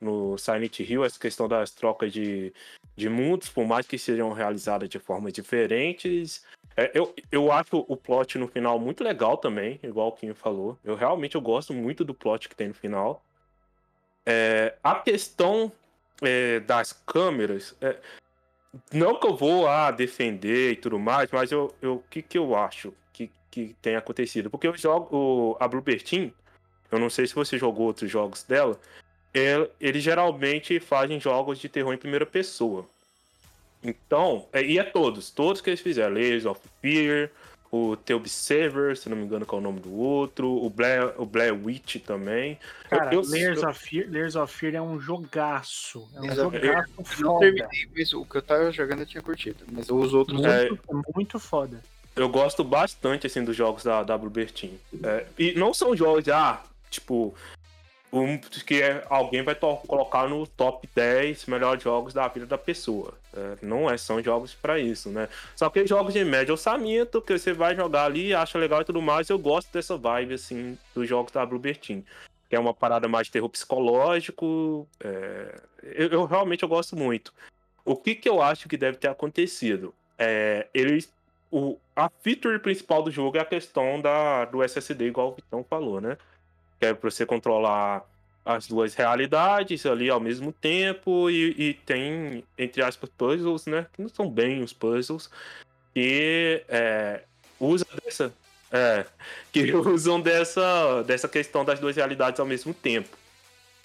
no 0.00 0.36
Silent 0.36 0.80
Hill, 0.80 1.04
essa 1.04 1.18
questão 1.18 1.46
das 1.46 1.70
trocas 1.70 2.12
de, 2.12 2.52
de 2.96 3.08
mundos, 3.08 3.48
por 3.48 3.66
mais 3.66 3.86
que 3.86 3.98
sejam 3.98 4.32
realizadas 4.32 4.88
de 4.88 4.98
formas 4.98 5.32
diferentes. 5.32 6.44
É, 6.76 6.90
eu, 6.94 7.14
eu 7.30 7.52
acho 7.52 7.84
o 7.88 7.96
plot 7.96 8.38
no 8.38 8.48
final 8.48 8.78
muito 8.78 9.04
legal 9.04 9.36
também, 9.36 9.78
igual 9.82 10.08
o 10.08 10.12
Kim 10.12 10.32
falou. 10.34 10.78
Eu 10.82 10.94
realmente 10.94 11.34
eu 11.34 11.40
gosto 11.40 11.72
muito 11.72 12.04
do 12.04 12.14
plot 12.14 12.48
que 12.48 12.56
tem 12.56 12.68
no 12.68 12.74
final. 12.74 13.22
É, 14.24 14.76
a 14.82 14.94
questão 14.96 15.72
é, 16.22 16.60
das 16.60 16.92
câmeras, 16.92 17.74
é, 17.80 17.96
não 18.92 19.18
que 19.18 19.26
eu 19.26 19.36
vou 19.36 19.68
ah, 19.68 19.90
defender 19.90 20.72
e 20.72 20.76
tudo 20.76 20.98
mais, 20.98 21.30
mas 21.30 21.52
eu, 21.52 21.74
eu, 21.82 21.96
o 21.96 22.04
que, 22.10 22.22
que 22.22 22.38
eu 22.38 22.56
acho 22.56 22.94
que, 23.12 23.30
que 23.50 23.76
tem 23.82 23.96
acontecido? 23.96 24.48
Porque 24.48 24.66
eu 24.66 24.76
jogo 24.76 25.56
a 25.60 25.68
Team, 25.68 26.32
eu 26.90 26.98
não 26.98 27.10
sei 27.10 27.26
se 27.26 27.34
você 27.34 27.58
jogou 27.58 27.86
outros 27.86 28.10
jogos 28.10 28.42
dela, 28.42 28.78
é, 29.34 29.68
eles 29.80 30.02
geralmente 30.02 30.78
fazem 30.80 31.20
jogos 31.20 31.58
de 31.58 31.68
terror 31.68 31.92
em 31.92 31.98
primeira 31.98 32.26
pessoa. 32.26 32.86
Então, 33.82 34.46
é, 34.52 34.62
e 34.62 34.78
é 34.78 34.84
todos, 34.84 35.30
todos 35.30 35.60
que 35.60 35.70
eles 35.70 35.80
fizeram, 35.80 36.14
Layers 36.14 36.46
of 36.46 36.60
Fear, 36.80 37.30
o 37.74 37.96
The 37.96 38.14
Observer, 38.14 38.94
se 38.98 39.08
não 39.08 39.16
me 39.16 39.24
engano 39.24 39.46
qual 39.46 39.58
é 39.58 39.62
o 39.62 39.64
nome 39.64 39.80
do 39.80 39.90
outro, 39.98 40.46
o 40.46 40.68
Blair, 40.68 41.14
o 41.16 41.24
Blair 41.24 41.54
Witch 41.54 41.96
também. 42.04 42.58
Cara, 42.90 43.14
Eu- 43.14 43.22
eu- 43.22 43.30
Layers, 43.30 43.62
of 43.62 43.80
Fear, 43.88 44.10
Layers 44.10 44.36
of 44.36 44.54
Fear 44.54 44.74
é 44.74 44.82
um 44.82 45.00
jogaço. 45.00 46.06
É 46.14 46.20
um 46.20 46.34
jogaço 46.34 46.92
Não 46.98 47.04
foda. 47.04 47.38
terminei, 47.40 47.88
mas 47.96 48.12
o 48.12 48.26
que 48.26 48.36
eu 48.36 48.42
tava 48.42 48.70
jogando 48.70 49.00
eu 49.00 49.06
tinha 49.06 49.22
curtido. 49.22 49.64
Mas 49.72 49.88
os 49.88 50.12
outros 50.12 50.38
Muito, 50.38 50.50
É. 50.50 50.68
muito 51.16 51.40
foda. 51.40 51.80
Eu 52.14 52.28
gosto 52.28 52.62
bastante, 52.62 53.26
assim, 53.26 53.42
dos 53.42 53.56
jogos 53.56 53.82
da, 53.84 54.02
da 54.02 54.18
Bluebird 54.18 54.52
Team. 54.52 54.72
É, 55.02 55.24
e 55.38 55.54
não 55.54 55.72
são 55.72 55.96
jogos, 55.96 56.28
ah, 56.28 56.62
tipo... 56.90 57.34
um 58.12 58.36
que 58.38 58.82
é, 58.82 59.04
alguém 59.08 59.42
vai 59.42 59.54
colocar 59.54 60.28
no 60.28 60.46
top 60.46 60.86
10 60.94 61.46
melhores 61.46 61.82
jogos 61.82 62.12
da 62.12 62.28
vida 62.28 62.44
da 62.44 62.58
pessoa. 62.58 63.14
É, 63.34 63.56
não 63.62 63.90
é, 63.90 63.96
são 63.96 64.22
jogos 64.22 64.52
para 64.52 64.78
isso, 64.78 65.08
né? 65.08 65.28
Só 65.56 65.70
que 65.70 65.86
jogos 65.86 66.12
de 66.12 66.22
médio 66.22 66.52
orçamento, 66.52 67.22
que 67.22 67.38
você 67.38 67.54
vai 67.54 67.74
jogar 67.74 68.04
ali, 68.04 68.34
acha 68.34 68.58
legal 68.58 68.82
e 68.82 68.84
tudo 68.84 69.00
mais, 69.00 69.30
eu 69.30 69.38
gosto 69.38 69.72
dessa 69.72 69.96
vibe, 69.96 70.34
assim, 70.34 70.78
dos 70.94 71.08
jogos 71.08 71.32
da 71.32 71.46
Blue 71.46 71.60
Team. 71.60 72.02
Que 72.50 72.56
é 72.56 72.60
uma 72.60 72.74
parada 72.74 73.08
mais 73.08 73.28
de 73.28 73.32
terror 73.32 73.48
psicológico. 73.48 74.86
É... 75.02 75.58
Eu, 75.82 76.08
eu, 76.08 76.24
realmente 76.26 76.62
eu 76.62 76.68
gosto 76.68 76.94
muito. 76.94 77.32
O 77.82 77.96
que, 77.96 78.14
que 78.14 78.28
eu 78.28 78.42
acho 78.42 78.68
que 78.68 78.76
deve 78.76 78.98
ter 78.98 79.08
acontecido? 79.08 79.94
É, 80.18 80.68
eles 80.74 81.10
o, 81.50 81.78
a 81.94 82.08
feature 82.08 82.58
principal 82.58 83.02
do 83.02 83.10
jogo 83.10 83.36
é 83.36 83.40
a 83.40 83.44
questão 83.44 84.00
da, 84.00 84.46
do 84.46 84.62
SSD, 84.62 85.06
igual 85.06 85.28
o 85.28 85.34
Vitão 85.34 85.62
falou, 85.62 86.00
né? 86.00 86.16
Que 86.82 86.86
é 86.86 86.94
pra 86.94 87.08
você 87.08 87.24
controlar 87.24 88.04
as 88.44 88.66
duas 88.66 88.92
realidades 88.92 89.86
ali 89.86 90.10
ao 90.10 90.18
mesmo 90.18 90.50
tempo 90.50 91.30
e, 91.30 91.54
e 91.56 91.74
tem, 91.74 92.42
entre 92.58 92.82
aspas, 92.82 93.08
puzzles, 93.16 93.66
né? 93.66 93.86
Que 93.92 94.02
não 94.02 94.08
são 94.08 94.28
bem 94.28 94.64
os 94.64 94.72
puzzles, 94.72 95.30
que 95.94 96.64
é, 96.68 97.22
usa 97.60 97.86
dessa. 98.04 98.34
É, 98.72 99.06
que 99.52 99.70
usam 99.86 100.20
dessa, 100.20 101.04
dessa 101.04 101.28
questão 101.28 101.64
das 101.64 101.78
duas 101.78 101.94
realidades 101.94 102.40
ao 102.40 102.46
mesmo 102.46 102.74
tempo. 102.74 103.16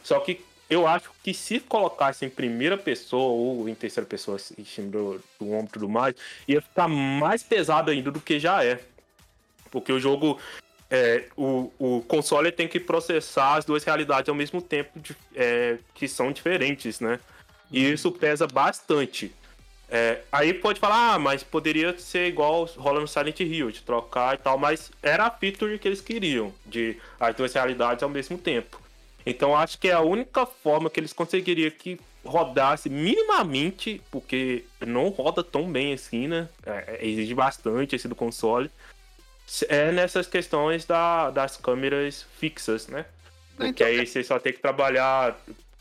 Só 0.02 0.20
que 0.20 0.44
eu 0.68 0.88
acho 0.88 1.12
que 1.22 1.36
se 1.36 1.60
colocasse 1.60 2.26
em 2.26 2.30
primeira 2.32 2.80
pessoa 2.80 3.30
ou 3.32 3.70
em 3.70 3.76
terceira 3.76 4.10
pessoa 4.10 4.38
assistindo 4.38 5.22
do, 5.40 5.46
do 5.46 5.52
ombro 5.52 5.68
e 5.68 5.74
tudo 5.74 5.88
mais, 5.88 6.16
ia 6.48 6.64
ficar 6.64 6.88
mais 6.88 7.44
pesado 7.44 7.92
ainda 7.92 8.10
do 8.10 8.20
que 8.20 8.40
já 8.40 8.66
é. 8.66 8.82
Porque 9.70 9.92
o 9.92 10.00
jogo. 10.00 10.40
É, 10.90 11.26
o, 11.36 11.72
o 11.78 12.02
console 12.08 12.52
tem 12.52 12.68
que 12.68 12.80
processar 12.80 13.56
as 13.56 13.66
duas 13.66 13.84
realidades 13.84 14.30
ao 14.30 14.36
mesmo 14.36 14.62
tempo 14.62 15.00
de, 15.00 15.16
é, 15.36 15.78
que 15.94 16.08
são 16.08 16.32
diferentes, 16.32 17.00
né? 17.00 17.20
E 17.70 17.86
uhum. 17.86 17.94
isso 17.94 18.12
pesa 18.12 18.48
bastante. 18.48 19.34
É, 19.90 20.20
aí 20.32 20.54
pode 20.54 20.80
falar, 20.80 21.14
ah, 21.14 21.20
mas 21.20 21.44
poderia 21.44 21.98
ser 21.98 22.28
igual 22.28 22.66
rola 22.78 23.00
no 23.00 23.08
Silent 23.08 23.40
Hill, 23.40 23.72
de 23.72 23.82
trocar 23.82 24.36
e 24.36 24.38
tal, 24.38 24.58
mas 24.58 24.92
era 25.02 25.26
a 25.26 25.32
feature 25.32 25.80
que 25.80 25.88
eles 25.88 26.02
queriam, 26.02 26.54
de 26.66 26.98
as 27.20 27.36
duas 27.36 27.54
realidades 27.54 28.04
ao 28.04 28.10
mesmo 28.10 28.38
tempo. 28.38 28.82
Então 29.26 29.56
acho 29.56 29.78
que 29.78 29.90
é 29.90 29.94
a 29.94 30.02
única 30.02 30.46
forma 30.46 30.90
que 30.90 31.00
eles 31.00 31.14
conseguiriam 31.14 31.72
que 31.72 32.00
rodasse 32.24 32.90
minimamente, 32.90 34.02
porque 34.12 34.66
não 34.86 35.10
roda 35.10 35.44
tão 35.44 35.72
bem 35.72 35.94
assim, 35.94 36.28
né? 36.28 36.50
É, 36.66 36.98
é 37.00 37.08
exige 37.08 37.34
bastante 37.34 37.96
esse 37.96 38.08
do 38.08 38.16
console. 38.16 38.70
É 39.70 39.92
nessas 39.92 40.28
questões 40.28 40.86
da, 40.86 41.30
das 41.32 41.58
câmeras 41.58 42.26
fixas, 42.38 42.88
né? 42.88 43.06
Porque 43.56 43.84
então, 43.84 43.88
aí 43.88 44.06
você 44.06 44.24
só 44.24 44.38
tem 44.40 44.54
que 44.54 44.60
trabalhar 44.60 45.36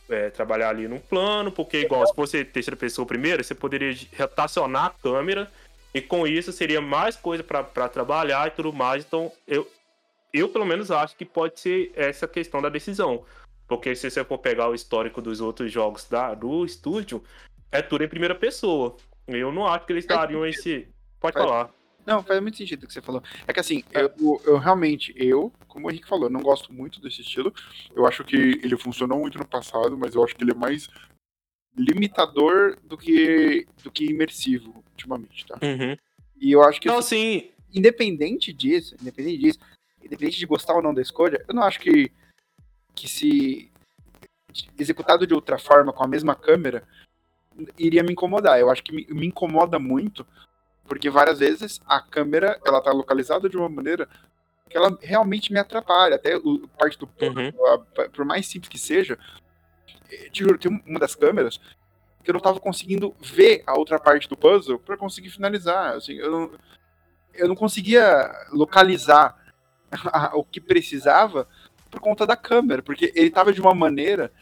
é, 0.08 0.30
trabalhar 0.30 0.70
ali 0.70 0.86
num 0.86 1.00
plano, 1.00 1.50
porque 1.50 1.80
igual 1.80 2.06
se 2.06 2.14
fosse 2.14 2.44
terceira 2.44 2.76
pessoa 2.76 3.06
primeiro, 3.06 3.42
você 3.42 3.54
poderia 3.54 3.94
rotacionar 4.16 4.86
a 4.86 4.90
câmera 4.90 5.50
e 5.92 6.00
com 6.00 6.26
isso 6.26 6.52
seria 6.52 6.80
mais 6.80 7.16
coisa 7.16 7.42
para 7.42 7.88
trabalhar 7.88 8.46
e 8.46 8.50
tudo 8.50 8.72
mais. 8.72 9.04
Então 9.04 9.32
eu, 9.46 9.68
eu 10.32 10.48
pelo 10.48 10.64
menos 10.64 10.90
acho 10.90 11.16
que 11.16 11.24
pode 11.24 11.58
ser 11.60 11.92
essa 11.96 12.28
questão 12.28 12.62
da 12.62 12.68
decisão. 12.68 13.24
Porque 13.66 13.96
se 13.96 14.08
você 14.08 14.24
for 14.24 14.38
pegar 14.38 14.68
o 14.68 14.74
histórico 14.74 15.20
dos 15.20 15.40
outros 15.40 15.72
jogos 15.72 16.04
da, 16.08 16.34
do 16.34 16.64
estúdio, 16.64 17.22
é 17.72 17.82
tudo 17.82 18.04
em 18.04 18.08
primeira 18.08 18.34
pessoa. 18.34 18.96
Eu 19.26 19.50
não 19.50 19.66
acho 19.66 19.86
que 19.86 19.92
eles 19.92 20.06
dariam 20.06 20.46
esse. 20.46 20.86
Pode 21.18 21.34
falar. 21.34 21.70
Não, 22.06 22.22
faz 22.22 22.40
muito 22.40 22.56
sentido 22.56 22.84
o 22.84 22.86
que 22.86 22.92
você 22.92 23.02
falou. 23.02 23.22
É 23.46 23.52
que 23.52 23.58
assim, 23.58 23.82
é. 23.92 24.02
eu, 24.02 24.40
eu, 24.44 24.58
realmente, 24.58 25.12
eu, 25.16 25.52
como 25.66 25.88
o 25.88 25.90
Henrique 25.90 26.08
falou, 26.08 26.30
não 26.30 26.40
gosto 26.40 26.72
muito 26.72 27.00
desse 27.00 27.20
estilo. 27.20 27.52
Eu 27.94 28.06
acho 28.06 28.22
que 28.22 28.36
ele 28.36 28.76
funcionou 28.76 29.18
muito 29.18 29.36
no 29.36 29.46
passado, 29.46 29.98
mas 29.98 30.14
eu 30.14 30.22
acho 30.22 30.34
que 30.36 30.44
ele 30.44 30.52
é 30.52 30.54
mais 30.54 30.88
limitador 31.76 32.78
do 32.84 32.96
que, 32.96 33.66
do 33.82 33.90
que 33.90 34.06
imersivo, 34.06 34.84
ultimamente, 34.92 35.44
tá? 35.46 35.58
Uhum. 35.60 35.96
E 36.40 36.52
eu 36.52 36.62
acho 36.62 36.80
que. 36.80 36.88
Não, 36.88 36.98
assim, 36.98 37.40
sim. 37.40 37.50
Independente 37.74 38.52
disso, 38.52 38.94
independente 39.00 39.38
disso, 39.38 39.58
independente 40.02 40.38
de 40.38 40.46
gostar 40.46 40.74
ou 40.74 40.82
não 40.82 40.94
da 40.94 41.02
escolha, 41.02 41.44
eu 41.46 41.54
não 41.54 41.62
acho 41.62 41.80
que, 41.80 42.10
que 42.94 43.08
se 43.08 43.70
executado 44.78 45.26
de 45.26 45.34
outra 45.34 45.58
forma, 45.58 45.92
com 45.92 46.04
a 46.04 46.08
mesma 46.08 46.34
câmera, 46.34 46.86
iria 47.78 48.02
me 48.02 48.12
incomodar. 48.12 48.58
Eu 48.58 48.70
acho 48.70 48.82
que 48.82 48.92
me, 48.92 49.06
me 49.10 49.26
incomoda 49.26 49.78
muito, 49.78 50.26
porque 50.86 51.10
várias 51.10 51.38
vezes 51.38 51.80
a 51.86 52.00
câmera 52.00 52.58
ela 52.64 52.80
tá 52.80 52.92
localizada 52.92 53.48
de 53.48 53.56
uma 53.56 53.68
maneira 53.68 54.08
que 54.68 54.76
ela 54.76 54.96
realmente 55.00 55.52
me 55.52 55.58
atrapalha. 55.58 56.16
Até 56.16 56.36
o, 56.36 56.68
parte 56.78 56.98
do 56.98 57.06
uhum. 57.06 58.08
por 58.12 58.24
mais 58.24 58.46
simples 58.46 58.68
que 58.68 58.78
seja, 58.78 59.18
eh, 60.10 60.28
te 60.30 60.42
juro, 60.42 60.58
tem 60.58 60.82
uma 60.86 60.98
das 60.98 61.14
câmeras 61.14 61.60
que 62.22 62.30
eu 62.30 62.34
não 62.34 62.40
tava 62.40 62.58
conseguindo 62.58 63.14
ver 63.20 63.62
a 63.66 63.78
outra 63.78 64.00
parte 64.00 64.28
do 64.28 64.36
puzzle 64.36 64.80
para 64.80 64.96
conseguir 64.96 65.30
finalizar. 65.30 65.94
Assim, 65.94 66.14
eu 66.14 66.30
não, 66.30 66.50
eu 67.34 67.48
não 67.48 67.54
conseguia 67.54 68.32
localizar 68.50 69.36
o 70.34 70.42
que 70.42 70.60
precisava 70.60 71.48
por 71.90 72.00
conta 72.00 72.26
da 72.26 72.36
câmera, 72.36 72.82
porque 72.82 73.12
ele 73.14 73.30
tava 73.30 73.52
de 73.52 73.60
uma 73.60 73.74
maneira 73.74 74.32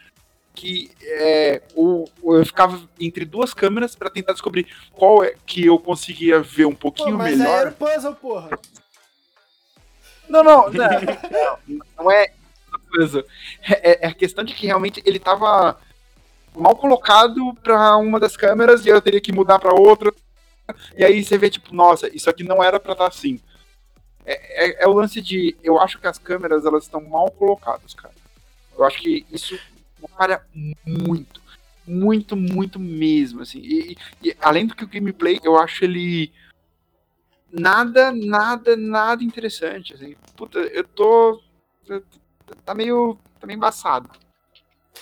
que 0.55 0.91
é, 1.03 1.63
o, 1.75 2.05
eu 2.23 2.47
ficava 2.47 2.81
entre 3.01 3.25
duas 3.25 3.53
câmeras 3.53 3.97
para 3.97 4.09
tentar 4.09 4.33
descobrir 4.33 4.67
qual 4.93 5.25
é 5.25 5.35
que 5.45 5.67
eu 5.67 5.79
conseguia 5.79 6.41
ver 6.41 6.65
um 6.65 6.75
pouquinho 6.75 7.13
Pô, 7.13 7.19
mas 7.19 7.37
melhor. 7.37 7.51
Mas 7.51 7.61
era 7.61 7.73
puzzle, 7.73 8.15
porra. 8.15 8.59
Não, 10.29 10.45
não, 10.45 10.71
não, 10.73 11.79
não, 11.97 12.11
é 12.11 12.33
puzzle. 12.91 13.25
É, 13.63 14.07
é, 14.07 14.07
a 14.07 14.15
questão 14.15 14.45
de 14.45 14.55
que 14.55 14.67
realmente 14.67 15.03
ele 15.05 15.19
tava 15.19 15.77
mal 16.55 16.77
colocado 16.77 17.53
para 17.63 17.97
uma 17.97 18.21
das 18.21 18.37
câmeras 18.37 18.87
e 18.87 18.89
eu 18.89 19.03
teria 19.03 19.21
que 19.21 19.33
mudar 19.33 19.59
para 19.59 19.75
outra. 19.75 20.15
E 20.97 21.05
aí 21.05 21.23
você 21.23 21.37
vê 21.37 21.51
tipo, 21.51 21.75
nossa, 21.75 22.09
isso 22.15 22.31
aqui 22.31 22.45
não 22.45 22.63
era 22.63 22.79
para 22.79 22.93
estar 22.93 23.05
tá 23.05 23.09
assim. 23.09 23.41
É, 24.25 24.67
é, 24.67 24.85
é, 24.85 24.89
o 24.89 24.93
lance 24.93 25.21
de. 25.21 25.57
Eu 25.63 25.81
acho 25.81 25.99
que 25.99 26.07
as 26.07 26.17
câmeras 26.17 26.65
elas 26.65 26.85
estão 26.85 27.01
mal 27.03 27.31
colocadas, 27.33 27.93
cara. 27.93 28.15
Eu 28.77 28.85
acho 28.85 28.99
que 29.01 29.27
isso 29.31 29.59
atrapalha 30.05 30.45
muito. 30.87 31.43
Muito, 31.87 32.37
muito 32.37 32.79
mesmo. 32.79 33.43
Assim. 33.43 33.59
E, 33.59 33.97
e, 34.23 34.37
além 34.41 34.67
do 34.67 34.75
que 34.75 34.85
o 34.85 34.89
gameplay, 34.89 35.39
eu 35.43 35.59
acho 35.59 35.85
ele. 35.85 36.33
Nada, 37.53 38.11
nada, 38.11 38.77
nada 38.77 39.23
interessante. 39.23 39.95
Assim. 39.95 40.17
Puta, 40.37 40.59
eu 40.59 40.85
tô. 40.85 41.41
Tá 42.65 42.75
meio. 42.75 43.19
Tá 43.39 43.47
meio 43.47 43.57
embaçado. 43.57 44.09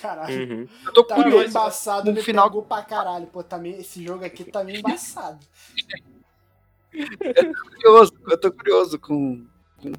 Caralho. 0.01 0.35
Uhum. 0.35 0.69
Eu 0.87 0.93
tô 0.93 1.05
tá 1.05 1.15
curioso. 1.15 1.39
Meio 1.39 1.49
embaçado, 1.49 2.13
no 2.13 2.23
final. 2.23 2.49
Pegou 2.49 2.63
pra 2.63 2.83
caralho. 2.83 3.27
Pô, 3.27 3.43
tá 3.45 3.59
meio, 3.59 3.81
esse 3.81 4.03
jogo 4.03 4.25
aqui 4.25 4.45
tá 4.45 4.65
meio 4.65 4.79
embaçado. 4.79 5.39
eu 6.93 7.55
tô 7.55 7.71
curioso, 7.71 8.13
eu 8.27 8.41
tô 8.41 8.53
curioso 8.53 8.99
com, 8.99 9.47
com 9.79 9.93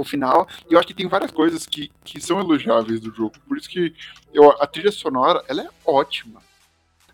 o 0.00 0.04
final. 0.04 0.48
E 0.68 0.74
eu 0.74 0.78
acho 0.78 0.88
que 0.88 0.94
tem 0.94 1.08
várias 1.08 1.30
coisas 1.30 1.66
que, 1.66 1.90
que 2.04 2.20
são 2.20 2.40
elogiáveis 2.40 3.00
do 3.00 3.14
jogo. 3.14 3.34
Por 3.46 3.56
isso 3.56 3.68
que 3.68 3.94
eu, 4.32 4.50
a 4.60 4.66
trilha 4.66 4.92
sonora 4.92 5.42
ela 5.48 5.62
é 5.62 5.68
ótima. 5.84 6.42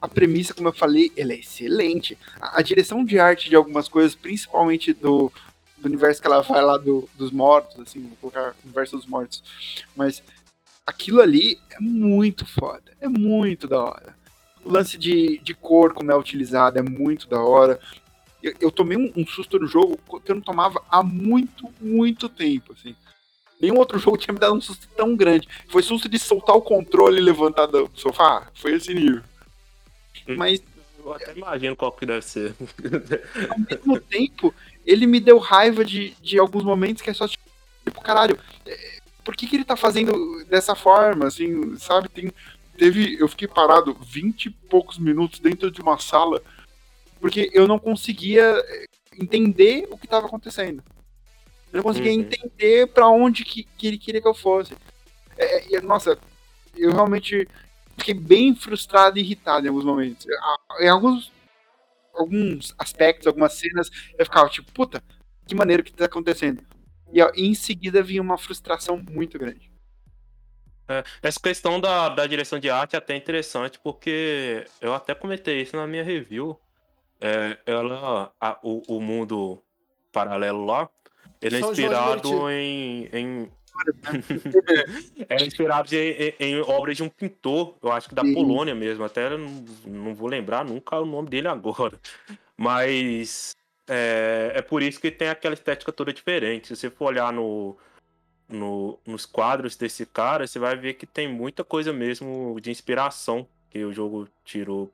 A 0.01 0.09
premissa, 0.09 0.53
como 0.53 0.69
eu 0.69 0.73
falei, 0.73 1.11
ela 1.17 1.33
é 1.33 1.39
excelente. 1.39 2.19
A, 2.41 2.59
a 2.59 2.63
direção 2.63 3.05
de 3.05 3.19
arte 3.19 3.49
de 3.49 3.57
algumas 3.57 3.89
coisas, 3.89 4.15
principalmente 4.15 4.93
do, 4.93 5.33
do 5.79 5.87
universo 5.87 6.21
que 6.21 6.27
ela 6.27 6.43
vai 6.43 6.63
lá 6.63 6.77
do, 6.77 7.09
dos 7.17 7.31
mortos, 7.31 7.81
assim, 7.81 8.01
vou 8.01 8.31
colocar 8.31 8.55
universo 8.65 8.97
dos 8.97 9.07
mortos. 9.07 9.43
Mas 9.97 10.23
aquilo 10.87 11.21
ali 11.21 11.59
é 11.71 11.81
muito 11.81 12.45
foda. 12.45 12.93
É 13.01 13.09
muito 13.09 13.67
da 13.67 13.83
hora. 13.83 14.15
O 14.65 14.71
lance 14.71 14.97
de, 14.97 15.39
de 15.39 15.55
cor, 15.55 15.93
como 15.93 16.11
é 16.11 16.17
utilizado, 16.17 16.79
é 16.79 16.83
muito 16.83 17.29
da 17.29 17.41
hora 17.41 17.79
eu, 18.45 18.55
eu 18.61 18.71
tomei 18.71 18.97
um, 18.97 19.13
um, 19.17 19.27
susto 19.27 19.59
no 19.59 19.67
jogo 19.67 19.99
que 20.21 20.31
eu 20.31 20.35
não 20.35 20.43
tomava 20.43 20.83
há 20.91 21.03
muito, 21.03 21.69
muito 21.81 22.29
tempo, 22.29 22.73
assim. 22.73 22.95
Nenhum 23.61 23.79
outro 23.79 23.99
jogo 23.99 24.19
tinha 24.19 24.35
me 24.35 24.39
dado 24.39 24.55
um 24.55 24.61
susto 24.61 24.87
tão 24.95 25.17
grande. 25.17 25.49
Foi 25.69 25.83
susto 25.83 26.09
de 26.09 26.19
soltar 26.19 26.55
o 26.55 26.61
controle 26.61 27.19
e 27.19 27.25
levantar 27.25 27.67
do 27.67 27.91
sofá. 27.95 28.47
Foi 28.55 28.75
esse 28.75 28.93
nível. 28.93 29.23
Hum. 30.29 30.37
Mas. 30.37 30.63
Eu 30.99 31.13
até 31.13 31.33
imagino 31.33 31.77
qual 31.77 31.93
que 31.93 32.07
deve 32.07 32.23
ser. 32.23 32.55
Ao 33.51 33.59
mesmo 33.59 34.01
tempo, 34.01 34.55
ele 34.87 35.07
me 35.07 35.21
deu 35.21 35.39
raiva 35.39 35.85
de, 35.85 36.11
de 36.23 36.39
alguns 36.39 36.65
momentos 36.65 37.03
que 37.03 37.11
é 37.11 37.15
só 37.15 37.29
tipo, 37.29 37.43
caralho, 38.03 38.39
é, 38.67 38.99
por 39.23 39.37
que, 39.37 39.47
que 39.47 39.57
ele 39.57 39.65
tá 39.65 39.77
fazendo 39.77 40.45
dessa 40.47 40.75
forma, 40.75 41.27
assim, 41.27 41.77
sabe? 41.77 42.09
Tem, 42.09 42.33
teve, 42.77 43.17
eu 43.21 43.29
fiquei 43.29 43.49
parado 43.49 43.97
20 44.01 44.47
e 44.47 44.51
poucos 44.51 44.99
minutos 44.99 45.41
dentro 45.41 45.71
de 45.71 45.81
uma 45.81 45.99
sala 45.99 46.43
porque 47.25 47.51
eu 47.55 47.67
não 47.67 47.79
conseguia 47.79 48.43
eh, 48.43 48.85
entender 49.19 49.89
o 49.91 49.97
que 49.97 50.05
estava 50.05 50.27
acontecendo. 50.27 50.85
Eu 51.73 51.79
não 51.79 51.83
conseguia 51.83 52.13
uhum. 52.13 52.21
entender 52.21 52.87
para 52.89 53.09
onde 53.09 53.47
que, 53.47 53.65
que, 53.65 53.87
ele 53.87 53.97
queria 53.97 54.21
que 54.21 54.29
eu 54.29 54.35
fosse. 54.35 54.75
É, 55.39 55.75
é, 55.75 55.81
nossa, 55.81 56.19
eu 56.77 56.93
realmente 56.93 57.49
fiquei 57.97 58.13
bem 58.13 58.55
frustrado 58.55 59.17
e 59.17 59.23
irritado 59.23 59.65
em 59.65 59.71
alguns 59.71 59.87
momentos. 59.87 60.27
Em 60.79 60.87
alguns, 60.87 61.33
alguns 62.13 62.75
aspectos, 62.79 63.27
algumas 63.27 63.55
cenas, 63.55 63.89
eu 64.19 64.27
ficava 64.27 64.51
tipo, 64.51 64.71
puta, 64.73 65.03
que 65.47 65.55
maneiro 65.55 65.83
que 65.83 65.95
tá 65.95 66.05
acontecendo. 66.05 66.63
E 67.11 67.23
ó, 67.23 67.33
em 67.35 67.55
seguida 67.55 68.03
vinha 68.03 68.21
uma 68.21 68.37
frustração 68.37 69.03
muito 69.11 69.39
grande. 69.39 69.73
É, 70.87 71.03
essa 71.23 71.41
questão 71.41 71.81
da, 71.81 72.11
da 72.11 72.27
direção 72.27 72.59
de 72.59 72.69
arte 72.69 72.97
é 72.97 72.99
até 72.99 73.17
interessante, 73.17 73.79
porque 73.79 74.67
eu 74.79 74.93
até 74.93 75.15
comentei 75.15 75.63
isso 75.63 75.75
na 75.75 75.87
minha 75.87 76.05
review. 76.05 76.61
É, 77.21 77.59
ela, 77.67 78.33
a- 78.41 78.59
o, 78.63 78.97
o 78.97 79.01
mundo 79.01 79.63
paralelo 80.13 80.65
lá, 80.65 80.89
ele 81.41 81.57
é 81.57 81.61
São 81.61 81.71
inspirado 81.71 82.51
em, 82.51 83.09
em 83.13 83.53
é 85.29 85.45
inspirado 85.45 85.95
em, 85.95 85.99
em- 85.99 86.35
em 86.39 86.61
obras 86.61 86.97
de 86.97 87.03
um 87.03 87.09
pintor, 87.09 87.77
eu 87.83 87.91
acho 87.91 88.09
que 88.09 88.15
da 88.15 88.23
Sim. 88.23 88.33
Polônia 88.35 88.75
mesmo, 88.75 89.05
até 89.05 89.37
não, 89.37 89.65
não 89.87 90.15
vou 90.15 90.29
lembrar 90.29 90.65
nunca 90.65 90.99
o 91.01 91.07
nome 91.07 91.29
dele 91.29 91.49
agora. 91.49 91.99
Mas 92.57 93.53
é, 93.89 94.53
é 94.55 94.63
por 94.63 94.83
isso 94.83 95.01
que 95.01 95.11
tem 95.11 95.29
aquela 95.29 95.55
estética 95.55 95.93
toda 95.93 96.13
diferente. 96.13 96.69
Se 96.69 96.77
você 96.77 96.91
for 96.91 97.07
olhar 97.07 97.33
no, 97.33 97.77
no- 98.49 98.99
nos 99.07 99.27
quadros 99.27 99.77
desse 99.77 100.07
cara, 100.07 100.47
você 100.47 100.59
vai 100.59 100.77
ver 100.77 100.95
que 100.95 101.07
tem 101.07 101.27
muita 101.27 101.65
coisa 101.65 101.93
mesmo 101.93 102.57
de 102.61 102.71
inspiração 102.71 103.47
que 103.71 103.85
o 103.85 103.93
jogo 103.93 104.29
tirou 104.45 104.87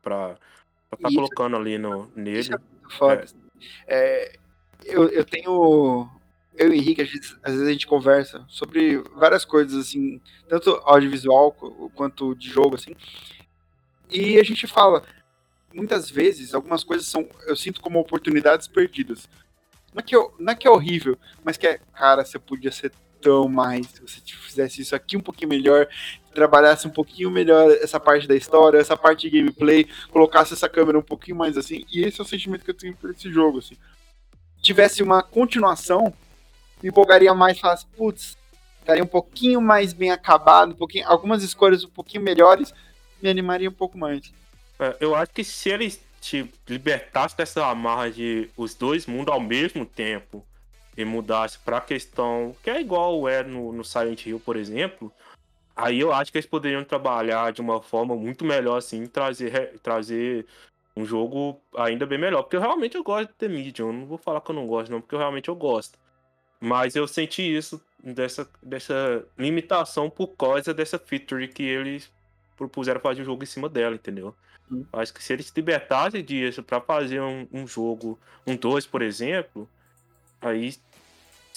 estar 0.97 1.09
Isso- 1.09 1.17
colocando 1.17 1.57
ali 1.57 1.79
no, 1.79 2.11
nele. 2.17 2.39
Isso 2.41 2.55
é 2.55 2.59
muito 2.59 2.97
foda. 2.97 3.25
É, 3.87 4.37
eu, 4.85 5.09
eu 5.09 5.25
tenho. 5.25 6.09
Eu 6.57 6.69
e 6.69 6.71
o 6.71 6.75
Henrique, 6.75 7.01
às 7.03 7.09
vezes, 7.09 7.37
às 7.43 7.53
vezes 7.53 7.69
a 7.69 7.73
gente 7.73 7.87
conversa 7.87 8.45
sobre 8.49 8.99
várias 9.17 9.45
coisas, 9.45 9.87
assim, 9.87 10.21
tanto 10.49 10.71
audiovisual 10.85 11.53
qu- 11.53 11.91
quanto 11.95 12.35
de 12.35 12.49
jogo, 12.51 12.75
assim. 12.75 12.95
E 14.11 14.39
a 14.39 14.43
gente 14.43 14.67
fala, 14.67 15.03
muitas 15.73 16.11
vezes, 16.11 16.53
algumas 16.53 16.83
coisas 16.85 17.07
são. 17.07 17.29
Eu 17.47 17.55
sinto 17.57 17.81
como 17.81 17.99
oportunidades 18.01 18.67
perdidas. 18.67 19.29
Não 19.95 20.01
é 20.01 20.03
que, 20.03 20.15
eu, 20.15 20.35
não 20.39 20.53
é, 20.53 20.57
que 20.57 20.67
é 20.67 20.71
horrível, 20.71 21.19
mas 21.45 21.57
que 21.57 21.67
é, 21.67 21.79
cara, 21.95 22.25
você 22.25 22.39
podia 22.39 22.71
ser 22.73 22.93
tão 23.21 23.49
mais 23.49 23.87
se 23.87 24.01
você 24.01 24.21
fizesse 24.21 24.83
isso 24.83 24.95
aqui 24.95 25.17
um 25.17 25.21
pouquinho 25.21 25.49
melhor, 25.49 25.87
trabalhasse 26.35 26.87
um 26.87 26.91
pouquinho 26.91 27.31
melhor 27.31 27.71
essa 27.71 27.99
parte 28.01 28.27
da 28.27 28.35
história, 28.35 28.79
essa 28.79 28.97
parte 28.97 29.29
de 29.29 29.39
gameplay, 29.39 29.87
colocasse 30.11 30.53
essa 30.53 30.69
câmera 30.69 30.99
um 30.99 31.03
pouquinho 31.03 31.37
mais 31.37 31.57
assim. 31.57 31.85
E 31.93 32.03
esse 32.03 32.21
é 32.21 32.25
o 32.25 32.27
sentimento 32.27 32.65
que 32.65 32.71
eu 32.71 32.77
tenho 32.77 32.97
por 32.97 33.11
esse 33.11 33.31
jogo, 33.31 33.59
assim. 33.59 33.77
Tivesse 34.63 35.03
uma 35.03 35.23
continuação, 35.23 36.13
me 36.83 36.89
empolgaria 36.89 37.35
mais, 37.35 37.59
falasse, 37.59 37.87
putz, 37.97 38.37
estaria 38.79 39.03
um 39.03 39.07
pouquinho 39.07 39.61
mais 39.61 39.93
bem 39.93 40.11
acabado, 40.11 40.73
um 40.73 40.77
pouquinho, 40.77 41.07
algumas 41.07 41.43
escolhas 41.43 41.85
um 41.85 41.91
pouquinho 41.91 42.23
melhores, 42.23 42.73
me 43.23 43.29
animaria 43.29 43.69
um 43.69 43.73
pouco 43.73 43.99
mais. 43.99 44.33
É, 44.79 44.97
eu 45.01 45.15
acho 45.15 45.33
que 45.33 45.45
se 45.45 45.69
eles 45.69 46.01
te 46.21 46.51
libertassem 46.69 47.37
dessa 47.37 47.67
amarra 47.67 48.11
de 48.11 48.51
os 48.57 48.75
dois 48.75 49.07
mundos 49.07 49.33
ao 49.33 49.41
mesmo 49.41 49.87
tempo 49.87 50.45
e 51.01 51.05
mudasse 51.05 51.59
pra 51.59 51.81
questão 51.81 52.55
que 52.63 52.71
é 52.71 52.81
igual 52.81 53.29
é 53.29 53.43
no, 53.43 53.73
no 53.73 53.85
Silent 53.85 54.27
Hill, 54.27 54.41
por 54.41 54.57
exemplo, 54.57 55.13
aí 55.75 56.01
eu 56.01 56.13
acho 56.13 56.31
que 56.31 56.39
eles 56.39 56.47
poderiam 56.47 56.85
trabalhar 56.85 57.53
de 57.53 57.61
uma 57.61 57.81
forma 57.81 58.15
muito 58.15 58.45
melhor, 58.45 58.77
assim, 58.77 59.07
trazer, 59.07 59.79
trazer 59.83 60.47
um 60.97 61.05
jogo 61.05 61.61
ainda 61.77 62.07
bem 62.07 62.19
melhor. 62.19 62.43
Porque 62.43 62.57
eu 62.57 62.61
realmente 62.61 62.97
eu 62.97 63.03
gosto 63.03 63.29
de 63.29 63.35
The 63.35 63.49
Medium, 63.49 63.89
eu 63.89 63.93
não 63.93 64.07
vou 64.07 64.19
falar 64.19 64.41
que 64.41 64.51
eu 64.51 64.55
não 64.55 64.67
gosto, 64.67 64.91
não, 64.91 65.01
porque 65.01 65.15
eu 65.15 65.19
realmente 65.19 65.49
eu 65.49 65.55
gosto. 65.55 65.99
Mas 66.61 66.95
eu 66.95 67.09
senti 67.09 67.43
isso, 67.43 67.83
dessa, 68.03 68.49
dessa 68.63 69.25
limitação 69.39 70.11
por 70.11 70.29
causa 70.29 70.75
dessa 70.75 70.99
feature 70.99 71.49
que 71.49 71.63
eles 71.63 72.13
propuseram 72.57 73.01
fazer 73.01 73.23
o 73.23 73.25
jogo 73.25 73.43
em 73.43 73.47
cima 73.47 73.69
dela, 73.69 73.95
entendeu? 73.95 74.35
Hum. 74.71 74.85
Acho 74.93 75.15
que 75.15 75.23
se 75.23 75.33
eles 75.33 75.47
se 75.47 75.53
libertassem 75.57 76.23
disso 76.23 76.63
pra 76.63 76.81
fazer 76.81 77.21
um, 77.21 77.47
um 77.51 77.67
jogo, 77.67 78.19
um 78.47 78.55
2, 78.55 78.87
por 78.87 79.01
exemplo, 79.01 79.67
aí 80.41 80.75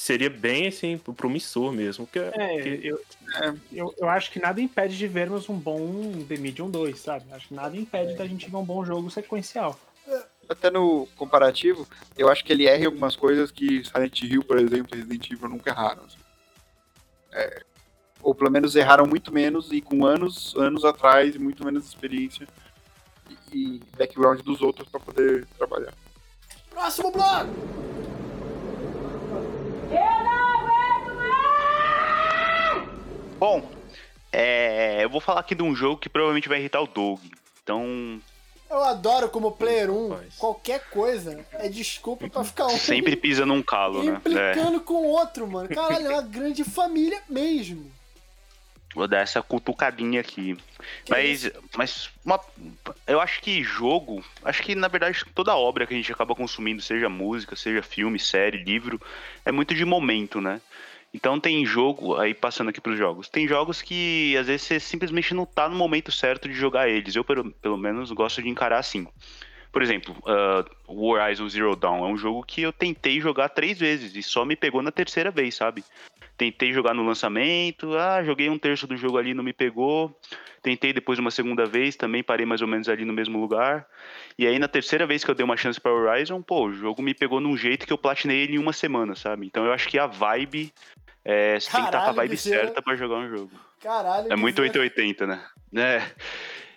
seria 0.03 0.29
bem 0.29 0.67
assim, 0.67 0.97
promissor 0.97 1.71
mesmo. 1.71 2.05
Que, 2.05 2.19
É, 2.19 2.61
que- 2.61 2.79
eu, 2.83 2.99
eu, 3.71 3.95
eu 3.97 4.09
acho 4.09 4.29
que 4.31 4.39
nada 4.39 4.59
impede 4.61 4.97
de 4.97 5.07
vermos 5.07 5.47
um 5.47 5.55
bom 5.57 6.11
The 6.27 6.35
Medium 6.35 6.69
2, 6.69 6.99
sabe? 6.99 7.25
Acho 7.31 7.47
que 7.47 7.53
nada 7.53 7.77
impede 7.77 8.13
da 8.15 8.27
gente 8.27 8.49
ver 8.49 8.57
um 8.57 8.65
bom 8.65 8.83
jogo 8.83 9.09
sequencial. 9.09 9.79
Até 10.49 10.69
no 10.69 11.07
comparativo, 11.15 11.87
eu 12.17 12.27
acho 12.29 12.43
que 12.43 12.51
ele 12.51 12.67
erra 12.67 12.83
em 12.83 12.85
algumas 12.87 13.15
coisas 13.15 13.49
que 13.49 13.85
Silent 13.85 14.21
Hill, 14.23 14.43
por 14.43 14.59
exemplo, 14.59 14.93
e 14.93 14.97
Resident 14.97 15.31
Evil 15.31 15.47
nunca 15.47 15.69
erraram. 15.69 16.03
É, 17.31 17.63
ou 18.21 18.35
pelo 18.35 18.51
menos 18.51 18.75
erraram 18.75 19.07
muito 19.07 19.33
menos 19.33 19.71
e 19.71 19.79
com 19.79 20.05
anos, 20.05 20.53
anos 20.57 20.83
atrás, 20.83 21.33
e 21.33 21.39
muito 21.39 21.63
menos 21.63 21.87
experiência 21.87 22.45
e, 23.53 23.57
e 23.77 23.81
background 23.97 24.41
dos 24.41 24.61
outros 24.61 24.87
para 24.89 24.99
poder 24.99 25.47
trabalhar. 25.57 25.93
Próximo 26.69 27.09
bloco! 27.09 27.47
Bom, 33.39 33.61
é, 34.31 35.03
eu 35.03 35.09
vou 35.09 35.19
falar 35.19 35.41
aqui 35.41 35.53
de 35.53 35.61
um 35.63 35.75
jogo 35.75 35.97
que 35.97 36.07
provavelmente 36.09 36.47
vai 36.47 36.59
irritar 36.59 36.81
o 36.81 36.87
Doug. 36.87 37.19
Então, 37.61 38.21
Eu 38.69 38.83
adoro 38.83 39.29
como 39.29 39.51
player 39.51 39.89
1, 39.91 40.09
Rapaz. 40.09 40.35
qualquer 40.37 40.89
coisa 40.89 41.45
é 41.53 41.67
desculpa 41.69 42.29
pra 42.29 42.43
ficar 42.43 42.65
um 42.67 42.77
sempre 42.77 43.15
pisa 43.15 43.45
num 43.45 43.61
calo, 43.61 44.01
né? 44.03 44.13
É. 44.13 44.15
implicando 44.15 44.79
com 44.81 44.93
o 44.93 45.07
outro, 45.09 45.47
mano. 45.47 45.69
Caralho, 45.69 46.07
é 46.07 46.09
uma 46.09 46.21
grande 46.21 46.63
família 46.63 47.21
mesmo. 47.29 47.91
Vou 48.93 49.07
dar 49.07 49.19
essa 49.19 49.41
cutucadinha 49.41 50.21
aqui. 50.21 50.55
Mas, 51.09 51.51
mas 51.75 52.09
uma- 52.23 52.39
eu 53.07 53.19
acho 53.19 53.41
que 53.41 53.63
jogo, 53.63 54.23
acho 54.43 54.61
que 54.61 54.75
na 54.75 54.87
verdade 54.87 55.23
toda 55.33 55.55
obra 55.55 55.87
que 55.87 55.93
a 55.93 55.97
gente 55.97 56.11
acaba 56.11 56.35
consumindo, 56.35 56.81
seja 56.81 57.09
música, 57.09 57.55
seja 57.55 57.81
filme, 57.81 58.19
série, 58.19 58.63
livro, 58.63 59.01
é 59.45 59.51
muito 59.51 59.73
de 59.73 59.85
momento, 59.85 60.39
né? 60.39 60.61
Então 61.13 61.39
tem 61.39 61.63
jogo, 61.65 62.15
aí 62.17 62.33
passando 62.33 62.69
aqui 62.69 62.81
pros 62.81 62.97
jogos, 62.97 63.29
tem 63.29 63.47
jogos 63.47 63.81
que 63.81 64.35
às 64.35 64.47
vezes 64.47 64.63
você 64.65 64.79
simplesmente 64.79 65.33
não 65.33 65.45
tá 65.45 65.69
no 65.69 65.75
momento 65.75 66.11
certo 66.11 66.47
de 66.49 66.55
jogar 66.55 66.89
eles. 66.89 67.15
Eu, 67.15 67.23
pelo, 67.23 67.51
pelo 67.51 67.77
menos, 67.77 68.11
gosto 68.11 68.41
de 68.41 68.49
encarar 68.49 68.79
assim. 68.79 69.07
Por 69.71 69.81
exemplo, 69.81 70.15
uh, 70.27 70.63
Horizon 70.87 71.49
Zero 71.49 71.75
Dawn 71.75 72.05
é 72.05 72.07
um 72.07 72.17
jogo 72.17 72.43
que 72.43 72.61
eu 72.61 72.71
tentei 72.71 73.19
jogar 73.19 73.49
três 73.49 73.79
vezes 73.79 74.15
e 74.15 74.21
só 74.21 74.45
me 74.45 74.55
pegou 74.55 74.83
na 74.83 74.91
terceira 74.91 75.31
vez, 75.31 75.55
sabe? 75.55 75.83
Tentei 76.37 76.73
jogar 76.73 76.93
no 76.93 77.03
lançamento, 77.05 77.95
ah, 77.97 78.23
joguei 78.23 78.49
um 78.49 78.57
terço 78.57 78.87
do 78.87 78.97
jogo 78.97 79.17
ali, 79.17 79.33
não 79.33 79.43
me 79.43 79.53
pegou. 79.53 80.17
Tentei 80.61 80.91
depois 80.93 81.19
uma 81.19 81.29
segunda 81.29 81.65
vez, 81.65 81.95
também 81.95 82.23
parei 82.23 82.45
mais 82.45 82.61
ou 82.61 82.67
menos 82.67 82.87
ali 82.89 83.05
no 83.05 83.13
mesmo 83.13 83.39
lugar. 83.39 83.85
E 84.37 84.47
aí 84.47 84.57
na 84.57 84.67
terceira 84.67 85.05
vez 85.05 85.23
que 85.23 85.29
eu 85.29 85.35
dei 85.35 85.43
uma 85.43 85.57
chance 85.57 85.79
para 85.79 85.91
Horizon, 85.93 86.41
pô, 86.41 86.65
o 86.67 86.73
jogo 86.73 87.01
me 87.01 87.13
pegou 87.13 87.39
num 87.39 87.55
jeito 87.55 87.85
que 87.85 87.93
eu 87.93 87.97
platinei 87.97 88.43
ele 88.43 88.55
em 88.55 88.59
uma 88.59 88.73
semana, 88.73 89.13
sabe? 89.15 89.45
Então 89.45 89.65
eu 89.65 89.71
acho 89.73 89.87
que 89.87 89.99
a 89.99 90.07
vibe 90.07 90.73
é, 91.23 91.59
você 91.59 91.69
tem 91.71 91.81
que 91.81 91.85
estar 91.87 92.03
com 92.03 92.09
a 92.09 92.13
vibe 92.13 92.37
certa 92.37 92.81
para 92.81 92.95
jogar 92.95 93.15
um 93.17 93.29
jogo. 93.29 93.51
Caralho. 93.81 94.31
É 94.31 94.35
muito 94.35 94.55
que- 94.55 94.61
880, 94.61 95.27
né? 95.27 95.43
É. 95.75 96.01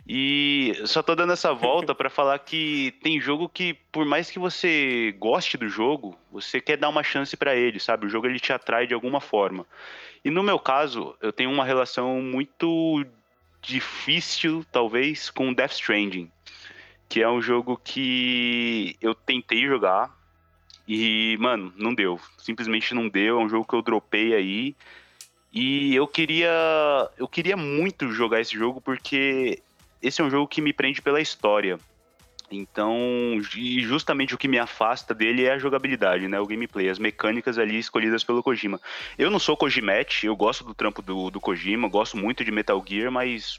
E 0.09 0.73
só 0.85 1.03
tô 1.03 1.17
dando 1.17 1.33
essa 1.33 1.53
volta 1.53 1.93
pra 1.93 2.09
falar 2.09 2.39
que 2.39 2.95
tem 3.03 3.21
jogo 3.21 3.49
que, 3.49 3.75
por 3.91 4.05
mais 4.05 4.31
que 4.31 4.39
você 4.39 5.13
goste 5.19 5.57
do 5.57 5.69
jogo, 5.69 6.17
você 6.31 6.61
quer 6.61 6.77
dar 6.77 6.89
uma 6.89 7.03
chance 7.03 7.37
pra 7.37 7.57
ele, 7.57 7.81
sabe? 7.81 8.07
O 8.07 8.09
jogo 8.09 8.27
ele 8.27 8.39
te 8.39 8.53
atrai 8.53 8.87
de 8.87 8.95
alguma 8.95 9.21
forma. 9.21 9.67
E 10.25 10.31
no 10.31 10.45
meu 10.45 10.61
caso, 10.61 11.17
eu 11.21 11.33
tenho 11.33 11.51
uma 11.51 11.65
relação 11.65 12.23
muito 12.23 13.05
difícil, 13.61 14.65
talvez, 14.71 15.29
com 15.29 15.53
Death 15.53 15.73
Stranding, 15.73 16.31
que 17.09 17.21
é 17.21 17.29
um 17.29 17.43
jogo 17.43 17.81
que 17.83 18.97
eu 19.01 19.13
tentei 19.13 19.67
jogar 19.67 20.17
e, 20.87 21.37
mano, 21.41 21.73
não 21.77 21.93
deu. 21.93 22.21
Simplesmente 22.39 22.95
não 22.95 23.09
deu. 23.09 23.41
É 23.41 23.45
um 23.45 23.49
jogo 23.49 23.67
que 23.67 23.75
eu 23.75 23.83
dropei 23.83 24.35
aí. 24.35 24.77
E 25.53 25.95
eu 25.97 26.07
queria, 26.07 26.51
eu 27.19 27.27
queria 27.27 27.57
muito 27.57 28.13
jogar 28.13 28.41
esse 28.41 28.57
jogo 28.57 28.81
porque 28.81 29.63
esse 30.03 30.21
é 30.21 30.25
um 30.25 30.31
jogo 30.31 30.49
que 30.49 30.61
me 30.61 30.73
prende 30.73 31.03
pela 31.03 31.21
história. 31.21 31.79
Então, 32.51 33.41
e 33.57 33.81
justamente 33.81 34.35
o 34.35 34.39
que 34.39 34.47
me 34.47 34.59
afasta 34.59 35.13
dele 35.13 35.45
é 35.45 35.53
a 35.53 35.59
jogabilidade, 35.59 36.29
né? 36.29 36.39
O 36.39 36.47
gameplay, 36.47 36.89
as 36.89 36.99
mecânicas 36.99 37.59
ali 37.59 37.79
escolhidas 37.79 38.23
pelo 38.23 38.43
Kojima. 38.43 38.81
Eu 39.19 39.31
não 39.31 39.39
sou 39.39 39.57
Kojimete, 39.57 40.27
eu 40.27 40.37
gosto 40.37 40.63
do 40.65 40.73
trampo 40.73 41.03
do, 41.03 41.31
do 41.31 41.41
Kojima, 41.41 41.89
gosto 41.89 42.17
muito 42.17 42.45
de 42.45 42.53
Metal 42.53 42.83
Gear, 42.87 43.11
mas 43.11 43.59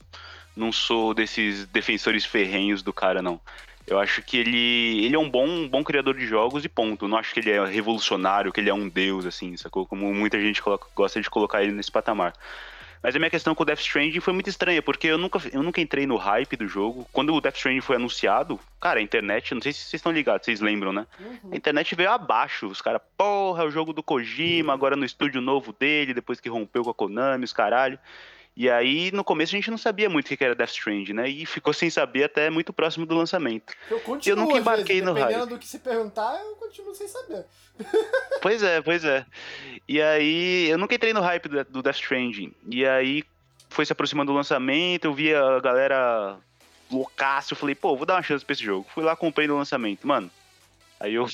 não 0.55 0.71
sou 0.71 1.13
desses 1.13 1.65
defensores 1.65 2.25
ferrenhos 2.25 2.81
do 2.81 2.93
cara, 2.93 3.21
não. 3.21 3.39
Eu 3.85 3.99
acho 3.99 4.21
que 4.21 4.37
ele, 4.37 5.05
ele 5.05 5.15
é 5.15 5.19
um 5.19 5.29
bom, 5.29 5.47
um 5.47 5.67
bom 5.67 5.83
criador 5.83 6.15
de 6.15 6.25
jogos 6.25 6.65
e 6.65 6.69
ponto. 6.69 7.05
Eu 7.05 7.09
não 7.09 7.17
acho 7.17 7.33
que 7.33 7.39
ele 7.39 7.51
é 7.51 7.65
revolucionário, 7.65 8.51
que 8.51 8.59
ele 8.59 8.69
é 8.69 8.73
um 8.73 8.89
deus, 8.89 9.25
assim, 9.25 9.55
sacou? 9.55 9.85
Como 9.85 10.13
muita 10.13 10.39
gente 10.41 10.61
coloca- 10.61 10.87
gosta 10.93 11.21
de 11.21 11.29
colocar 11.29 11.63
ele 11.63 11.71
nesse 11.71 11.91
patamar. 11.91 12.33
Mas 13.01 13.15
a 13.15 13.19
minha 13.19 13.29
questão 13.29 13.53
com 13.53 13.63
o 13.63 13.65
Death 13.65 13.79
Stranding 13.79 14.19
foi 14.19 14.33
muito 14.33 14.49
estranha, 14.49 14.81
porque 14.81 15.07
eu 15.07 15.17
nunca, 15.17 15.39
eu 15.51 15.63
nunca 15.63 15.81
entrei 15.81 16.05
no 16.05 16.15
hype 16.15 16.55
do 16.55 16.67
jogo. 16.67 17.07
Quando 17.11 17.33
o 17.33 17.41
Death 17.41 17.55
Stranding 17.55 17.81
foi 17.81 17.95
anunciado, 17.95 18.59
cara, 18.79 18.99
a 18.99 19.03
internet, 19.03 19.53
não 19.53 19.61
sei 19.61 19.73
se 19.73 19.79
vocês 19.79 19.95
estão 19.95 20.11
ligados, 20.11 20.45
vocês 20.45 20.61
lembram, 20.61 20.91
né? 20.91 21.05
Uhum. 21.19 21.51
A 21.51 21.55
internet 21.55 21.95
veio 21.95 22.11
abaixo. 22.11 22.67
Os 22.67 22.81
caras, 22.81 23.01
porra, 23.17 23.63
é 23.63 23.65
o 23.65 23.71
jogo 23.71 23.93
do 23.93 24.03
Kojima, 24.03 24.73
agora 24.73 24.95
no 24.95 25.05
estúdio 25.05 25.41
novo 25.41 25.73
dele, 25.73 26.13
depois 26.13 26.39
que 26.39 26.49
rompeu 26.49 26.83
com 26.83 26.89
a 26.89 26.93
Konami, 26.93 27.45
os 27.45 27.53
caralho. 27.53 27.99
E 28.59 28.71
aí, 28.71 29.11
no 29.11 29.23
começo, 29.23 29.53
a 29.53 29.57
gente 29.59 29.69
não 29.69 29.77
sabia 29.77 30.09
muito 30.09 30.33
o 30.33 30.35
que 30.35 30.43
era 30.43 30.55
Death 30.55 30.71
Stranding, 30.71 31.13
né? 31.13 31.29
E 31.29 31.45
ficou 31.45 31.71
sem 31.71 31.91
saber 31.91 32.23
até 32.23 32.49
muito 32.49 32.73
próximo 32.73 33.05
do 33.05 33.15
lançamento. 33.15 33.71
Eu 33.87 33.99
continuo, 33.99 34.35
Eu 34.39 34.43
nunca 34.43 34.57
embarquei 34.57 34.95
vezes, 34.95 35.03
no 35.03 35.13
Dependendo 35.13 35.39
hype. 35.41 35.49
do 35.49 35.59
que 35.59 35.67
se 35.67 35.77
perguntar, 35.77 36.41
eu 36.43 36.55
continuo 36.55 36.95
sem 36.95 37.07
saber. 37.07 37.45
Pois 38.41 38.63
é, 38.63 38.81
pois 38.81 39.03
é. 39.03 39.23
E 39.87 40.01
aí, 40.01 40.69
eu 40.69 40.77
nunca 40.79 40.95
entrei 40.95 41.13
no 41.13 41.21
hype 41.21 41.47
do 41.47 41.83
Death 41.83 41.97
Stranding. 41.97 42.51
E 42.67 42.83
aí, 42.83 43.23
foi 43.69 43.85
se 43.85 43.91
aproximando 43.91 44.31
do 44.31 44.35
lançamento, 44.35 45.05
eu 45.05 45.13
vi 45.13 45.35
a 45.35 45.59
galera 45.59 46.37
loucaço, 46.89 47.53
eu 47.53 47.57
falei, 47.57 47.75
pô, 47.75 47.95
vou 47.95 48.07
dar 48.07 48.15
uma 48.15 48.23
chance 48.23 48.43
pra 48.43 48.53
esse 48.53 48.63
jogo. 48.63 48.87
Fui 48.91 49.03
lá, 49.03 49.15
comprei 49.15 49.47
no 49.47 49.55
lançamento. 49.55 50.07
Mano, 50.07 50.31
aí 50.99 51.13
eu, 51.13 51.27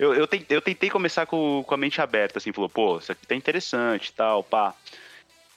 eu, 0.00 0.14
eu, 0.14 0.26
tentei, 0.26 0.56
eu 0.56 0.60
tentei 0.60 0.90
começar 0.90 1.26
com, 1.26 1.62
com 1.64 1.74
a 1.74 1.76
mente 1.76 2.00
aberta, 2.00 2.38
assim, 2.38 2.52
falou, 2.52 2.68
pô, 2.68 2.98
isso 2.98 3.12
aqui 3.12 3.24
tá 3.24 3.36
interessante 3.36 4.08
e 4.08 4.12
tal, 4.12 4.42
pá. 4.42 4.74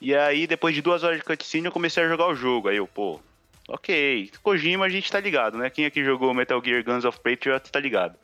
E 0.00 0.14
aí, 0.14 0.46
depois 0.46 0.74
de 0.74 0.80
duas 0.80 1.04
horas 1.04 1.18
de 1.18 1.24
cutscene, 1.24 1.66
eu 1.66 1.72
comecei 1.72 2.02
a 2.02 2.08
jogar 2.08 2.28
o 2.28 2.34
jogo. 2.34 2.68
Aí 2.68 2.76
eu, 2.76 2.86
pô, 2.86 3.20
ok, 3.68 4.30
Kojima 4.42 4.86
a 4.86 4.88
gente 4.88 5.10
tá 5.10 5.20
ligado, 5.20 5.58
né? 5.58 5.68
Quem 5.68 5.84
aqui 5.84 6.04
jogou 6.04 6.32
Metal 6.32 6.62
Gear 6.64 6.82
Guns 6.82 7.04
of 7.04 7.20
Patriot 7.20 7.70
tá 7.70 7.78
ligado. 7.78 8.16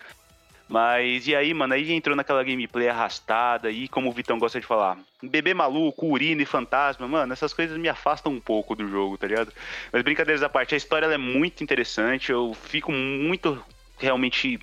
Mas 0.69 1.29
e 1.29 1.37
aí, 1.37 1.55
mano, 1.55 1.75
aí 1.75 1.93
entrou 1.93 2.17
naquela 2.17 2.43
gameplay 2.43 2.89
arrastada 2.89 3.71
e 3.71 3.87
como 3.87 4.11
o 4.11 4.13
Vitão 4.13 4.37
gosta 4.37 4.61
de 4.61 4.67
falar, 4.67 4.99
bebê 5.23 5.55
maluco, 5.55 6.07
urina 6.07 6.43
e 6.43 6.47
fantasma, 6.47 7.07
mano, 7.07 7.33
essas 7.33 7.55
coisas 7.55 7.79
me 7.79 7.89
afastam 7.89 8.33
um 8.33 8.41
pouco 8.41 8.75
do 8.75 8.89
jogo, 8.89 9.17
tá 9.17 9.29
ligado? 9.29 9.53
Mas 9.93 10.03
brincadeiras 10.03 10.43
à 10.43 10.49
parte, 10.49 10.75
a 10.75 10.77
história 10.77 11.07
é 11.07 11.17
muito 11.17 11.63
interessante, 11.63 12.33
eu 12.33 12.53
fico 12.53 12.91
muito 12.91 13.63
realmente 13.97 14.59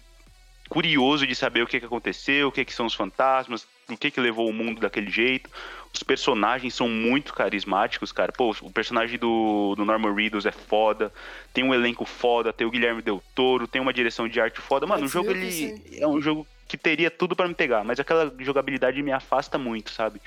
curioso 0.73 1.27
de 1.27 1.35
saber 1.35 1.61
o 1.61 1.67
que, 1.67 1.79
que 1.79 1.85
aconteceu, 1.85 2.47
o 2.47 2.51
que, 2.51 2.65
que 2.65 2.73
são 2.73 2.87
os 2.87 2.95
fantasmas, 2.95 3.67
o 3.87 3.95
que, 3.95 4.09
que 4.09 4.19
levou 4.19 4.49
o 4.49 4.51
mundo 4.51 4.81
daquele 4.81 5.11
jeito. 5.11 5.47
Os 5.93 6.01
personagens 6.01 6.73
são 6.73 6.89
muito 6.89 7.31
carismáticos, 7.31 8.11
cara. 8.11 8.31
Pô, 8.31 8.55
o 8.59 8.71
personagem 8.71 9.19
do, 9.19 9.75
do 9.75 9.85
Norman 9.85 10.15
Reedus 10.15 10.47
é 10.47 10.51
foda. 10.51 11.13
Tem 11.53 11.63
um 11.63 11.75
elenco 11.75 12.05
foda, 12.05 12.51
tem 12.51 12.65
o 12.65 12.71
Guilherme 12.71 13.03
Del 13.03 13.21
Toro, 13.35 13.67
tem 13.67 13.79
uma 13.79 13.93
direção 13.93 14.27
de 14.27 14.41
arte 14.41 14.59
foda. 14.61 14.87
Mano, 14.87 15.05
o 15.05 15.07
jogo 15.07 15.29
ele 15.29 15.79
é 15.95 16.07
um 16.07 16.19
jogo 16.19 16.47
que 16.67 16.75
teria 16.75 17.11
tudo 17.11 17.35
para 17.35 17.47
me 17.47 17.53
pegar, 17.53 17.83
mas 17.83 17.99
aquela 17.99 18.33
jogabilidade 18.39 18.99
me 19.03 19.11
afasta 19.11 19.59
muito, 19.59 19.91
sabe? 19.91 20.19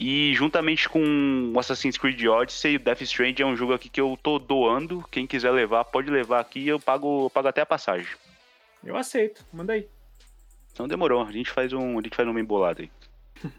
E 0.00 0.34
juntamente 0.34 0.88
com 0.88 1.52
o 1.54 1.60
Assassin's 1.60 1.96
Creed 1.96 2.20
Odyssey 2.24 2.72
e 2.72 2.76
o 2.76 2.80
Death 2.80 3.02
Stranding 3.02 3.42
é 3.42 3.46
um 3.46 3.56
jogo 3.56 3.72
aqui 3.72 3.88
que 3.88 4.00
eu 4.00 4.18
tô 4.20 4.40
doando. 4.40 5.04
Quem 5.12 5.28
quiser 5.28 5.52
levar, 5.52 5.84
pode 5.84 6.10
levar 6.10 6.40
aqui, 6.40 6.66
eu 6.66 6.80
pago, 6.80 7.26
eu 7.26 7.30
pago 7.30 7.46
até 7.46 7.60
a 7.60 7.66
passagem. 7.66 8.08
Eu 8.86 8.96
aceito, 8.96 9.44
manda 9.52 9.72
aí. 9.72 9.88
Então 10.72 10.86
demorou, 10.86 11.22
a 11.22 11.32
gente 11.32 11.50
faz 11.50 11.72
um, 11.72 11.98
a 11.98 12.02
gente 12.02 12.14
faz 12.14 12.28
um 12.28 12.34
bem 12.34 12.44
bolado 12.44 12.82
aí. 12.82 12.90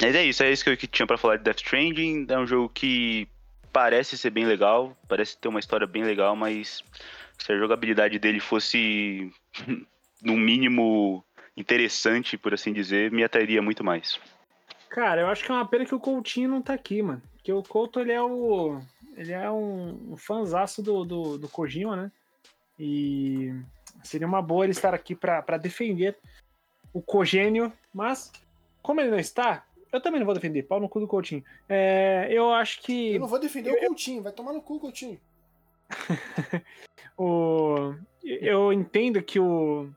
Mas 0.00 0.14
é 0.14 0.24
isso, 0.24 0.42
é 0.42 0.50
isso 0.50 0.64
que 0.64 0.70
eu 0.70 0.76
tinha 0.76 1.06
para 1.06 1.18
falar 1.18 1.36
de 1.36 1.44
Death 1.44 1.58
Stranding. 1.58 2.26
É 2.30 2.38
um 2.38 2.46
jogo 2.46 2.70
que 2.70 3.28
parece 3.70 4.16
ser 4.16 4.30
bem 4.30 4.46
legal, 4.46 4.96
parece 5.06 5.36
ter 5.36 5.48
uma 5.48 5.60
história 5.60 5.86
bem 5.86 6.02
legal, 6.04 6.34
mas 6.34 6.82
se 7.38 7.52
a 7.52 7.58
jogabilidade 7.58 8.18
dele 8.18 8.40
fosse, 8.40 9.30
no 10.22 10.36
mínimo, 10.38 11.22
interessante, 11.56 12.38
por 12.38 12.54
assim 12.54 12.72
dizer, 12.72 13.10
me 13.10 13.22
atrairia 13.22 13.60
muito 13.60 13.84
mais. 13.84 14.18
Cara, 14.88 15.20
eu 15.20 15.28
acho 15.28 15.44
que 15.44 15.52
é 15.52 15.54
uma 15.54 15.68
pena 15.68 15.84
que 15.84 15.94
o 15.94 16.00
Coutinho 16.00 16.48
não 16.48 16.62
tá 16.62 16.72
aqui, 16.74 17.02
mano. 17.02 17.22
Porque 17.34 17.52
o 17.52 17.62
Couto, 17.62 18.00
ele 18.00 18.12
é 18.12 18.20
o... 18.20 18.80
Ele 19.16 19.32
é 19.32 19.50
um, 19.50 20.12
um 20.12 20.16
fanzaço 20.16 20.82
do, 20.82 21.04
do, 21.04 21.38
do 21.38 21.48
Kojima, 21.48 21.94
né? 21.94 22.12
E 22.82 23.54
seria 24.02 24.26
uma 24.26 24.40
boa 24.40 24.64
ele 24.64 24.72
estar 24.72 24.94
aqui 24.94 25.14
para 25.14 25.58
defender 25.58 26.16
o 26.94 27.02
Cogênio, 27.02 27.70
mas 27.92 28.32
como 28.82 29.02
ele 29.02 29.10
não 29.10 29.18
está, 29.18 29.66
eu 29.92 30.00
também 30.00 30.18
não 30.18 30.24
vou 30.24 30.34
defender, 30.34 30.62
pau 30.62 30.80
no 30.80 30.88
cu 30.88 31.00
do 31.00 31.06
Coutinho. 31.06 31.44
É, 31.68 32.28
eu 32.30 32.52
acho 32.52 32.80
que. 32.80 33.14
Eu 33.14 33.20
não 33.20 33.26
vou 33.26 33.38
defender 33.38 33.70
eu, 33.70 33.74
o 33.74 33.86
Coutinho, 33.88 34.22
vai 34.22 34.32
tomar 34.32 34.52
no 34.52 34.62
cu, 34.62 34.80
Coutinho. 34.80 35.20
o, 37.18 37.94
eu 38.22 38.72
entendo 38.72 39.22
que 39.22 39.40
o. 39.40 39.90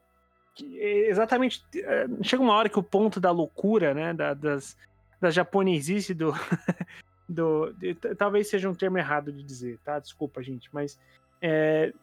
Que 0.56 0.78
exatamente. 0.78 1.64
É, 1.76 2.06
chega 2.22 2.44
uma 2.44 2.54
hora 2.54 2.70
que 2.70 2.80
o 2.80 2.84
ponto 2.84 3.20
da 3.20 3.32
loucura, 3.32 3.94
né? 3.94 4.14
Da, 4.14 4.34
das, 4.34 4.76
da 5.22 5.30
japonesice 5.30 6.14
do. 6.14 6.34
do 7.30 7.74
talvez 8.18 8.50
seja 8.50 8.70
um 8.70 8.76
termo 8.76 8.98
errado 8.98 9.32
de 9.32 9.44
dizer, 9.44 9.80
tá? 9.84 10.00
Desculpa, 10.00 10.42
gente, 10.42 10.70
mas. 10.74 11.00
É, 11.40 11.94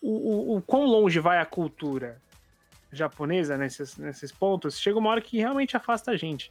o, 0.00 0.10
o, 0.10 0.56
o 0.56 0.62
quão 0.62 0.84
longe 0.84 1.18
vai 1.20 1.38
a 1.38 1.46
cultura 1.46 2.20
japonesa 2.92 3.56
nesses, 3.56 3.96
nesses 3.96 4.32
pontos, 4.32 4.78
chega 4.78 4.98
uma 4.98 5.10
hora 5.10 5.20
que 5.20 5.38
realmente 5.38 5.76
afasta 5.76 6.10
a 6.10 6.16
gente. 6.16 6.50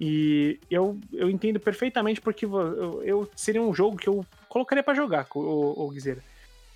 E 0.00 0.60
eu, 0.70 0.98
eu 1.12 1.28
entendo 1.28 1.58
perfeitamente 1.58 2.20
porque 2.20 2.44
eu, 2.44 3.02
eu 3.02 3.30
seria 3.34 3.62
um 3.62 3.74
jogo 3.74 3.96
que 3.96 4.08
eu 4.08 4.24
colocaria 4.48 4.82
para 4.82 4.94
jogar, 4.94 5.26
o, 5.34 5.86
o 5.86 5.90
Guizeira. 5.90 6.22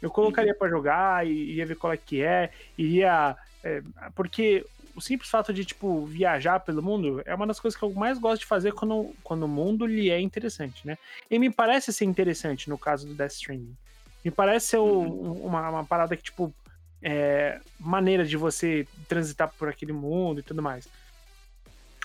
Eu 0.01 0.11
colocaria 0.11 0.53
uhum. 0.53 0.59
para 0.59 0.69
jogar 0.69 1.27
e 1.27 1.55
ia 1.55 1.65
ver 1.65 1.77
qual 1.77 1.93
é 1.93 1.97
que 1.97 2.23
é, 2.23 2.51
iria. 2.77 3.37
É, 3.63 3.81
porque 4.17 4.67
o 4.97 5.01
simples 5.01 5.31
fato 5.31 5.53
de, 5.55 5.65
tipo, 5.65 6.05
viajar 6.05 6.59
pelo 6.59 6.83
mundo 6.83 7.23
é 7.25 7.33
uma 7.33 7.47
das 7.47 7.61
coisas 7.61 7.79
que 7.79 7.85
eu 7.85 7.93
mais 7.93 8.19
gosto 8.19 8.41
de 8.41 8.47
fazer 8.47 8.73
quando, 8.73 9.15
quando 9.23 9.45
o 9.45 9.49
mundo 9.49 9.87
lhe 9.87 10.11
é 10.11 10.21
interessante, 10.21 10.85
né? 10.85 10.99
E 11.31 11.39
me 11.39 11.51
parece 11.51 11.93
ser 11.93 12.05
interessante 12.05 12.69
no 12.69 12.77
caso 12.77 13.07
do 13.07 13.15
Death 13.15 13.33
Stranding. 13.33 13.77
Me 14.25 14.31
parece 14.31 14.69
ser 14.69 14.79
uhum. 14.79 15.45
uma, 15.45 15.69
uma 15.69 15.85
parada 15.85 16.17
que, 16.17 16.23
tipo, 16.23 16.55
é, 17.03 17.61
maneira 17.79 18.25
de 18.25 18.37
você 18.37 18.87
transitar 19.09 19.53
por 19.59 19.69
aquele 19.69 19.93
mundo 19.93 20.41
e 20.41 20.43
tudo 20.43 20.63
mais. 20.63 20.89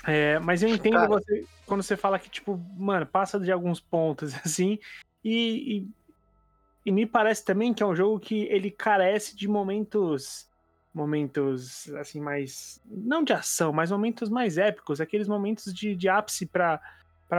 É, 0.04 0.38
mas 0.38 0.62
eu 0.62 0.68
entendo 0.68 1.06
você 1.06 1.44
quando 1.66 1.82
você 1.82 1.96
fala 1.96 2.18
que, 2.18 2.30
tipo, 2.30 2.58
mano, 2.76 3.06
passa 3.06 3.38
de 3.38 3.52
alguns 3.52 3.78
pontos 3.78 4.34
assim, 4.44 4.78
e, 5.22 5.76
e, 5.76 5.88
e, 6.86 6.90
me 6.90 7.04
parece 7.04 7.44
também 7.44 7.74
que 7.74 7.82
é 7.82 7.86
um 7.86 7.94
jogo 7.94 8.18
que 8.18 8.44
ele 8.44 8.70
carece 8.70 9.36
de 9.36 9.46
momentos. 9.46 10.48
Momentos, 10.94 11.88
assim, 11.94 12.20
mais. 12.20 12.80
Não 12.86 13.22
de 13.22 13.32
ação, 13.32 13.72
mas 13.72 13.90
momentos 13.90 14.30
mais 14.30 14.56
épicos, 14.56 15.00
aqueles 15.00 15.28
momentos 15.28 15.72
de, 15.72 15.94
de 15.94 16.08
ápice 16.08 16.46
para 16.46 16.80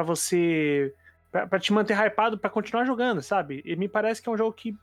você. 0.05 0.93
Para 1.31 1.59
te 1.59 1.71
manter 1.71 1.97
hypado 1.97 2.37
para 2.37 2.49
continuar 2.49 2.85
jogando, 2.85 3.21
sabe? 3.21 3.61
E 3.65 3.75
me 3.75 3.87
parece 3.87 4.21
que 4.21 4.29
é 4.29 4.31
um 4.31 4.37
jogo 4.37 4.53
que, 4.53 4.75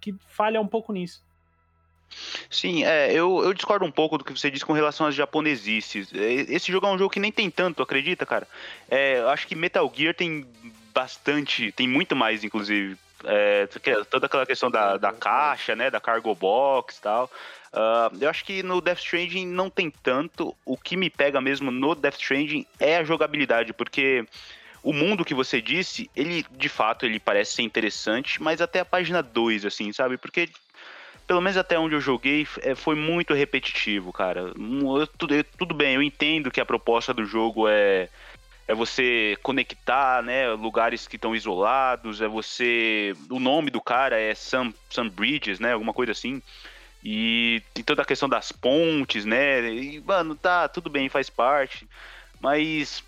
que 0.00 0.14
falha 0.28 0.60
um 0.60 0.66
pouco 0.66 0.92
nisso. 0.92 1.22
Sim, 2.50 2.84
é, 2.84 3.12
eu, 3.12 3.42
eu 3.44 3.54
discordo 3.54 3.84
um 3.84 3.90
pouco 3.90 4.18
do 4.18 4.24
que 4.24 4.32
você 4.32 4.50
disse 4.50 4.64
com 4.64 4.72
relação 4.72 5.06
às 5.06 5.14
japonesices. 5.14 6.12
É, 6.12 6.32
esse 6.52 6.70
jogo 6.70 6.86
é 6.86 6.90
um 6.90 6.98
jogo 6.98 7.10
que 7.10 7.20
nem 7.20 7.32
tem 7.32 7.50
tanto, 7.50 7.82
acredita, 7.82 8.26
cara? 8.26 8.46
É, 8.90 9.20
eu 9.20 9.28
acho 9.28 9.46
que 9.46 9.54
Metal 9.54 9.90
Gear 9.94 10.14
tem 10.14 10.46
bastante, 10.92 11.72
tem 11.72 11.88
muito 11.88 12.16
mais, 12.16 12.44
inclusive. 12.44 12.96
É, 13.24 13.68
toda 14.10 14.26
aquela 14.26 14.46
questão 14.46 14.70
da, 14.70 14.96
da 14.96 15.12
caixa, 15.12 15.76
né, 15.76 15.90
da 15.90 16.00
cargo 16.00 16.34
box 16.34 16.96
e 16.96 17.02
tal. 17.02 17.30
Uh, 17.72 18.16
eu 18.20 18.28
acho 18.28 18.44
que 18.44 18.62
no 18.62 18.80
Death 18.80 18.98
Stranding 18.98 19.46
não 19.46 19.70
tem 19.70 19.90
tanto. 19.90 20.56
O 20.64 20.76
que 20.76 20.96
me 20.96 21.08
pega 21.08 21.40
mesmo 21.40 21.70
no 21.70 21.94
Death 21.94 22.16
Stranding 22.18 22.66
é 22.80 22.96
a 22.96 23.04
jogabilidade, 23.04 23.72
porque 23.72 24.26
o 24.82 24.92
mundo 24.92 25.24
que 25.24 25.34
você 25.34 25.60
disse, 25.60 26.10
ele 26.16 26.44
de 26.50 26.68
fato 26.68 27.04
ele 27.04 27.20
parece 27.20 27.54
ser 27.54 27.62
interessante, 27.62 28.42
mas 28.42 28.60
até 28.60 28.80
a 28.80 28.84
página 28.84 29.22
2, 29.22 29.64
assim, 29.64 29.92
sabe? 29.92 30.16
Porque 30.16 30.48
pelo 31.30 31.40
menos 31.40 31.56
até 31.56 31.78
onde 31.78 31.94
eu 31.94 32.00
joguei, 32.00 32.44
é, 32.60 32.74
foi 32.74 32.96
muito 32.96 33.34
repetitivo, 33.34 34.12
cara. 34.12 34.52
Eu, 34.56 35.06
tudo, 35.06 35.44
tudo 35.56 35.72
bem, 35.72 35.94
eu 35.94 36.02
entendo 36.02 36.50
que 36.50 36.60
a 36.60 36.66
proposta 36.66 37.14
do 37.14 37.24
jogo 37.24 37.68
é, 37.68 38.08
é 38.66 38.74
você 38.74 39.38
conectar, 39.40 40.24
né, 40.24 40.50
lugares 40.50 41.06
que 41.06 41.14
estão 41.14 41.32
isolados, 41.32 42.20
é 42.20 42.26
você... 42.26 43.14
O 43.30 43.38
nome 43.38 43.70
do 43.70 43.80
cara 43.80 44.18
é 44.18 44.34
Sam, 44.34 44.74
Sam 44.88 45.08
Bridges, 45.08 45.60
né, 45.60 45.72
alguma 45.72 45.92
coisa 45.92 46.10
assim. 46.10 46.42
E 47.04 47.62
tem 47.72 47.84
toda 47.84 48.02
a 48.02 48.04
questão 48.04 48.28
das 48.28 48.50
pontes, 48.50 49.24
né, 49.24 49.72
e, 49.72 50.00
mano, 50.00 50.34
tá, 50.34 50.66
tudo 50.68 50.90
bem, 50.90 51.08
faz 51.08 51.30
parte. 51.30 51.86
Mas 52.40 53.04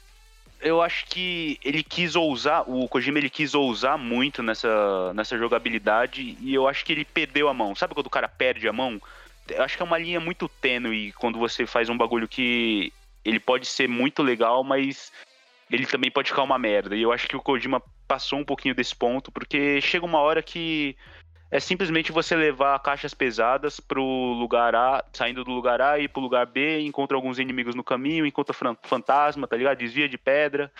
eu 0.62 0.80
acho 0.80 1.06
que 1.06 1.58
ele 1.62 1.82
quis 1.82 2.14
ousar, 2.14 2.68
o 2.68 2.88
Kojima 2.88 3.18
ele 3.18 3.28
quis 3.28 3.54
ousar 3.54 3.98
muito 3.98 4.42
nessa, 4.42 5.12
nessa 5.12 5.36
jogabilidade 5.36 6.36
e 6.40 6.54
eu 6.54 6.68
acho 6.68 6.84
que 6.84 6.92
ele 6.92 7.04
perdeu 7.04 7.48
a 7.48 7.54
mão. 7.54 7.74
Sabe 7.74 7.94
quando 7.94 8.06
o 8.06 8.10
cara 8.10 8.28
perde 8.28 8.68
a 8.68 8.72
mão? 8.72 9.00
Eu 9.48 9.62
acho 9.62 9.76
que 9.76 9.82
é 9.82 9.86
uma 9.86 9.98
linha 9.98 10.20
muito 10.20 10.48
tênue 10.48 11.12
quando 11.12 11.38
você 11.38 11.66
faz 11.66 11.88
um 11.88 11.96
bagulho 11.96 12.28
que 12.28 12.92
ele 13.24 13.40
pode 13.40 13.66
ser 13.66 13.88
muito 13.88 14.22
legal, 14.22 14.62
mas 14.62 15.12
ele 15.70 15.86
também 15.86 16.10
pode 16.10 16.30
ficar 16.30 16.42
uma 16.42 16.58
merda. 16.58 16.94
E 16.94 17.02
eu 17.02 17.12
acho 17.12 17.28
que 17.28 17.36
o 17.36 17.42
Kojima 17.42 17.82
passou 18.06 18.38
um 18.38 18.44
pouquinho 18.44 18.74
desse 18.74 18.94
ponto, 18.94 19.32
porque 19.32 19.80
chega 19.80 20.06
uma 20.06 20.20
hora 20.20 20.42
que 20.42 20.96
é 21.52 21.60
simplesmente 21.60 22.10
você 22.10 22.34
levar 22.34 22.78
caixas 22.78 23.12
pesadas 23.12 23.78
pro 23.78 24.02
lugar 24.02 24.74
A, 24.74 25.04
saindo 25.12 25.44
do 25.44 25.50
lugar 25.50 25.82
A 25.82 25.98
e 25.98 26.08
pro 26.08 26.22
lugar 26.22 26.46
B, 26.46 26.80
encontra 26.80 27.14
alguns 27.14 27.38
inimigos 27.38 27.74
no 27.74 27.84
caminho, 27.84 28.24
encontra 28.24 28.56
fantasma, 28.82 29.46
tá 29.46 29.54
ligado? 29.54 29.76
Desvia 29.76 30.08
de 30.08 30.16
pedra. 30.16 30.72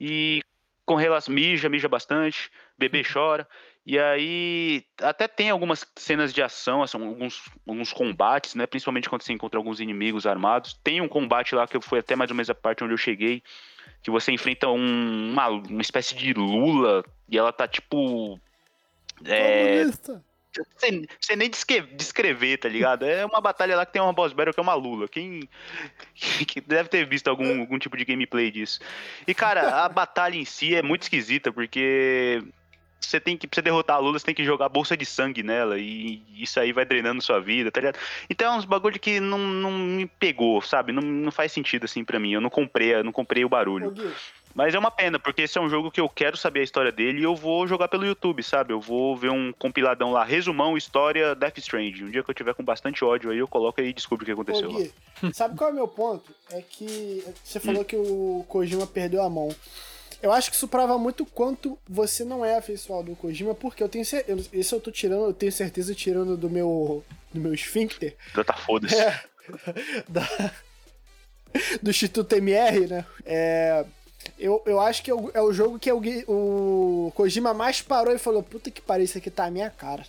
E 0.00 0.40
com 0.86 0.94
relação. 0.94 1.34
Mija, 1.34 1.68
mija 1.68 1.90
bastante, 1.90 2.50
bebê 2.78 3.00
uhum. 3.00 3.04
chora. 3.12 3.48
E 3.84 3.98
aí 3.98 4.82
até 4.98 5.28
tem 5.28 5.50
algumas 5.50 5.86
cenas 5.94 6.32
de 6.32 6.42
ação, 6.42 6.82
assim, 6.82 6.96
alguns, 6.96 7.42
alguns 7.68 7.92
combates, 7.92 8.54
né? 8.54 8.66
Principalmente 8.66 9.10
quando 9.10 9.20
você 9.20 9.34
encontra 9.34 9.58
alguns 9.58 9.78
inimigos 9.78 10.26
armados. 10.26 10.72
Tem 10.82 11.02
um 11.02 11.08
combate 11.08 11.54
lá 11.54 11.68
que 11.68 11.78
foi 11.82 11.98
até 11.98 12.16
mais 12.16 12.30
ou 12.30 12.36
menos 12.36 12.48
a 12.48 12.54
parte 12.54 12.82
onde 12.82 12.94
eu 12.94 12.98
cheguei. 12.98 13.42
Que 14.02 14.10
você 14.10 14.32
enfrenta 14.32 14.68
um, 14.68 15.32
uma, 15.32 15.48
uma 15.48 15.82
espécie 15.82 16.14
de 16.14 16.32
lula 16.32 17.04
e 17.28 17.36
ela 17.36 17.52
tá 17.52 17.68
tipo 17.68 18.40
é, 19.26 19.84
sem, 20.76 21.06
sem 21.20 21.36
nem 21.36 21.48
descre- 21.48 21.86
descrever, 21.94 22.58
tá 22.58 22.68
ligado? 22.68 23.04
É 23.06 23.24
uma 23.24 23.40
batalha 23.40 23.76
lá 23.76 23.86
que 23.86 23.92
tem 23.92 24.02
uma 24.02 24.12
boss 24.12 24.32
battle 24.32 24.52
que 24.52 24.60
é 24.60 24.62
uma 24.62 24.74
Lula. 24.74 25.08
Quem 25.08 25.48
que 26.46 26.60
deve 26.60 26.88
ter 26.88 27.06
visto 27.06 27.28
algum, 27.28 27.60
algum 27.60 27.78
tipo 27.78 27.96
de 27.96 28.04
gameplay 28.04 28.50
disso. 28.50 28.80
E, 29.26 29.34
cara, 29.34 29.84
a 29.84 29.88
batalha 29.90 30.36
em 30.36 30.44
si 30.44 30.74
é 30.74 30.82
muito 30.82 31.02
esquisita, 31.02 31.52
porque 31.52 32.42
você 33.00 33.18
tem 33.18 33.36
que, 33.36 33.46
pra 33.46 33.56
você 33.56 33.62
derrotar 33.62 33.96
a 33.96 33.98
Lula, 33.98 34.18
você 34.18 34.26
tem 34.26 34.34
que 34.34 34.44
jogar 34.44 34.68
bolsa 34.68 34.96
de 34.96 35.04
sangue 35.04 35.42
nela, 35.42 35.78
e 35.78 36.22
isso 36.36 36.60
aí 36.60 36.72
vai 36.72 36.84
drenando 36.84 37.22
sua 37.22 37.40
vida, 37.40 37.70
tá 37.70 37.80
ligado? 37.80 37.98
Então 38.28 38.52
é 38.52 38.56
uns 38.56 38.64
bagulho 38.64 38.98
que 39.00 39.20
não, 39.20 39.38
não 39.38 39.72
me 39.72 40.06
pegou, 40.06 40.60
sabe? 40.62 40.92
Não, 40.92 41.02
não 41.02 41.32
faz 41.32 41.50
sentido 41.52 41.84
assim 41.84 42.04
pra 42.04 42.18
mim. 42.18 42.32
Eu 42.32 42.40
não 42.40 42.50
comprei, 42.50 42.94
eu 42.94 43.04
não 43.04 43.12
comprei 43.12 43.44
o 43.44 43.48
barulho. 43.48 43.88
Ô, 43.88 43.90
Gui, 43.90 44.12
Mas 44.54 44.74
é 44.74 44.78
uma 44.78 44.90
pena, 44.90 45.18
porque 45.18 45.42
esse 45.42 45.56
é 45.56 45.60
um 45.60 45.68
jogo 45.68 45.90
que 45.90 46.00
eu 46.00 46.08
quero 46.08 46.36
saber 46.36 46.60
a 46.60 46.64
história 46.64 46.92
dele 46.92 47.20
e 47.20 47.24
eu 47.24 47.34
vou 47.34 47.66
jogar 47.66 47.88
pelo 47.88 48.04
YouTube, 48.06 48.42
sabe? 48.42 48.72
Eu 48.72 48.80
vou 48.80 49.16
ver 49.16 49.30
um 49.30 49.52
compiladão 49.52 50.12
lá, 50.12 50.24
resumão, 50.24 50.76
história 50.76 51.34
Death 51.34 51.58
Stranding. 51.58 52.04
Um 52.04 52.10
dia 52.10 52.22
que 52.22 52.30
eu 52.30 52.34
tiver 52.34 52.54
com 52.54 52.62
bastante 52.62 53.04
ódio 53.04 53.30
aí, 53.30 53.38
eu 53.38 53.48
coloco 53.48 53.80
aí 53.80 53.88
e 53.88 53.92
descubro 53.92 54.22
o 54.22 54.26
que 54.26 54.32
aconteceu 54.32 54.68
Ô, 54.68 54.72
lá. 54.72 54.78
Gui, 54.80 54.92
sabe 55.34 55.56
qual 55.56 55.70
é 55.70 55.72
o 55.72 55.76
meu 55.76 55.88
ponto? 55.88 56.34
É 56.50 56.60
que 56.62 57.24
você 57.42 57.58
falou 57.58 57.84
que 57.84 57.96
o 57.96 58.44
Kojima 58.48 58.86
perdeu 58.86 59.22
a 59.22 59.30
mão. 59.30 59.54
Eu 60.22 60.30
acho 60.32 60.50
que 60.50 60.56
isso 60.56 60.68
prova 60.68 60.96
muito 60.98 61.26
quanto 61.26 61.76
você 61.88 62.24
não 62.24 62.44
é 62.44 62.56
afeiçoado 62.56 63.10
do 63.10 63.16
Kojima, 63.16 63.54
porque 63.56 63.82
eu 63.82 63.88
tenho 63.88 64.04
certeza. 64.04 64.48
Isso 64.52 64.74
eu 64.74 64.80
tô 64.80 64.90
tirando, 64.92 65.24
eu 65.24 65.32
tenho 65.34 65.50
certeza 65.50 65.94
tirando 65.94 66.36
do 66.36 66.48
meu. 66.48 67.04
do 67.34 67.40
meu 67.40 67.52
esfíncter. 67.52 68.14
Já 68.34 68.44
tá 68.44 68.52
foda-se. 68.54 68.94
É, 68.94 69.20
da- 70.08 70.52
do 71.82 71.90
Instituto 71.90 72.34
MR, 72.36 72.86
né? 72.86 73.04
É, 73.24 73.84
eu, 74.38 74.62
eu 74.66 74.80
acho 74.80 75.02
que 75.02 75.10
é 75.10 75.14
o, 75.14 75.30
é 75.34 75.40
o 75.42 75.52
jogo 75.52 75.78
que 75.78 75.90
é 75.90 75.94
o, 75.94 76.00
o 76.28 77.12
Kojima 77.14 77.52
mais 77.54 77.80
parou 77.82 78.14
e 78.14 78.18
falou: 78.18 78.42
Puta 78.42 78.70
que 78.70 78.80
pariu, 78.80 79.04
isso 79.04 79.18
aqui 79.18 79.30
tá 79.30 79.44
a 79.46 79.50
minha 79.50 79.70
cara. 79.70 80.04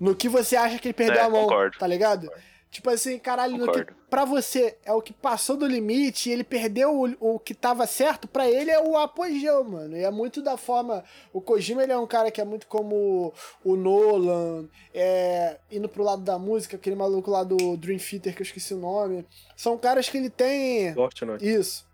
No 0.00 0.14
que 0.14 0.28
você 0.28 0.54
acha 0.56 0.78
que 0.78 0.88
ele 0.88 0.94
perdeu 0.94 1.20
É, 1.20 1.24
a 1.24 1.28
mão, 1.30 1.42
concordo. 1.42 1.76
tá 1.78 1.86
ligado? 1.86 2.30
Tipo 2.70 2.90
assim, 2.90 3.18
caralho, 3.18 3.52
no 3.56 3.60
que 3.60 3.78
Concordo. 3.78 3.94
pra 4.10 4.26
você 4.26 4.76
é 4.84 4.92
o 4.92 5.00
que 5.00 5.12
passou 5.14 5.56
do 5.56 5.66
limite 5.66 6.28
e 6.28 6.32
ele 6.34 6.44
perdeu 6.44 6.94
o, 7.18 7.34
o 7.34 7.38
que 7.38 7.54
tava 7.54 7.86
certo, 7.86 8.28
pra 8.28 8.46
ele 8.48 8.70
é 8.70 8.78
o 8.78 8.94
apogeu, 8.98 9.64
mano. 9.64 9.96
E 9.96 10.04
é 10.04 10.10
muito 10.10 10.42
da 10.42 10.58
forma. 10.58 11.02
O 11.32 11.40
Kojima 11.40 11.82
ele 11.82 11.92
é 11.92 11.98
um 11.98 12.06
cara 12.06 12.30
que 12.30 12.42
é 12.42 12.44
muito 12.44 12.66
como 12.66 13.32
o 13.64 13.74
Nolan, 13.74 14.68
é, 14.92 15.56
indo 15.72 15.88
pro 15.88 16.04
lado 16.04 16.20
da 16.22 16.38
música, 16.38 16.76
aquele 16.76 16.94
maluco 16.94 17.30
lá 17.30 17.42
do 17.42 17.74
Dream 17.78 17.98
Theater 17.98 18.34
que 18.36 18.42
eu 18.42 18.46
esqueci 18.46 18.74
o 18.74 18.78
nome. 18.78 19.26
São 19.56 19.78
caras 19.78 20.06
que 20.10 20.18
ele 20.18 20.28
tem. 20.30 20.92
Forte, 20.92 21.24
né? 21.24 21.38
Isso. 21.40 21.87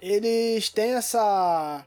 Eles 0.00 0.68
têm 0.68 0.94
essa. 0.94 1.84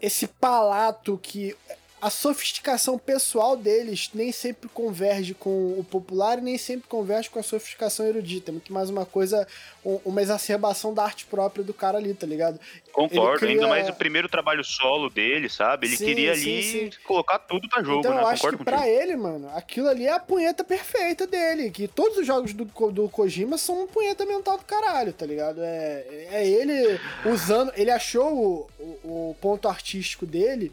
Esse 0.00 0.26
palato 0.26 1.18
que. 1.18 1.56
A 2.04 2.10
sofisticação 2.10 2.98
pessoal 2.98 3.56
deles 3.56 4.10
nem 4.12 4.30
sempre 4.30 4.68
converge 4.68 5.32
com 5.32 5.48
o 5.78 5.82
popular 5.90 6.36
e 6.38 6.42
nem 6.42 6.58
sempre 6.58 6.86
converge 6.86 7.30
com 7.30 7.38
a 7.38 7.42
sofisticação 7.42 8.04
erudita. 8.06 8.50
É 8.50 8.52
muito 8.52 8.70
mais 8.74 8.90
uma 8.90 9.06
coisa, 9.06 9.48
um- 9.82 9.98
uma 10.04 10.20
exacerbação 10.20 10.92
da 10.92 11.02
arte 11.02 11.24
própria 11.24 11.64
do 11.64 11.72
cara 11.72 11.96
ali, 11.96 12.12
tá 12.12 12.26
ligado? 12.26 12.60
Concordo, 12.92 13.38
cria- 13.38 13.52
ainda 13.52 13.66
mais 13.68 13.88
o 13.88 13.94
primeiro 13.94 14.28
trabalho 14.28 14.62
solo 14.62 15.08
dele, 15.08 15.48
sabe? 15.48 15.86
Ele 15.86 15.96
Sim, 15.96 16.04
queria 16.04 16.34
sim, 16.34 16.40
ali 16.58 16.62
sim. 16.62 16.90
colocar 17.04 17.38
tudo 17.38 17.66
pra 17.70 17.82
jogo, 17.82 18.00
então 18.00 18.14
né? 18.14 18.20
eu 18.20 18.26
acho 18.26 18.42
que 18.42 18.48
Concordo 18.48 18.64
pra 18.64 18.76
contigo. 18.82 19.00
ele, 19.00 19.16
mano, 19.16 19.50
aquilo 19.54 19.88
ali 19.88 20.04
é 20.06 20.12
a 20.12 20.20
punheta 20.20 20.62
perfeita 20.62 21.26
dele. 21.26 21.70
Que 21.70 21.88
todos 21.88 22.18
os 22.18 22.26
jogos 22.26 22.52
do, 22.52 22.66
do 22.92 23.08
Kojima 23.08 23.56
são 23.56 23.78
uma 23.78 23.86
punheta 23.86 24.26
mental 24.26 24.58
do 24.58 24.64
caralho, 24.66 25.14
tá 25.14 25.24
ligado? 25.24 25.62
É, 25.62 26.26
é 26.32 26.46
ele 26.46 27.00
usando. 27.24 27.72
Ele 27.74 27.90
achou 27.90 28.30
o, 28.30 28.70
o, 28.78 29.30
o 29.30 29.36
ponto 29.40 29.66
artístico 29.68 30.26
dele 30.26 30.70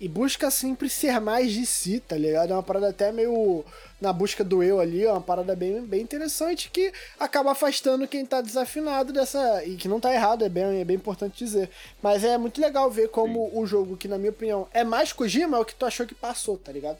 e 0.00 0.08
busca 0.08 0.50
sempre 0.50 0.88
ser 0.88 1.20
mais 1.20 1.52
de 1.52 1.66
si, 1.66 2.00
tá 2.00 2.16
ligado? 2.16 2.50
É 2.52 2.56
uma 2.56 2.62
parada 2.62 2.88
até 2.88 3.12
meio 3.12 3.62
na 4.00 4.14
busca 4.14 4.42
do 4.42 4.62
eu 4.62 4.80
ali, 4.80 5.04
é 5.04 5.12
uma 5.12 5.20
parada 5.20 5.54
bem, 5.54 5.84
bem 5.84 6.00
interessante 6.00 6.70
que 6.70 6.90
acaba 7.18 7.52
afastando 7.52 8.08
quem 8.08 8.24
tá 8.24 8.40
desafinado 8.40 9.12
dessa. 9.12 9.62
E 9.62 9.76
que 9.76 9.86
não 9.86 10.00
tá 10.00 10.14
errado, 10.14 10.42
é 10.42 10.48
bem, 10.48 10.80
é 10.80 10.84
bem 10.84 10.96
importante 10.96 11.44
dizer. 11.44 11.68
Mas 12.02 12.24
é 12.24 12.38
muito 12.38 12.58
legal 12.58 12.90
ver 12.90 13.10
como 13.10 13.50
o 13.52 13.66
jogo, 13.66 13.94
que 13.94 14.08
na 14.08 14.16
minha 14.16 14.30
opinião 14.30 14.66
é 14.72 14.82
mais 14.82 15.12
Kojima, 15.12 15.58
é 15.58 15.60
o 15.60 15.66
que 15.66 15.74
tu 15.74 15.84
achou 15.84 16.06
que 16.06 16.14
passou, 16.14 16.56
tá 16.56 16.72
ligado? 16.72 16.98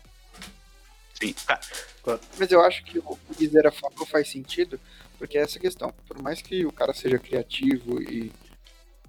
Sim. 1.18 1.34
Cara, 1.46 2.20
Mas 2.38 2.52
eu 2.52 2.60
acho 2.60 2.84
que 2.84 2.98
o 2.98 3.16
que 3.34 3.48
Zera 3.48 3.72
falou 3.72 4.04
faz 4.04 4.28
sentido, 4.28 4.78
porque 5.18 5.38
é 5.38 5.42
essa 5.42 5.58
questão. 5.58 5.90
Por 6.06 6.20
mais 6.20 6.42
que 6.42 6.66
o 6.66 6.72
cara 6.72 6.92
seja 6.92 7.18
criativo 7.18 8.02
e, 8.02 8.30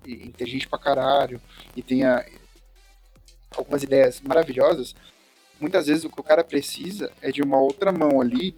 e 0.06 0.14
inteligente 0.28 0.70
pra 0.70 0.80
caralho, 0.80 1.42
e 1.76 1.84
tenha 1.84 2.26
algumas 3.56 3.84
ideias 3.84 4.22
maravilhosas, 4.22 4.96
muitas 5.60 5.88
vezes 5.88 6.04
o 6.04 6.10
que 6.10 6.20
o 6.20 6.24
cara 6.24 6.44
precisa 6.44 7.12
é 7.22 7.32
de 7.32 7.42
uma 7.42 7.60
outra 7.60 7.92
mão 7.92 8.22
ali, 8.22 8.56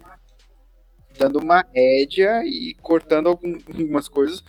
dando 1.18 1.38
uma 1.38 1.64
rédea 1.74 2.42
e 2.44 2.74
cortando 2.80 3.28
algum- 3.28 3.58
algumas 3.68 4.08
coisas 4.08 4.42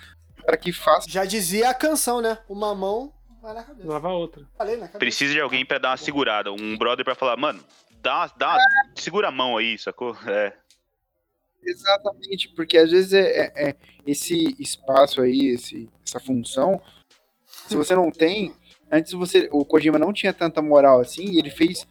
para 0.45 0.57
que 0.57 0.71
faça. 0.71 1.09
Já 1.09 1.25
dizia 1.25 1.69
a 1.69 1.73
canção, 1.73 2.21
né? 2.21 2.37
Uma 2.47 2.73
mão 2.75 3.11
vai 3.41 3.53
na 3.53 3.63
cabeça. 3.63 3.87
Lava 3.87 4.09
outra. 4.09 4.47
Falei 4.57 4.75
na 4.75 4.81
cabeça. 4.87 4.99
precisa 4.99 5.33
de 5.33 5.39
alguém 5.41 5.65
pra 5.65 5.77
dar 5.77 5.89
uma 5.91 5.97
segurada, 5.97 6.51
um 6.51 6.77
brother 6.77 7.03
pra 7.05 7.15
falar, 7.15 7.37
mano, 7.37 7.63
dá, 8.01 8.27
dá, 8.37 8.53
uma- 8.55 8.91
segura 8.95 9.27
a 9.29 9.31
mão 9.31 9.57
aí, 9.57 9.77
sacou? 9.77 10.15
É. 10.27 10.53
Exatamente, 11.67 12.49
porque 12.49 12.77
às 12.77 12.91
vezes 12.91 13.11
é, 13.13 13.21
é- 13.47 13.69
é 13.69 13.75
esse 14.05 14.55
espaço 14.59 15.19
aí, 15.21 15.47
esse, 15.47 15.89
essa 16.05 16.19
função, 16.19 16.79
se 17.67 17.75
você 17.75 17.95
não 17.95 18.11
tem, 18.11 18.53
antes 18.91 19.13
você, 19.13 19.49
o 19.51 19.65
Kojima 19.65 19.99
não 19.99 20.13
tinha 20.13 20.33
tanta 20.33 20.61
moral 20.61 20.99
assim, 20.99 21.25
e 21.25 21.39
ele 21.39 21.49
fez 21.49 21.88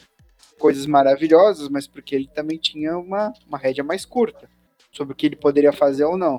coisas 0.58 0.86
maravilhosas, 0.86 1.68
mas 1.68 1.86
porque 1.86 2.14
ele 2.14 2.28
também 2.28 2.58
tinha 2.58 2.96
uma, 2.96 3.32
uma 3.46 3.58
rédea 3.58 3.84
mais 3.84 4.04
curta 4.04 4.48
sobre 4.92 5.12
o 5.12 5.16
que 5.16 5.26
ele 5.26 5.36
poderia 5.36 5.72
fazer 5.72 6.04
ou 6.04 6.16
não. 6.16 6.38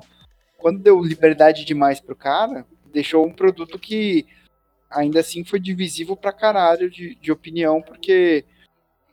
Quando 0.58 0.82
deu 0.82 1.02
liberdade 1.02 1.64
demais 1.64 2.00
pro 2.00 2.16
cara, 2.16 2.66
deixou 2.92 3.26
um 3.26 3.32
produto 3.32 3.78
que 3.78 4.26
ainda 4.90 5.20
assim 5.20 5.44
foi 5.44 5.60
divisível 5.60 6.16
pra 6.16 6.32
caralho 6.32 6.90
de, 6.90 7.14
de 7.16 7.30
opinião, 7.30 7.82
porque 7.82 8.44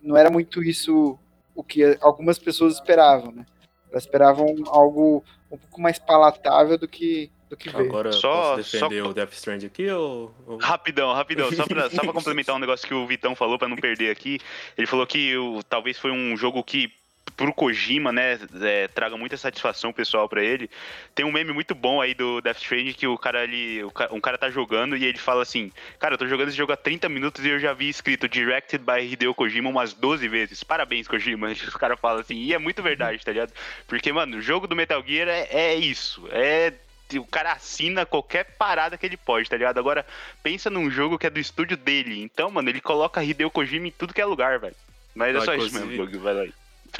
não 0.01 0.15
era 0.15 0.29
muito 0.29 0.63
isso 0.63 1.17
o 1.55 1.63
que 1.63 1.97
algumas 2.01 2.39
pessoas 2.39 2.75
esperavam, 2.75 3.31
né? 3.31 3.45
Elas 3.91 4.03
esperavam 4.03 4.55
algo 4.67 5.23
um 5.51 5.57
pouco 5.57 5.81
mais 5.81 5.99
palatável 5.99 6.77
do 6.77 6.87
que, 6.87 7.31
do 7.53 7.57
que 7.57 7.69
veio. 7.69 7.85
Agora 7.85 8.11
Só- 8.11 8.55
posso 8.57 8.71
defender 8.71 9.03
só- 9.03 9.09
o 9.09 9.13
Death 9.13 9.33
Strand 9.33 9.63
aqui 9.63 9.89
ou... 9.89 10.33
Rapidão, 10.61 11.13
rapidão, 11.13 11.51
só 11.51 11.65
pra, 11.65 11.89
só 11.89 12.01
pra 12.01 12.11
complementar 12.13 12.55
um 12.55 12.59
negócio 12.59 12.87
que 12.87 12.93
o 12.93 13.05
Vitão 13.07 13.35
falou, 13.35 13.57
pra 13.57 13.67
não 13.67 13.77
perder 13.77 14.09
aqui. 14.11 14.39
Ele 14.77 14.87
falou 14.87 15.05
que 15.07 15.35
o, 15.37 15.61
talvez 15.63 15.97
foi 15.97 16.11
um 16.11 16.35
jogo 16.35 16.63
que, 16.63 16.91
pro 17.37 17.53
Kojima, 17.53 18.11
né, 18.11 18.37
é, 18.61 18.87
traga 18.89 19.17
muita 19.17 19.37
satisfação 19.37 19.91
pessoal 19.93 20.27
pra 20.29 20.43
ele. 20.43 20.69
Tem 21.15 21.25
um 21.25 21.31
meme 21.31 21.51
muito 21.53 21.73
bom 21.73 21.99
aí 22.01 22.13
do 22.13 22.41
Death 22.41 22.57
Stranding 22.61 22.93
que 22.93 23.07
o 23.07 23.17
cara 23.17 23.41
ali, 23.41 23.83
o 23.83 23.89
ca- 23.89 24.09
um 24.11 24.19
cara 24.19 24.37
tá 24.37 24.49
jogando 24.51 24.95
e 24.95 25.03
ele 25.05 25.17
fala 25.17 25.41
assim: 25.41 25.71
Cara, 25.99 26.13
eu 26.13 26.17
tô 26.17 26.27
jogando 26.27 26.49
esse 26.49 26.57
jogo 26.57 26.71
há 26.73 26.77
30 26.77 27.07
minutos 27.09 27.43
e 27.43 27.49
eu 27.49 27.59
já 27.59 27.73
vi 27.73 27.89
escrito 27.89 28.27
Directed 28.27 28.83
by 28.83 29.01
Hideo 29.11 29.33
Kojima 29.33 29.69
umas 29.69 29.93
12 29.93 30.27
vezes. 30.27 30.63
Parabéns, 30.63 31.07
Kojima. 31.07 31.47
O 31.73 31.79
cara 31.79 31.97
fala 31.97 32.21
assim, 32.21 32.35
e 32.35 32.53
é 32.53 32.57
muito 32.59 32.83
verdade, 32.83 33.23
tá 33.25 33.31
ligado? 33.31 33.51
Porque, 33.87 34.11
mano, 34.13 34.37
o 34.37 34.41
jogo 34.41 34.67
do 34.67 34.75
Metal 34.75 35.01
Gear 35.05 35.27
é, 35.27 35.47
é 35.51 35.75
isso. 35.75 36.27
É 36.31 36.73
o 37.19 37.25
cara 37.25 37.53
assina 37.53 38.05
qualquer 38.05 38.45
parada 38.57 38.97
que 38.97 39.05
ele 39.05 39.17
pode, 39.17 39.49
tá 39.49 39.57
ligado? 39.57 39.77
Agora, 39.77 40.05
pensa 40.41 40.69
num 40.69 40.89
jogo 40.89 41.17
que 41.17 41.27
é 41.27 41.29
do 41.29 41.39
estúdio 41.39 41.77
dele. 41.77 42.21
Então, 42.21 42.49
mano, 42.51 42.69
ele 42.69 42.81
coloca 42.81 43.23
Hideo 43.23 43.51
Kojima 43.51 43.87
em 43.87 43.91
tudo 43.91 44.13
que 44.13 44.21
é 44.21 44.25
lugar, 44.25 44.59
velho. 44.59 44.75
Mas 45.15 45.35
é 45.35 45.41
só 45.41 45.55
isso 45.55 45.73
mesmo, 45.73 45.97
Doug, 45.97 46.15
vai 46.15 46.33
lá. 46.33 46.53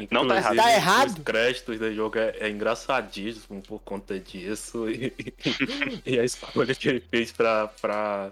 Não 0.10 0.28
tá 0.28 0.38
errado. 0.38 0.56
Tá 0.56 0.74
errado? 0.74 1.10
Os 1.10 1.24
créditos 1.24 1.80
do 1.80 1.94
jogo 1.94 2.18
é, 2.18 2.36
é 2.40 2.50
engraçadíssimo 2.50 3.62
por 3.62 3.80
conta 3.80 4.20
disso. 4.20 4.90
E, 4.90 5.14
e 6.06 6.20
a 6.20 6.24
escolha 6.24 6.74
que 6.74 6.90
ele 6.90 7.00
fez 7.00 7.32
pra, 7.32 7.68
pra 7.68 8.32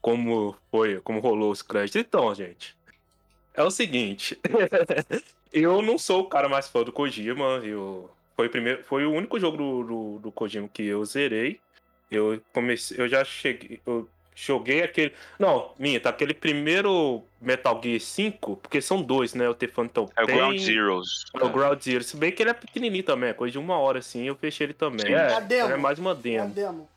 como 0.00 0.56
foi, 0.70 1.00
como 1.00 1.20
rolou 1.20 1.50
os 1.50 1.62
créditos. 1.62 2.00
Então, 2.00 2.34
gente, 2.34 2.74
é 3.54 3.62
o 3.62 3.70
seguinte. 3.70 4.38
eu 5.52 5.82
não 5.82 5.98
sou 5.98 6.22
o 6.22 6.28
cara 6.28 6.48
mais 6.48 6.68
fã 6.68 6.82
do 6.82 6.92
Kojima. 6.92 7.60
Eu, 7.62 8.10
foi, 8.36 8.46
o 8.46 8.50
primeiro, 8.50 8.84
foi 8.84 9.04
o 9.06 9.12
único 9.12 9.38
jogo 9.38 9.56
do, 9.56 9.82
do, 9.84 10.18
do 10.20 10.32
Kojima 10.32 10.68
que 10.72 10.84
eu 10.84 11.04
zerei. 11.04 11.60
Eu 12.10 12.40
comecei, 12.52 12.98
eu 13.00 13.08
já 13.08 13.24
cheguei, 13.24 13.80
eu 13.86 14.08
joguei 14.34 14.82
aquele, 14.82 15.12
não, 15.38 15.72
minha, 15.78 15.98
tá 16.00 16.10
aquele 16.10 16.34
primeiro 16.34 17.22
Metal 17.40 17.80
Gear 17.82 18.00
5, 18.00 18.56
porque 18.56 18.80
são 18.80 19.00
dois, 19.02 19.34
né? 19.34 19.48
O 19.48 19.54
The 19.54 19.68
Phantom 19.68 20.08
É 20.16 20.22
o 20.22 20.26
Pain, 20.26 20.36
Ground 20.36 20.58
Zeroes. 20.58 21.24
é 21.34 21.44
o 21.44 21.48
Ground 21.50 21.80
Zero. 21.80 22.04
Se 22.04 22.16
bem 22.16 22.30
que 22.32 22.42
ele 22.42 22.50
é 22.50 22.54
pequenininho 22.54 23.04
também, 23.04 23.30
é 23.30 23.32
coisa 23.32 23.52
de 23.52 23.58
uma 23.58 23.78
hora 23.78 23.98
assim, 24.00 24.24
eu 24.26 24.34
fechei 24.36 24.66
ele 24.66 24.74
também. 24.74 25.06
Sim. 25.06 25.12
É, 25.14 25.40
demo. 25.40 25.70
é 25.70 25.76
mais 25.76 25.98
uma 25.98 26.10
É 26.10 26.12
a 26.12 26.16
demo. 26.16 26.48
demo. 26.54 26.88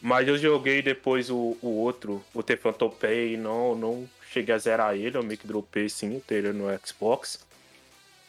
Mas 0.00 0.28
eu 0.28 0.36
joguei 0.38 0.82
depois 0.82 1.30
o, 1.30 1.56
o 1.62 1.68
outro, 1.68 2.22
o 2.34 2.42
The 2.42 2.56
Phantom 2.56 2.90
Pain, 2.90 3.32
e 3.32 3.36
não, 3.36 3.74
não 3.74 4.08
cheguei 4.30 4.54
a 4.54 4.58
zerar 4.58 4.94
ele, 4.94 5.16
eu 5.16 5.22
meio 5.22 5.38
que 5.38 5.46
dropei 5.46 5.88
sim, 5.88 6.16
o 6.16 6.20
trailer 6.20 6.52
no 6.54 6.66
Xbox. 6.86 7.45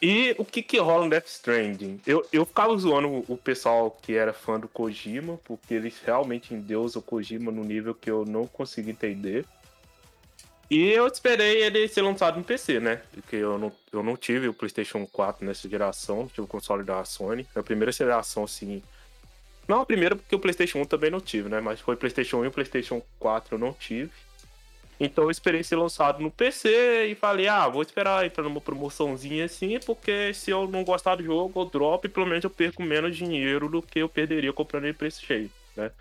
E 0.00 0.34
o 0.38 0.44
que 0.44 0.62
que 0.62 0.78
rola 0.78 1.04
no 1.04 1.10
Death 1.10 1.26
Stranding? 1.26 2.00
Eu, 2.06 2.24
eu 2.32 2.46
ficava 2.46 2.76
zoando 2.76 3.24
o- 3.26 3.36
pessoal 3.36 3.90
que 3.90 4.14
era 4.14 4.32
fã 4.32 4.58
do 4.58 4.68
Kojima, 4.68 5.40
porque 5.44 5.74
eles 5.74 6.00
realmente 6.04 6.54
endeusam 6.54 7.00
o 7.00 7.02
Kojima 7.04 7.50
no 7.50 7.64
nível 7.64 7.94
que 7.94 8.08
eu 8.08 8.24
não 8.24 8.46
consigo 8.46 8.88
entender. 8.88 9.44
E 10.70 10.90
eu 10.90 11.06
esperei 11.06 11.62
ele 11.62 11.88
ser 11.88 12.02
lançado 12.02 12.36
no 12.36 12.44
PC, 12.44 12.78
né? 12.78 13.00
Porque 13.12 13.36
eu 13.36 13.58
não, 13.58 13.72
eu 13.90 14.02
não 14.02 14.16
tive 14.16 14.46
o 14.48 14.54
PlayStation 14.54 15.04
4 15.06 15.44
nessa 15.44 15.68
geração, 15.68 16.28
tive 16.28 16.42
o 16.42 16.46
console 16.46 16.84
da 16.84 17.02
Sony. 17.04 17.46
A 17.56 17.62
primeira 17.62 17.90
geração, 17.90 18.44
assim. 18.44 18.82
Não 19.66 19.80
a 19.80 19.86
primeira, 19.86 20.14
porque 20.14 20.34
o 20.34 20.38
PlayStation 20.38 20.78
1 20.80 20.84
também 20.84 21.10
não 21.10 21.20
tive, 21.20 21.48
né? 21.48 21.60
Mas 21.60 21.80
foi 21.80 21.96
PlayStation 21.96 22.38
1 22.38 22.44
e 22.44 22.48
o 22.48 22.52
PlayStation 22.52 23.02
4 23.18 23.54
eu 23.56 23.58
não 23.58 23.72
tive. 23.72 24.10
Então 25.00 25.24
eu 25.24 25.30
esperei 25.30 25.62
ser 25.62 25.76
lançado 25.76 26.20
no 26.20 26.30
PC 26.30 27.06
e 27.06 27.14
falei, 27.14 27.46
ah, 27.46 27.68
vou 27.68 27.82
esperar 27.82 28.20
aí 28.20 28.30
pra 28.30 28.46
uma 28.46 28.60
promoçãozinha 28.60 29.44
assim, 29.44 29.78
porque 29.86 30.34
se 30.34 30.50
eu 30.50 30.66
não 30.66 30.82
gostar 30.82 31.14
do 31.14 31.22
jogo, 31.22 31.60
eu 31.60 31.64
drop, 31.66 32.08
pelo 32.08 32.26
menos 32.26 32.42
eu 32.42 32.50
perco 32.50 32.82
menos 32.82 33.16
dinheiro 33.16 33.68
do 33.68 33.80
que 33.80 34.00
eu 34.00 34.08
perderia 34.08 34.52
comprando 34.52 34.84
ele 34.84 34.94
preço 34.94 35.24
cheio, 35.24 35.50
né? 35.76 35.92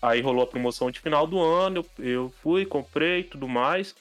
Aí 0.00 0.20
rolou 0.20 0.44
a 0.44 0.46
promoção 0.46 0.90
de 0.90 1.00
final 1.00 1.26
do 1.26 1.40
ano, 1.40 1.84
eu, 1.98 2.04
eu 2.04 2.34
fui, 2.40 2.64
comprei 2.64 3.24
tudo 3.24 3.48
mais. 3.48 3.96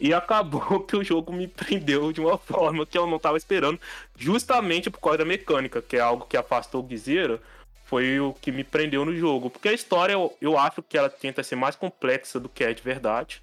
E 0.00 0.12
acabou 0.14 0.80
que 0.80 0.96
o 0.96 1.04
jogo 1.04 1.32
me 1.32 1.46
prendeu 1.46 2.12
de 2.12 2.20
uma 2.20 2.36
forma 2.36 2.84
que 2.84 2.98
eu 2.98 3.06
não 3.06 3.18
estava 3.18 3.36
esperando, 3.36 3.80
justamente 4.16 4.90
por 4.90 5.00
causa 5.00 5.18
da 5.18 5.24
mecânica, 5.24 5.80
que 5.80 5.96
é 5.96 6.00
algo 6.00 6.26
que 6.26 6.36
afastou 6.36 6.80
o 6.80 6.84
Guizeira, 6.84 7.40
foi 7.84 8.18
o 8.18 8.32
que 8.34 8.50
me 8.50 8.64
prendeu 8.64 9.04
no 9.04 9.16
jogo. 9.16 9.50
Porque 9.50 9.68
a 9.68 9.72
história, 9.72 10.14
eu, 10.14 10.36
eu 10.40 10.58
acho 10.58 10.82
que 10.82 10.98
ela 10.98 11.08
tenta 11.08 11.42
ser 11.44 11.56
mais 11.56 11.76
complexa 11.76 12.40
do 12.40 12.48
que 12.48 12.64
é 12.64 12.72
de 12.72 12.82
verdade. 12.82 13.42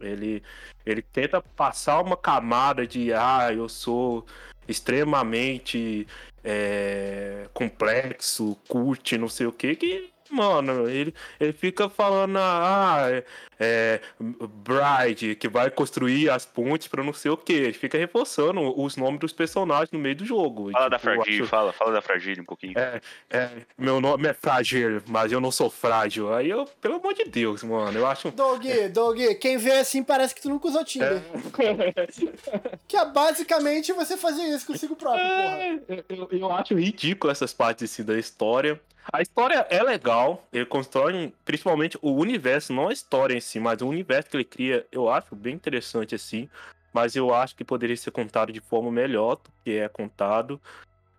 Ele, 0.00 0.42
ele 0.84 1.02
tenta 1.02 1.40
passar 1.40 2.00
uma 2.00 2.16
camada 2.16 2.86
de, 2.86 3.12
ah, 3.12 3.52
eu 3.52 3.68
sou 3.68 4.26
extremamente 4.68 6.06
é, 6.44 7.48
complexo, 7.52 8.56
curte, 8.68 9.18
não 9.18 9.28
sei 9.28 9.46
o 9.46 9.52
que, 9.52 9.74
que 9.76 10.10
Mano, 10.30 10.88
ele, 10.88 11.12
ele 11.38 11.52
fica 11.52 11.88
falando, 11.88 12.36
ah, 12.38 13.08
é, 13.10 13.24
é, 13.58 14.00
Bride, 14.18 15.34
que 15.34 15.48
vai 15.48 15.70
construir 15.70 16.30
as 16.30 16.46
pontes 16.46 16.88
pra 16.88 17.02
não 17.02 17.12
sei 17.12 17.30
o 17.30 17.36
que. 17.36 17.52
Ele 17.52 17.72
fica 17.72 17.98
reforçando 17.98 18.80
os 18.80 18.96
nomes 18.96 19.20
dos 19.20 19.32
personagens 19.32 19.90
no 19.90 19.98
meio 19.98 20.16
do 20.16 20.24
jogo. 20.24 20.70
Fala 20.70 20.84
tipo, 20.84 20.90
da 20.90 20.98
Fragile, 20.98 21.42
acho... 21.42 21.46
fala, 21.46 21.72
fala 21.72 21.92
da 21.92 22.00
Fragile 22.00 22.40
um 22.40 22.44
pouquinho. 22.44 22.78
É, 22.78 23.00
é, 23.28 23.50
meu 23.76 24.00
nome 24.00 24.28
é 24.28 24.32
Fragile, 24.32 25.02
mas 25.06 25.32
eu 25.32 25.40
não 25.40 25.50
sou 25.50 25.68
frágil. 25.68 26.32
Aí 26.32 26.48
eu, 26.48 26.64
pelo 26.80 26.94
amor 26.94 27.12
de 27.12 27.24
Deus, 27.24 27.62
mano, 27.62 27.98
eu 27.98 28.06
acho. 28.06 28.30
Doug, 28.30 28.64
Doug, 28.92 29.18
quem 29.40 29.58
vê 29.58 29.72
assim 29.72 30.02
parece 30.02 30.34
que 30.34 30.40
tu 30.40 30.48
nunca 30.48 30.68
usou 30.68 30.84
Tinder. 30.84 31.20
É. 31.58 32.80
que 32.88 32.96
é 32.96 33.04
basicamente 33.04 33.92
você 33.92 34.16
fazer 34.16 34.42
isso 34.44 34.66
consigo 34.66 34.96
próprio, 34.96 35.22
é, 35.22 35.76
porra. 35.86 36.04
Eu, 36.08 36.28
eu 36.30 36.52
acho 36.52 36.74
ridículo 36.74 37.30
essas 37.30 37.52
partes 37.52 37.90
assim 37.90 38.04
da 38.04 38.18
história. 38.18 38.80
A 39.12 39.22
história 39.22 39.66
é 39.70 39.82
legal, 39.82 40.46
ele 40.52 40.66
constrói 40.66 41.32
principalmente 41.44 41.98
o 42.00 42.12
universo, 42.12 42.72
não 42.72 42.88
a 42.88 42.92
história 42.92 43.34
em 43.34 43.40
si, 43.40 43.58
mas 43.58 43.82
o 43.82 43.88
universo 43.88 44.30
que 44.30 44.36
ele 44.36 44.44
cria, 44.44 44.86
eu 44.92 45.08
acho 45.08 45.34
bem 45.34 45.54
interessante 45.54 46.14
assim, 46.14 46.48
mas 46.92 47.16
eu 47.16 47.34
acho 47.34 47.56
que 47.56 47.64
poderia 47.64 47.96
ser 47.96 48.12
contado 48.12 48.52
de 48.52 48.60
forma 48.60 48.90
melhor 48.90 49.36
do 49.36 49.50
que 49.64 49.78
é 49.78 49.88
contado. 49.88 50.60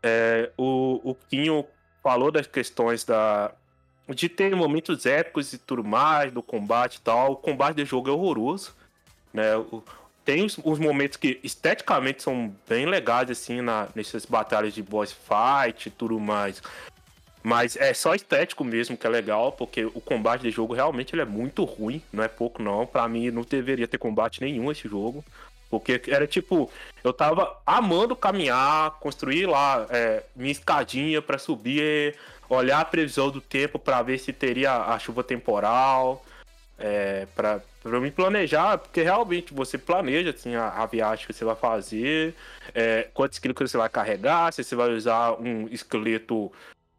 É, 0.02 0.52
o, 0.58 1.02
o 1.04 1.16
Quinho 1.30 1.66
falou 2.02 2.32
das 2.32 2.48
questões 2.48 3.04
da 3.04 3.52
de 4.10 4.28
ter 4.28 4.54
momentos 4.56 5.06
épicos 5.06 5.54
e 5.54 5.58
tudo 5.58 5.84
mais, 5.84 6.34
do 6.34 6.44
combate 6.44 6.96
e 6.96 7.02
tal. 7.02 7.34
O 7.34 7.36
combate 7.36 7.78
do 7.78 7.86
jogo 7.86 8.10
é 8.10 8.12
horroroso, 8.12 8.76
né? 9.34 9.56
O, 9.56 9.84
tem 10.26 10.46
os, 10.46 10.58
os, 10.64 10.78
momentos 10.80 11.18
que 11.18 11.40
esteticamente 11.44 12.22
são 12.22 12.54
bem 12.68 12.86
legais, 12.86 13.30
assim, 13.30 13.62
na, 13.62 13.88
nessas 13.96 14.26
batalhas 14.26 14.74
de 14.74 14.84
boss 14.84 15.12
fight 15.12 15.88
e 15.88 15.92
tudo 15.92 16.20
mais. 16.20 16.62
Mas 17.44 17.76
é 17.76 17.94
só 17.94 18.14
estético 18.14 18.64
mesmo 18.64 18.96
que 18.96 19.08
é 19.08 19.10
legal, 19.10 19.52
porque 19.52 19.86
o 19.86 20.02
combate 20.02 20.42
de 20.42 20.52
jogo 20.52 20.74
realmente 20.74 21.16
ele 21.16 21.24
é 21.24 21.26
muito 21.26 21.64
ruim, 21.64 22.02
não 22.14 22.24
é 22.24 22.28
pouco 22.28 22.62
não. 22.62 22.86
Para 22.86 23.08
mim 23.08 23.32
não 23.32 23.42
deveria 23.42 23.88
ter 23.88 23.98
combate 23.98 24.42
nenhum 24.42 24.72
esse 24.72 24.88
jogo. 24.88 25.24
Porque 25.70 26.02
era 26.08 26.28
tipo, 26.28 26.70
eu 27.04 27.14
tava 27.14 27.58
amando 27.66 28.16
caminhar, 28.16 28.92
construir 29.00 29.46
lá 29.46 29.88
é, 29.90 30.22
minha 30.36 30.52
escadinha 30.52 31.22
para 31.22 31.38
subir, 31.38 32.16
olhar 32.50 32.82
a 32.82 32.86
previsão 32.86 33.32
do 33.32 33.40
tempo 33.40 33.80
para 33.80 34.02
ver 34.02 34.20
se 34.20 34.34
teria 34.34 34.76
a 34.76 35.00
chuva 35.00 35.24
temporal, 35.24 36.24
é, 36.78 37.26
para 37.34 37.62
me 38.00 38.12
planejar, 38.12 38.78
porque 38.78 39.02
realmente 39.02 39.54
você 39.54 39.78
planeja 39.78 40.32
assim, 40.32 40.56
a, 40.56 40.68
a, 40.70 40.86
viagem 40.86 41.26
que 41.26 41.34
você 41.34 41.46
vai 41.46 41.56
fazer, 41.56 42.36
é, 42.76 43.08
quantos 43.14 43.40
quilos 43.40 43.72
você 43.72 43.78
vai 43.78 43.90
carregar, 43.90 44.52
se 44.52 44.64
você 44.64 44.76
vai 44.76 44.90
usar 44.92 45.40
um 45.40 45.68
esqueleto 45.70 46.52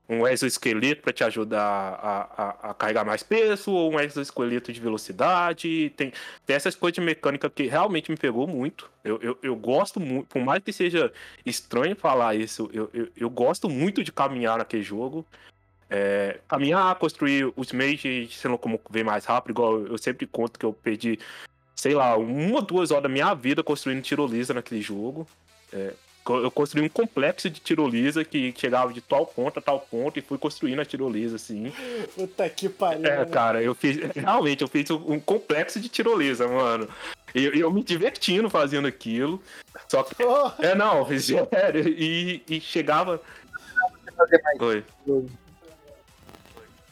um 0.08 0.26
exoesqueleto 0.26 1.02
para 1.02 1.12
te 1.12 1.24
ajudar 1.24 1.60
a, 1.62 2.42
a, 2.42 2.70
a, 2.70 2.74
carregar 2.74 3.04
mais 3.04 3.22
peso, 3.22 3.70
ou 3.72 3.92
um 3.92 4.00
exoesqueleto 4.00 4.72
de 4.72 4.80
velocidade. 4.80 5.90
Tem, 5.96 6.12
tem 6.44 6.56
essas 6.56 6.74
coisas 6.74 6.94
de 6.94 7.00
mecânica 7.00 7.48
que 7.48 7.66
realmente 7.66 8.10
me 8.10 8.16
pegou 8.16 8.46
muito. 8.46 8.90
Eu, 9.04 9.18
eu, 9.22 9.38
eu 9.42 9.56
gosto 9.56 10.00
muito, 10.00 10.26
por 10.26 10.42
mais 10.42 10.62
que 10.62 10.72
seja 10.72 11.12
estranho 11.46 11.96
falar 11.96 12.34
isso, 12.34 12.68
eu, 12.72 12.90
eu, 12.92 13.08
eu 13.16 13.30
gosto 13.30 13.68
muito 13.68 14.02
de 14.02 14.12
caminhar 14.12 14.58
naquele 14.58 14.82
jogo. 14.82 15.24
É, 15.88 16.40
caminhar, 16.48 16.94
construir 16.94 17.52
os 17.54 17.70
meios 17.70 18.00
de 18.00 18.26
se 18.28 18.48
locomover 18.48 19.04
mais 19.04 19.26
rápido, 19.26 19.50
igual 19.50 19.86
eu 19.86 19.98
sempre 19.98 20.26
conto 20.26 20.58
que 20.58 20.64
eu 20.64 20.72
perdi, 20.72 21.18
sei 21.76 21.94
lá, 21.94 22.16
uma 22.16 22.56
ou 22.56 22.62
duas 22.62 22.90
horas 22.90 23.02
da 23.02 23.10
minha 23.10 23.34
vida 23.34 23.62
construindo 23.62 24.02
tirolesa 24.02 24.54
naquele 24.54 24.80
jogo. 24.80 25.28
É, 25.70 25.92
eu 26.28 26.50
construí 26.50 26.84
um 26.84 26.88
complexo 26.88 27.50
de 27.50 27.60
tirolesa 27.60 28.24
que 28.24 28.54
chegava 28.56 28.92
de 28.92 29.00
tal 29.00 29.26
ponto 29.26 29.58
a 29.58 29.62
tal 29.62 29.80
ponto 29.80 30.18
e 30.18 30.22
fui 30.22 30.38
construindo 30.38 30.80
a 30.80 30.84
tirolesa, 30.84 31.36
assim. 31.36 31.72
Puta 32.14 32.48
que 32.48 32.68
pariu. 32.68 33.06
É, 33.06 33.24
cara, 33.24 33.62
eu 33.62 33.74
fiz. 33.74 33.96
Realmente, 34.14 34.62
eu 34.62 34.68
fiz 34.68 34.88
um 34.90 35.18
complexo 35.18 35.80
de 35.80 35.88
tirolesa, 35.88 36.46
mano. 36.46 36.88
E 37.34 37.44
eu, 37.44 37.54
eu, 37.54 37.72
me 37.72 37.82
divertindo 37.82 38.48
fazendo 38.48 38.86
aquilo. 38.86 39.42
Só 39.88 40.02
que. 40.02 40.22
Oh. 40.22 40.50
É, 40.58 40.74
não, 40.74 41.06
sério. 41.18 41.88
E, 41.88 42.42
e 42.48 42.60
chegava. 42.60 43.20
Oi. 44.60 44.84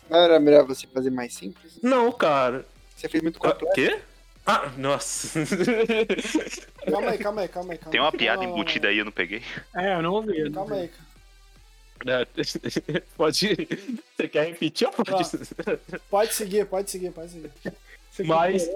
Não 0.08 0.18
era 0.18 0.40
melhor 0.40 0.66
você 0.66 0.86
fazer 0.88 1.10
mais 1.10 1.34
simples? 1.34 1.78
Não, 1.80 2.10
cara. 2.10 2.66
Você 2.96 3.08
fez 3.08 3.22
muito 3.22 3.38
complexo. 3.38 3.66
O 3.66 3.72
quê? 3.72 4.00
Ah, 4.46 4.70
nossa. 4.76 5.40
calma 6.90 7.10
aí, 7.10 7.18
calma 7.18 7.40
aí, 7.42 7.48
calma 7.48 7.72
aí. 7.72 7.78
Calma. 7.78 7.90
Tem 7.92 8.00
uma 8.00 8.12
piada 8.12 8.44
embutida 8.44 8.88
aí, 8.88 8.98
eu 8.98 9.04
não 9.04 9.12
peguei. 9.12 9.42
É, 9.76 9.94
eu 9.94 10.02
não 10.02 10.12
ouvi. 10.12 10.38
Eu 10.38 10.46
não 10.46 10.52
calma 10.52 10.74
ouvi. 10.74 10.82
aí, 10.82 10.88
cara. 10.88 11.10
Pode. 13.16 13.68
Você 14.16 14.28
quer 14.28 14.46
repetir 14.46 14.86
ou 14.86 14.92
pode? 14.92 15.30
Pode 16.08 16.34
seguir, 16.34 16.64
pode 16.64 16.90
seguir, 16.90 17.12
pode 17.12 17.30
seguir. 17.30 17.52
Mas. 18.26 18.68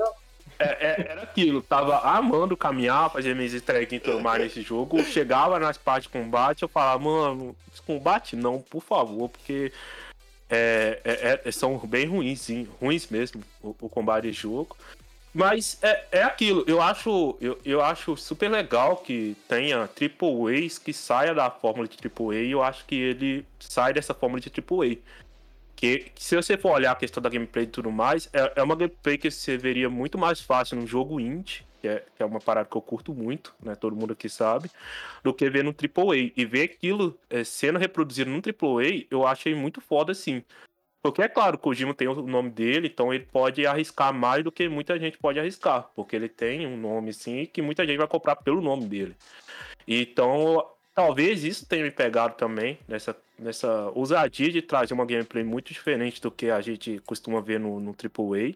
É, 0.59 0.67
é, 0.67 1.07
era 1.11 1.23
aquilo, 1.23 1.63
tava 1.63 1.99
amando 1.99 2.57
caminhar, 2.57 3.11
fazer 3.11 3.35
minhas 3.35 3.53
estreias 3.53 3.91
e 3.91 3.99
tudo 3.99 4.21
mais 4.21 4.43
nesse 4.43 4.63
jogo. 4.63 5.03
Chegava 5.03 5.59
nas 5.59 5.77
partes 5.77 6.09
de 6.09 6.17
combate, 6.17 6.63
eu 6.63 6.69
falava, 6.69 7.03
mano, 7.03 7.57
combate 7.87 8.37
não, 8.37 8.61
por 8.61 8.83
favor, 8.83 9.29
porque 9.29 9.73
é, 10.49 11.01
é, 11.05 11.41
é 11.45 11.51
são 11.51 11.77
bem 11.79 12.07
ruins, 12.07 12.41
sim, 12.41 12.69
ruins 12.81 13.09
mesmo 13.09 13.43
o, 13.63 13.75
o 13.81 13.89
combate 13.89 14.25
de 14.25 14.33
jogo. 14.33 14.77
Mas 15.35 15.77
é, 15.83 16.07
é 16.13 16.23
aquilo, 16.23 16.65
eu 16.69 16.81
acho, 16.81 17.37
eu, 17.41 17.59
eu 17.65 17.83
acho 17.83 18.17
super 18.17 18.49
legal 18.49 18.99
que 18.99 19.37
tenha 19.49 19.89
Triple 19.89 20.65
A's 20.65 20.79
que 20.79 20.93
saia 20.93 21.35
da 21.35 21.51
fórmula 21.51 21.89
de 21.89 21.97
Triple 21.97 22.37
A 22.37 22.41
e 22.41 22.53
eu 22.53 22.63
acho 22.63 22.87
que 22.87 22.95
ele 22.95 23.45
sai 23.59 23.93
dessa 23.93 24.15
fórmula 24.15 24.41
de 24.41 24.49
Triple 24.49 24.93
A. 24.93 25.25
Que, 25.75 26.13
se 26.15 26.37
você 26.37 26.57
for 26.57 26.71
olhar 26.71 26.93
a 26.93 26.95
questão 26.95 27.21
da 27.21 27.29
gameplay 27.29 27.65
e 27.65 27.69
tudo 27.69 27.91
mais, 27.91 28.31
é, 28.33 28.53
é 28.55 28.63
uma 28.63 28.77
gameplay 28.77 29.19
que 29.19 29.29
você 29.29 29.59
veria 29.59 29.91
muito 29.91 30.17
mais 30.17 30.41
fácil 30.41 30.77
num 30.77 30.87
jogo 30.87 31.19
indie, 31.19 31.67
que 31.83 31.89
é, 31.89 32.05
que 32.17 32.23
é 32.23 32.25
uma 32.27 32.41
parada 32.41 32.69
que 32.71 32.77
eu 32.77 32.81
curto 32.81 33.13
muito, 33.13 33.53
né? 33.61 33.75
Todo 33.75 33.97
mundo 33.97 34.13
aqui 34.13 34.29
sabe, 34.29 34.71
do 35.25 35.35
que 35.35 35.51
ver 35.51 35.65
no 35.65 35.71
AAA. 35.71 36.31
E 36.37 36.45
ver 36.45 36.63
aquilo 36.63 37.19
é, 37.29 37.43
sendo 37.43 37.79
reproduzido 37.79 38.31
no 38.31 38.37
AAA, 38.37 39.07
eu 39.11 39.27
achei 39.27 39.53
muito 39.53 39.81
foda, 39.81 40.13
assim. 40.13 40.45
Porque 41.05 41.21
é 41.21 41.29
claro, 41.29 41.57
o 41.57 41.59
Kojima 41.59 41.93
tem 41.93 42.09
o 42.09 42.23
nome 42.23 42.49
dele, 42.49 42.87
então 42.89 43.13
ele 43.13 43.27
pode 43.31 43.67
arriscar 43.67 44.11
mais 44.15 44.43
do 44.43 44.51
que 44.51 44.71
muita 44.71 44.99
gente 44.99 45.19
pode 45.19 45.39
arriscar. 45.39 45.91
Porque 45.95 46.17
ele 46.17 46.31
tem 46.31 46.67
um 46.67 46.79
nome, 46.79 47.13
sim, 47.13 47.45
que 47.45 47.61
muita 47.61 47.87
gente 47.87 47.99
vai 47.99 48.09
comprar 48.09 48.37
pelo 48.37 48.63
nome 48.63 48.87
dele. 48.87 49.15
Então, 49.87 50.67
talvez 50.95 51.45
isso 51.45 51.67
tenha 51.67 51.85
me 51.85 51.91
pegado 51.91 52.37
também, 52.37 52.79
nessa, 52.89 53.15
nessa 53.39 53.91
ousadia 53.91 54.51
de 54.51 54.63
trazer 54.63 54.95
uma 54.95 55.05
gameplay 55.05 55.45
muito 55.45 55.75
diferente 55.75 56.23
do 56.23 56.31
que 56.31 56.49
a 56.51 56.63
gente 56.63 56.99
costuma 57.05 57.39
ver 57.43 57.61
no, 57.61 57.79
no 57.79 57.91
AAA. 57.91 58.55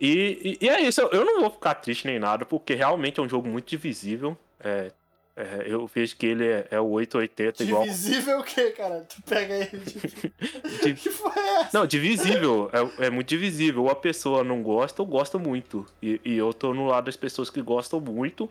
E, 0.00 0.56
e, 0.58 0.58
e 0.62 0.68
é 0.70 0.80
isso, 0.80 1.02
eu 1.02 1.22
não 1.22 1.42
vou 1.42 1.50
ficar 1.50 1.74
triste 1.74 2.06
nem 2.06 2.18
nada, 2.18 2.46
porque 2.46 2.74
realmente 2.74 3.20
é 3.20 3.22
um 3.22 3.28
jogo 3.28 3.46
muito 3.46 3.68
divisível. 3.68 4.38
É, 4.58 4.90
é, 5.36 5.64
eu 5.66 5.86
vejo 5.86 6.16
que 6.16 6.24
ele 6.24 6.46
é, 6.46 6.66
é 6.70 6.80
o 6.80 6.88
880 6.88 7.62
igual. 7.62 7.82
Divisível 7.82 8.38
o 8.38 8.42
quê, 8.42 8.70
cara? 8.70 9.06
Tu 9.06 9.22
pega 9.22 9.54
ele. 9.54 9.78
De... 9.78 10.94
que 10.96 11.10
foi 11.10 11.30
essa? 11.30 11.78
Não, 11.78 11.86
divisível. 11.86 12.70
É, 12.72 13.06
é 13.06 13.10
muito 13.10 13.28
divisível. 13.28 13.82
Ou 13.82 13.90
a 13.90 13.94
pessoa 13.94 14.42
não 14.42 14.62
gosta 14.62 15.02
ou 15.02 15.06
gosta 15.06 15.38
muito. 15.38 15.84
E, 16.02 16.18
e 16.24 16.38
eu 16.38 16.54
tô 16.54 16.72
no 16.72 16.86
lado 16.86 17.04
das 17.04 17.18
pessoas 17.18 17.50
que 17.50 17.60
gostam 17.60 18.00
muito. 18.00 18.48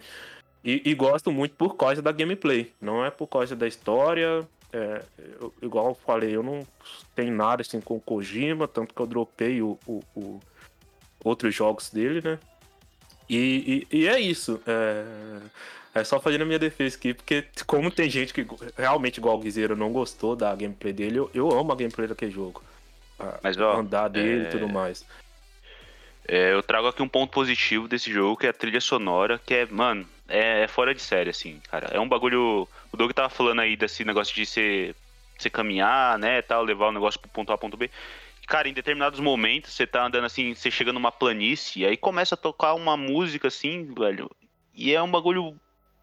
E, 0.63 0.79
e 0.85 0.93
gosto 0.93 1.31
muito 1.31 1.55
por 1.55 1.75
causa 1.75 2.03
da 2.03 2.11
gameplay. 2.11 2.71
Não 2.79 3.03
é 3.03 3.09
por 3.09 3.25
causa 3.25 3.55
da 3.55 3.67
história. 3.67 4.47
É, 4.71 5.01
eu, 5.41 5.51
igual 5.63 5.89
eu 5.89 5.95
falei, 5.95 6.35
eu 6.35 6.43
não 6.43 6.67
tenho 7.15 7.33
nada 7.33 7.63
assim 7.63 7.81
com 7.81 7.95
o 7.95 8.01
Kojima, 8.01 8.67
tanto 8.67 8.93
que 8.93 9.01
eu 9.01 9.07
dropei 9.07 9.59
o, 9.59 9.79
o, 9.87 10.03
o 10.15 10.39
outros 11.23 11.55
jogos 11.55 11.89
dele, 11.89 12.21
né? 12.21 12.37
E, 13.27 13.87
e, 13.91 14.01
e 14.01 14.07
é 14.07 14.19
isso. 14.19 14.61
É, 14.67 15.03
é 15.95 16.03
só 16.03 16.19
fazendo 16.19 16.41
a 16.41 16.45
minha 16.45 16.59
defesa 16.59 16.97
aqui, 16.97 17.13
porque 17.13 17.45
como 17.65 17.89
tem 17.89 18.09
gente 18.09 18.33
que 18.33 18.45
realmente, 18.77 19.17
igual 19.17 19.37
o 19.37 19.39
Guizeiro, 19.39 19.75
não 19.75 19.91
gostou 19.93 20.35
da 20.35 20.53
gameplay 20.53 20.91
dele, 20.93 21.19
eu, 21.19 21.31
eu 21.33 21.49
amo 21.57 21.71
a 21.71 21.75
gameplay 21.75 22.07
daquele 22.07 22.31
jogo. 22.31 22.61
A- 23.17 23.39
Mas, 23.41 23.57
ó, 23.57 23.77
andar 23.77 24.09
dele 24.09 24.43
e 24.43 24.47
é- 24.47 24.49
tudo 24.49 24.67
mais. 24.67 25.05
É, 26.27 26.53
eu 26.53 26.61
trago 26.63 26.87
aqui 26.87 27.01
um 27.01 27.07
ponto 27.07 27.31
positivo 27.31 27.87
desse 27.87 28.11
jogo, 28.11 28.35
que 28.37 28.47
é 28.47 28.49
a 28.49 28.53
trilha 28.53 28.81
sonora, 28.81 29.39
que 29.39 29.53
é, 29.53 29.65
mano, 29.67 30.07
é, 30.27 30.63
é 30.63 30.67
fora 30.67 30.93
de 30.93 31.01
série, 31.01 31.29
assim, 31.29 31.61
cara. 31.69 31.87
É 31.93 31.99
um 31.99 32.09
bagulho. 32.09 32.67
O 32.91 32.97
Doug 32.97 33.11
tava 33.11 33.29
falando 33.29 33.61
aí 33.61 33.75
desse 33.77 34.03
negócio 34.03 34.33
de 34.33 34.45
você, 34.45 34.95
você 35.37 35.49
caminhar, 35.49 36.17
né, 36.17 36.41
tal, 36.41 36.63
levar 36.63 36.87
o 36.87 36.91
negócio 36.91 37.19
pro 37.19 37.29
ponto 37.29 37.53
A, 37.53 37.57
ponto 37.57 37.77
B. 37.77 37.89
Cara, 38.47 38.67
em 38.67 38.73
determinados 38.73 39.19
momentos, 39.19 39.73
você 39.73 39.85
tá 39.87 40.05
andando 40.05 40.25
assim, 40.25 40.53
você 40.53 40.69
chega 40.69 40.91
numa 40.91 41.11
planície, 41.11 41.83
e 41.83 41.85
aí 41.85 41.95
começa 41.95 42.35
a 42.35 42.37
tocar 42.37 42.73
uma 42.73 42.97
música 42.97 43.47
assim, 43.47 43.93
velho. 43.93 44.29
E 44.73 44.93
é 44.93 45.01
um 45.01 45.09
bagulho 45.09 45.55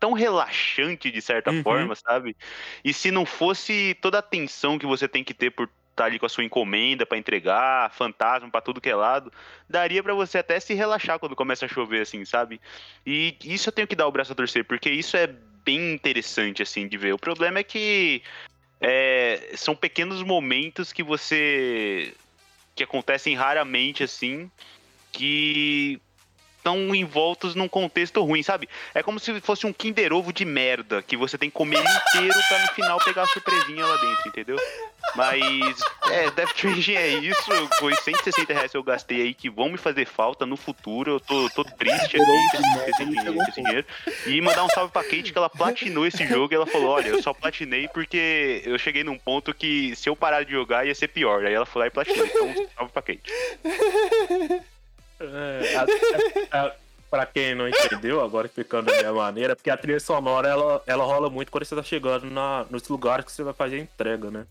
tão 0.03 0.15
relaxante, 0.15 1.13
de 1.13 1.23
certa 1.23 1.53
Uhum. 1.53 1.63
forma, 1.63 1.95
sabe? 1.95 2.37
E 2.85 2.93
se 2.93 3.13
não 3.13 3.25
fosse 3.25 3.97
toda 4.03 4.19
a 4.19 4.23
tensão 4.23 4.77
que 4.77 4.85
você 4.85 5.07
tem 5.07 5.23
que 5.23 5.33
ter 5.33 5.53
por 5.53 5.71
estar 5.93 6.07
ali 6.07 6.19
com 6.19 6.27
a 6.27 6.29
sua 6.29 6.43
encomenda 6.43 7.07
pra 7.07 7.17
entregar, 7.17 7.93
fantasma 7.93 8.51
pra 8.51 8.61
tudo 8.61 8.81
que 8.81 8.91
é 8.91 8.97
lado, 8.97 9.33
daria 9.69 10.03
pra 10.03 10.13
você 10.13 10.39
até 10.39 10.59
se 10.59 10.75
relaxar 10.75 11.21
quando 11.21 11.37
começa 11.37 11.67
a 11.67 11.69
chover, 11.69 12.01
assim, 12.01 12.25
sabe? 12.25 12.61
E 13.07 13.37
isso 13.45 13.69
eu 13.69 13.73
tenho 13.73 13.87
que 13.87 13.95
dar 13.95 14.09
o 14.09 14.11
braço 14.11 14.33
a 14.33 14.35
torcer, 14.35 14.65
porque 14.65 14.91
isso 14.91 15.17
é 15.17 15.29
bem 15.29 15.93
interessante, 15.93 16.65
assim, 16.65 16.89
de 16.89 16.99
ver. 16.99 17.15
O 17.15 17.19
problema 17.19 17.61
é 17.61 17.63
que 17.63 18.25
é, 18.81 19.53
são 19.55 19.77
pequenos 19.77 20.21
momentos 20.25 20.93
que 20.93 21.05
você. 21.05 22.13
que 22.75 22.83
acontecem 22.83 23.37
raramente, 23.37 24.03
assim, 24.03 24.51
que 25.13 26.01
estão 26.63 26.95
envoltos 26.95 27.57
num 27.57 27.69
contexto 27.69 28.23
ruim, 28.23 28.43
sabe? 28.43 28.69
É 28.95 29.03
como 29.03 29.19
se 29.19 29.41
fosse 29.41 29.67
um 29.67 29.73
Kinder 29.73 30.13
Ovo 30.13 30.33
de 30.33 30.45
merda, 30.45 31.03
que 31.03 31.17
você 31.17 31.37
tem 31.37 31.51
que 31.51 31.57
comer 31.57 31.81
inteiro 31.81 32.39
pra 32.49 32.59
no 32.61 32.69
final 32.69 32.99
pegar 33.05 33.23
a 33.23 33.27
surpresinha 33.27 33.85
lá 33.85 33.97
dentro, 33.97 34.29
entendeu? 34.29 34.57
Mas, 35.17 35.81
é, 36.11 36.31
Death 36.31 36.55
Stranding 36.55 36.95
é 36.95 37.09
isso, 37.09 37.69
foi 37.79 37.95
160 37.97 38.53
reais 38.53 38.71
que 38.71 38.77
eu 38.77 38.83
gastei 38.83 39.23
aí 39.23 39.35
que 39.35 39.51
vão 39.51 39.69
me 39.69 39.77
fazer 39.77 40.07
falta 40.07 40.47
no 40.47 40.57
futuro, 40.57 41.13
eu 41.13 41.21
tô, 41.21 41.51
tô 41.51 41.65
triste 41.65 42.17
aqui 42.17 42.33
esse, 42.55 42.91
esse 42.91 43.05
dinheiro, 43.05 43.43
esse 43.43 43.63
dinheiro. 43.63 43.87
E 44.27 44.41
mandar 44.41 44.65
um 44.65 44.69
salve 44.69 44.93
pra 44.93 45.03
Kate 45.03 45.33
que 45.33 45.39
ela 45.39 45.51
platinou 45.51 46.07
esse 46.07 46.25
jogo 46.27 46.55
e 46.55 46.57
ela 46.57 46.67
falou, 46.67 46.91
olha, 46.91 47.09
eu 47.09 47.23
só 47.23 47.35
platinei 47.35 47.89
porque 47.89 48.63
eu 48.65 48.79
cheguei 48.79 49.03
num 49.03 49.19
ponto 49.19 49.53
que 49.53 49.95
se 49.97 50.09
eu 50.09 50.15
parar 50.15 50.45
de 50.45 50.53
jogar 50.53 50.87
ia 50.87 50.95
ser 50.95 51.09
pior. 51.09 51.45
Aí 51.45 51.53
ela 51.53 51.67
foi 51.67 51.81
lá 51.81 51.87
e 51.89 51.91
platinou, 51.91 52.25
então 52.25 52.47
um 52.47 52.69
salve 52.77 52.93
pra 52.93 53.03
Kate. 53.03 53.33
É, 55.23 55.77
a- 56.51 56.73
pra 57.11 57.27
quem 57.27 57.55
não 57.55 57.69
entendeu, 57.69 58.21
agora 58.23 58.47
explicando 58.47 58.91
da 58.91 58.97
minha 58.99 59.13
maneira, 59.13 59.55
porque 59.55 59.69
a 59.71 59.77
trilha 59.77 60.01
sonora 60.01 60.49
ela, 60.49 60.83
ela 60.87 61.05
rola 61.05 61.29
muito 61.29 61.53
quando 61.53 61.65
você 61.65 61.77
tá 61.77 61.83
chegando 61.83 62.25
na, 62.31 62.65
nos 62.71 62.89
lugares 62.89 63.25
que 63.25 63.33
você 63.33 63.43
vai 63.43 63.53
fazer 63.53 63.77
a 63.77 63.81
entrega, 63.81 64.31
né? 64.31 64.47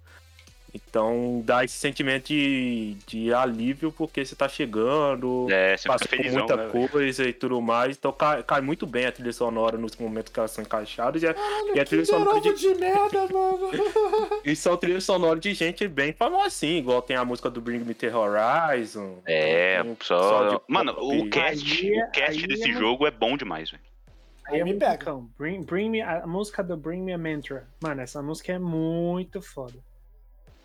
Então 0.74 1.42
dá 1.46 1.66
esse 1.66 1.76
sentimento 1.76 2.28
de, 2.28 2.96
de 3.06 3.34
alívio 3.34 3.92
porque 3.92 4.24
você 4.24 4.36
tá 4.36 4.48
chegando, 4.48 5.48
É, 5.52 5.76
você 5.76 5.88
passa 5.88 6.06
felizão, 6.08 6.40
muita 6.40 6.56
né, 6.56 6.70
coisa 6.70 7.24
e 7.28 7.34
tudo 7.34 7.62
mais. 7.62 7.98
Então 7.98 8.12
cai, 8.14 8.42
cai 8.42 8.62
muito 8.62 8.88
bem 8.88 9.06
a 9.06 9.12
trilha 9.12 9.34
sonora 9.34 9.78
nos 9.78 9.96
momentos 9.98 10.32
que 10.32 10.40
elas 10.40 10.52
são 10.52 10.64
encaixadas. 10.64 11.22
E 11.24 11.28
a, 11.28 11.36
e 11.76 11.80
a 11.80 11.86
trilha 11.86 12.04
Que 12.04 12.06
sonora 12.10 12.40
de, 12.40 12.54
de 12.54 12.74
merda, 12.76 13.28
mano. 13.28 13.70
e 14.46 14.56
são 14.56 14.78
trilhas 14.78 15.04
sonoras 15.04 15.42
de 15.42 15.54
gente 15.54 15.88
bem 15.90 16.14
famosa 16.14 16.48
assim, 16.48 16.78
igual 16.78 17.02
tem 17.02 17.18
a 17.18 17.26
música 17.26 17.50
do 17.50 17.60
Bring 17.60 17.80
Me 17.80 17.94
The 17.94 18.16
Horizon. 18.16 19.18
É, 19.26 19.84
tem 19.84 19.98
só. 20.02 20.50
de 20.56 20.62
Mano, 20.68 20.94
o 20.98 21.30
cast, 21.30 21.86
Aí 21.86 21.94
é- 21.96 22.06
o 22.06 22.12
cast 22.12 22.42
aí 22.42 22.48
desse 22.48 22.70
é- 22.70 22.74
jogo 22.74 23.06
é 23.06 23.12
bom 23.12 23.36
demais, 23.36 23.70
velho. 23.72 23.84
Aí 24.48 24.60
é 24.60 24.64
me 24.64 24.72
muito 24.72 24.80
pega. 24.86 25.12
bom. 25.14 25.28
Bring, 25.38 25.64
bring 25.64 25.90
me, 25.90 26.02
a 26.02 26.26
música 26.26 26.64
do 26.64 26.76
Bring 26.78 27.02
Me 27.02 27.14
a 27.14 27.18
Mantra. 27.18 27.68
Mano, 27.82 28.02
essa 28.02 28.22
música 28.22 28.54
é 28.54 28.60
muito 28.60 29.42
foda. 29.42 29.76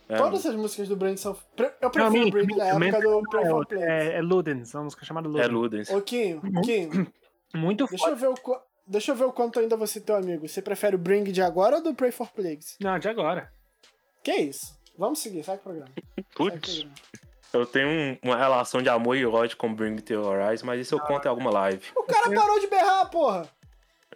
É, 0.09 0.17
Todas 0.17 0.47
as 0.47 0.55
músicas 0.55 0.89
do 0.89 0.97
Brand 0.97 1.17
são. 1.17 1.37
Eu 1.59 1.73
Não, 1.83 1.91
prefiro 1.91 2.23
o 2.23 2.25
me- 2.25 2.31
Brand 2.31 2.49
da 2.57 2.67
época 2.67 3.01
do 3.01 3.23
Pray 3.29 3.47
for 3.47 3.63
é, 3.63 3.67
Play. 3.67 3.83
é, 3.83 4.13
é 4.19 4.23
Ludens, 4.23 4.75
é 4.75 4.79
uma 4.79 4.85
música 4.85 5.05
chamada 5.05 5.27
é 5.27 5.31
Ludens. 5.31 5.51
Ludens. 5.53 5.91
Ô, 5.91 6.01
Kim, 6.01 6.41
Kim, 6.65 7.07
Muito 7.55 7.87
deixa 7.87 8.05
foda. 8.05 8.13
eu 8.13 8.17
ver 8.17 8.29
o. 8.29 8.61
Deixa 8.89 9.11
eu 9.11 9.17
ver 9.17 9.25
o 9.25 9.33
quanto 9.33 9.59
ainda 9.59 9.77
você 9.77 9.99
é 9.99 10.03
teu 10.03 10.15
amigo. 10.15 10.47
Você 10.49 10.63
prefere 10.63 10.95
o 10.95 10.99
Bring 10.99 11.25
de 11.25 11.43
agora 11.43 11.77
ou 11.77 11.83
do 11.83 11.93
Pray 11.93 12.13
for 12.13 12.29
Plagues? 12.31 12.77
Não, 12.81 12.97
de 13.01 13.09
agora. 13.09 13.51
Que 14.23 14.33
isso? 14.33 14.79
Vamos 14.97 15.19
seguir, 15.19 15.43
segue 15.43 15.59
o 15.59 15.63
programa. 15.63 15.91
O 16.19 16.23
Putz. 16.37 16.87
Eu 17.53 17.65
tenho 17.67 17.89
um- 17.89 18.19
uma 18.23 18.37
relação 18.37 18.81
de 18.83 18.89
amor 18.89 19.17
e 19.17 19.25
ódio 19.27 19.57
com 19.57 19.75
Bring 19.75 19.97
The 19.97 20.17
Horizon, 20.19 20.67
mas 20.67 20.81
isso 20.81 20.95
eu 20.95 21.01
conto 21.01 21.25
em 21.25 21.29
alguma 21.29 21.51
live. 21.51 21.83
O 21.97 22.03
cara 22.05 22.31
parou 22.33 22.61
de 22.61 22.67
berrar, 22.69 23.11
porra! 23.11 23.49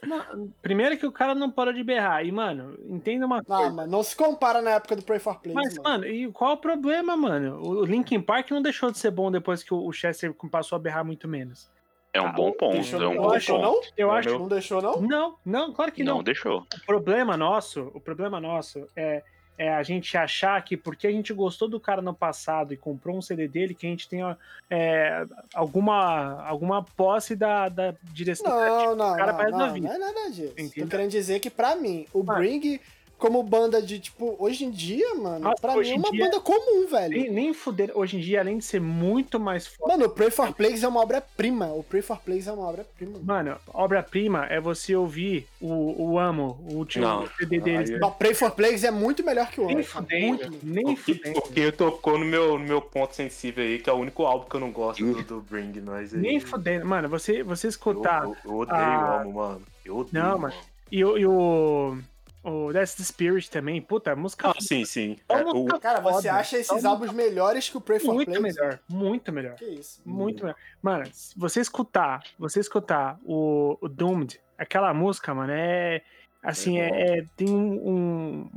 Não, 0.02 0.50
primeiro 0.62 0.96
que 0.96 1.06
o 1.06 1.12
cara 1.12 1.34
não 1.34 1.50
parou 1.50 1.72
de 1.74 1.84
berrar. 1.84 2.24
E, 2.24 2.32
mano, 2.32 2.76
entenda 2.88 3.26
uma 3.26 3.38
Ah, 3.38 3.44
coisa. 3.44 3.70
mano, 3.72 3.90
não 3.92 4.02
se 4.02 4.16
compara 4.16 4.62
na 4.62 4.70
época 4.72 4.96
do 4.96 5.02
Pray 5.02 5.18
for 5.18 5.38
Plagues, 5.40 5.54
Mas, 5.54 5.76
mano. 5.78 5.88
mano, 5.88 6.06
e 6.06 6.30
qual 6.32 6.54
o 6.54 6.56
problema, 6.56 7.16
mano? 7.16 7.60
O 7.62 7.84
Linkin 7.84 8.20
Park 8.20 8.50
não 8.50 8.62
deixou 8.62 8.90
de 8.90 8.98
ser 8.98 9.10
bom 9.10 9.30
depois 9.30 9.62
que 9.62 9.74
o 9.74 9.92
Chester 9.92 10.34
passou 10.50 10.76
a 10.76 10.78
berrar 10.78 11.04
muito 11.04 11.28
menos. 11.28 11.70
É 12.12 12.20
um 12.20 12.32
bom 12.32 12.50
ponto, 12.50 12.72
Deixou, 12.72 13.00
é 13.00 13.06
um 13.06 13.14
não 13.14 13.22
bom 13.22 13.30
deixou, 13.30 13.60
ponto. 13.60 13.66
não? 13.72 13.80
Eu 13.96 14.10
É, 14.12 14.18
acho. 14.18 14.28
meu- 14.30 14.38
Não 14.40 14.48
deixou, 14.48 14.82
não? 14.82 15.00
Não, 15.00 15.36
não, 15.44 15.72
claro 15.72 15.92
que 15.92 16.02
Não, 16.02 16.16
não. 16.16 16.22
deixou. 16.24 16.66
O 16.74 16.86
problema 16.86 17.36
nosso, 17.36 17.82
o 17.94 18.00
problema 18.00 18.40
nosso 18.40 18.84
é, 18.96 19.22
é 19.60 19.68
a 19.68 19.82
gente 19.82 20.16
achar 20.16 20.64
que 20.64 20.74
porque 20.74 21.06
a 21.06 21.12
gente 21.12 21.34
gostou 21.34 21.68
do 21.68 21.78
cara 21.78 22.00
no 22.00 22.14
passado 22.14 22.72
e 22.72 22.78
comprou 22.78 23.18
um 23.18 23.20
CD 23.20 23.46
dele, 23.46 23.74
que 23.74 23.86
a 23.86 23.90
gente 23.90 24.08
tenha 24.08 24.34
é, 24.70 25.26
alguma, 25.52 26.42
alguma 26.46 26.82
posse 26.82 27.36
da, 27.36 27.68
da 27.68 27.94
direção 28.04 28.48
Não, 28.48 28.96
não, 28.96 29.14
cara 29.14 29.34
não, 29.34 29.58
na 29.58 29.66
não, 29.66 29.74
vida. 29.74 29.88
não 29.88 29.94
é 29.94 29.98
nada 29.98 30.30
disso. 30.30 30.54
Entendeu? 30.56 30.86
Tô 30.86 30.90
querendo 30.90 31.10
dizer 31.10 31.40
que 31.40 31.50
pra 31.50 31.76
mim, 31.76 32.06
o. 32.10 32.22
Bring, 32.22 32.80
como 33.20 33.42
banda 33.42 33.80
de, 33.82 34.00
tipo, 34.00 34.34
hoje 34.38 34.64
em 34.64 34.70
dia, 34.70 35.14
mano, 35.14 35.40
Nossa, 35.40 35.60
pra 35.60 35.76
mim 35.76 35.90
é 35.90 35.94
uma 35.94 36.10
dia- 36.10 36.24
banda 36.24 36.40
comum, 36.40 36.86
velho. 36.88 37.10
Nem, 37.20 37.30
nem 37.30 37.54
fuder, 37.54 37.92
hoje 37.94 38.16
em 38.16 38.20
dia, 38.20 38.40
além 38.40 38.58
de 38.58 38.64
ser 38.64 38.80
muito 38.80 39.38
mais 39.38 39.66
foda. 39.66 39.92
Mano, 39.92 40.06
o 40.06 40.10
Pray 40.10 40.30
for 40.30 40.52
Plagues 40.54 40.82
é 40.82 40.88
uma 40.88 41.00
obra-prima. 41.00 41.66
O 41.66 41.84
Pray 41.84 42.02
for 42.02 42.18
Plagues 42.18 42.46
é 42.48 42.52
uma 42.52 42.66
obra-prima. 42.66 43.18
Mano, 43.22 43.56
obra-prima 43.72 44.46
é 44.46 44.58
você 44.60 44.96
ouvir 44.96 45.46
o, 45.60 46.10
o 46.12 46.18
Amo, 46.18 46.58
o 46.68 46.76
último 46.76 47.04
Não, 47.06 47.28
CD 47.38 47.60
deles. 47.60 47.90
aí- 47.90 47.98
Não, 47.98 48.10
Pray 48.10 48.34
for 48.34 48.50
Plagues 48.50 48.82
é 48.84 48.90
muito 48.90 49.22
melhor 49.24 49.48
que 49.50 49.60
o 49.60 49.66
Nem 49.66 49.76
outro. 49.76 49.92
cara. 49.92 50.04
fudendo, 50.04 50.56
nem 50.62 50.96
fudendo. 50.96 51.40
Porque 51.42 51.70
tocou 51.72 52.18
no 52.18 52.24
meu, 52.24 52.58
no 52.58 52.64
meu 52.64 52.80
ponto 52.80 53.14
sensível 53.14 53.62
aí, 53.62 53.78
que 53.78 53.90
é 53.90 53.92
o 53.92 53.96
único 53.96 54.24
álbum 54.24 54.48
que 54.48 54.56
eu 54.56 54.60
não 54.60 54.72
gosto 54.72 55.04
do, 55.04 55.22
do 55.22 55.40
Bring, 55.42 55.72
mas 55.84 56.14
aí- 56.14 56.20
Nem 56.20 56.40
fudendo. 56.40 56.86
Mano, 56.86 57.08
você, 57.08 57.42
você 57.42 57.66
eu, 57.66 57.70
escutar. 57.70 58.24
eu, 58.24 58.36
eu 58.44 58.56
odeio 58.56 58.76
Ah. 58.80 59.16
o 59.18 59.20
amo, 59.20 59.32
mano. 59.34 59.62
Eu 59.84 59.96
odeio. 59.98 60.24
Não, 60.24 60.32
amo. 60.32 60.40
mas- 60.42 60.54
E, 60.90 60.98
e 60.98 61.04
o. 61.26 61.96
O 62.42 62.72
That's 62.72 62.94
the 62.94 63.02
Spirit 63.04 63.50
também, 63.50 63.82
puta, 63.82 64.16
música 64.16 64.48
Ah, 64.48 64.54
sim, 64.58 64.84
sim. 64.86 65.18
É, 65.28 65.44
música 65.44 65.76
o, 65.76 65.80
Cara, 65.80 66.00
você 66.00 66.28
foda. 66.28 66.32
acha 66.34 66.56
esses 66.58 66.80
Só 66.82 66.88
álbuns 66.88 67.12
melhores 67.12 67.68
que 67.68 67.76
o 67.76 67.80
Pray 67.80 67.98
for 68.00 68.14
muito 68.14 68.30
Plagues? 68.30 68.56
melhor, 68.56 68.78
muito 68.88 69.30
melhor. 69.32 69.54
Que 69.56 69.66
isso? 69.66 70.00
Muito 70.06 70.42
melhor. 70.44 70.56
Mano, 70.80 71.04
se 71.12 71.38
você 71.38 71.60
escutar, 71.60 72.22
você 72.38 72.58
escutar 72.60 73.18
o, 73.24 73.76
o 73.80 73.88
Doomed, 73.88 74.40
aquela 74.56 74.92
música, 74.94 75.34
mano, 75.34 75.52
é. 75.54 76.00
Assim, 76.42 76.78
É 76.78 76.88
é, 76.88 77.18
é- 77.18 77.24
tem 77.36 77.50
um, 77.50 78.48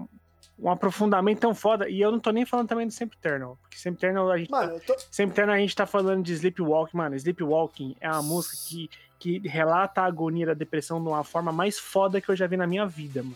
um 0.57 0.69
aprofundamento 0.69 1.39
tão 1.39 1.53
foda. 1.53 1.89
E 1.89 1.99
eu 1.99 2.09
não 2.09 2.19
tô 2.21 2.31
nem 2.31 2.45
falando 2.45 2.69
também 2.69 2.87
do 2.87 2.93
Sempre 2.93 3.17
Eternal. 3.17 3.57
Porque 3.61 3.77
Sempre 3.77 3.99
Eternal 4.05 4.31
a 4.31 4.37
gente. 4.37 4.49
tá- 4.49 4.57
Mano, 4.61 4.73
eu 4.75 4.79
tô... 4.79 4.95
Sempre 5.11 5.33
Eternal 5.33 5.55
a 5.55 5.59
gente 5.59 5.75
tá 5.75 5.85
falando 5.85 6.23
de 6.23 6.31
Sleepwalking, 6.31 6.95
mano. 6.95 7.15
Sleepwalking 7.17 7.97
é 7.99 8.09
uma 8.09 8.23
música 8.23 8.55
que, 8.65 8.89
que 9.19 9.39
relata 9.45 9.99
a 10.01 10.05
agonia 10.05 10.45
da 10.45 10.53
depressão 10.53 11.01
de 11.03 11.09
uma 11.09 11.25
forma 11.25 11.51
mais 11.51 11.77
foda 11.77 12.21
que 12.21 12.29
eu 12.29 12.35
já 12.37 12.47
vi 12.47 12.55
na 12.55 12.65
minha 12.65 12.85
vida, 12.85 13.21
mano. 13.21 13.35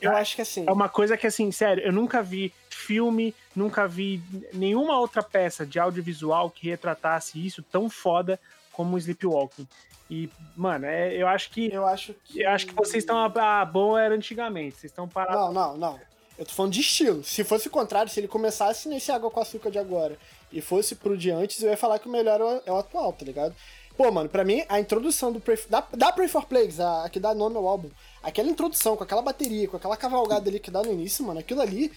Eu 0.00 0.12
acho 0.16 0.36
que 0.36 0.42
assim. 0.42 0.64
É 0.66 0.72
uma 0.72 0.88
coisa 0.88 1.16
que, 1.16 1.26
assim, 1.26 1.50
sério, 1.50 1.82
eu 1.84 1.92
nunca 1.92 2.22
vi 2.22 2.52
filme, 2.68 3.34
nunca 3.54 3.86
vi 3.88 4.22
nenhuma 4.52 4.98
outra 4.98 5.22
peça 5.22 5.64
de 5.64 5.78
audiovisual 5.78 6.50
que 6.50 6.68
retratasse 6.68 7.44
isso 7.44 7.62
tão 7.62 7.88
foda 7.88 8.38
como 8.72 8.96
o 8.96 8.98
Sleepwalking. 8.98 9.66
E, 10.10 10.28
mano, 10.54 10.84
é- 10.86 11.14
eu 11.14 11.26
acho 11.26 11.50
que. 11.50 11.72
Eu 11.72 11.86
acho 11.86 12.14
que. 12.24 12.42
Eu 12.42 12.50
acho 12.50 12.66
que 12.66 12.74
vocês 12.74 13.02
estão. 13.02 13.16
Ah, 13.18 13.64
bom 13.64 13.96
era 13.96 14.14
antigamente. 14.14 14.76
Vocês 14.76 14.90
estão 14.92 15.08
parados. 15.08 15.36
Não, 15.36 15.52
não, 15.52 15.76
não. 15.76 16.00
Eu 16.36 16.44
tô 16.44 16.52
falando 16.52 16.72
de 16.72 16.80
estilo. 16.80 17.22
Se 17.22 17.44
fosse 17.44 17.68
o 17.68 17.70
contrário, 17.70 18.10
se 18.10 18.18
ele 18.20 18.28
começasse 18.28 18.88
nesse 18.88 19.12
água 19.12 19.30
com 19.30 19.40
açúcar 19.40 19.70
de 19.70 19.78
agora 19.78 20.18
e 20.52 20.60
fosse 20.60 20.96
pro 20.96 21.16
de 21.16 21.30
antes, 21.30 21.62
eu 21.62 21.70
ia 21.70 21.76
falar 21.76 21.98
que 22.00 22.08
o 22.08 22.10
melhor 22.12 22.40
é 22.40 22.44
o, 22.44 22.62
é 22.66 22.72
o 22.72 22.76
atual, 22.78 23.12
tá 23.12 23.24
ligado? 23.24 23.54
Pô, 23.96 24.10
mano, 24.10 24.28
pra 24.28 24.44
mim, 24.44 24.64
a 24.68 24.80
introdução 24.80 25.32
do 25.32 25.38
Pray, 25.38 25.58
da, 25.68 25.86
da 25.92 26.12
Pray 26.12 26.26
for 26.26 26.44
Plagues, 26.46 26.80
a, 26.80 27.04
a 27.04 27.08
que 27.08 27.20
dá 27.20 27.32
nome 27.32 27.56
ao 27.56 27.68
álbum, 27.68 27.90
aquela 28.22 28.48
introdução 28.48 28.96
com 28.96 29.04
aquela 29.04 29.22
bateria, 29.22 29.68
com 29.68 29.76
aquela 29.76 29.96
cavalgada 29.96 30.48
ali 30.48 30.58
que 30.58 30.70
dá 30.70 30.82
no 30.82 30.92
início, 30.92 31.24
mano, 31.24 31.38
aquilo 31.38 31.60
ali 31.60 31.92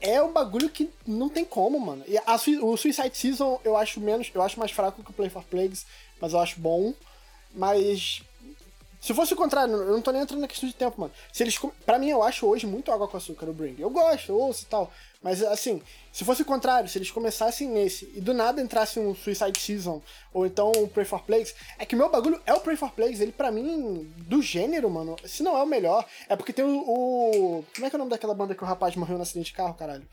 é 0.00 0.22
um 0.22 0.32
bagulho 0.32 0.68
que 0.68 0.90
não 1.06 1.28
tem 1.28 1.44
como, 1.44 1.78
mano. 1.78 2.04
E 2.06 2.16
a 2.18 2.34
o 2.62 2.76
Suicide 2.76 3.16
Season 3.16 3.60
eu 3.64 3.76
acho 3.76 4.00
menos, 4.00 4.30
eu 4.34 4.42
acho 4.42 4.58
mais 4.58 4.70
fraco 4.70 5.02
que 5.02 5.10
o 5.10 5.14
Play 5.14 5.30
for 5.30 5.44
Plagues, 5.44 5.86
mas 6.20 6.32
eu 6.32 6.40
acho 6.40 6.60
bom. 6.60 6.94
Mas 7.54 8.22
Se 9.04 9.12
fosse 9.12 9.34
o 9.34 9.36
contrário, 9.36 9.74
eu 9.74 9.92
não 9.92 10.00
tô 10.00 10.10
nem 10.12 10.22
entrando 10.22 10.40
na 10.40 10.48
questão 10.48 10.66
de 10.68 10.74
tempo, 10.74 10.98
mano. 10.98 11.12
Se 11.32 11.42
eles. 11.42 11.58
Pra 11.84 11.98
mim, 11.98 12.08
eu 12.08 12.22
acho 12.22 12.46
hoje 12.46 12.66
muito 12.66 12.90
água 12.90 13.06
com 13.06 13.16
açúcar 13.18 13.46
o 13.48 13.52
Bring. 13.52 13.76
Eu 13.78 13.90
gosto, 13.90 14.30
eu 14.30 14.38
ouço 14.38 14.62
e 14.62 14.66
tal. 14.66 14.90
Mas 15.22 15.42
assim, 15.42 15.82
se 16.12 16.24
fosse 16.24 16.40
o 16.42 16.44
contrário, 16.44 16.88
se 16.88 16.96
eles 16.96 17.10
começassem 17.10 17.68
nesse 17.68 18.10
e 18.14 18.20
do 18.20 18.32
nada 18.32 18.62
entrasse 18.62 18.98
um 19.00 19.14
Suicide 19.14 19.58
Season 19.58 20.00
ou 20.32 20.46
então 20.46 20.72
um 20.76 20.86
Pray 20.88 21.04
for 21.04 21.20
Plagues, 21.22 21.54
é 21.78 21.84
que 21.84 21.94
o 21.94 21.98
meu 21.98 22.08
bagulho 22.10 22.40
é 22.46 22.54
o 22.54 22.60
Pray 22.60 22.76
for 22.76 22.90
Plagues. 22.92 23.20
Ele, 23.20 23.32
pra 23.32 23.50
mim, 23.50 24.10
do 24.16 24.40
gênero, 24.40 24.88
mano, 24.88 25.16
se 25.24 25.42
não 25.42 25.56
é 25.58 25.62
o 25.62 25.66
melhor, 25.66 26.06
é 26.28 26.34
porque 26.34 26.52
tem 26.54 26.64
o. 26.64 26.78
o- 26.78 27.64
Como 27.74 27.86
é 27.86 27.90
que 27.90 27.96
é 27.96 27.98
o 27.98 28.00
nome 28.00 28.10
daquela 28.10 28.34
banda 28.34 28.54
que 28.54 28.62
o 28.64 28.66
rapaz 28.66 28.96
morreu 28.96 29.16
no 29.16 29.22
acidente 29.22 29.46
de 29.50 29.52
carro, 29.52 29.74
caralho? 29.74 30.06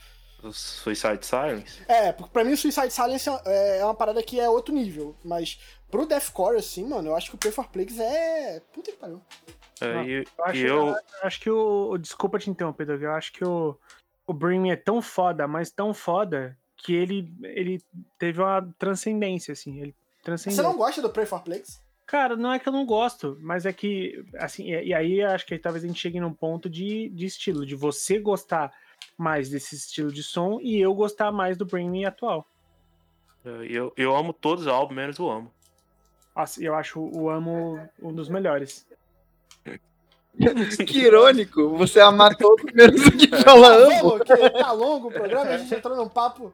O 0.44 0.52
Suicide 0.52 1.24
Silence. 1.24 1.82
É, 1.88 2.12
porque 2.12 2.32
pra 2.34 2.44
mim 2.44 2.54
o 2.54 2.58
Suicide 2.58 2.92
Silence 2.92 3.30
é 3.46 3.78
é 3.78 3.86
uma 3.86 3.94
parada 3.94 4.24
que 4.24 4.40
é 4.40 4.50
outro 4.50 4.74
nível. 4.74 5.16
Mas 5.24 5.60
pro 5.92 6.06
Deathcore, 6.06 6.58
assim, 6.58 6.88
mano, 6.88 7.10
eu 7.10 7.16
acho 7.16 7.30
que 7.30 7.36
o 7.36 7.38
Pray 7.38 7.52
for 7.52 7.68
Plagues 7.68 8.00
é. 8.00 8.62
Puta 8.74 8.92
que 8.92 8.98
pariu. 8.98 9.22
É, 9.82 9.94
Não, 9.94 10.04
e, 10.06 10.26
Eu 10.38 10.46
acho, 10.46 10.58
e 10.58 10.62
eu. 10.62 10.88
eu 10.88 10.96
acho 11.24 11.40
que 11.42 11.50
o, 11.50 11.98
Desculpa 11.98 12.40
te 12.40 12.50
interromper, 12.50 12.86
Doug. 12.86 13.02
Eu 13.02 13.12
acho 13.12 13.34
que 13.34 13.44
o, 13.44 13.78
o 14.26 14.34
Bring 14.34 14.60
Me 14.60 14.72
é 14.72 14.76
tão 14.76 15.02
foda, 15.02 15.48
mas 15.48 15.70
tão 15.70 15.94
foda, 15.94 16.58
que 16.78 16.94
ele, 16.94 17.32
ele 17.44 17.84
teve 18.18 18.42
uma 18.42 18.62
transcendência, 18.80 19.52
assim. 19.52 19.80
Ele 19.80 19.96
transcendeu. 20.24 20.56
Você 20.56 20.64
não 20.64 20.78
gosta 20.78 21.02
do 21.02 21.10
Pray 21.10 21.26
for 21.26 21.42
Plagues? 21.42 21.82
Cara, 22.06 22.36
não 22.36 22.52
é 22.52 22.60
que 22.60 22.68
eu 22.68 22.74
não 22.74 22.86
gosto, 22.86 23.38
mas 23.42 23.66
é 23.66 23.72
que, 23.72 24.26
assim, 24.38 24.72
e, 24.72 24.88
e 24.88 24.94
aí 24.94 25.22
acho 25.22 25.46
que 25.46 25.58
talvez 25.58 25.84
a 25.84 25.88
gente 25.88 26.00
chegue 26.00 26.20
num 26.20 26.34
ponto 26.34 26.70
de, 26.70 27.10
de 27.10 27.26
estilo, 27.26 27.66
de 27.66 27.76
você 27.76 28.20
gostar 28.20 28.74
mais 29.18 29.50
desse 29.50 29.76
estilo 29.76 30.12
de 30.12 30.22
som 30.22 30.60
e 30.62 30.80
eu 30.80 30.94
gostar 30.94 31.32
mais 31.32 31.58
do 31.58 31.66
Bring 31.66 31.90
Me 31.90 32.06
atual. 32.06 32.46
Eu, 33.44 33.92
eu 33.98 34.16
amo 34.16 34.34
todos 34.34 34.66
os 34.66 34.72
álbuns, 34.72 34.96
menos 34.96 35.20
o 35.20 35.30
amo. 35.30 35.52
Eu 36.60 36.76
acho 36.76 37.00
o 37.00 37.30
Amo 37.30 37.80
um 38.02 38.14
dos 38.14 38.30
melhores. 38.30 38.88
Que 40.88 41.00
irônico, 41.00 41.78
você 41.78 42.00
amar 42.00 42.38
todos 42.38 42.64
menos 42.74 43.06
o 43.06 43.12
que 43.12 43.28
fala 43.28 43.68
amo. 43.76 44.18
Que 44.18 44.50
tá 44.50 44.72
longo 44.72 45.10
o 45.10 45.12
programa, 45.12 45.52
a 45.52 45.58
gente 45.58 45.76
entrou 45.76 45.96
num 45.96 46.08
papo. 46.08 46.54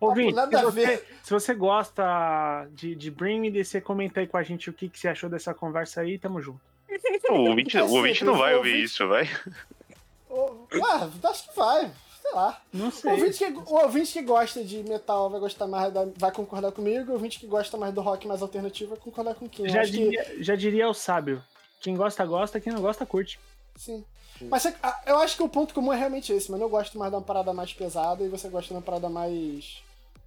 Ouvinte, 0.00 0.34
nada 0.34 0.50
se 0.50 0.64
a 0.64 0.66
você, 0.66 1.04
se 1.22 1.30
você 1.32 1.54
gosta 1.54 2.68
de, 2.72 2.94
de 2.94 3.10
Bring 3.10 3.40
Me, 3.40 3.64
você 3.64 3.80
comenta 3.80 4.20
aí 4.20 4.26
com 4.26 4.36
a 4.36 4.42
gente 4.42 4.68
o 4.68 4.72
que, 4.72 4.88
que 4.88 4.98
você 4.98 5.08
achou 5.08 5.30
dessa 5.30 5.54
conversa 5.54 6.00
aí, 6.00 6.18
tamo 6.18 6.40
junto. 6.40 6.60
O 7.30 7.48
ouvinte, 7.48 7.76
o 7.78 7.90
ouvinte 7.90 8.24
não 8.24 8.36
vai 8.36 8.54
ouvir 8.54 8.82
isso, 8.82 9.06
vai. 9.06 9.28
Ah, 10.30 11.08
acho 11.30 11.48
que 11.48 11.56
vai. 11.56 11.90
Sei 12.28 12.34
lá. 12.36 12.60
Não 12.72 12.88
O 12.88 12.92
sei. 12.92 13.10
ouvinte, 13.12 13.38
que, 13.38 13.44
o 13.52 13.74
ouvinte 13.82 14.12
que 14.12 14.22
gosta 14.22 14.62
de 14.62 14.82
metal 14.84 15.30
vai 15.30 15.40
gostar 15.40 15.66
mais 15.66 15.92
da, 15.92 16.06
vai 16.16 16.30
concordar 16.30 16.72
comigo, 16.72 17.10
o 17.10 17.14
ouvinte 17.14 17.38
que 17.40 17.46
gosta 17.46 17.76
mais 17.76 17.94
do 17.94 18.00
rock 18.00 18.26
mais 18.28 18.42
alternativo 18.42 18.90
vai 18.90 18.98
concordar 18.98 19.34
com 19.34 19.48
quem. 19.48 19.68
Já 19.68 19.80
acho 19.80 19.92
que- 19.92 19.98
diria, 19.98 20.36
já 20.44 20.54
diria 20.56 20.88
o 20.88 20.94
sábio. 20.94 21.42
Quem 21.80 21.96
gosta, 21.96 22.24
gosta, 22.26 22.60
quem 22.60 22.72
não 22.72 22.80
gosta, 22.82 23.06
curte. 23.06 23.38
Sim. 23.76 24.04
Mas 24.42 24.62
você- 24.62 24.74
ah, 24.82 25.00
eu 25.06 25.18
acho 25.18 25.36
que 25.36 25.42
o 25.42 25.48
ponto 25.48 25.72
comum 25.74 25.92
é 25.92 25.96
realmente 25.96 26.32
esse, 26.32 26.50
mano. 26.50 26.64
Eu 26.64 26.68
gosto 26.68 26.98
mais 26.98 27.10
de 27.10 27.16
uma 27.16 27.22
parada 27.22 27.52
mais 27.52 27.72
pesada 27.72 28.22
e 28.24 28.28
você 28.28 28.48
gosta 28.48 28.68
de 28.68 28.74
uma 28.74 28.82
parada 28.82 29.08
mais. 29.08 29.82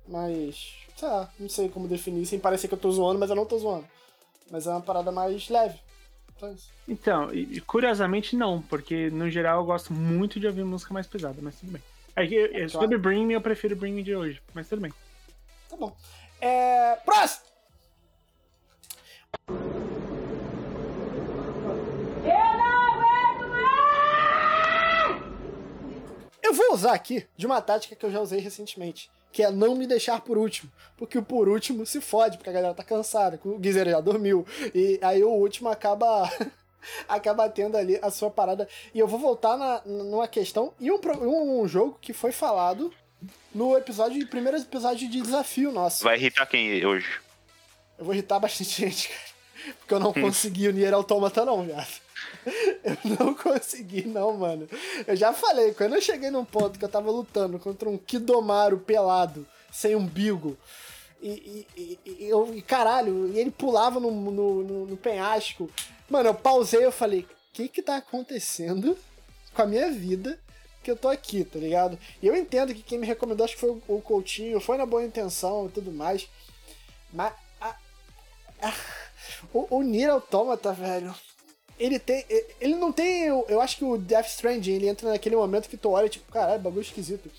mais. 0.07 0.73
sei 0.97 1.07
lá, 1.07 1.29
não 1.39 1.49
sei 1.49 1.67
como 1.69 1.87
definir, 1.87 2.25
sem 2.25 2.39
parecer 2.39 2.67
que 2.67 2.73
eu 2.73 2.77
tô 2.79 2.91
zoando, 2.91 3.19
mas 3.19 3.29
eu 3.29 3.35
não 3.35 3.45
tô 3.45 3.57
zoando. 3.57 3.85
Mas 4.51 4.67
é 4.67 4.69
uma 4.71 4.81
parada 4.81 5.11
mais 5.11 5.49
leve. 5.49 5.79
Então, 6.87 7.29
curiosamente 7.67 8.35
não, 8.35 8.61
porque 8.63 9.09
no 9.11 9.29
geral 9.29 9.59
eu 9.61 9.65
gosto 9.65 9.93
muito 9.93 10.39
de 10.39 10.47
ouvir 10.47 10.63
música 10.63 10.93
mais 10.93 11.05
pesada, 11.07 11.37
mas 11.41 11.55
tudo 11.59 11.71
bem. 11.71 11.81
É 12.15 12.27
que 12.27 12.37
é, 12.37 12.67
sobre 12.67 12.97
Bring 12.97 13.25
Me, 13.25 13.33
eu 13.33 13.41
prefiro 13.41 13.75
Bring 13.75 13.93
Me 13.93 14.03
de 14.03 14.15
hoje, 14.15 14.41
mas 14.53 14.67
tudo 14.67 14.81
bem. 14.81 14.93
Tá 15.69 15.77
bom. 15.77 15.95
É. 16.39 16.95
Próximo! 17.05 17.51
Eu 26.43 26.53
vou 26.53 26.73
usar 26.73 26.93
aqui 26.93 27.25
de 27.37 27.45
uma 27.45 27.61
tática 27.61 27.95
que 27.95 28.05
eu 28.05 28.11
já 28.11 28.19
usei 28.19 28.41
recentemente, 28.41 29.09
que 29.31 29.41
é 29.41 29.49
não 29.49 29.73
me 29.73 29.87
deixar 29.87 30.19
por 30.19 30.37
último. 30.37 30.69
Porque 30.97 31.17
o 31.17 31.23
por 31.23 31.47
último 31.47 31.85
se 31.85 32.01
fode, 32.01 32.37
porque 32.37 32.49
a 32.49 32.53
galera 32.53 32.73
tá 32.73 32.83
cansada, 32.83 33.39
o 33.45 33.57
Guizer 33.57 33.89
já 33.89 34.01
dormiu. 34.01 34.45
E 34.75 34.99
aí 35.01 35.23
o 35.23 35.29
último 35.29 35.69
acaba. 35.69 36.29
acaba 37.07 37.49
tendo 37.49 37.77
ali 37.77 37.97
a 38.01 38.09
sua 38.11 38.29
parada. 38.29 38.67
E 38.93 38.99
eu 38.99 39.07
vou 39.07 39.19
voltar 39.19 39.57
na, 39.57 39.81
numa 39.85 40.27
questão 40.27 40.73
e 40.79 40.91
um, 40.91 40.99
pro- 40.99 41.19
um 41.21 41.67
jogo 41.67 41.97
que 42.01 42.13
foi 42.13 42.31
falado 42.31 42.93
no 43.53 43.77
episódio, 43.77 44.25
primeiro 44.27 44.57
episódio 44.57 45.09
de 45.09 45.21
desafio 45.21 45.71
nosso. 45.71 46.03
Vai 46.03 46.17
irritar 46.17 46.45
quem 46.47 46.85
hoje? 46.85 47.07
Eu 47.97 48.05
vou 48.05 48.13
irritar 48.13 48.39
bastante 48.39 48.69
gente, 48.81 49.09
cara. 49.09 49.31
Porque 49.79 49.93
eu 49.93 49.99
não 49.99 50.11
consegui 50.11 50.67
o 50.67 50.71
Nier 50.73 50.93
Automata, 50.93 51.45
não, 51.45 51.63
viado. 51.63 51.87
Eu 52.83 52.97
não 53.19 53.33
consegui, 53.35 54.07
não, 54.07 54.35
mano. 54.35 54.67
Eu 55.05 55.15
já 55.15 55.31
falei, 55.33 55.73
quando 55.73 55.93
eu 55.95 56.01
cheguei 56.01 56.31
num 56.31 56.43
ponto 56.45 56.79
que 56.79 56.85
eu 56.85 56.89
tava 56.89 57.11
lutando 57.11 57.59
contra 57.59 57.87
um 57.87 57.97
Kidomaru 57.97 58.79
pelado, 58.79 59.45
sem 59.71 59.95
umbigo, 59.95 60.57
e, 61.21 61.67
e, 61.77 61.99
e- 62.05 62.25
eu, 62.25 62.53
e 62.55 62.61
caralho, 62.61 63.27
e 63.33 63.39
ele 63.39 63.51
pulava 63.51 63.99
no, 63.99 64.09
no, 64.11 64.63
no- 64.63 64.85
no 64.87 64.97
penhasco. 64.97 65.69
Mano, 66.09 66.29
eu 66.29 66.33
pausei 66.35 66.83
eu 66.85 66.91
falei, 66.91 67.21
o 67.21 67.27
que 67.53 67.67
que 67.67 67.81
tá 67.81 67.97
acontecendo 67.97 68.97
com 69.53 69.61
a 69.61 69.65
minha 69.67 69.91
vida 69.91 70.39
que 70.83 70.89
eu 70.89 70.95
tô 70.95 71.07
aqui, 71.09 71.43
tá 71.43 71.59
ligado? 71.59 71.97
E 72.21 72.27
eu 72.27 72.35
entendo 72.35 72.73
que 72.73 72.81
quem 72.81 72.97
me 72.97 73.05
recomendou, 73.05 73.43
acho 73.45 73.53
que 73.53 73.59
foi 73.59 73.69
o, 73.69 73.81
o 73.87 74.01
Coutinho, 74.01 74.59
foi 74.59 74.77
na 74.77 74.85
boa 74.85 75.03
intenção 75.03 75.67
e 75.67 75.69
tudo 75.69 75.91
mais. 75.91 76.27
Mas 77.13 77.33
a- 77.59 77.75
a- 78.61 78.73
o, 79.53 79.77
o 79.77 79.83
Nier 79.83 80.09
Automata, 80.09 80.73
velho, 80.73 81.13
ele 81.79 81.99
tem. 81.99 82.25
Ele 82.59 82.75
não 82.75 82.91
tem. 82.91 83.23
Eu, 83.25 83.45
eu 83.47 83.61
acho 83.61 83.77
que 83.77 83.83
o 83.85 83.97
Death 83.97 84.27
Stranding 84.27 84.71
ele 84.71 84.87
entra 84.87 85.09
naquele 85.09 85.35
momento 85.35 85.69
que 85.69 85.77
tu 85.77 85.89
olha, 85.91 86.09
tipo, 86.09 86.31
caralho, 86.31 86.61
bagulho 86.61 86.81
esquisito. 86.81 87.29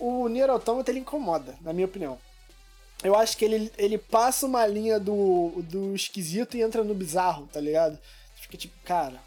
O 0.00 0.26
Nier 0.28 0.50
Automata 0.50 0.90
ele 0.90 1.00
incomoda, 1.00 1.56
na 1.60 1.72
minha 1.72 1.86
opinião. 1.86 2.18
Eu 3.02 3.16
acho 3.16 3.36
que 3.36 3.44
ele, 3.44 3.72
ele 3.76 3.98
passa 3.98 4.46
uma 4.46 4.64
linha 4.66 4.98
do, 5.00 5.62
do 5.64 5.94
esquisito 5.94 6.56
e 6.56 6.62
entra 6.62 6.84
no 6.84 6.94
bizarro, 6.94 7.48
tá 7.52 7.60
ligado? 7.60 7.98
Fica 8.36 8.56
tipo, 8.56 8.74
cara. 8.84 9.20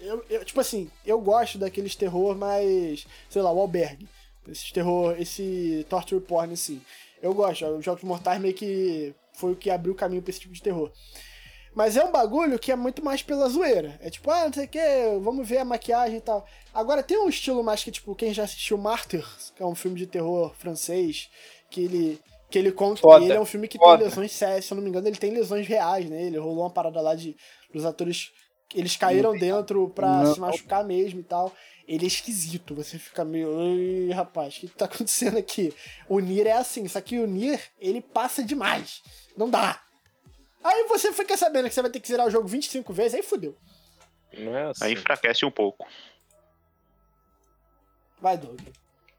Eu, 0.00 0.24
eu- 0.30 0.44
tipo 0.44 0.60
assim, 0.60 0.88
eu 1.04 1.20
gosto 1.20 1.58
daqueles 1.58 1.96
terror 1.96 2.36
mais. 2.36 3.06
Sei 3.28 3.42
lá, 3.42 3.50
o 3.52 3.60
albergue. 3.60 4.08
Esse 4.46 4.72
terror, 4.72 5.16
esse 5.20 5.84
torture 5.90 6.20
porn, 6.20 6.52
assim. 6.54 6.80
Eu 7.20 7.34
gosto. 7.34 7.66
Os 7.66 7.84
Jogos 7.84 8.04
Mortais 8.04 8.40
meio 8.40 8.54
que 8.54 9.12
foi 9.32 9.52
o 9.52 9.56
que 9.56 9.68
abriu 9.70 9.92
o 9.92 9.96
caminho 9.96 10.22
pra 10.22 10.30
esse 10.30 10.40
tipo 10.40 10.54
de 10.54 10.62
terror. 10.62 10.90
Mas 11.74 11.96
é 11.96 12.04
um 12.04 12.10
bagulho 12.12 12.58
que 12.58 12.72
é 12.72 12.76
muito 12.76 13.04
mais 13.04 13.22
pela 13.22 13.48
zoeira. 13.48 13.98
É 14.00 14.08
tipo, 14.10 14.30
ah, 14.30 14.46
não 14.46 14.52
sei 14.52 14.64
o 14.64 14.68
que, 14.68 14.78
vamos 15.22 15.46
ver 15.46 15.58
a 15.58 15.64
maquiagem 15.64 16.16
e 16.18 16.20
tal. 16.20 16.46
Agora 16.72 17.02
tem 17.02 17.18
um 17.18 17.28
estilo 17.28 17.62
mais 17.62 17.84
que, 17.84 17.90
tipo, 17.90 18.14
quem 18.14 18.32
já 18.32 18.44
assistiu 18.44 18.78
Martyrs, 18.78 19.52
que 19.56 19.62
é 19.62 19.66
um 19.66 19.74
filme 19.74 19.98
de 19.98 20.06
terror 20.06 20.54
francês, 20.58 21.28
que 21.70 21.82
ele. 21.82 22.20
Que 22.50 22.58
ele 22.58 22.72
conta 22.72 23.00
Foda, 23.00 23.18
que 23.18 23.24
ele 23.26 23.34
é 23.34 23.40
um 23.40 23.44
filme 23.44 23.68
que 23.68 23.76
foda. 23.78 23.98
tem 23.98 24.08
lesões 24.08 24.32
sérias, 24.32 24.64
se 24.64 24.72
eu 24.72 24.76
não 24.76 24.82
me 24.82 24.88
engano, 24.88 25.06
ele 25.06 25.16
tem 25.18 25.30
lesões 25.30 25.66
reais, 25.66 26.08
né? 26.08 26.22
Ele 26.22 26.38
rolou 26.38 26.62
uma 26.64 26.70
parada 26.70 27.00
lá 27.00 27.14
de. 27.14 27.36
Os 27.74 27.84
atores. 27.84 28.32
Eles 28.74 28.96
caíram 28.96 29.36
dentro 29.36 29.88
pra 29.90 30.22
Não. 30.24 30.34
se 30.34 30.40
machucar 30.40 30.84
mesmo 30.84 31.20
e 31.20 31.22
tal. 31.22 31.52
Ele 31.86 32.04
é 32.04 32.08
esquisito, 32.08 32.74
você 32.74 32.98
fica 32.98 33.24
meio. 33.24 33.48
Oi, 33.50 34.10
rapaz, 34.12 34.56
o 34.56 34.60
que, 34.60 34.68
tá 34.68 34.84
acontecendo 34.86 35.38
aqui? 35.38 35.74
O 36.08 36.18
Nier 36.20 36.46
é 36.46 36.52
assim, 36.52 36.86
só 36.88 37.00
que 37.00 37.18
o 37.18 37.26
Nier, 37.26 37.62
ele 37.78 38.00
passa 38.02 38.42
demais. 38.42 39.02
Não 39.36 39.48
dá. 39.48 39.80
Aí 40.62 40.84
você 40.84 41.12
fica 41.12 41.36
sabendo 41.36 41.68
que 41.68 41.74
você 41.74 41.80
vai 41.82 41.90
ter 41.90 42.00
que 42.00 42.08
zerar 42.08 42.26
o 42.26 42.30
jogo 42.30 42.46
25 42.48 42.92
vezes, 42.92 43.14
aí 43.14 43.22
fudeu. 43.22 43.56
Não 44.36 44.54
é 44.56 44.64
assim. 44.64 44.84
Aí 44.84 44.92
enfraquece 44.92 45.44
um 45.46 45.50
pouco. 45.50 45.86
Vai, 48.20 48.36
Doug. 48.36 48.60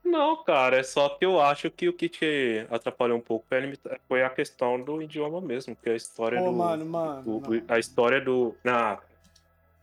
Não, 0.09 0.43
cara, 0.43 0.77
é 0.79 0.83
só 0.83 1.09
que 1.09 1.25
eu 1.25 1.39
acho 1.39 1.69
que 1.69 1.87
o 1.87 1.93
que 1.93 2.09
te 2.09 2.65
atrapalhou 2.69 3.17
um 3.17 3.21
pouco 3.21 3.45
foi 3.47 3.57
a 3.57 3.61
limita- 3.61 3.99
foi 4.07 4.23
a 4.23 4.29
questão 4.29 4.81
do 4.81 5.01
idioma 5.01 5.39
mesmo, 5.39 5.75
que 5.75 5.89
a 5.89 5.95
história 5.95 6.39
Pô, 6.39 6.45
do. 6.45 6.51
mano, 6.53 6.85
mano. 6.85 7.21
o- 7.37 7.41
não. 7.41 7.61
a 7.67 7.77
história 7.79 8.19
do. 8.19 8.55
Na, 8.63 8.97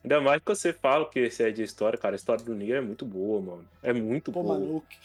ainda 0.02 0.20
mais 0.20 0.40
que 0.42 0.48
você 0.48 0.72
fala 0.72 1.08
que 1.08 1.20
esse 1.20 1.42
é 1.42 1.50
de 1.50 1.62
história, 1.62 1.98
cara. 1.98 2.14
A 2.14 2.16
história 2.16 2.44
do 2.44 2.54
Nier 2.54 2.78
é 2.78 2.80
muito 2.80 3.04
boa, 3.04 3.40
mano. 3.40 3.68
É 3.82 3.92
muito 3.92 4.32
Pô, 4.32 4.42
boa. 4.42 4.58
mano, 4.58 4.76
o 4.76 4.80
que- 4.80 4.96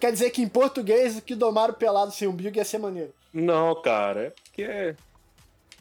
quer 0.00 0.12
dizer 0.12 0.30
que 0.30 0.40
em 0.42 0.48
português 0.48 1.18
o 1.18 1.22
que 1.22 1.34
domaram 1.34 1.74
pelado 1.74 2.10
sem 2.12 2.26
umbigo 2.26 2.56
ia 2.56 2.64
ser 2.64 2.78
maneiro. 2.78 3.12
Não, 3.32 3.74
cara, 3.82 4.26
é 4.26 4.30
porque 4.30 4.94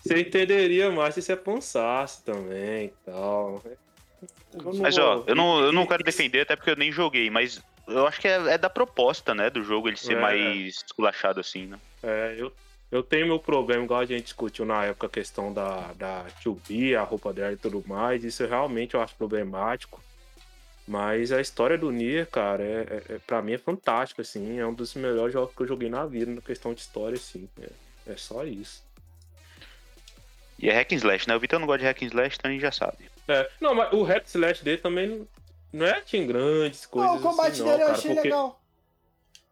você 0.04 0.20
entenderia 0.20 0.92
mais 0.92 1.14
se 1.16 1.22
você 1.22 1.36
pensasse 1.36 2.24
também 2.24 2.86
e 2.88 2.94
tal. 3.06 3.62
Não 4.54 4.74
Mas 4.74 4.98
ó, 4.98 5.24
eu 5.28 5.36
não, 5.36 5.60
eu 5.62 5.72
não 5.72 5.86
quero 5.86 6.04
defender 6.04 6.42
até 6.42 6.56
porque 6.56 6.72
eu 6.72 6.76
nem 6.76 6.92
joguei, 6.92 7.30
mas 7.30 7.62
eu 7.90 8.07
acho 8.07 8.20
que 8.22 8.28
é, 8.28 8.53
é 8.53 8.57
da 8.57 8.70
proposta, 8.70 9.34
né, 9.36 9.49
do 9.49 9.64
jogo 9.64 9.88
ele 9.88 9.98
ser 9.98 10.18
É. 10.18 10.22
mais 10.22 10.84
esculachado 10.86 11.40
assim, 11.40 11.66
né? 11.66 11.80
É, 12.03 12.36
eu, 12.38 12.52
eu 12.91 13.03
tenho 13.03 13.28
meu 13.28 13.40
problema, 13.40 13.84
igual 13.84 13.99
a 13.99 14.06
gente 14.06 14.24
discutiu 14.24 14.66
na 14.66 14.86
época 14.86 15.07
a 15.07 15.10
questão 15.10 15.53
da, 15.53 15.91
da 15.94 16.26
2B, 16.44 16.95
a 16.95 17.03
roupa 17.03 17.32
dela 17.34 17.53
e 17.53 17.57
tudo 17.57 17.84
mais. 17.88 18.24
Isso 18.24 18.45
realmente 18.45 18.95
eu 18.95 19.02
acho 19.02 19.16
problemático. 19.16 20.02
Mas 20.88 21.32
a 21.32 21.40
história 21.40 21.78
do 21.78 21.91
Nier, 21.91 22.26
cara, 22.26 22.64
é, 22.64 23.03
é, 23.10 23.14
é- 23.16 23.20
pra 23.20 23.44
mim 23.44 23.53
é 23.53 23.57
fantástica, 23.60 24.24
assim. 24.24 24.57
É 24.60 24.66
um 24.66 24.74
dos 24.74 24.95
melhores 24.95 25.32
jogos 25.34 25.53
que 25.56 25.61
eu 25.61 25.68
joguei 25.68 25.88
na 25.88 26.03
vida, 26.06 26.32
na 26.32 26.41
questão 26.41 26.74
de 26.74 26.82
história, 26.82 27.16
assim. 27.16 27.48
É, 27.61 28.14
é 28.14 28.18
só 28.18 28.44
isso. 28.44 28.84
E 30.57 30.68
é 30.70 30.74
hack 30.74 30.91
and 30.91 30.95
slash, 30.95 31.28
né? 31.28 31.36
O 31.36 31.40
Vitor 31.40 31.60
não 31.60 31.68
gosta 31.68 31.80
de 31.80 31.86
hack 31.86 32.02
and 32.02 32.07
slash, 32.07 32.36
então 32.40 32.49
a 32.49 32.53
gente 32.53 32.61
já 32.61 32.72
sabe. 32.72 32.98
É, 33.28 33.48
não, 33.61 33.76
mas 33.76 33.94
o 33.94 34.02
hack 34.03 34.26
slash 34.26 34.64
dele 34.64 34.78
também 34.80 35.28
não 35.72 35.86
é 35.86 36.02
tinha 36.02 36.26
grandes 36.26 36.86
coisas 36.86 37.12
Não, 37.12 37.20
o 37.20 37.22
combate 37.22 37.52
assim, 37.52 37.64
dele 37.64 37.78
não, 37.78 37.82
eu 37.82 37.86
cara, 37.88 37.98
achei 37.98 38.14
porque, 38.14 38.28
legal. 38.28 38.62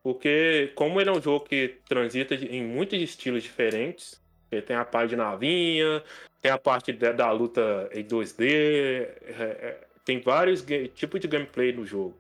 porque 0.03 0.72
como 0.76 0.99
ele 0.99 1.10
é 1.10 1.14
um 1.14 1.22
jogo 1.22 1.45
que 1.45 1.80
transita 1.88 2.35
em 2.35 2.64
muitos 2.64 2.99
estilos 2.99 3.44
diferentes, 3.44 4.22
ele 4.52 4.61
tem 4.61 4.76
a 4.76 4.85
parte 4.85 5.10
de 5.11 5.15
navinha, 5.15 6.03
tem 6.41 6.52
a 6.52 6.57
parte 6.57 6.94
da, 6.94 7.11
da 7.11 7.31
luta 7.31 7.89
em 7.94 8.03
2D, 8.03 8.45
é, 8.45 9.19
é, 9.39 9.88
tem 10.06 10.22
vários 10.22 10.65
tipos 10.95 11.19
de 11.19 11.27
gameplay 11.27 11.73
no 11.73 11.85
jogo. 11.85 12.15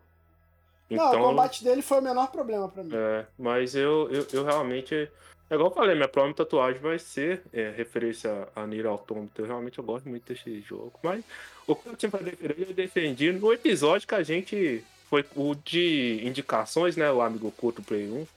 Não, 0.89 1.07
Então, 1.07 1.21
o 1.21 1.25
combate 1.29 1.63
dele 1.63 1.81
foi 1.81 1.99
o 1.99 2.01
menor 2.01 2.31
problema 2.31 2.69
pra 2.69 2.83
mim. 2.83 2.91
É, 2.93 3.25
mas 3.37 3.75
eu, 3.75 4.09
eu, 4.11 4.25
eu 4.31 4.43
realmente. 4.43 5.09
É 5.49 5.55
igual 5.55 5.69
eu 5.69 5.75
falei, 5.75 5.95
minha 5.95 6.09
próxima 6.09 6.35
tatuagem 6.35 6.81
vai 6.81 6.99
ser 6.99 7.41
é, 7.53 7.71
referência 7.71 8.49
a 8.53 8.67
Nier 8.67 8.85
Automata. 8.85 9.41
Eu 9.41 9.45
realmente 9.45 9.79
eu 9.79 9.83
gosto 9.83 10.09
muito 10.09 10.31
desse 10.31 10.59
jogo. 10.61 10.93
Mas 11.01 11.23
o 11.65 11.73
que 11.73 11.87
eu 11.87 11.95
tinha 11.95 12.09
pra 12.09 12.19
defender, 12.19 12.67
eu 12.67 12.73
defendi 12.73 13.31
no 13.31 13.53
episódio 13.53 14.07
que 14.07 14.15
a 14.15 14.23
gente. 14.23 14.83
Foi 15.09 15.23
o 15.37 15.55
de 15.55 16.19
indicações, 16.21 16.97
né? 16.97 17.09
O 17.09 17.21
Amigo 17.21 17.49
Culto 17.51 17.81
Play 17.81 18.11
1. 18.11 18.27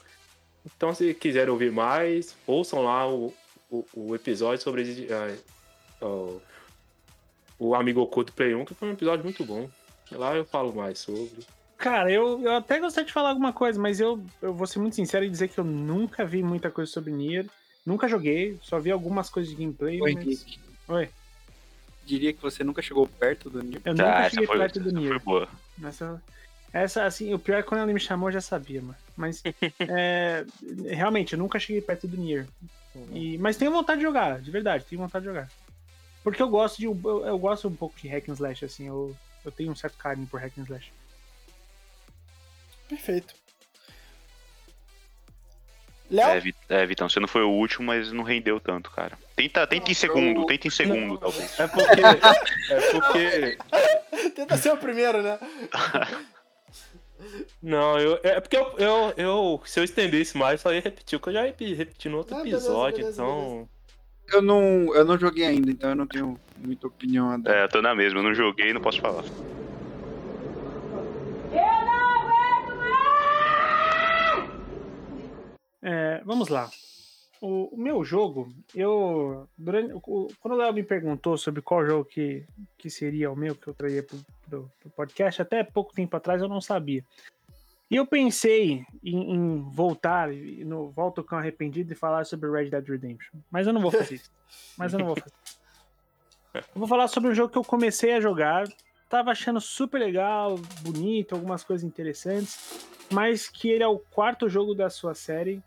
Então, 0.64 0.94
se 0.94 1.12
quiserem 1.14 1.50
ouvir 1.50 1.72
mais, 1.72 2.36
ouçam 2.46 2.84
lá 2.84 3.08
o, 3.08 3.34
o, 3.68 3.84
o 3.92 4.14
episódio 4.14 4.62
sobre 4.62 5.08
é, 5.10 5.36
o, 6.00 6.40
o 7.58 7.74
Amigo 7.74 8.00
Oculto 8.00 8.32
Play 8.32 8.54
1, 8.54 8.64
que 8.64 8.74
foi 8.74 8.88
um 8.88 8.92
episódio 8.92 9.24
muito 9.24 9.44
bom. 9.44 9.68
Lá 10.12 10.36
eu 10.36 10.44
falo 10.44 10.72
mais 10.72 11.00
sobre. 11.00 11.44
Cara, 11.80 12.12
eu, 12.12 12.42
eu 12.42 12.52
até 12.56 12.78
gostaria 12.78 13.06
de 13.06 13.12
falar 13.12 13.30
alguma 13.30 13.54
coisa, 13.54 13.80
mas 13.80 13.98
eu, 14.00 14.22
eu 14.42 14.52
vou 14.52 14.66
ser 14.66 14.78
muito 14.78 14.96
sincero 14.96 15.24
e 15.24 15.30
dizer 15.30 15.48
que 15.48 15.58
eu 15.58 15.64
nunca 15.64 16.26
vi 16.26 16.42
muita 16.42 16.70
coisa 16.70 16.92
sobre 16.92 17.10
Nier. 17.10 17.46
Nunca 17.86 18.06
joguei, 18.06 18.58
só 18.62 18.78
vi 18.78 18.90
algumas 18.90 19.30
coisas 19.30 19.50
de 19.50 19.56
gameplay, 19.56 19.98
Oi, 20.02 20.14
mas... 20.14 20.46
Oi. 20.86 21.08
Diria 22.04 22.34
que 22.34 22.42
você 22.42 22.62
nunca 22.62 22.82
chegou 22.82 23.06
perto 23.06 23.48
do 23.48 23.62
Nier. 23.62 23.80
Eu 23.82 23.94
Tá, 23.94 24.04
nunca 24.04 24.18
essa 24.18 24.30
cheguei 24.30 24.46
foi, 24.46 24.58
perto 24.58 24.78
do 24.80 24.88
essa 24.90 24.98
foi 24.98 25.08
Nier. 25.08 25.20
boa. 25.20 25.48
Essa, 25.82 26.22
essa, 26.70 27.04
assim, 27.06 27.32
o 27.32 27.38
pior 27.38 27.56
é 27.58 27.62
que 27.62 27.68
quando 27.70 27.82
ele 27.82 27.94
me 27.94 28.00
chamou, 28.00 28.28
eu 28.28 28.34
já 28.34 28.42
sabia, 28.42 28.82
mano. 28.82 28.96
Mas, 29.16 29.42
é, 29.80 30.44
realmente, 30.90 31.32
eu 31.32 31.38
nunca 31.38 31.58
cheguei 31.58 31.80
perto 31.80 32.06
do 32.06 32.18
Nier. 32.18 32.46
E, 33.10 33.38
mas 33.38 33.56
tenho 33.56 33.72
vontade 33.72 34.00
de 34.00 34.06
jogar, 34.06 34.38
de 34.42 34.50
verdade, 34.50 34.84
tenho 34.84 35.00
vontade 35.00 35.22
de 35.22 35.30
jogar. 35.30 35.48
Porque 36.22 36.42
eu 36.42 36.48
gosto 36.50 36.76
de. 36.76 36.84
Eu, 36.84 37.00
eu 37.24 37.38
gosto 37.38 37.68
um 37.68 37.74
pouco 37.74 37.98
de 37.98 38.06
hack 38.08 38.28
and 38.28 38.34
slash, 38.34 38.66
assim, 38.66 38.86
eu, 38.86 39.16
eu 39.42 39.50
tenho 39.50 39.72
um 39.72 39.76
certo 39.76 39.96
carinho 39.96 40.26
por 40.26 40.38
hack 40.40 40.52
and 40.58 40.64
slash. 40.64 40.92
Perfeito. 42.90 43.34
Léo? 46.10 46.26
É, 46.68 46.82
é, 46.82 46.86
Vitão, 46.86 47.08
você 47.08 47.20
não 47.20 47.28
foi 47.28 47.42
o 47.42 47.50
último, 47.50 47.86
mas 47.86 48.10
não 48.10 48.24
rendeu 48.24 48.58
tanto, 48.58 48.90
cara. 48.90 49.16
Tenta, 49.36 49.64
tenta 49.66 49.92
em 49.92 49.94
segundo, 49.94 50.44
tenta 50.44 50.66
em 50.66 50.70
segundo, 50.70 51.16
talvez. 51.16 51.58
É 51.58 51.66
porque. 51.68 52.02
é 52.72 52.90
porque. 52.90 53.58
Tenta 54.34 54.56
ser 54.56 54.72
o 54.72 54.76
primeiro, 54.76 55.22
né? 55.22 55.38
Não, 57.62 57.98
eu, 57.98 58.18
é 58.22 58.40
porque 58.40 58.56
eu, 58.56 58.74
eu, 58.78 59.14
eu- 59.16 59.62
Se 59.66 59.78
eu 59.78 59.84
estendesse 59.84 60.36
mais, 60.38 60.60
só 60.60 60.72
ia 60.72 60.80
repetir 60.80 61.16
o 61.18 61.20
que 61.20 61.28
eu 61.28 61.32
já 61.34 61.42
repeti 61.42 62.08
no 62.08 62.16
outro 62.18 62.34
Ah, 62.34 62.42
beleza, 62.42 62.56
episódio, 62.64 62.98
beleza, 62.98 63.22
então. 63.22 63.68
Eu 64.32 64.40
não, 64.42 64.94
eu 64.94 65.04
não 65.04 65.18
joguei 65.18 65.44
ainda, 65.44 65.70
então 65.70 65.90
eu 65.90 65.96
não 65.96 66.06
tenho 66.06 66.40
muita 66.56 66.86
opinião 66.86 67.30
a 67.30 67.36
dar. 67.36 67.54
É, 67.54 67.64
eu 67.64 67.68
tô 67.68 67.82
na 67.82 67.94
mesma, 67.94 68.20
eu 68.20 68.22
não 68.22 68.34
joguei, 68.34 68.72
não 68.72 68.80
posso 68.80 69.00
falar. 69.00 69.24
É, 75.82 76.20
vamos 76.24 76.48
lá. 76.48 76.70
O, 77.40 77.74
o 77.74 77.76
meu 77.78 78.04
jogo, 78.04 78.52
eu. 78.74 79.48
Durante, 79.56 79.92
o- 79.94 80.28
quando 80.40 80.54
o 80.54 80.56
Léo 80.58 80.74
me 80.74 80.82
perguntou 80.82 81.38
sobre 81.38 81.62
qual 81.62 81.86
jogo 81.86 82.04
que, 82.04 82.44
que 82.76 82.90
seria 82.90 83.30
o 83.30 83.36
meu, 83.36 83.54
que 83.54 83.66
eu 83.68 83.72
traria 83.74 84.02
pro, 84.02 84.18
pro, 84.48 84.70
pro 84.80 84.90
podcast, 84.90 85.40
até 85.40 85.64
pouco 85.64 85.94
tempo 85.94 86.14
atrás 86.16 86.42
eu 86.42 86.48
não 86.48 86.60
sabia. 86.60 87.02
E 87.90 87.96
eu 87.96 88.06
pensei 88.06 88.84
em, 89.02 89.34
em 89.34 89.60
voltar, 89.72 90.28
no 90.30 90.90
Volto 90.90 91.24
com 91.24 91.34
Arrependido 91.34 91.92
e 91.92 91.96
falar 91.96 92.24
sobre 92.24 92.48
Red 92.50 92.70
Dead 92.70 92.86
Redemption. 92.86 93.40
Mas 93.50 93.66
eu 93.66 93.72
não 93.72 93.80
vou 93.80 93.90
fazer 93.90 94.14
isso. 94.16 94.30
Mas 94.76 94.92
eu 94.92 94.98
não 94.98 95.06
vou 95.06 95.16
fazer. 95.16 95.32
Eu 96.54 96.62
vou 96.74 96.86
falar 96.86 97.08
sobre 97.08 97.30
um 97.30 97.34
jogo 97.34 97.50
que 97.50 97.58
eu 97.58 97.64
comecei 97.64 98.12
a 98.12 98.20
jogar, 98.20 98.68
tava 99.08 99.30
achando 99.30 99.60
super 99.60 99.98
legal, 99.98 100.56
bonito, 100.82 101.34
algumas 101.34 101.64
coisas 101.64 101.84
interessantes, 101.84 102.86
mas 103.10 103.48
que 103.48 103.68
ele 103.70 103.82
é 103.82 103.88
o 103.88 103.98
quarto 103.98 104.48
jogo 104.48 104.74
da 104.74 104.90
sua 104.90 105.14
série 105.14 105.62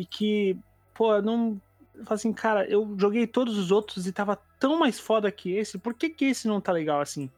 e 0.00 0.06
que, 0.06 0.56
pô, 0.92 1.20
não. 1.22 1.60
Assim, 2.08 2.32
cara, 2.32 2.64
eu 2.68 2.94
joguei 2.98 3.24
todos 3.26 3.56
os 3.56 3.70
outros 3.70 4.06
e 4.06 4.12
tava 4.12 4.36
tão 4.58 4.78
mais 4.78 4.98
foda 4.98 5.30
que 5.30 5.52
esse, 5.52 5.78
por 5.78 5.94
que, 5.94 6.10
que 6.10 6.24
esse 6.24 6.48
não 6.48 6.60
tá 6.60 6.72
legal 6.72 7.00
assim? 7.00 7.30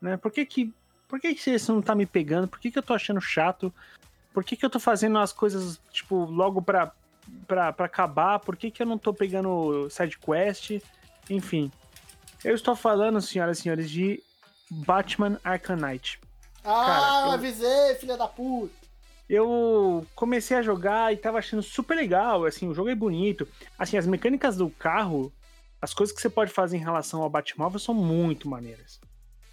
Né? 0.00 0.16
Por 0.16 0.30
que 0.30 0.44
que. 0.44 0.72
Por 1.08 1.20
que, 1.20 1.34
que 1.34 1.50
esse 1.50 1.70
não 1.70 1.80
tá 1.80 1.94
me 1.94 2.04
pegando? 2.06 2.48
Por 2.48 2.58
que, 2.58 2.70
que 2.70 2.78
eu 2.78 2.82
tô 2.82 2.92
achando 2.92 3.20
chato? 3.20 3.72
Por 4.32 4.42
que, 4.44 4.56
que 4.56 4.64
eu 4.64 4.70
tô 4.70 4.80
fazendo 4.80 5.16
as 5.18 5.32
coisas, 5.32 5.80
tipo, 5.92 6.24
logo 6.24 6.60
pra, 6.60 6.92
pra, 7.46 7.72
pra 7.72 7.86
acabar? 7.86 8.40
Por 8.40 8.56
que, 8.56 8.70
que 8.70 8.82
eu 8.82 8.86
não 8.86 8.98
tô 8.98 9.14
pegando 9.14 9.88
side 9.90 10.18
quest? 10.18 10.82
Enfim. 11.30 11.70
Eu 12.42 12.54
estou 12.54 12.74
falando, 12.76 13.20
senhoras 13.22 13.58
e 13.58 13.62
senhores, 13.62 13.88
de 13.90 14.20
Batman 14.70 15.38
Arkham 15.44 15.76
Knight. 15.76 16.20
Ah, 16.64 16.84
Cara, 16.86 17.26
eu- 17.26 17.32
avisei, 17.32 17.94
filha 17.94 18.16
da 18.16 18.26
puta. 18.26 18.83
Eu 19.28 20.06
comecei 20.14 20.56
a 20.56 20.62
jogar 20.62 21.12
e 21.12 21.16
tava 21.16 21.38
achando 21.38 21.62
super 21.62 21.96
legal, 21.96 22.44
assim, 22.44 22.68
o 22.68 22.74
jogo 22.74 22.90
é 22.90 22.94
bonito. 22.94 23.48
Assim, 23.78 23.96
as 23.96 24.06
mecânicas 24.06 24.56
do 24.56 24.68
carro, 24.70 25.32
as 25.80 25.94
coisas 25.94 26.14
que 26.14 26.20
você 26.20 26.28
pode 26.28 26.52
fazer 26.52 26.76
em 26.76 26.80
relação 26.80 27.22
ao 27.22 27.30
Batmóvel 27.30 27.78
são 27.78 27.94
muito 27.94 28.48
maneiras. 28.48 29.00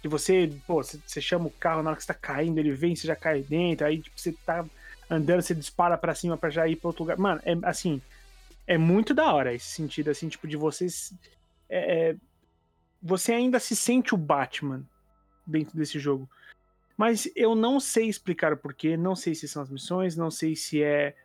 Que 0.02 0.08
você, 0.08 0.52
pô, 0.66 0.82
você, 0.82 1.20
chama 1.20 1.46
o 1.46 1.50
carro 1.50 1.82
na 1.82 1.90
hora 1.90 1.96
que 1.96 2.02
você 2.04 2.12
tá 2.12 2.18
caindo, 2.18 2.58
ele 2.58 2.72
vem, 2.72 2.94
você 2.94 3.06
já 3.06 3.16
cai 3.16 3.42
dentro, 3.42 3.86
aí 3.86 4.00
tipo, 4.00 4.18
você 4.18 4.32
tá 4.44 4.64
andando, 5.08 5.42
você 5.42 5.54
dispara 5.54 5.96
pra 5.96 6.14
cima 6.14 6.36
pra 6.36 6.50
já 6.50 6.66
ir 6.68 6.76
pra 6.76 6.88
outro 6.88 7.04
lugar. 7.04 7.16
Mano, 7.16 7.40
é 7.44 7.56
assim, 7.62 8.02
é 8.66 8.76
muito 8.76 9.14
da 9.14 9.32
hora 9.32 9.54
esse 9.54 9.66
sentido, 9.66 10.10
assim, 10.10 10.28
tipo, 10.28 10.46
de 10.46 10.56
vocês. 10.56 11.14
é, 11.68 12.10
é, 12.10 12.16
você 13.02 13.32
ainda 13.32 13.58
se 13.58 13.74
sente 13.74 14.14
o 14.14 14.18
Batman 14.18 14.84
dentro 15.46 15.76
desse 15.76 15.98
jogo. 15.98 16.28
Mas 17.02 17.28
eu 17.34 17.56
não 17.56 17.80
sei 17.80 18.08
explicar 18.08 18.52
o 18.52 18.56
porquê, 18.56 18.96
não 18.96 19.16
sei 19.16 19.34
se 19.34 19.48
são 19.48 19.60
as 19.60 19.68
missões, 19.68 20.14
não 20.16 20.30
sei 20.30 20.54
se 20.54 20.80
é 20.84 21.16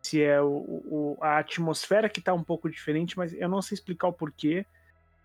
se 0.00 0.22
é 0.22 0.40
o, 0.40 0.46
o- 0.48 1.18
a 1.20 1.36
atmosfera 1.36 2.08
que 2.08 2.22
tá 2.22 2.32
um 2.32 2.42
pouco 2.42 2.70
diferente, 2.70 3.18
mas 3.18 3.34
eu 3.34 3.46
não 3.46 3.60
sei 3.60 3.74
explicar 3.74 4.08
o 4.08 4.14
porquê. 4.14 4.64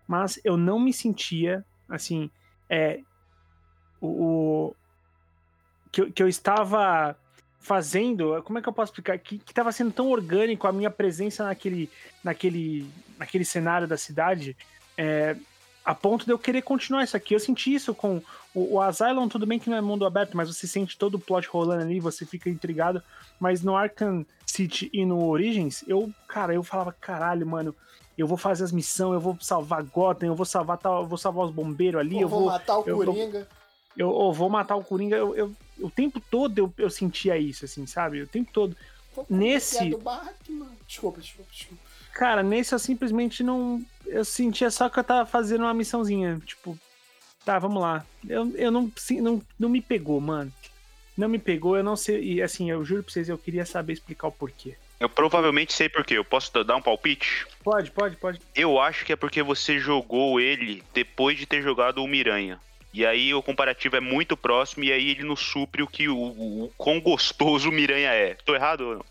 Mas 0.06 0.38
eu 0.44 0.54
não 0.58 0.78
me 0.78 0.92
sentia 0.92 1.64
assim, 1.88 2.30
é 2.68 3.00
o, 4.02 4.06
o- 4.06 4.76
que, 5.90 6.02
eu- 6.02 6.12
que 6.12 6.22
eu 6.22 6.28
estava 6.28 7.16
fazendo, 7.58 8.42
como 8.42 8.58
é 8.58 8.62
que 8.62 8.68
eu 8.68 8.72
posso 8.74 8.90
explicar? 8.92 9.18
Que, 9.18 9.38
que 9.38 9.54
tava 9.54 9.72
sendo 9.72 9.92
tão 9.92 10.10
orgânico 10.10 10.66
a 10.66 10.72
minha 10.72 10.90
presença 10.90 11.42
naquele, 11.44 11.88
naquele, 12.22 12.86
naquele 13.16 13.46
cenário 13.46 13.88
da 13.88 13.96
cidade, 13.96 14.54
é, 14.94 15.34
a 15.84 15.94
ponto 15.94 16.24
de 16.24 16.30
eu 16.32 16.38
querer 16.38 16.62
continuar 16.62 17.02
isso 17.04 17.16
aqui. 17.16 17.34
Eu 17.34 17.40
senti 17.40 17.74
isso 17.74 17.94
com 17.94 18.22
o, 18.54 18.74
o 18.76 18.80
Asylum, 18.80 19.28
tudo 19.28 19.46
bem 19.46 19.58
que 19.58 19.68
não 19.68 19.76
é 19.76 19.80
mundo 19.80 20.06
aberto, 20.06 20.36
mas 20.36 20.48
você 20.54 20.66
sente 20.66 20.96
todo 20.96 21.16
o 21.16 21.18
plot 21.18 21.48
rolando 21.48 21.82
ali, 21.82 21.98
você 22.00 22.24
fica 22.24 22.48
intrigado. 22.48 23.02
Mas 23.40 23.62
no 23.62 23.74
Arkham 23.76 24.24
City 24.46 24.88
e 24.92 25.04
no 25.04 25.26
Origins, 25.26 25.82
eu, 25.88 26.12
cara, 26.28 26.54
eu 26.54 26.62
falava, 26.62 26.92
caralho, 26.92 27.46
mano, 27.46 27.74
eu 28.16 28.26
vou 28.26 28.36
fazer 28.36 28.62
as 28.64 28.70
missões, 28.72 29.14
eu 29.14 29.20
vou 29.20 29.36
salvar 29.40 29.82
Gotham, 29.82 30.26
eu 30.26 30.34
vou 30.36 30.46
salvar 30.46 30.78
tal, 30.78 31.02
eu 31.02 31.08
vou 31.08 31.18
salvar 31.18 31.46
os 31.46 31.50
bombeiros 31.50 32.00
ali, 32.00 32.16
eu 32.16 32.22
eu 32.22 32.28
vou 32.28 32.40
vou, 32.40 32.48
matar 32.50 32.78
o 32.78 32.84
eu 32.86 32.96
vou- 32.96 33.06
Coringa. 33.06 33.48
eu, 33.96 34.08
eu 34.22 34.32
vou 34.32 34.48
matar 34.48 34.76
o 34.76 34.84
Coringa. 34.84 35.16
Eu, 35.16 35.34
eu- 35.34 35.52
o 35.80 35.90
tempo 35.90 36.20
todo 36.30 36.56
eu, 36.58 36.72
eu 36.78 36.90
sentia 36.90 37.36
isso, 37.38 37.64
assim, 37.64 37.86
sabe? 37.86 38.22
O 38.22 38.26
tempo 38.26 38.50
todo. 38.52 38.76
Vou 39.16 39.26
nesse- 39.28 39.78
é 39.78 39.90
do 39.90 39.98
Batman. 39.98 40.68
Desculpa, 40.86 41.20
desculpa, 41.20 41.50
desculpa. 41.50 41.82
Cara, 42.12 42.42
nesse 42.42 42.74
eu 42.74 42.78
simplesmente 42.78 43.42
não. 43.42 43.82
Eu 44.06 44.24
sentia 44.24 44.70
só 44.70 44.88
que 44.88 44.98
eu 44.98 45.04
tava 45.04 45.26
fazendo 45.26 45.62
uma 45.62 45.74
missãozinha. 45.74 46.40
Tipo, 46.44 46.78
tá, 47.44 47.58
vamos 47.58 47.80
lá. 47.80 48.04
Eu, 48.28 48.50
eu 48.56 48.70
não, 48.70 48.90
não. 49.20 49.42
Não 49.58 49.68
me 49.68 49.80
pegou, 49.80 50.20
mano. 50.20 50.52
Não 51.16 51.28
me 51.28 51.38
pegou, 51.38 51.76
eu 51.76 51.84
não 51.84 51.96
sei. 51.96 52.22
E 52.22 52.42
assim, 52.42 52.70
eu 52.70 52.84
juro 52.84 53.02
pra 53.02 53.12
vocês, 53.12 53.28
eu 53.28 53.38
queria 53.38 53.66
saber 53.66 53.92
explicar 53.92 54.28
o 54.28 54.32
porquê. 54.32 54.76
Eu 54.98 55.08
provavelmente 55.08 55.72
sei 55.72 55.88
por 55.88 56.04
quê. 56.04 56.16
Eu 56.16 56.24
posso 56.24 56.52
dar 56.64 56.76
um 56.76 56.82
palpite? 56.82 57.46
Pode, 57.62 57.90
pode, 57.90 58.16
pode. 58.16 58.40
Eu 58.54 58.80
acho 58.80 59.04
que 59.04 59.12
é 59.12 59.16
porque 59.16 59.42
você 59.42 59.78
jogou 59.78 60.40
ele 60.40 60.82
depois 60.94 61.36
de 61.36 61.46
ter 61.46 61.62
jogado 61.62 62.02
o 62.02 62.08
Miranha. 62.08 62.60
E 62.94 63.06
aí 63.06 63.32
o 63.32 63.42
comparativo 63.42 63.96
é 63.96 64.00
muito 64.00 64.36
próximo 64.36 64.84
e 64.84 64.92
aí 64.92 65.10
ele 65.10 65.24
não 65.24 65.34
supre 65.34 65.82
o 65.82 65.86
que 65.86 66.08
o, 66.08 66.16
o, 66.16 66.64
o 66.64 66.72
quão 66.76 67.00
gostoso 67.00 67.70
o 67.70 67.72
Miranha 67.72 68.10
é. 68.10 68.34
Tô 68.44 68.54
errado 68.54 68.82
ou 68.82 68.94
não? 68.96 69.04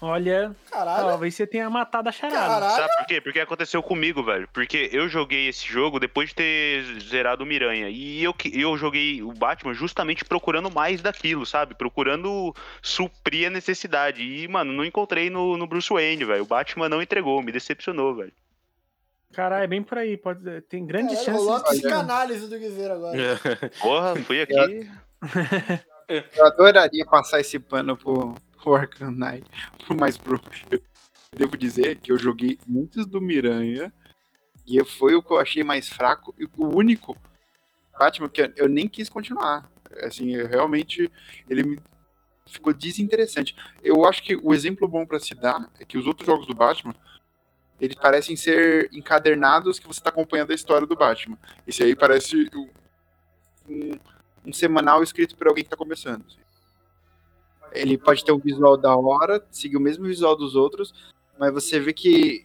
Olha, 0.00 0.54
Caralho. 0.70 1.08
talvez 1.08 1.34
você 1.34 1.46
tenha 1.46 1.68
matado 1.70 2.08
a 2.08 2.12
charada. 2.12 2.38
Caralho. 2.38 2.76
Sabe 2.76 2.96
por 2.98 3.06
quê? 3.06 3.20
Porque 3.20 3.40
aconteceu 3.40 3.82
comigo, 3.82 4.22
velho. 4.22 4.46
Porque 4.52 4.90
eu 4.92 5.08
joguei 5.08 5.48
esse 5.48 5.66
jogo 5.66 5.98
depois 5.98 6.28
de 6.28 6.34
ter 6.34 6.82
zerado 7.00 7.44
o 7.44 7.46
Miranha. 7.46 7.88
E 7.88 8.22
eu, 8.22 8.34
que- 8.34 8.60
eu 8.60 8.76
joguei 8.76 9.22
o 9.22 9.32
Batman 9.32 9.72
justamente 9.72 10.24
procurando 10.24 10.70
mais 10.70 11.00
daquilo, 11.00 11.46
sabe? 11.46 11.74
Procurando 11.74 12.54
suprir 12.82 13.46
a 13.46 13.50
necessidade. 13.50 14.22
E, 14.22 14.46
mano, 14.48 14.72
não 14.72 14.84
encontrei 14.84 15.30
no, 15.30 15.56
no 15.56 15.66
Bruce 15.66 15.88
Wayne, 15.92 16.24
velho. 16.24 16.42
O 16.42 16.46
Batman 16.46 16.88
não 16.88 17.00
entregou, 17.00 17.42
me 17.42 17.50
decepcionou, 17.52 18.14
velho. 18.14 18.32
Caralho, 19.32 19.64
é 19.64 19.66
bem 19.66 19.82
por 19.82 19.98
aí. 19.98 20.16
Pode, 20.16 20.60
tem 20.62 20.86
grandes 20.86 21.18
Caralho, 21.20 21.36
rolou 21.44 21.56
a 21.56 21.62
psicanálise 21.64 22.48
do 22.48 22.58
Guizeiro 22.58 22.94
agora. 22.94 23.16
Porra, 23.80 24.16
fui 24.16 24.40
aqui. 24.42 24.88
Eu 26.08 26.46
adoraria 26.46 27.04
passar 27.04 27.40
esse 27.40 27.58
pano 27.58 27.96
pro, 27.96 28.34
pro 28.66 28.74
Arkham 28.74 29.12
Knight. 29.12 29.48
Mas 29.96 30.18
pro, 30.18 30.40
eu 30.72 30.82
devo 31.32 31.56
dizer 31.56 31.98
que 32.00 32.10
eu 32.10 32.18
joguei 32.18 32.58
muitos 32.66 33.06
do 33.06 33.20
Miranha 33.20 33.92
e 34.66 34.84
foi 34.84 35.14
o 35.14 35.22
que 35.22 35.30
eu 35.30 35.38
achei 35.38 35.62
mais 35.62 35.88
fraco 35.88 36.34
e 36.36 36.46
o 36.56 36.76
único 36.76 37.16
Batman 37.96 38.28
que 38.28 38.52
eu 38.56 38.68
nem 38.68 38.88
quis 38.88 39.08
continuar. 39.08 39.70
Assim, 40.02 40.34
eu 40.34 40.48
realmente 40.48 41.10
ele 41.48 41.62
me 41.62 41.78
ficou 42.44 42.72
desinteressante. 42.72 43.56
Eu 43.82 44.04
acho 44.04 44.20
que 44.22 44.34
o 44.34 44.52
exemplo 44.52 44.88
bom 44.88 45.06
pra 45.06 45.20
se 45.20 45.34
dar 45.34 45.70
é 45.78 45.84
que 45.84 45.96
os 45.96 46.06
outros 46.06 46.26
jogos 46.26 46.46
do 46.46 46.54
Batman 46.54 46.94
eles 47.80 47.94
parecem 47.94 48.34
ser 48.34 48.88
encadernados 48.92 49.78
que 49.78 49.86
você 49.86 50.00
tá 50.00 50.08
acompanhando 50.08 50.50
a 50.50 50.54
história 50.54 50.86
do 50.86 50.96
Batman. 50.96 51.38
Esse 51.66 51.84
aí 51.84 51.94
parece 51.94 52.50
um, 53.68 53.92
um 54.44 54.52
semanal 54.52 55.02
escrito 55.02 55.36
por 55.36 55.46
alguém 55.46 55.62
que 55.62 55.70
tá 55.70 55.76
começando. 55.76 56.24
assim. 56.26 56.45
Ele 57.76 57.96
pode 57.98 58.24
ter 58.24 58.32
um 58.32 58.38
visual 58.38 58.76
da 58.76 58.96
hora, 58.96 59.44
seguir 59.50 59.76
o 59.76 59.80
mesmo 59.80 60.04
visual 60.06 60.36
dos 60.36 60.54
outros, 60.56 60.94
mas 61.38 61.52
você 61.52 61.78
vê 61.80 61.92
que 61.92 62.44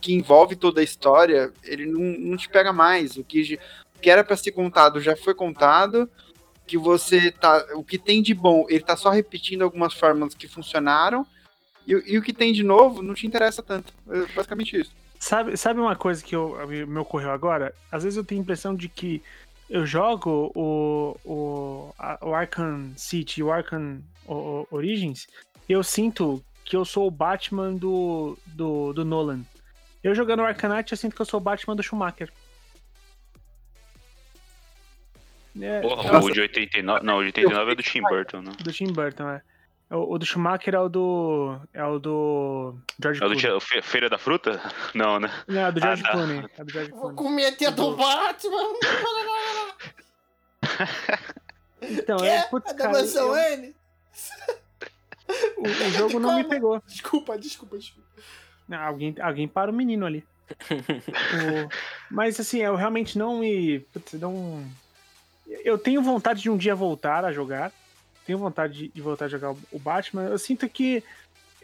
que 0.00 0.12
envolve 0.12 0.54
toda 0.54 0.80
a 0.80 0.84
história, 0.84 1.52
ele 1.64 1.86
não, 1.86 2.00
não 2.30 2.36
te 2.36 2.48
pega 2.48 2.72
mais. 2.72 3.16
O 3.16 3.24
que, 3.24 3.58
o 3.96 3.98
que 3.98 4.10
era 4.10 4.22
pra 4.22 4.36
ser 4.36 4.52
contado 4.52 5.00
já 5.00 5.16
foi 5.16 5.34
contado. 5.34 6.08
Que 6.66 6.76
você 6.76 7.30
tá. 7.32 7.64
O 7.74 7.82
que 7.82 7.96
tem 7.98 8.22
de 8.22 8.34
bom, 8.34 8.66
ele 8.68 8.84
tá 8.84 8.96
só 8.96 9.08
repetindo 9.10 9.62
algumas 9.62 9.94
fórmulas 9.94 10.34
que 10.34 10.46
funcionaram. 10.46 11.26
E, 11.86 11.94
o- 11.94 12.02
e 12.06 12.18
o 12.18 12.22
que 12.22 12.32
tem 12.32 12.52
de 12.52 12.62
novo 12.62 13.02
não 13.02 13.14
te 13.14 13.26
interessa 13.26 13.62
tanto. 13.62 13.92
É 14.10 14.26
basicamente 14.34 14.78
isso. 14.78 14.92
Sabe, 15.18 15.56
sabe 15.56 15.80
uma 15.80 15.96
coisa 15.96 16.22
que 16.22 16.36
eu, 16.36 16.56
me 16.68 16.98
ocorreu 16.98 17.30
agora? 17.30 17.74
Às 17.90 18.02
vezes 18.04 18.16
eu 18.16 18.24
tenho 18.24 18.40
a 18.40 18.44
impressão 18.44 18.74
de 18.74 18.88
que 18.88 19.22
eu 19.70 19.86
jogo 19.86 20.52
o, 20.54 21.16
o, 21.24 21.94
a- 21.98 22.18
o 22.20 22.34
Arkham 22.34 22.92
City 22.96 23.42
o 23.42 23.50
Arkham 23.50 24.00
o- 24.32 24.66
Origins 24.70 25.26
eu 25.68 25.82
sinto 25.82 26.44
que 26.64 26.76
eu 26.76 26.84
sou 26.84 27.06
o 27.06 27.10
Batman 27.10 27.72
do, 27.74 28.36
do, 28.46 28.92
do 28.92 29.04
Nolan. 29.04 29.40
Eu 30.02 30.14
jogando 30.14 30.40
o 30.40 30.44
Arkham 30.44 30.68
Knight, 30.70 30.92
eu 30.92 30.96
sinto 30.98 31.14
que 31.16 31.22
eu 31.22 31.26
sou 31.26 31.38
o 31.38 31.42
Batman 31.42 31.74
do 31.76 31.82
Schumacher. 31.82 32.32
É, 35.60 35.80
Porra, 35.80 36.18
o 36.22 36.30
de 36.30 36.40
89. 36.40 37.04
Não, 37.04 37.16
o 37.18 37.20
de 37.22 37.26
89 37.28 37.72
é 37.72 37.74
do 37.74 37.82
Tim 37.82 38.02
Burton, 38.02 38.42
né? 38.42 38.52
do 38.62 38.72
Tim 38.72 38.92
Burton, 38.92 39.28
é. 39.30 39.42
O, 39.88 40.14
o 40.14 40.18
do 40.18 40.26
Schumacher 40.26 40.74
é 40.74 40.80
o 40.80 40.88
do. 40.88 41.58
É 41.72 41.84
o 41.84 41.98
do. 41.98 42.76
George 43.00 43.22
É 43.22 43.26
o 43.26 43.28
do 43.30 43.36
Clooney. 43.40 43.82
Feira 43.82 44.08
da 44.10 44.18
Fruta? 44.18 44.60
Não, 44.94 45.18
né? 45.20 45.30
Não, 45.48 45.60
é 45.60 45.68
o 45.68 45.72
do 45.72 45.80
George 45.80 46.02
Ah, 46.04 46.06
tá. 46.08 46.12
Clooney. 46.12 46.44
É 46.58 46.64
do 46.64 46.72
George 46.72 46.90
Vou 46.90 47.00
Clooney. 47.00 47.16
comer 47.16 47.46
a 47.46 47.56
tia 47.56 47.70
do 47.70 47.96
Batman. 47.96 48.58
Então, 51.80 52.16
Que? 52.16 52.24
é. 52.26 52.36
É 52.38 52.42
Putz, 52.48 52.72
da 52.72 52.74
cara, 52.74 52.92
mansão 52.92 53.36
eu- 53.36 53.58
N? 53.58 53.75
o, 55.58 55.62
o 55.62 55.90
jogo 55.92 56.18
não 56.18 56.36
me 56.36 56.44
pegou. 56.44 56.80
Desculpa, 56.86 57.36
desculpa, 57.38 57.76
desculpa. 57.78 58.08
Não, 58.68 58.78
alguém, 58.78 59.14
alguém 59.20 59.46
para 59.48 59.70
o 59.70 59.74
menino 59.74 60.06
ali. 60.06 60.24
O- 60.68 61.68
Mas 62.10 62.38
assim, 62.38 62.58
eu 62.58 62.76
realmente 62.76 63.18
não 63.18 63.40
me. 63.40 63.80
Putz, 63.92 64.14
não. 64.14 64.64
Eu 65.48 65.76
tenho 65.78 66.02
vontade 66.02 66.40
de 66.42 66.50
um 66.50 66.56
dia 66.56 66.74
voltar 66.74 67.24
a 67.24 67.32
jogar. 67.32 67.72
Tenho 68.24 68.38
vontade 68.38 68.74
de, 68.74 68.88
de 68.88 69.00
voltar 69.00 69.24
a 69.26 69.28
jogar 69.28 69.52
o- 69.52 69.58
o 69.72 69.78
Batman. 69.78 70.24
Eu 70.24 70.38
sinto 70.38 70.68
que. 70.68 71.02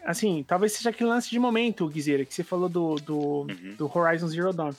Assim, 0.04 0.42
talvez 0.46 0.72
seja 0.72 0.90
aquele 0.90 1.08
lance 1.10 1.30
de 1.30 1.38
momento, 1.38 1.86
Guizeira, 1.88 2.24
que 2.24 2.34
você 2.34 2.42
falou 2.42 2.68
do, 2.68 2.96
do, 2.96 3.18
Uhum. 3.42 3.74
do 3.78 3.98
Horizon 3.98 4.26
Zero 4.26 4.52
Dawn. 4.52 4.72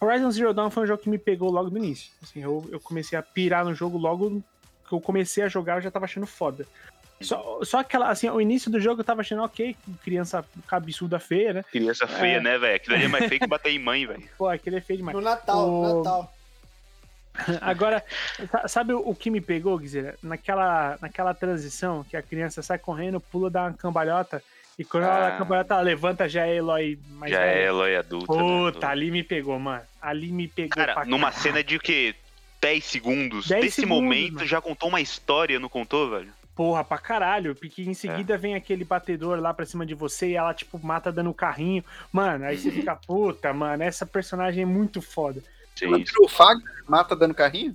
Horizon 0.00 0.30
Zero 0.32 0.52
Dawn 0.52 0.68
foi 0.68 0.82
um 0.82 0.86
jogo 0.88 1.00
que 1.02 1.08
me 1.08 1.16
pegou 1.18 1.48
logo 1.50 1.70
no 1.70 1.78
início. 1.78 2.10
Assim, 2.20 2.42
eu, 2.42 2.68
eu 2.72 2.80
comecei 2.80 3.16
a 3.16 3.22
pirar 3.22 3.64
no 3.64 3.72
jogo 3.72 3.96
logo 3.96 4.42
que 4.88 4.92
eu 4.92 5.00
comecei 5.00 5.44
a 5.44 5.48
jogar, 5.48 5.76
eu 5.76 5.82
já 5.82 5.92
tava 5.92 6.06
achando 6.06 6.26
foda. 6.26 6.66
Só, 7.24 7.60
só 7.64 7.78
aquela, 7.80 8.08
assim, 8.10 8.28
o 8.28 8.40
início 8.40 8.70
do 8.70 8.78
jogo 8.80 9.00
eu 9.00 9.04
tava 9.04 9.20
achando 9.22 9.42
ok, 9.42 9.74
criança 10.02 10.44
cabeçuda 10.66 11.18
feia, 11.18 11.52
né? 11.54 11.64
Criança 11.70 12.06
feia, 12.06 12.36
É. 12.36 12.40
né, 12.40 12.58
velho? 12.58 12.76
Aquilo 12.76 12.94
ali 12.96 13.04
é 13.04 13.08
mais 13.08 13.26
feio 13.26 13.40
que 13.40 13.46
bater 13.46 13.70
em 13.70 13.78
mãe, 13.78 14.06
velho. 14.06 14.22
Pô, 14.38 14.48
aquele 14.48 14.76
é 14.76 14.80
feio 14.80 14.98
demais. 14.98 15.16
No 15.16 15.22
Natal, 15.22 15.66
no 15.66 15.80
O- 15.80 15.96
Natal. 15.98 16.34
Agora, 17.60 18.02
sa- 18.50 18.68
sabe 18.68 18.92
o 18.92 19.14
que 19.14 19.28
me 19.30 19.40
pegou, 19.40 19.76
Guizeira? 19.78 20.14
Naquela, 20.22 20.96
naquela 21.00 21.34
transição 21.34 22.04
que 22.08 22.16
a 22.16 22.22
criança 22.22 22.62
sai 22.62 22.78
correndo, 22.78 23.18
pula, 23.20 23.50
dá 23.50 23.62
uma 23.64 23.72
cambalhota, 23.72 24.40
e 24.78 24.84
quando 24.84 25.04
ela 25.04 25.18
dá 25.18 25.26
Ah. 25.26 25.34
a 25.34 25.38
cambalhota, 25.38 25.74
ela 25.74 25.82
levanta, 25.82 26.28
já 26.28 26.46
é 26.46 26.56
Eloy 26.56 26.98
mais 27.10 27.32
Já 27.32 27.40
é 27.40 27.54
velha. 27.54 27.66
Eloy 27.66 27.96
adulta. 27.96 28.32
né? 28.34 28.38
Puta, 28.72 28.88
ali 28.88 29.10
me 29.10 29.22
pegou, 29.24 29.58
mano. 29.58 29.82
Ali 30.00 30.28
me 30.28 30.46
pegou 30.46 30.70
Cara, 30.76 30.94
pra 30.94 31.04
numa 31.04 31.28
caralho. 31.30 31.42
cena 31.42 31.64
de 31.64 31.76
o 31.76 31.80
quê? 31.80 32.14
10 32.60 32.84
segundos. 32.84 33.48
10 33.48 33.64
Desse 33.64 33.80
segundos, 33.82 34.02
momento 34.02 34.34
mano. 34.34 34.46
já 34.46 34.60
contou 34.60 34.88
uma 34.88 35.00
história, 35.00 35.58
não 35.60 35.68
contou, 35.68 36.08
velho? 36.10 36.32
Porra, 36.54 36.84
pra 36.84 36.98
caralho. 36.98 37.54
Porque 37.54 37.82
É. 37.82 37.84
em 37.84 37.94
seguida 37.94 38.38
vem 38.38 38.54
aquele 38.54 38.84
batedor 38.84 39.40
lá 39.40 39.52
pra 39.52 39.66
cima 39.66 39.84
de 39.84 39.94
você 39.94 40.30
e 40.30 40.36
ela, 40.36 40.54
tipo, 40.54 40.78
mata 40.84 41.10
dando 41.10 41.30
o 41.30 41.34
carrinho. 41.34 41.84
Mano, 42.12 42.44
aí 42.44 42.56
você 42.56 42.70
fica, 42.70 42.94
puta, 43.06 43.52
mano, 43.52 43.82
essa 43.82 44.06
personagem 44.06 44.62
é 44.62 44.66
muito 44.66 45.02
foda. 45.02 45.42
Ela 45.82 45.98
o 46.20 46.28
Fagner, 46.28 46.84
mata 46.86 47.16
dando 47.16 47.34
carrinho? 47.34 47.74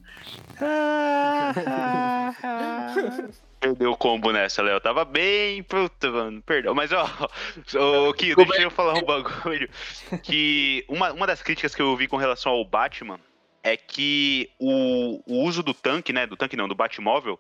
Perdeu 3.60 3.92
o 3.92 3.98
combo 3.98 4.32
nessa, 4.32 4.62
Léo. 4.62 4.80
Tava 4.80 5.04
bem. 5.04 5.62
Puta, 5.64 6.10
mano. 6.10 6.42
Perdão. 6.42 6.74
Mas, 6.74 6.94
ó, 6.94 7.06
ô, 8.08 8.14
Kio, 8.14 8.38
deixa 8.38 8.62
eu 8.62 8.72
falar 8.72 8.94
um 8.94 9.04
bagulho. 9.04 9.70
Que 10.24 10.86
uma, 10.88 11.12
uma 11.12 11.28
das 11.28 11.42
críticas 11.42 11.76
que 11.76 11.82
eu 11.82 11.90
ouvi 11.90 12.08
com 12.08 12.16
relação 12.16 12.54
ao 12.54 12.64
Batman 12.64 13.20
é 13.62 13.76
que 13.76 14.50
o, 14.58 15.22
o 15.28 15.44
uso 15.44 15.62
do 15.62 15.74
tanque, 15.74 16.14
né? 16.14 16.26
Do 16.26 16.38
tanque 16.38 16.56
não, 16.56 16.70
do 16.70 16.76
Batmóvel, 16.76 17.38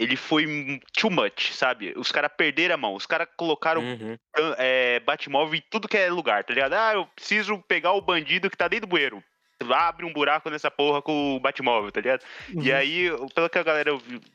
ele 0.00 0.16
foi 0.16 0.80
too 0.98 1.10
much, 1.10 1.52
sabe? 1.52 1.92
Os 1.94 2.10
caras 2.10 2.30
perderam 2.34 2.74
a 2.74 2.78
mão. 2.78 2.94
Os 2.94 3.04
caras 3.04 3.28
colocaram 3.36 3.82
Uhum. 3.82 4.16
é, 4.56 4.98
Batmóvel 5.00 5.56
em 5.58 5.62
tudo 5.70 5.86
que 5.86 5.96
é 5.96 6.10
lugar, 6.10 6.42
tá 6.42 6.54
ligado? 6.54 6.72
Ah, 6.72 6.94
eu 6.94 7.06
preciso 7.06 7.62
pegar 7.68 7.92
o 7.92 8.00
bandido 8.00 8.48
que 8.48 8.56
tá 8.56 8.66
dentro 8.66 8.86
do 8.86 8.90
bueiro. 8.90 9.22
Abre 9.70 10.06
um 10.06 10.12
buraco 10.12 10.48
nessa 10.48 10.70
porra 10.70 11.02
com 11.02 11.36
o 11.36 11.40
Batmóvel, 11.40 11.92
tá 11.92 12.00
ligado? 12.00 12.22
Uhum. 12.54 12.62
E 12.62 12.72
aí, 12.72 13.10
pelo 13.34 13.50
que 13.50 13.58
a 13.58 13.62
galera 13.62 13.92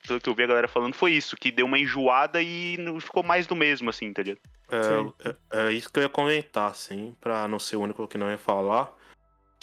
pelo 0.08 0.22
que 0.22 0.30
eu 0.30 0.36
vi 0.36 0.44
a 0.44 0.48
galera 0.48 0.68
falando, 0.68 0.94
foi 0.94 1.14
isso, 1.14 1.36
que 1.36 1.52
deu 1.52 1.66
uma 1.66 1.80
enjoada 1.80 2.44
e 2.44 2.78
não 2.78 3.00
ficou 3.00 3.24
mais 3.24 3.48
do 3.48 3.56
mesmo, 3.56 3.90
assim, 3.90 4.14
tá 4.14 4.22
ligado? 4.22 4.40
É, 4.70 5.30
é, 5.58 5.68
é 5.68 5.72
isso 5.72 5.92
que 5.92 5.98
eu 5.98 6.04
ia 6.04 6.10
comentar, 6.10 6.70
assim, 6.70 7.16
pra 7.20 7.48
não 7.48 7.58
ser 7.58 7.76
o 7.76 7.82
único 7.82 8.08
que 8.08 8.20
não 8.20 8.30
ia 8.30 8.38
falar. 8.38 8.94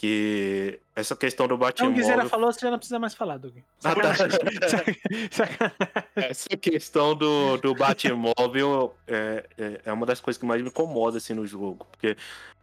Que 0.02 0.80
essa 0.96 1.14
questão 1.14 1.46
do 1.46 1.54
Então, 1.54 1.86
o 1.86 1.92
Guizeira 1.92 2.24
Batmóvel. 2.24 2.28
falou, 2.28 2.52
você 2.52 2.58
já 2.58 2.70
não 2.72 2.78
precisa 2.78 2.98
mais 2.98 3.14
falar, 3.14 3.38
Doug. 3.38 3.54
Ah, 3.84 3.94
tá. 3.94 4.12
Essa 6.16 6.56
questão 6.56 7.14
do, 7.14 7.56
do 7.58 7.72
Batmóvel 7.72 8.96
é, 9.06 9.46
é, 9.56 9.80
é 9.84 9.92
uma 9.92 10.04
das 10.04 10.20
coisas 10.20 10.40
que 10.40 10.44
mais 10.44 10.60
me 10.60 10.70
incomoda 10.70 11.18
assim, 11.18 11.34
no 11.34 11.46
jogo. 11.46 11.86
Porque 11.88 12.16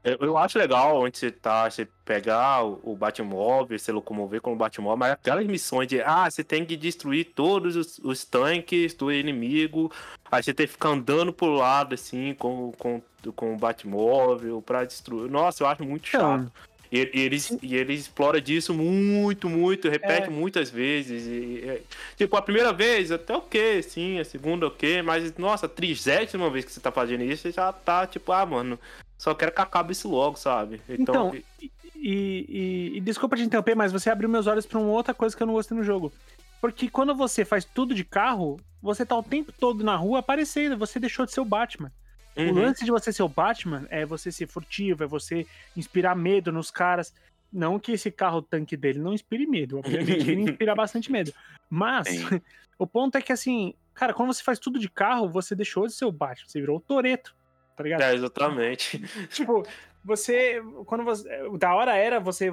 eu, 0.03 0.17
eu 0.19 0.37
acho 0.37 0.59
legal 0.59 1.01
onde 1.01 1.17
você 1.17 1.31
tá, 1.31 1.71
você 1.71 1.87
pegar 2.03 2.65
o, 2.65 2.81
o 2.83 2.93
Batmóvel, 2.93 3.79
se 3.79 3.89
locomover 3.89 4.41
com 4.41 4.51
o 4.51 4.57
Batmóvel, 4.57 4.97
mas 4.97 5.13
aquelas 5.13 5.47
missões 5.47 5.87
de 5.87 6.01
ah, 6.01 6.29
você 6.29 6.43
tem 6.43 6.65
que 6.65 6.75
destruir 6.75 7.31
todos 7.33 7.77
os, 7.77 7.99
os 7.99 8.25
tanques 8.25 8.93
do 8.93 9.13
inimigo, 9.13 9.89
aí 10.29 10.43
você 10.43 10.53
tem 10.53 10.67
que 10.67 10.73
ficar 10.73 10.89
andando 10.89 11.31
pro 11.31 11.53
lado 11.53 11.95
assim 11.95 12.33
com, 12.33 12.73
com, 12.77 13.01
com 13.33 13.53
o 13.53 13.57
Batmóvel 13.57 14.61
pra 14.61 14.83
destruir. 14.83 15.31
Nossa, 15.31 15.63
eu 15.63 15.67
acho 15.67 15.85
muito 15.85 16.05
chato. 16.05 16.41
Então, 16.41 16.68
E, 16.91 17.09
e 17.13 17.19
eles, 17.21 17.55
e 17.61 17.75
ele 17.75 17.93
explora 17.93 18.41
disso 18.41 18.73
muito, 18.73 19.47
muito, 19.47 19.87
repete 19.89 20.27
É. 20.27 20.29
muitas 20.29 20.69
vezes. 20.71 21.25
E, 21.27 21.29
e- 21.63 21.81
tipo, 22.17 22.35
a 22.35 22.41
primeira 22.41 22.73
vez, 22.73 23.11
até 23.11 23.35
ok, 23.35 23.81
sim, 23.83 24.19
a 24.19 24.25
segunda 24.25 24.65
ok, 24.67 25.01
mas, 25.03 25.35
nossa, 25.37 25.67
a 25.67 25.69
trigésima 25.69 26.49
vez 26.49 26.65
que 26.65 26.71
você 26.71 26.79
tá 26.79 26.91
fazendo 26.91 27.23
isso, 27.23 27.43
você 27.43 27.51
já 27.51 27.71
tá, 27.71 28.07
tipo, 28.07 28.31
ah, 28.31 28.45
mano, 28.45 28.79
só 29.17 29.35
quero 29.35 29.51
que 29.51 29.61
acabe 29.61 29.91
isso 29.91 30.09
logo, 30.09 30.35
sabe? 30.37 30.81
Então, 30.89 31.31
e, 31.61 31.71
e- 31.95 32.91
e 32.95 33.01
desculpa 33.01 33.35
te 33.35 33.43
interromper, 33.43 33.75
mas 33.75 33.91
você 33.91 34.09
abriu 34.09 34.27
meus 34.29 34.47
olhos 34.47 34.65
pra 34.65 34.79
uma 34.79 34.89
outra 34.89 35.13
coisa 35.13 35.35
que 35.37 35.43
eu 35.43 35.47
não 35.47 35.53
gostei 35.53 35.77
no 35.77 35.83
jogo. 35.83 36.11
Porque 36.59 36.89
quando 36.89 37.13
você 37.15 37.45
faz 37.45 37.63
tudo 37.63 37.93
de 37.93 38.03
carro, 38.03 38.59
você 38.81 39.05
tá 39.05 39.15
o 39.15 39.23
tempo 39.23 39.51
todo 39.51 39.83
na 39.83 39.95
rua 39.95 40.19
aparecendo, 40.19 40.77
você 40.77 40.99
deixou 40.99 41.25
de 41.25 41.31
ser 41.33 41.39
o 41.41 41.45
Batman. 41.45 41.91
O 42.39 42.49
Uhum. 42.49 42.53
lance 42.53 42.85
de 42.85 42.91
você 42.91 43.11
ser 43.11 43.23
o 43.23 43.29
Batman 43.29 43.85
é 43.89 44.05
você 44.05 44.31
ser 44.31 44.47
furtivo, 44.47 45.03
é 45.03 45.07
você 45.07 45.45
inspirar 45.75 46.15
medo 46.15 46.51
nos 46.51 46.71
caras. 46.71 47.13
Não 47.51 47.79
que 47.79 47.91
esse 47.91 48.11
carro 48.11 48.41
tanque 48.41 48.77
dele 48.77 48.99
não 48.99 49.13
inspire 49.13 49.45
medo, 49.45 49.79
obviamente 49.79 50.29
ele 50.29 50.41
inspira 50.61 50.75
bastante 50.75 51.11
medo. 51.11 51.33
Mas 51.69 52.07
o 52.77 52.85
ponto 52.87 53.17
é 53.17 53.21
que 53.21 53.33
assim, 53.33 53.73
cara, 53.93 54.13
quando 54.13 54.33
você 54.33 54.43
faz 54.43 54.59
tudo 54.59 54.79
de 54.79 54.89
carro, 54.89 55.27
você 55.27 55.55
deixou 55.55 55.85
de 55.87 55.93
ser 55.93 56.05
o 56.05 56.11
Batman, 56.11 56.47
você 56.47 56.59
virou 56.59 56.77
o 56.77 56.79
Toreto, 56.79 57.35
tá 57.75 57.83
ligado? 57.83 58.01
É, 58.01 58.13
exatamente. 58.13 58.99
tipo, 59.29 59.65
você. 60.03 60.61
Quando 60.85 61.03
você. 61.03 61.27
Da 61.57 61.73
hora 61.73 61.95
era 61.95 62.19
você 62.19 62.51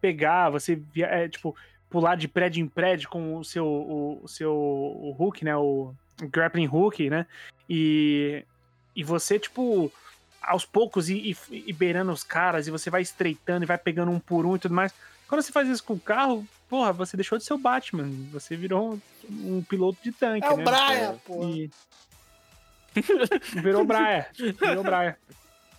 pegar, 0.00 0.50
você 0.50 0.82
é, 0.96 1.28
tipo, 1.28 1.56
pular 1.88 2.16
de 2.16 2.26
prédio 2.28 2.62
em 2.62 2.68
prédio 2.68 3.08
com 3.08 3.36
o 3.36 3.44
seu. 3.44 3.64
O, 3.64 4.20
o 4.24 4.28
seu 4.28 4.52
o 4.52 5.16
hook, 5.18 5.44
né? 5.44 5.56
O 5.56 5.94
grappling 6.30 6.68
hook, 6.68 7.08
né? 7.08 7.26
E. 7.68 8.44
E 8.94 9.02
você, 9.04 9.38
tipo. 9.38 9.92
aos 10.42 10.64
poucos 10.64 11.08
e, 11.08 11.36
e, 11.50 11.64
e 11.68 11.72
beirando 11.72 12.12
os 12.12 12.24
caras, 12.24 12.66
e 12.66 12.70
você 12.70 12.90
vai 12.90 13.02
estreitando 13.02 13.64
e 13.64 13.66
vai 13.66 13.78
pegando 13.78 14.10
um 14.10 14.18
por 14.18 14.44
um 14.44 14.56
e 14.56 14.58
tudo 14.58 14.74
mais. 14.74 14.92
Quando 15.28 15.40
você 15.40 15.52
faz 15.52 15.68
isso 15.68 15.84
com 15.84 15.94
o 15.94 16.00
carro, 16.00 16.46
porra, 16.68 16.92
você 16.92 17.16
deixou 17.16 17.38
de 17.38 17.44
ser 17.44 17.54
o 17.54 17.58
Batman. 17.58 18.10
Você 18.32 18.54
virou 18.54 19.00
um, 19.30 19.56
um 19.56 19.62
piloto 19.62 19.98
de 20.02 20.12
tanque. 20.12 20.46
É 20.46 20.50
o 20.50 20.58
né? 20.58 20.64
Brian, 20.64 21.18
porra. 21.24 21.48
E... 21.50 21.70
Virou 23.62 23.84
Brian. 23.84 24.26
Virou 24.36 24.82
Brian. 24.84 25.16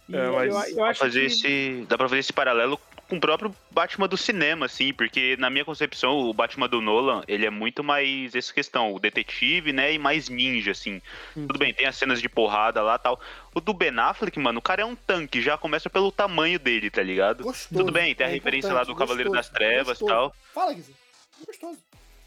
E 0.10 0.16
É, 0.16 0.30
mas 0.32 0.54
eu, 0.54 0.60
eu 0.60 0.76
Dá 0.76 0.76
pra 0.76 0.90
acho 0.90 1.00
fazer 1.00 1.20
que... 1.20 1.26
esse, 1.28 1.86
dá 1.88 1.98
pra 1.98 2.10
fazer 2.10 2.20
esse 2.20 2.34
paralelo 2.34 2.80
com 3.14 3.18
o 3.18 3.22
próprio 3.22 3.56
Batman 3.70 4.08
do 4.08 4.18
cinema, 4.18 4.66
assim, 4.66 4.92
porque 4.92 5.38
na 5.38 5.50
minha 5.50 5.64
concepção, 5.64 6.18
o 6.18 6.34
Batman 6.34 6.68
do 6.68 6.82
Nolan, 6.82 7.22
ele 7.28 7.46
é 7.46 7.50
muito 7.50 7.84
mais 7.84 8.34
essa 8.34 8.52
questão, 8.52 8.92
o 8.92 9.00
detetive, 9.00 9.72
né, 9.72 9.94
e 9.94 10.00
mais 10.00 10.30
ninja, 10.30 10.72
assim. 10.72 11.02
Hum. 11.38 11.46
Tudo 11.46 11.60
bem, 11.60 11.74
tem 11.74 11.86
as 11.86 11.96
cenas 11.96 12.20
de 12.20 12.28
porrada 12.28 12.82
lá 12.82 12.98
tal. 12.98 13.20
O 13.54 13.62
do 13.62 13.74
Ben 13.74 13.98
Affleck, 14.00 14.40
mano, 14.40 14.58
o 14.58 14.62
cara 14.62 14.82
é 14.82 14.86
um 14.86 14.96
tanque, 14.96 15.42
já 15.42 15.58
começa 15.58 15.90
pelo 15.90 16.12
tamanho 16.12 16.58
dele, 16.58 16.90
tá 16.90 17.04
ligado? 17.04 17.44
Gostoso. 17.44 17.84
Tudo 17.84 17.92
bem, 17.92 18.16
tem 18.16 18.26
a 18.26 18.30
É 18.30 18.34
referência 18.34 18.74
lá 18.74 18.84
do 18.84 18.96
Cavaleiro 18.96 19.30
gostoso, 19.30 19.52
das 19.52 19.60
Trevas 19.60 20.02
e 20.02 20.06
tal. 20.06 20.36
Fala, 20.54 20.74
Guizão. 20.74 20.96
Gostoso. 21.46 21.80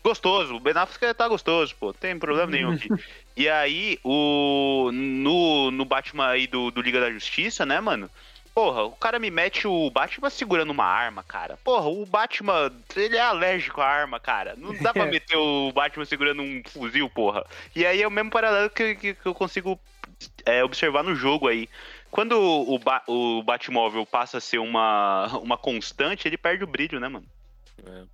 Gostoso, 0.04 0.54
o 0.54 0.60
Ben 0.60 0.74
Affleck 0.76 1.14
tá 1.14 1.26
gostoso, 1.26 1.74
pô, 1.80 1.92
tem 1.92 2.16
problema 2.16 2.50
nenhum 2.50 2.72
aqui. 2.72 2.88
E 3.36 3.50
aí, 3.50 3.98
o 4.02 4.90
no, 4.94 5.70
no 5.70 5.84
Batman 5.84 6.28
aí 6.28 6.46
do, 6.46 6.70
do 6.70 6.80
Liga 6.80 6.98
da 6.98 7.10
Justiça, 7.10 7.66
né, 7.66 7.78
mano? 7.82 8.08
Porra, 8.56 8.84
o 8.84 8.92
cara 8.92 9.18
me 9.18 9.30
mete 9.30 9.68
o 9.68 9.90
Batman 9.90 10.30
segurando 10.30 10.70
uma 10.70 10.86
arma, 10.86 11.22
cara. 11.22 11.58
Porra, 11.62 11.90
o 11.90 12.06
Batman, 12.06 12.72
ele 12.96 13.14
é 13.14 13.20
alérgico 13.20 13.82
à 13.82 13.86
arma, 13.86 14.18
cara. 14.18 14.54
Não 14.56 14.74
dá 14.78 14.94
pra 14.94 15.04
É. 15.04 15.10
meter 15.12 15.36
o 15.36 15.70
Batman 15.72 16.06
segurando 16.06 16.40
um 16.40 16.62
fuzil, 16.64 17.06
porra. 17.10 17.44
E 17.74 17.84
aí 17.84 18.00
é 18.00 18.08
o 18.08 18.10
mesmo 18.10 18.30
paralelo 18.30 18.70
que, 18.70 18.94
que, 18.94 19.12
que 19.12 19.26
eu 19.26 19.34
consigo 19.34 19.78
é, 20.46 20.64
observar 20.64 21.04
no 21.04 21.14
jogo 21.14 21.48
aí. 21.48 21.68
Quando 22.10 22.40
o, 22.40 22.78
ba 22.78 23.02
o 23.06 23.42
Batmóvel 23.42 24.06
passa 24.06 24.38
a 24.38 24.40
ser 24.40 24.56
uma, 24.56 25.26
uma 25.44 25.58
constante, 25.58 26.26
ele 26.26 26.38
perde 26.38 26.64
o 26.64 26.66
brilho, 26.66 26.98
né, 26.98 27.08
mano? 27.08 27.26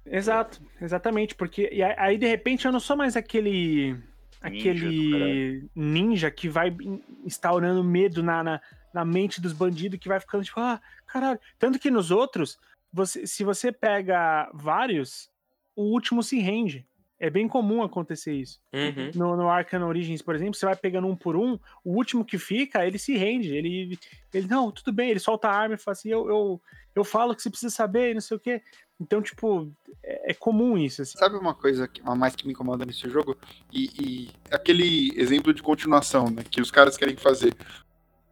Exato, 0.04 0.60
exatamente, 0.80 1.36
porque 1.36 1.70
e 1.72 1.84
aí, 1.84 2.18
de 2.18 2.26
repente 2.26 2.66
eu 2.66 2.72
não 2.72 2.80
sou 2.80 2.96
mais 2.96 3.16
aquele 3.16 3.96
aquele 4.42 5.68
ninja 5.74 6.30
que 6.30 6.48
vai 6.48 6.68
in- 6.68 7.02
instaurando 7.24 7.82
medo 7.82 8.22
na, 8.22 8.42
na, 8.42 8.60
na 8.92 9.04
mente 9.04 9.40
dos 9.40 9.52
bandidos 9.52 9.98
que 9.98 10.08
vai 10.08 10.20
ficando 10.20 10.44
tipo, 10.44 10.60
ah, 10.60 10.80
caralho. 11.06 11.40
Tanto 11.58 11.78
que 11.78 11.90
nos 11.90 12.10
outros, 12.10 12.58
você, 12.92 13.26
se 13.26 13.44
você 13.44 13.70
pega 13.72 14.50
vários, 14.52 15.30
o 15.76 15.84
último 15.84 16.22
se 16.22 16.38
rende. 16.38 16.86
É 17.18 17.30
bem 17.30 17.46
comum 17.46 17.84
acontecer 17.84 18.34
isso. 18.34 18.60
Uhum. 18.72 19.12
No, 19.14 19.36
no 19.36 19.48
Arcane 19.48 19.84
Origins, 19.84 20.20
por 20.20 20.34
exemplo, 20.34 20.54
você 20.54 20.66
vai 20.66 20.74
pegando 20.74 21.06
um 21.06 21.14
por 21.14 21.36
um, 21.36 21.56
o 21.84 21.94
último 21.94 22.24
que 22.24 22.36
fica, 22.36 22.84
ele 22.84 22.98
se 22.98 23.16
rende. 23.16 23.54
Ele, 23.54 23.96
ele 24.34 24.48
não, 24.48 24.72
tudo 24.72 24.92
bem, 24.92 25.08
ele 25.08 25.20
solta 25.20 25.46
a 25.46 25.56
arma 25.56 25.76
e 25.76 25.78
fala 25.78 25.92
assim: 25.92 26.08
eu, 26.08 26.28
eu, 26.28 26.60
eu 26.96 27.04
falo 27.04 27.32
que 27.36 27.40
você 27.40 27.48
precisa 27.48 27.72
saber 27.72 28.12
não 28.12 28.20
sei 28.20 28.36
o 28.36 28.40
quê. 28.40 28.60
Então, 29.02 29.20
tipo, 29.20 29.68
é, 30.02 30.30
é 30.30 30.34
comum 30.34 30.78
isso. 30.78 31.02
Assim. 31.02 31.18
Sabe 31.18 31.36
uma 31.36 31.54
coisa 31.54 31.88
que- 31.88 32.00
a 32.04 32.14
mais 32.14 32.36
que 32.36 32.46
me 32.46 32.52
incomoda 32.52 32.84
nesse 32.86 33.08
jogo? 33.10 33.36
E, 33.72 33.90
e 34.00 34.30
aquele 34.50 35.12
exemplo 35.20 35.52
de 35.52 35.60
continuação, 35.62 36.26
né? 36.30 36.44
Que 36.48 36.60
os 36.60 36.70
caras 36.70 36.96
querem 36.96 37.16
fazer. 37.16 37.52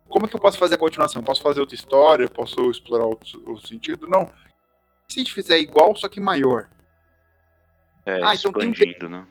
Como 0.09 0.27
é 0.27 0.29
que 0.29 0.37
eu 0.37 0.41
posso 0.41 0.59
fazer 0.59 0.77
a 0.77 0.79
continuação? 0.79 1.23
Posso 1.23 1.43
fazer 1.43 1.61
outra 1.61 1.75
história? 1.75 2.29
Posso 2.29 2.71
explorar 2.71 3.05
outro, 3.07 3.43
outro 3.49 3.67
sentido? 3.67 4.07
Não. 4.07 4.27
Se 5.09 5.19
a 5.19 5.23
gente 5.23 5.33
fizer 5.35 5.59
igual, 5.59 5.95
só 5.97 6.09
que 6.09 6.21
maior. 6.21 6.69
É, 8.07 8.23
Ah, 8.23 8.35
então 8.35 8.53
tem- 8.53 8.71
expandindo, 8.71 9.09
né? 9.09 9.27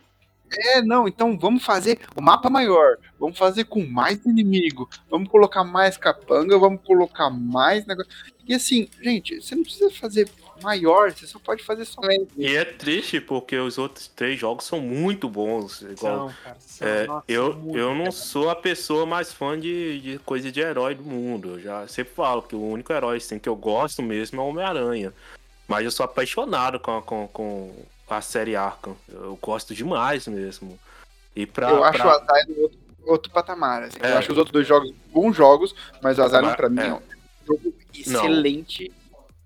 É, 0.51 0.81
não, 0.81 1.07
então 1.07 1.37
vamos 1.37 1.63
fazer 1.63 1.99
o 2.15 2.21
mapa 2.21 2.49
maior. 2.49 2.97
Vamos 3.19 3.37
fazer 3.37 3.65
com 3.65 3.85
mais 3.85 4.25
inimigo. 4.25 4.89
Vamos 5.09 5.29
colocar 5.29 5.63
mais 5.63 5.95
capanga, 5.95 6.57
vamos 6.57 6.81
colocar 6.83 7.29
mais 7.29 7.85
negócio. 7.85 8.11
E 8.47 8.53
assim, 8.55 8.89
gente, 9.01 9.39
você 9.41 9.53
não 9.55 9.61
precisa 9.63 9.91
fazer 9.91 10.27
maior, 10.61 11.11
você 11.11 11.25
só 11.27 11.39
pode 11.39 11.63
fazer 11.63 11.85
somente. 11.85 12.27
E 12.37 12.55
é 12.55 12.63
triste 12.65 13.19
porque 13.21 13.57
os 13.57 13.77
outros 13.77 14.07
três 14.07 14.39
jogos 14.39 14.65
são 14.65 14.79
muito 14.79 15.27
bons. 15.29 15.81
Igual, 15.81 16.29
São, 16.29 16.33
cara, 16.43 16.57
são, 16.59 16.87
é, 16.87 17.07
nossa, 17.07 17.23
eu, 17.27 17.53
muito 17.55 17.77
eu 17.77 17.95
não 17.95 18.11
sou 18.11 18.49
a 18.49 18.55
pessoa 18.55 19.05
mais 19.05 19.31
fã 19.33 19.59
de, 19.59 19.99
de 20.01 20.19
coisa 20.19 20.51
de 20.51 20.59
herói 20.59 20.95
do 20.95 21.03
mundo. 21.03 21.51
Eu 21.51 21.59
já 21.59 21.87
sempre 21.87 22.13
falo 22.13 22.41
que 22.41 22.55
o 22.55 22.63
único 22.63 22.91
herói 22.93 23.17
assim, 23.17 23.37
que 23.39 23.49
eu 23.49 23.55
gosto 23.55 24.01
mesmo 24.01 24.39
é 24.39 24.43
o 24.43 24.47
Homem-Aranha. 24.47 25.13
Mas 25.67 25.85
eu 25.85 25.91
sou 25.91 26.03
apaixonado 26.03 26.79
com, 26.79 26.97
a- 26.97 27.01
com, 27.01 27.27
com 27.27 27.73
a 28.09 28.21
série 28.21 28.55
Arkham. 28.55 28.95
Eu 29.11 29.37
gosto 29.41 29.73
demais 29.75 30.27
mesmo. 30.27 30.79
E 31.35 31.45
pra, 31.45 31.69
eu 31.69 31.83
acho 31.83 31.99
pra- 31.99 32.07
o 32.07 32.31
Asylum 32.31 32.61
outro, 32.63 32.79
outro 33.05 33.31
patamar. 33.31 33.83
assim. 33.83 33.97
É. 34.01 34.13
Eu 34.13 34.17
acho 34.17 34.31
os 34.31 34.37
outros 34.37 34.51
dois 34.51 34.67
jogos 34.67 34.91
bons 35.13 35.35
jogos, 35.35 35.75
mas 36.01 36.17
o 36.17 36.23
Asylum 36.23 36.47
Mas- 36.47 36.55
pra 36.55 36.69
mim 36.69 36.79
é. 36.81 36.87
é 36.87 36.93
um 36.93 37.01
jogo 37.47 37.73
excelente, 37.93 38.91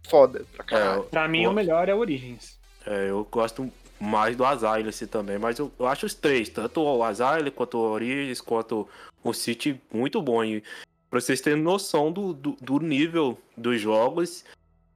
foda 0.08 0.46
pra 0.56 0.64
é, 0.66 0.68
caralho. 0.68 1.04
Pra 1.04 1.28
mim, 1.28 1.44
eu- 1.44 1.52
o 1.52 1.54
melhor 1.54 1.88
é 1.90 1.96
Origins. 1.96 2.58
É, 2.86 3.10
eu 3.10 3.28
gosto 3.30 3.72
mais 4.00 4.36
do 4.36 4.44
Asylum 4.46 4.90
assim, 4.90 5.08
também, 5.08 5.38
mas 5.38 5.58
eu, 5.60 5.72
eu 5.80 5.88
acho 5.88 6.06
os 6.06 6.14
três, 6.14 6.50
tanto 6.50 6.82
o 6.82 7.04
Asylum 7.04 7.50
quanto 7.52 7.78
o 7.78 7.92
Origins, 7.92 8.42
quanto 8.42 8.88
o 9.24 9.34
City, 9.34 9.80
muito 9.94 10.22
bom. 10.22 10.44
E 10.44 10.62
pra 11.10 11.22
vocês 11.22 11.40
terem 11.40 11.62
noção 11.62 12.12
do, 12.12 12.34
do, 12.34 12.58
do 12.62 12.80
nível 12.80 13.38
dos 13.56 13.80
jogos, 13.80 14.44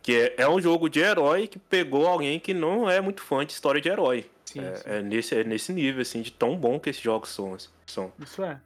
que 0.03 0.13
é, 0.13 0.33
é 0.37 0.49
um 0.49 0.59
jogo 0.59 0.89
de 0.89 0.99
herói 0.99 1.47
que 1.47 1.57
pegou 1.59 2.07
alguém 2.07 2.39
que 2.39 2.53
não 2.53 2.89
é 2.89 2.99
muito 2.99 3.21
fã 3.21 3.45
de 3.45 3.53
história 3.53 3.79
de 3.79 3.87
herói. 3.87 4.25
Sim, 4.45 4.61
sim. 4.61 4.83
É, 4.85 4.97
é 4.97 5.01
nesse, 5.01 5.35
é 5.35 5.43
nesse 5.43 5.71
nível, 5.73 6.01
assim, 6.01 6.21
de 6.21 6.31
tão 6.31 6.57
bom 6.57 6.79
que 6.79 6.89
esses 6.89 7.01
jogos 7.01 7.29
são. 7.29 7.55
são. 7.85 8.11
Isso 8.19 8.43
é. 8.43 8.59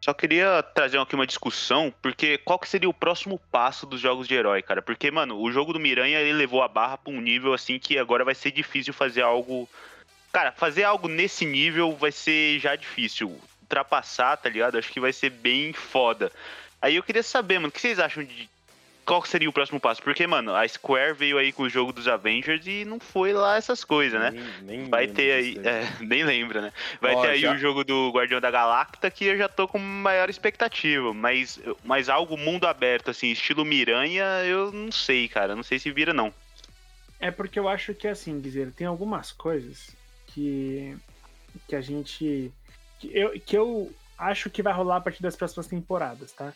Só 0.00 0.14
queria 0.14 0.62
trazer 0.62 0.98
aqui 0.98 1.14
uma 1.14 1.26
discussão, 1.26 1.92
porque 2.00 2.38
qual 2.38 2.58
que 2.58 2.68
seria 2.68 2.88
o 2.88 2.94
próximo 2.94 3.40
passo 3.50 3.84
dos 3.84 4.00
jogos 4.00 4.28
de 4.28 4.34
herói, 4.34 4.62
cara? 4.62 4.80
Porque, 4.80 5.10
mano, 5.10 5.40
o 5.40 5.50
jogo 5.50 5.72
do 5.72 5.80
Miranha, 5.80 6.20
ele 6.20 6.32
levou 6.32 6.62
a 6.62 6.68
barra 6.68 6.96
pra 6.96 7.12
um 7.12 7.20
nível, 7.20 7.52
assim, 7.52 7.78
que 7.78 7.98
agora 7.98 8.24
vai 8.24 8.34
ser 8.34 8.52
difícil 8.52 8.94
fazer 8.94 9.22
algo... 9.22 9.68
Cara, 10.32 10.52
fazer 10.52 10.84
algo 10.84 11.08
nesse 11.08 11.44
nível 11.44 11.96
vai 11.96 12.12
ser 12.12 12.60
já 12.60 12.76
difícil. 12.76 13.40
Ultrapassar, 13.62 14.36
tá 14.36 14.48
ligado? 14.48 14.78
Acho 14.78 14.92
que 14.92 15.00
vai 15.00 15.12
ser 15.12 15.30
bem 15.30 15.72
foda. 15.72 16.30
Aí 16.80 16.94
eu 16.96 17.02
queria 17.02 17.22
saber, 17.22 17.58
mano, 17.58 17.68
o 17.68 17.72
que 17.72 17.80
vocês 17.80 17.98
acham 17.98 18.22
de... 18.22 18.48
Qual 19.08 19.22
que 19.22 19.28
seria 19.30 19.48
o 19.48 19.52
próximo 19.54 19.80
passo? 19.80 20.02
Porque, 20.02 20.26
mano, 20.26 20.54
a 20.54 20.68
Square 20.68 21.14
veio 21.14 21.38
aí 21.38 21.50
com 21.50 21.62
o 21.62 21.68
jogo 21.70 21.94
dos 21.94 22.06
Avengers 22.06 22.66
e 22.66 22.84
não 22.84 23.00
foi 23.00 23.32
lá 23.32 23.56
essas 23.56 23.82
coisas, 23.82 24.20
né? 24.20 24.34
Nem- 24.66 24.80
nem 24.80 24.90
Vai 24.90 25.06
ter 25.06 25.32
aí. 25.32 25.56
é, 25.64 26.04
nem 26.04 26.22
lembra, 26.24 26.60
né? 26.60 26.72
Vai 27.00 27.14
Ó, 27.14 27.22
ter 27.22 27.28
aí 27.28 27.40
já- 27.40 27.54
o 27.54 27.56
jogo 27.56 27.84
do 27.84 28.10
Guardião 28.10 28.38
da 28.38 28.50
Galacta 28.50 29.10
que 29.10 29.24
eu 29.24 29.38
já 29.38 29.48
tô 29.48 29.66
com 29.66 29.78
maior 29.78 30.28
expectativa, 30.28 31.14
mas, 31.14 31.58
mas 31.82 32.10
algo 32.10 32.36
mundo 32.36 32.66
aberto, 32.66 33.10
assim, 33.10 33.30
estilo 33.30 33.64
Miranha, 33.64 34.44
eu 34.44 34.70
não 34.70 34.92
sei, 34.92 35.26
cara, 35.26 35.56
não 35.56 35.62
sei 35.62 35.78
se 35.78 35.90
vira 35.90 36.12
não. 36.12 36.30
É 37.18 37.30
porque 37.30 37.58
eu 37.58 37.66
acho 37.66 37.94
que, 37.94 38.06
assim, 38.08 38.38
dizer, 38.38 38.72
tem 38.72 38.86
algumas 38.86 39.32
coisas 39.32 39.96
que, 40.26 40.94
que 41.66 41.74
a 41.74 41.80
gente. 41.80 42.52
Que 43.00 43.10
eu, 43.18 43.40
que 43.40 43.56
eu 43.56 43.90
acho 44.18 44.50
que 44.50 44.62
vai 44.62 44.74
rolar 44.74 44.96
a 44.96 45.00
partir 45.00 45.22
das 45.22 45.34
próximas 45.34 45.66
temporadas, 45.66 46.32
tá? 46.32 46.52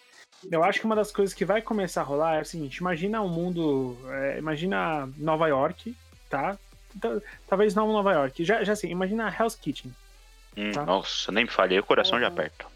Eu 0.50 0.64
acho 0.64 0.80
que 0.80 0.86
uma 0.86 0.96
das 0.96 1.12
coisas 1.12 1.34
que 1.34 1.44
vai 1.44 1.62
começar 1.62 2.00
a 2.00 2.04
rolar 2.04 2.36
é 2.38 2.42
o 2.42 2.44
seguinte: 2.44 2.76
imagina 2.78 3.20
um 3.22 3.28
mundo. 3.28 3.96
é, 4.10 4.38
imagina 4.38 5.08
Nova 5.16 5.46
York, 5.48 5.96
tá? 6.28 6.58
Tá- 7.00 7.18
Talvez 7.48 7.74
não 7.74 7.92
Nova 7.92 8.12
York. 8.12 8.44
Já, 8.44 8.62
já 8.64 8.72
assim, 8.72 8.88
imagina 8.88 9.34
Hell's 9.38 9.54
Kitchen. 9.54 9.94
Hum, 10.56 10.72
Tá. 10.72 10.84
Nossa, 10.84 11.32
nem 11.32 11.44
me 11.44 11.50
falei, 11.50 11.78
o 11.78 11.84
coração 11.84 12.20
já 12.20 12.26
aperta. 12.28 12.66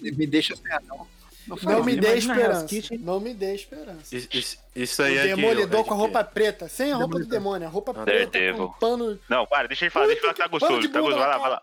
Me 0.00 0.26
deixa 0.26 0.54
sem 0.56 0.64
não. 0.86 1.06
Não 1.46 1.56
Não 1.60 1.82
me 1.84 1.96
dê 1.96 2.16
esperança. 2.18 2.66
Não 3.00 3.18
me 3.18 3.34
dê 3.34 3.54
esperança. 3.54 4.14
Isso, 4.16 4.28
isso- 4.32 4.58
isso 4.76 5.02
O 5.02 5.04
aí 5.06 5.16
é 5.16 5.22
de- 5.22 5.28
demolidor 5.34 5.80
é 5.80 5.82
de 5.82 5.88
com 5.88 5.94
a 5.94 5.96
roupa 5.96 6.22
preta, 6.22 6.68
sem 6.68 6.92
a 6.92 6.96
roupa 6.96 7.18
do 7.18 7.26
demônio, 7.26 7.66
a 7.66 7.70
roupa 7.70 7.92
Ah, 7.96 8.04
preta 8.04 8.38
com 8.56 8.68
pano. 8.74 9.18
Não, 9.28 9.44
para, 9.46 9.66
deixa 9.66 9.84
ele 9.86 9.90
falar, 9.90 10.06
deixa 10.06 10.20
ele 10.20 10.22
falar 10.22 10.34
que 10.34 10.40
tá 10.42 10.48
Puta 10.48 10.66
gostoso, 10.66 10.80
de 10.86 10.88
tá 10.88 11.00
gostoso, 11.00 11.18
vai 11.18 11.28
lá, 11.28 11.34
na 11.34 11.40
vai 11.40 11.50
lá. 11.50 11.62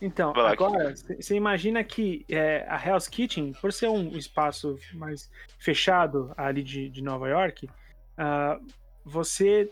Então, 0.00 0.32
Vai 0.32 0.52
agora, 0.52 0.94
você 0.94 1.34
imagina 1.34 1.82
que 1.82 2.24
é, 2.28 2.64
a 2.68 2.76
Hell's 2.76 3.08
Kitchen, 3.08 3.52
por 3.60 3.72
ser 3.72 3.88
um 3.88 4.16
espaço 4.16 4.78
mais 4.94 5.28
fechado 5.58 6.32
ali 6.36 6.62
de, 6.62 6.88
de 6.88 7.02
Nova 7.02 7.28
York, 7.28 7.68
ah, 8.16 8.60
você 9.04 9.70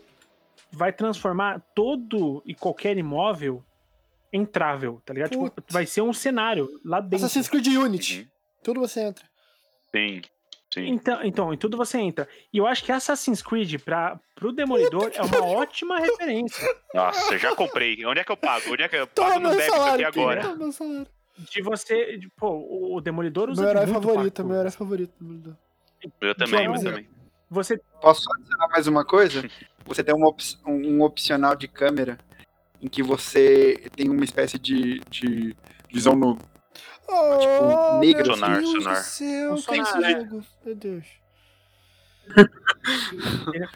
vai 0.71 0.91
transformar 0.91 1.61
todo 1.73 2.43
e 2.45 2.53
qualquer 2.53 2.97
imóvel 2.97 3.63
entrável, 4.31 5.01
tá 5.05 5.13
ligado? 5.13 5.29
Tipo, 5.29 5.53
vai 5.69 5.85
ser 5.85 6.01
um 6.01 6.11
cenário 6.11 6.67
lá 6.83 6.99
dentro. 6.99 7.25
Assassin's 7.25 7.47
Creed 7.47 7.67
Unity. 7.67 8.21
Uhum. 8.21 8.27
Tudo 8.63 8.79
você 8.81 9.01
entra. 9.01 9.25
Sim, 9.95 10.21
sim. 10.77 10.87
Então, 10.89 11.23
então, 11.23 11.53
em 11.53 11.57
tudo 11.57 11.75
você 11.77 11.97
entra. 11.97 12.27
E 12.53 12.57
eu 12.57 12.65
acho 12.67 12.83
que 12.83 12.91
Assassin's 12.91 13.41
Creed, 13.41 13.79
pra, 13.83 14.19
pro 14.35 14.51
Demolidor, 14.51 15.11
é 15.13 15.21
uma 15.21 15.43
ótima 15.45 15.99
referência. 15.99 16.67
Nossa, 16.93 17.37
já 17.37 17.55
comprei. 17.55 18.05
Onde 18.05 18.19
é 18.19 18.23
que 18.23 18.31
eu 18.31 18.37
pago? 18.37 18.71
Onde 18.71 18.83
é 18.83 18.87
que 18.87 18.95
eu 18.95 19.07
pago 19.07 19.33
Toma 19.33 19.49
no 19.51 19.55
débito 19.55 19.75
aqui 19.81 20.03
agora? 20.03 20.41
Toma 20.41 20.55
meu 20.55 20.71
salário. 20.71 21.07
De 21.51 21.61
você. 21.61 22.17
de- 22.17 22.29
pô, 22.29 22.49
o 22.49 22.95
o 22.95 23.01
Demolidor 23.01 23.49
usa 23.49 23.61
Meu 23.61 23.69
herói 23.71 23.85
muito 23.85 24.01
favorito, 24.01 24.33
parkour. 24.35 24.51
meu 24.51 24.59
herói 24.59 24.71
favorito. 24.71 25.13
Demolidor. 25.19 25.53
Eu 26.21 26.35
também, 26.35 26.65
eu 26.65 26.73
também. 26.73 27.07
Você 27.49 27.79
Posso 28.01 28.21
só 28.23 28.31
adicionar 28.33 28.67
mais 28.69 28.87
uma 28.87 29.05
coisa? 29.05 29.43
Você 29.85 30.03
tem 30.03 30.13
uma 30.13 30.27
op- 30.27 30.41
um 30.65 31.01
opcional 31.01 31.55
de 31.55 31.65
câmera 31.67 32.17
em 32.81 32.87
que 32.89 33.01
você 33.01 33.89
tem 33.95 34.09
uma 34.09 34.23
espécie 34.25 34.59
de, 34.59 34.99
de 35.09 35.55
visão 35.89 36.13
no, 36.13 36.37
Oh, 37.09 37.37
tipo, 37.39 37.99
Mega 37.99 38.23
meu 38.23 38.35
sonar, 38.35 38.59
Deus 38.59 38.71
sonar. 38.71 38.95
do 38.95 39.03
céu, 39.03 39.57
é? 40.03 40.23
Meu 40.65 40.75
Deus. 40.75 41.05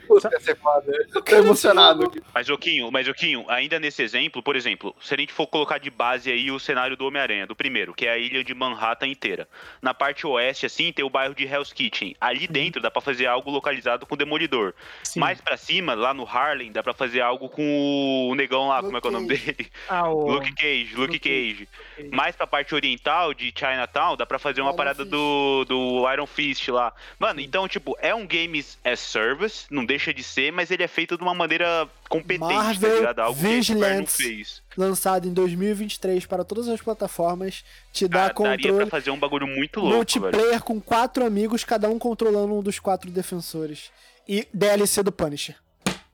Puta, 0.08 0.30
é 0.34 0.56
foda. 0.56 0.92
Eu 1.14 1.22
tô 1.22 1.36
emocionado 1.36 2.06
aqui. 2.06 2.22
Mas, 2.34 2.50
Oquinho, 2.50 2.92
mas, 2.92 3.08
Oquinho, 3.08 3.46
ainda 3.50 3.80
nesse 3.80 4.02
exemplo, 4.02 4.42
por 4.42 4.56
exemplo, 4.56 4.96
se 5.02 5.14
a 5.14 5.18
gente 5.18 5.34
for 5.34 5.48
colocar 5.48 5.78
de 5.78 5.90
base 5.90 6.32
aí 6.32 6.52
o 6.52 6.60
cenário 6.60 6.96
do 6.96 7.06
Homem-Aranha, 7.06 7.48
do 7.48 7.56
primeiro, 7.56 7.94
que 7.94 8.06
é 8.06 8.12
a 8.12 8.18
ilha 8.18 8.44
de 8.44 8.54
Manhattan 8.54 9.08
inteira. 9.08 9.48
Na 9.82 9.94
parte 9.94 10.26
oeste, 10.26 10.66
assim, 10.66 10.92
tem 10.92 11.04
o 11.04 11.10
bairro 11.10 11.36
de 11.36 11.46
Hell's 11.46 11.74
Kitchen. 11.74 12.16
Ali 12.20 12.48
dentro 12.48 12.82
dá 12.82 12.90
pra 12.90 13.02
fazer 13.02 13.26
algo 13.26 13.50
localizado 13.50 14.06
com 14.06 14.16
o 14.16 14.18
Demolidor. 14.18 14.74
Sim. 15.04 15.20
Mais 15.20 15.42
pra 15.42 15.58
cima, 15.58 15.94
lá 15.94 16.14
no 16.14 16.24
Harlem, 16.24 16.72
dá 16.72 16.82
pra 16.82 16.94
fazer 16.94 17.22
algo 17.22 17.50
com 17.50 18.30
o 18.30 18.36
negão 18.36 18.68
lá, 18.70 18.82
como 18.82 18.98
é 18.98 19.02
que 19.02 19.08
é 19.08 19.10
o 19.10 19.14
nome 19.14 19.28
Luke 19.28 19.46
dele? 19.46 19.72
Ah, 19.90 20.10
o... 20.10 20.32
Luke 20.32 20.54
Cage, 20.54 20.96
Luke 20.96 21.14
Luke 21.14 21.20
Cage. 21.20 21.68
Cage. 21.98 22.10
Mais 22.12 22.36
pra 22.36 22.48
parte 22.48 22.74
oriental 22.74 23.34
de 23.34 23.54
Chinatown, 23.56 24.16
dá 24.16 24.26
pra 24.26 24.40
fazer 24.40 24.62
uma 24.62 24.70
Iron 24.70 24.78
parada 24.78 25.04
Fist. 25.04 25.12
do, 25.12 25.66
do 25.66 26.12
Iron 26.12 26.28
Fist 26.28 26.68
lá. 26.70 26.94
Mano, 27.20 27.40
então, 27.42 27.68
tipo, 27.68 27.98
é 28.00 28.14
um 28.14 28.26
games 28.46 28.78
as 28.84 29.00
service, 29.00 29.66
não 29.70 29.86
deixa 29.86 30.14
de 30.14 30.24
ser, 30.24 30.52
mas 30.52 30.72
ele 30.72 30.84
é 30.84 30.88
feito 30.88 31.18
de 31.18 31.24
uma 31.24 31.34
maneira 31.34 31.88
competente, 32.10 32.54
Marvel 32.54 32.90
tá 32.90 32.96
ligado? 33.00 33.20
Algo 33.20 33.40
que 33.40 33.46
a 33.46 33.50
Vigilance. 33.50 34.24
fez. 34.24 34.64
Lançado 34.78 35.28
em 35.28 35.34
2023 35.34 36.26
para 36.26 36.44
todas 36.44 36.68
as 36.68 36.82
plataformas, 36.82 37.64
te 37.92 38.08
dá 38.08 38.30
Cara, 38.30 38.50
daria 38.52 38.58
pra 38.68 38.72
controle 38.72 38.90
fazer 38.90 39.12
um 39.12 39.18
bagulho 39.20 39.48
muito 39.48 39.80
louco, 39.80 39.92
velho. 39.92 39.98
multiplayer 39.98 40.62
com 40.64 40.80
quatro 40.82 41.26
amigos, 41.26 41.64
cada 41.64 41.90
um 41.90 41.98
controlando 42.00 42.54
um 42.54 42.62
dos 42.64 42.80
quatro 42.80 43.10
defensores. 43.12 43.92
E 44.28 44.48
DLC 44.54 45.02
do 45.04 45.12
Punisher. 45.12 45.56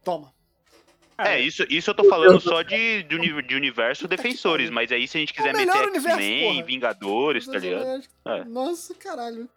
Toma. 0.03 0.31
É, 1.19 1.39
isso, 1.39 1.65
isso 1.67 1.89
eu 1.89 1.95
tô 1.95 2.03
falando 2.03 2.39
só 2.39 2.61
de, 2.61 3.01
de, 3.01 3.15
uni- 3.15 3.41
de 3.41 3.55
universo 3.55 4.07
defensores, 4.07 4.69
mas 4.69 4.91
aí 4.91 5.07
se 5.07 5.17
a 5.17 5.19
gente 5.19 5.33
quiser 5.33 5.51
o 5.53 5.57
melhor 5.57 5.75
meter 5.77 5.89
universo, 5.89 6.19
X-Men. 6.21 6.63
Vingadores, 6.63 7.45
tá 7.47 7.57
ligado? 7.57 8.03
É. 8.25 8.43
Nossa, 8.45 8.93
caralho. 8.93 9.49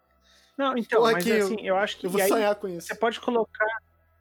Não, 0.61 0.77
então, 0.77 1.01
Porra, 1.01 1.13
mas 1.13 1.25
que 1.25 1.31
eu- 1.31 1.45
assim, 1.47 1.57
eu 1.63 1.77
acho 1.77 1.97
que 1.99 2.07
Eu 2.07 2.11
vou 2.11 2.21
aí 2.21 2.29
sonhar 2.29 2.55
com 2.55 2.69
isso. 2.69 2.87
você 2.87 2.95
pode 2.95 3.19
colocar. 3.19 3.67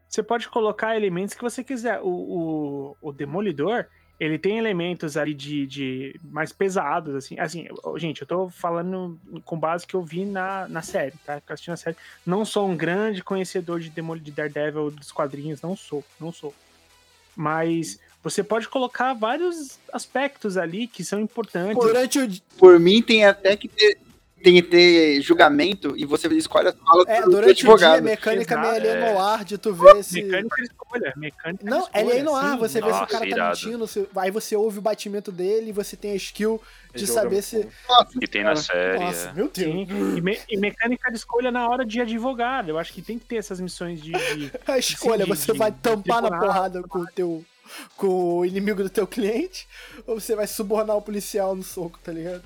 Você 0.07 0.24
pode 0.24 0.48
colocar 0.48 0.95
elementos 0.95 1.36
que 1.36 1.41
você 1.41 1.61
quiser. 1.64 1.99
O, 2.02 2.07
o, 2.07 2.98
o 3.02 3.11
Demolidor, 3.11 3.86
ele 4.18 4.40
tem 4.40 4.57
elementos 4.57 5.18
ali 5.18 5.34
de, 5.34 5.68
de 5.68 6.20
mais 6.24 6.53
pesados, 6.53 7.14
assim. 7.14 7.38
Assim, 7.38 7.68
gente, 7.98 8.22
eu 8.22 8.28
tô 8.28 8.49
falando 8.49 9.20
com 9.44 9.60
base 9.60 9.86
que 9.86 9.95
eu 9.95 10.02
vi 10.02 10.24
na, 10.26 10.66
na 10.70 10.82
série, 10.82 11.14
tá? 11.26 11.41
Que 11.41 11.52
eu 11.52 11.53
assisti 11.53 11.70
na 11.70 11.78
série. 11.78 11.98
Não 12.26 12.45
sou 12.45 12.70
um 12.70 12.76
grande 12.78 13.22
conhecedor 13.22 13.82
de 13.82 13.90
Demol 13.90 14.18
de 14.18 14.32
Daredevil 14.32 14.90
dos 14.91 15.11
quadrinhos, 15.11 15.61
não 15.61 15.76
sou, 15.76 16.03
não 16.20 16.32
sou. 16.32 16.56
Mas 17.36 17.99
você 18.24 18.44
pode 18.44 18.68
colocar 18.68 19.14
vários 19.14 19.78
aspectos 19.94 20.57
ali 20.57 20.88
que 20.88 21.03
são 21.03 21.20
importantes. 21.20 21.78
Durante 21.78 22.20
o. 22.20 22.28
Por 22.57 22.80
mim, 22.80 23.02
tem 23.02 23.26
até 23.26 23.56
que 23.56 23.68
ter, 23.68 23.99
tem 24.44 24.53
que 24.56 24.64
ter 24.64 25.22
julgamento 25.22 25.94
e 25.98 26.06
você 26.06 26.28
escolhe 26.30 26.68
as 26.70 26.76
falas 26.76 27.06
É, 27.07 27.22
do, 27.22 27.32
durante 27.32 27.52
o 27.52 27.53
dia, 27.53 27.70
a 27.70 27.74
advogado. 27.74 28.03
mecânica 28.03 28.53
Exato, 28.56 28.68
meio 28.70 28.76
ali 28.94 29.03
é. 29.03 29.14
no 29.14 29.20
ar 29.20 29.44
de 29.45 29.57
tu 29.57 29.74
ver 29.74 30.03
se. 30.03 30.22
Mecânica 30.24 30.56
de 30.56 30.64
escolha, 30.64 31.14
mecânica 31.18 31.64
Não, 31.70 31.88
ele 31.94 32.11
é 32.14 32.24
no 32.24 32.36
ar, 32.36 32.53
sim. 32.53 32.57
você 32.60 32.82
vê 32.82 32.88
se 32.88 32.91
o 32.94 32.99
Nossa, 32.99 33.06
cara 33.07 33.20
tá 33.22 33.28
irado. 33.28 33.57
mentindo, 33.66 33.88
se- 33.88 34.07
aí 34.16 34.32
você 34.32 34.56
ouve 34.56 34.80
o 34.80 34.82
batimento 34.82 35.32
dele 35.32 35.70
e 35.70 35.74
você 35.74 35.95
tem 35.95 36.11
a 36.11 36.16
skill 36.16 36.61
de 36.95 37.03
é 37.03 37.07
saber 37.07 37.41
se. 37.41 37.68
Nossa, 37.88 38.20
Que 38.20 38.28
tem 38.28 38.44
na 38.44 38.56
série. 38.56 38.99
Nossa, 38.99 39.30
é. 39.30 39.34
meu 39.34 39.49
Deus. 39.53 39.88
E, 40.18 40.22
me- 40.22 40.40
e 40.49 40.57
mecânica 40.57 41.11
de 41.11 41.18
escolha 41.18 41.52
na 41.52 41.68
hora 41.70 41.86
de 41.86 42.02
advogado. 42.02 42.70
Eu 42.70 42.80
acho 42.80 42.91
que 42.94 43.02
tem 43.02 43.20
que 43.20 43.26
ter 43.26 43.36
essas 43.38 43.60
missões 43.60 44.02
de. 44.02 44.11
de- 44.11 44.52
A 44.68 44.78
escolha, 44.78 45.24
de- 45.26 45.30
você 45.30 45.52
de- 45.52 45.57
vai 45.57 45.72
tampar 45.72 46.22
na 46.22 46.30
porrada 46.40 46.82
com 46.84 46.99
o 46.99 47.06
teu. 47.07 47.45
com 47.95 48.40
o 48.40 48.45
inimigo 48.45 48.82
do 48.82 48.90
teu 48.90 49.06
cliente, 49.06 49.68
ou 50.07 50.20
você 50.20 50.36
vai 50.36 50.48
subornar 50.48 50.95
o 50.98 51.02
policial 51.03 51.56
no 51.56 51.61
soco, 51.61 51.99
tá 52.03 52.11
ligado? 52.11 52.41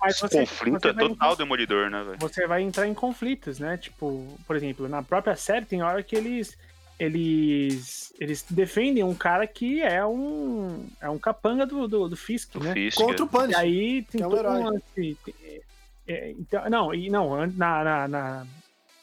Mas 0.00 0.18
você, 0.20 0.40
Conflito 0.40 0.80
você 0.80 0.88
é 0.88 0.92
vai- 0.92 1.08
total 1.08 1.36
Demolidor, 1.36 1.90
né, 1.90 2.02
velho? 2.04 2.18
Você 2.20 2.46
vai 2.46 2.62
entrar 2.62 2.86
em 2.86 2.94
conflitos, 2.94 3.58
né? 3.58 3.76
Tipo, 3.76 4.26
por 4.46 4.54
exemplo, 4.56 4.88
na 4.88 5.02
própria 5.02 5.34
série 5.36 5.64
tem 5.66 5.82
hora 5.82 6.02
que 6.02 6.14
eles. 6.16 6.56
Eles. 6.98 8.12
Eles 8.20 8.44
defendem 8.50 9.02
um 9.04 9.14
cara 9.14 9.46
que 9.46 9.82
é 9.82 10.04
um. 10.04 10.86
É 11.00 11.08
um 11.08 11.18
capanga 11.18 11.64
do, 11.66 11.86
do, 11.88 12.08
do 12.08 12.16
Fisk, 12.16 12.52
Do 12.54 12.60
né? 12.64 12.72
Fisk. 12.74 12.96
Contra 12.98 13.24
o 13.24 13.26
E 13.26 13.30
Punisher. 13.30 13.58
aí 13.60 14.02
tem 14.02 14.18
Que 14.18 14.22
é 14.22 14.26
um 14.26 14.30
todo 14.30 14.38
herói. 14.40 14.60
um 14.60 14.64
lance. 14.70 15.16
é, 16.06 16.30
então, 16.38 16.68
não, 16.70 16.94
e 16.94 17.08
não, 17.10 17.46
na, 17.46 17.84
na, 17.84 18.08
na, 18.08 18.46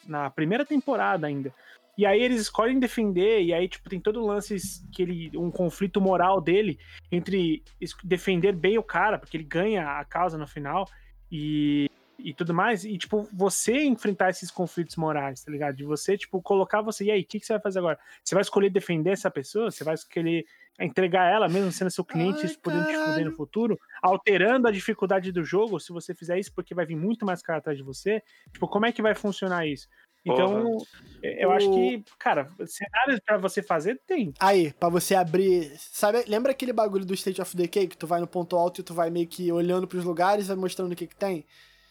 na 0.07 0.29
primeira 0.29 0.65
temporada 0.65 1.27
ainda. 1.27 1.53
E 1.97 2.05
aí 2.05 2.21
eles 2.21 2.41
escolhem 2.41 2.79
defender, 2.79 3.41
e 3.41 3.53
aí, 3.53 3.67
tipo, 3.67 3.89
tem 3.89 3.99
todo 3.99 4.21
o 4.21 4.25
lance 4.25 4.57
que 4.91 5.01
ele. 5.01 5.31
um 5.37 5.49
conflito 5.49 6.01
moral 6.01 6.41
dele 6.41 6.77
entre 7.11 7.63
defender 8.03 8.53
bem 8.53 8.77
o 8.77 8.83
cara, 8.83 9.17
porque 9.17 9.37
ele 9.37 9.43
ganha 9.43 9.99
a 9.99 10.03
causa 10.03 10.37
no 10.37 10.45
final, 10.45 10.85
e, 11.31 11.89
e 12.19 12.33
tudo 12.33 12.53
mais. 12.53 12.83
E, 12.83 12.97
tipo, 12.97 13.27
você 13.33 13.83
enfrentar 13.83 14.29
esses 14.29 14.51
conflitos 14.51 14.95
morais, 14.95 15.43
tá 15.43 15.51
ligado? 15.51 15.75
De 15.75 15.83
você, 15.83 16.17
tipo, 16.17 16.41
colocar 16.41 16.81
você. 16.81 17.05
E 17.05 17.11
aí, 17.11 17.21
o 17.21 17.25
que, 17.25 17.39
que 17.39 17.45
você 17.45 17.53
vai 17.53 17.61
fazer 17.61 17.79
agora? 17.79 17.99
Você 18.23 18.35
vai 18.35 18.41
escolher 18.41 18.69
defender 18.69 19.11
essa 19.11 19.31
pessoa? 19.31 19.71
Você 19.71 19.83
vai 19.83 19.93
escolher 19.93 20.45
entregar 20.79 21.31
ela, 21.31 21.47
mesmo 21.47 21.71
sendo 21.71 21.89
seu 21.89 22.03
cliente, 22.03 22.39
Ai, 22.39 22.45
isso 22.45 22.59
podendo 22.59 22.85
te 22.85 22.97
fuder 22.97 23.25
no 23.25 23.31
futuro, 23.31 23.79
alterando 24.01 24.67
a 24.67 24.71
dificuldade 24.71 25.31
do 25.31 25.43
jogo, 25.43 25.79
se 25.79 25.93
você 25.93 26.13
fizer 26.13 26.37
isso, 26.37 26.53
porque 26.53 26.75
vai 26.75 26.85
vir 26.85 26.97
muito 26.97 27.25
mais 27.25 27.41
cara 27.41 27.59
atrás 27.59 27.77
de 27.77 27.83
você. 27.83 28.21
Tipo, 28.51 28.67
como 28.67 28.85
é 28.85 28.91
que 28.91 29.01
vai 29.01 29.15
funcionar 29.15 29.65
isso? 29.65 29.87
Então, 30.25 30.77
eu 31.21 31.51
acho 31.51 31.69
que, 31.71 32.03
cara, 32.17 32.49
cenários 32.65 33.19
pra 33.23 33.37
você 33.37 33.61
fazer 33.61 34.01
tem. 34.07 34.33
Aí, 34.39 34.73
pra 34.73 34.89
você 34.89 35.13
abrir. 35.13 35.71
Sabe, 35.77 36.23
lembra 36.27 36.51
aquele 36.51 36.73
bagulho 36.73 37.05
do 37.05 37.13
State 37.13 37.41
of 37.41 37.55
Decay 37.55 37.87
que 37.87 37.97
tu 37.97 38.07
vai 38.07 38.19
no 38.19 38.27
ponto 38.27 38.55
alto 38.55 38.81
e 38.81 38.83
tu 38.83 38.93
vai 38.93 39.09
meio 39.09 39.27
que 39.27 39.51
olhando 39.51 39.87
pros 39.87 40.03
lugares 40.03 40.45
e 40.45 40.47
vai 40.47 40.57
mostrando 40.57 40.91
o 40.91 40.95
que 40.95 41.07
que 41.07 41.15
tem? 41.15 41.45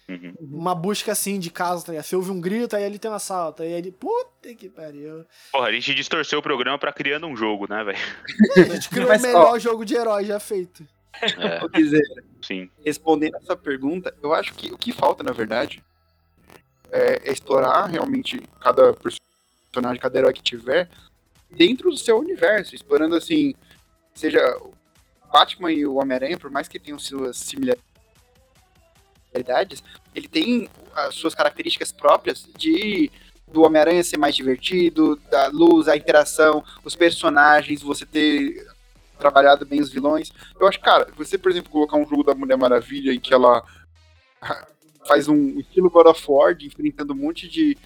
Uhum. 0.09 0.35
Uma 0.41 0.75
busca 0.75 1.13
assim 1.13 1.39
de 1.39 1.51
casa, 1.51 1.87
tá 1.87 1.93
ligado? 1.93 2.05
Você 2.05 2.17
ouve 2.17 2.31
um 2.31 2.41
grito, 2.41 2.77
aí 2.77 2.85
ali 2.85 2.99
tem 2.99 3.11
um 3.11 3.15
assalto. 3.15 3.63
Aí 3.63 3.73
ele. 3.73 3.91
Puta 3.91 4.55
que 4.55 4.69
pariu. 4.69 5.25
Porra, 5.51 5.69
a 5.69 5.73
gente 5.73 5.95
distorceu 5.95 6.41
o 6.41 6.43
programa 6.43 6.79
pra 6.79 6.93
criando 6.93 7.27
um 7.27 7.37
jogo, 7.37 7.67
né, 7.69 7.83
velho? 7.85 7.99
A 8.57 8.75
gente 8.75 8.89
criou 8.91 9.09
Mas, 9.09 9.23
o 9.23 9.27
ó. 9.27 9.29
melhor 9.29 9.59
jogo 9.59 9.85
de 9.85 9.95
herói 9.95 10.25
já 10.25 10.39
feito. 10.39 10.87
É, 11.23 11.67
Guizeira, 11.69 12.25
sim. 12.43 12.69
respondendo 12.85 13.37
essa 13.37 13.57
pergunta, 13.57 14.15
eu 14.23 14.35
acho 14.35 14.53
que 14.55 14.73
o 14.73 14.77
que 14.77 14.93
falta, 14.93 15.23
na 15.23 15.33
verdade, 15.33 15.83
é, 16.91 17.31
explorar 17.31 17.87
realmente 17.87 18.43
cada 18.61 18.93
personagem, 18.93 20.01
cada 20.01 20.19
herói 20.19 20.33
que 20.33 20.43
tiver 20.43 20.89
dentro 21.51 21.91
do 21.91 21.97
seu 21.97 22.19
universo, 22.19 22.75
explorando 22.75 23.15
assim, 23.15 23.55
seja 24.15 24.41
Batman 25.33 25.73
e 25.73 25.87
o 25.87 25.97
Homem-Aranha, 25.97 26.39
por 26.39 26.51
mais 26.51 26.69
que 26.69 26.79
tenham 26.79 26.99
suas 26.99 27.37
similaridades, 27.37 29.83
ele 30.15 30.29
tem 30.29 30.69
as 30.95 31.15
suas 31.15 31.35
características 31.35 31.93
próprias 31.93 32.47
de 32.57 33.11
do 33.47 33.63
Homem-Aranha 33.63 34.03
ser 34.03 34.17
mais 34.17 34.35
divertido, 34.35 35.17
da 35.31 35.49
luz, 35.49 35.87
a 35.87 35.97
interação, 35.97 36.65
os 36.83 36.97
personagens, 36.97 37.83
você 37.83 38.05
ter 38.05 38.67
trabalhado 39.19 39.65
bem 39.65 39.81
os 39.81 39.91
vilões. 39.91 40.33
Eu 40.59 40.67
acho, 40.67 40.81
cara, 40.81 41.13
você, 41.17 41.39
por 41.39 41.53
exemplo, 41.53 41.71
colocar 41.71 41.97
um 41.97 42.09
jogo 42.09 42.25
da 42.25 42.35
Mulher 42.35 42.57
Maravilha 42.57 43.13
em 43.13 43.21
que 43.21 43.33
ela 43.33 43.63
faz 45.07 45.29
um 45.29 45.59
estilo 45.61 45.91
God 45.91 46.07
of 46.07 46.25
War, 46.29 46.55
de 46.55 46.67
enfrentando 46.67 47.13
um 47.13 47.17
monte 47.17 47.49
de, 47.49 47.77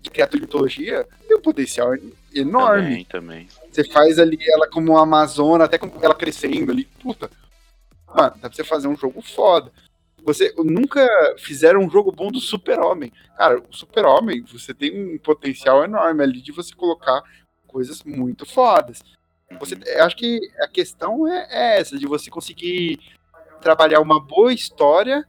de 0.00 0.10
criatura 0.10 0.40
de 0.40 0.46
mitologia, 0.46 1.06
tem 1.26 1.36
um 1.36 1.40
potencial 1.40 1.94
enorme. 2.34 3.04
Também, 3.04 3.46
também. 3.46 3.48
Você 3.70 3.84
faz 3.84 4.18
ali 4.18 4.38
ela 4.52 4.68
como 4.68 4.92
uma 4.92 5.02
Amazona, 5.02 5.64
até 5.64 5.78
com 5.78 5.90
ela 6.02 6.14
crescendo 6.14 6.72
ali. 6.72 6.84
Puta. 6.84 7.30
Mano, 8.06 8.34
dá 8.36 8.48
pra 8.48 8.52
você 8.52 8.64
fazer 8.64 8.88
um 8.88 8.96
jogo 8.96 9.22
foda. 9.22 9.72
Você 10.22 10.52
nunca 10.58 11.06
fizeram 11.38 11.80
um 11.80 11.90
jogo 11.90 12.12
bom 12.12 12.30
do 12.30 12.40
Super-Homem. 12.40 13.12
Cara, 13.36 13.58
o 13.58 13.74
Super-Homem, 13.74 14.42
você 14.42 14.74
tem 14.74 15.14
um 15.14 15.18
potencial 15.18 15.82
enorme 15.84 16.22
ali 16.22 16.42
de 16.42 16.52
você 16.52 16.74
colocar 16.74 17.22
coisas 17.66 18.02
muito 18.02 18.44
fodas. 18.44 19.02
Você, 19.58 19.78
eu 19.86 20.04
acho 20.04 20.16
que 20.16 20.38
a 20.60 20.68
questão 20.68 21.26
é, 21.26 21.46
é 21.50 21.80
essa, 21.80 21.98
de 21.98 22.06
você 22.06 22.30
conseguir 22.30 23.00
trabalhar 23.60 24.00
uma 24.00 24.20
boa 24.20 24.52
história 24.52 25.26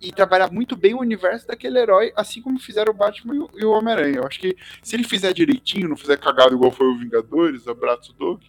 e 0.00 0.10
trabalhar 0.12 0.50
muito 0.50 0.76
bem 0.76 0.94
o 0.94 1.00
universo 1.00 1.46
daquele 1.46 1.78
herói, 1.78 2.12
assim 2.16 2.40
como 2.40 2.58
fizeram 2.58 2.92
o 2.92 2.96
Batman 2.96 3.34
e 3.54 3.64
o- 3.64 3.70
Homem-Aranha. 3.72 4.16
Eu 4.18 4.26
acho 4.26 4.40
que 4.40 4.56
se 4.82 4.96
ele 4.96 5.04
fizer 5.04 5.32
direitinho, 5.32 5.88
não 5.88 5.96
fizer 5.96 6.16
cagado 6.18 6.54
igual 6.54 6.70
foi 6.70 6.86
o 6.86 6.98
Vingadores, 6.98 7.68
abraço 7.68 8.12
Doug, 8.14 8.40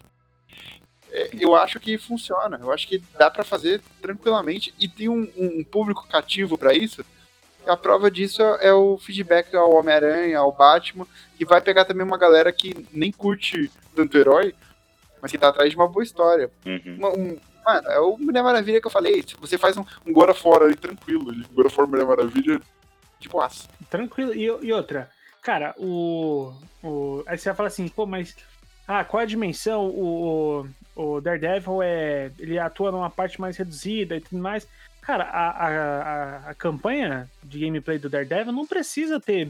é, 1.11 1.29
eu 1.39 1.55
acho 1.55 1.79
que 1.79 1.97
funciona. 1.97 2.57
Eu 2.61 2.71
acho 2.71 2.87
que 2.87 3.03
dá 3.17 3.29
pra 3.29 3.43
fazer 3.43 3.81
tranquilamente 4.01 4.73
e 4.79 4.87
tem 4.87 5.09
um, 5.09 5.29
um 5.37 5.63
público 5.63 6.07
cativo 6.07 6.57
pra 6.57 6.73
isso. 6.73 7.03
A 7.67 7.77
prova 7.77 8.09
disso 8.09 8.41
é 8.41 8.73
o 8.73 8.97
feedback 8.97 9.53
ao 9.55 9.75
Homem-Aranha, 9.75 10.39
ao 10.39 10.51
Batman, 10.51 11.05
que 11.37 11.45
vai 11.45 11.61
pegar 11.61 11.85
também 11.85 12.05
uma 12.05 12.17
galera 12.17 12.51
que 12.51 12.87
nem 12.91 13.11
curte 13.11 13.69
tanto 13.95 14.17
herói, 14.17 14.55
mas 15.21 15.31
que 15.31 15.37
tá 15.37 15.49
atrás 15.49 15.69
de 15.69 15.75
uma 15.75 15.87
boa 15.87 16.01
história. 16.03 16.49
Uhum. 16.65 16.95
Uma- 16.97 17.09
um- 17.09 17.37
mano, 17.65 17.87
é 17.89 17.99
o 17.99 18.17
Mulher 18.17 18.43
Maravilha 18.43 18.81
que 18.81 18.87
eu 18.87 18.91
falei. 18.91 19.23
Se 19.23 19.35
você 19.35 19.57
faz 19.57 19.77
um, 19.77 19.85
um 20.05 20.13
God 20.13 20.29
of 20.29 20.41
War 20.47 20.75
tranquilo, 20.75 21.33
God 21.53 21.65
of 21.65 21.81
Mulher 21.81 22.05
Maravilha, 22.05 22.61
tipo 23.19 23.39
aço. 23.39 23.67
Tranquilo. 23.89 24.33
E, 24.33 24.45
e 24.45 24.73
outra, 24.73 25.09
cara, 25.41 25.73
o, 25.77 26.53
o. 26.83 27.23
Aí 27.25 27.37
você 27.37 27.49
vai 27.49 27.55
falar 27.55 27.67
assim, 27.67 27.87
pô, 27.87 28.05
mas. 28.05 28.35
Ah, 28.87 29.05
qual 29.05 29.21
é 29.21 29.23
a 29.23 29.27
dimensão? 29.27 29.87
O, 29.87 30.67
o 30.95 31.21
Daredevil 31.21 31.81
é. 31.81 32.31
Ele 32.39 32.59
atua 32.59 32.91
numa 32.91 33.09
parte 33.09 33.39
mais 33.39 33.57
reduzida 33.57 34.15
e 34.15 34.21
tudo 34.21 34.41
mais. 34.41 34.67
Cara, 35.01 35.23
a, 35.23 35.67
a, 35.67 36.49
a 36.49 36.53
campanha 36.53 37.29
de 37.43 37.59
gameplay 37.59 37.97
do 37.97 38.09
Daredevil 38.09 38.53
não 38.53 38.67
precisa 38.67 39.19
ter 39.19 39.49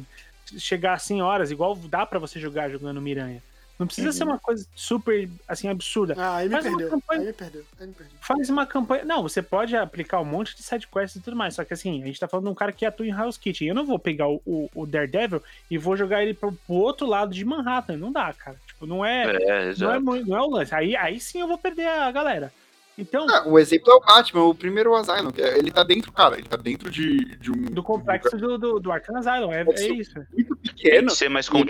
chegar 0.58 0.94
assim 0.94 1.22
horas, 1.22 1.52
igual 1.52 1.76
dá 1.76 2.06
para 2.06 2.20
você 2.20 2.40
jogar 2.40 2.70
jogando 2.70 3.02
Miranha. 3.02 3.42
Não 3.82 3.88
precisa 3.88 4.08
Uhum. 4.10 4.14
ser 4.14 4.24
uma 4.26 4.38
coisa 4.38 4.68
super, 4.76 5.28
assim, 5.48 5.68
absurda. 5.68 6.14
Ah, 6.16 6.36
aí 6.38 6.48
me 6.48 6.53
Faz 6.53 6.66
uma 6.68 6.78
perdeu. 6.78 6.90
campanha- 6.99 7.20
Aí 7.22 7.28
me 7.28 7.34
perdeu. 7.34 7.64
Aí 7.80 7.88
me 7.88 7.94
perdeu. 7.94 8.14
Faz 8.22 8.49
uma 8.52 8.66
campanha. 8.68 9.03
Não, 9.03 9.24
você 9.24 9.41
pode 9.41 9.76
aplicar 9.76 10.20
um 10.22 10.26
monte 10.26 10.56
de 10.56 10.62
sidequests 10.62 11.20
e 11.20 11.24
tudo 11.24 11.36
mais. 11.36 11.56
Só 11.56 11.64
que 11.66 11.74
assim, 11.74 11.99
a 12.03 12.06
gente 12.06 12.20
tá 12.20 12.28
falando 12.28 12.45
de 12.45 12.52
um 12.52 12.56
cara 12.56 12.72
que 12.72 12.86
atua 12.86 13.08
em 13.08 13.10
Hell's 13.10 13.38
Kitchen. 13.38 13.70
Eu 13.70 13.74
não 13.76 13.86
vou 13.88 13.98
pegar 13.98 14.28
o, 14.28 14.40
o, 14.45 14.70
o 14.76 14.86
Daredevil 14.86 15.41
e 15.70 15.78
vou 15.80 15.98
jogar 15.98 16.22
ele 16.22 16.36
pro, 16.36 16.52
pro 16.52 16.76
outro 16.76 17.08
lado 17.08 17.34
de 17.34 17.44
Manhattan. 17.44 17.98
Não 17.98 18.12
dá, 18.12 18.32
cara. 18.34 18.56
Tipo, 18.68 18.86
não 18.86 19.03
é, 19.03 19.24
É, 19.41 19.74
não 19.80 19.91
é, 19.94 19.99
não 20.22 20.38
é 20.38 20.41
o 20.41 20.49
lance. 20.52 20.76
Aí, 20.76 20.95
aí 20.95 21.20
sim 21.20 21.41
eu 21.41 21.48
vou 21.48 21.58
perder 21.58 21.88
a 21.88 22.12
galera. 22.12 22.53
Então, 22.98 23.26
Ah, 23.30 23.48
o 23.48 23.58
exemplo 23.58 23.90
é 23.91 23.95
o 23.95 23.99
Batman, 24.02 24.44
o 24.44 24.53
primeiro 24.53 24.94
Asylum. 24.94 25.32
é- 25.38 25.58
Ele 25.58 25.72
tá 25.72 25.82
dentro, 25.82 26.12
cara, 26.12 26.38
ele 26.38 26.48
tá 26.48 26.58
dentro 26.58 26.91
de, 26.91 27.36
de 27.38 27.49
um. 27.49 27.66
do 27.66 27.82
complexo 27.82 28.38
do, 28.38 28.58
do, 28.60 28.80
do 28.80 28.91
Arkham 28.91 29.18
Asylum. 29.18 29.52
É, 29.52 29.62
é 29.62 29.78
ser. 29.78 29.94
isso. 29.95 30.14
muito 30.32 30.56
Tem 30.58 30.74
pequeno. 30.76 31.08
que 31.08 31.16
ser 31.16 31.30
mais 31.30 31.48
é 31.48 31.52
um 31.52 31.64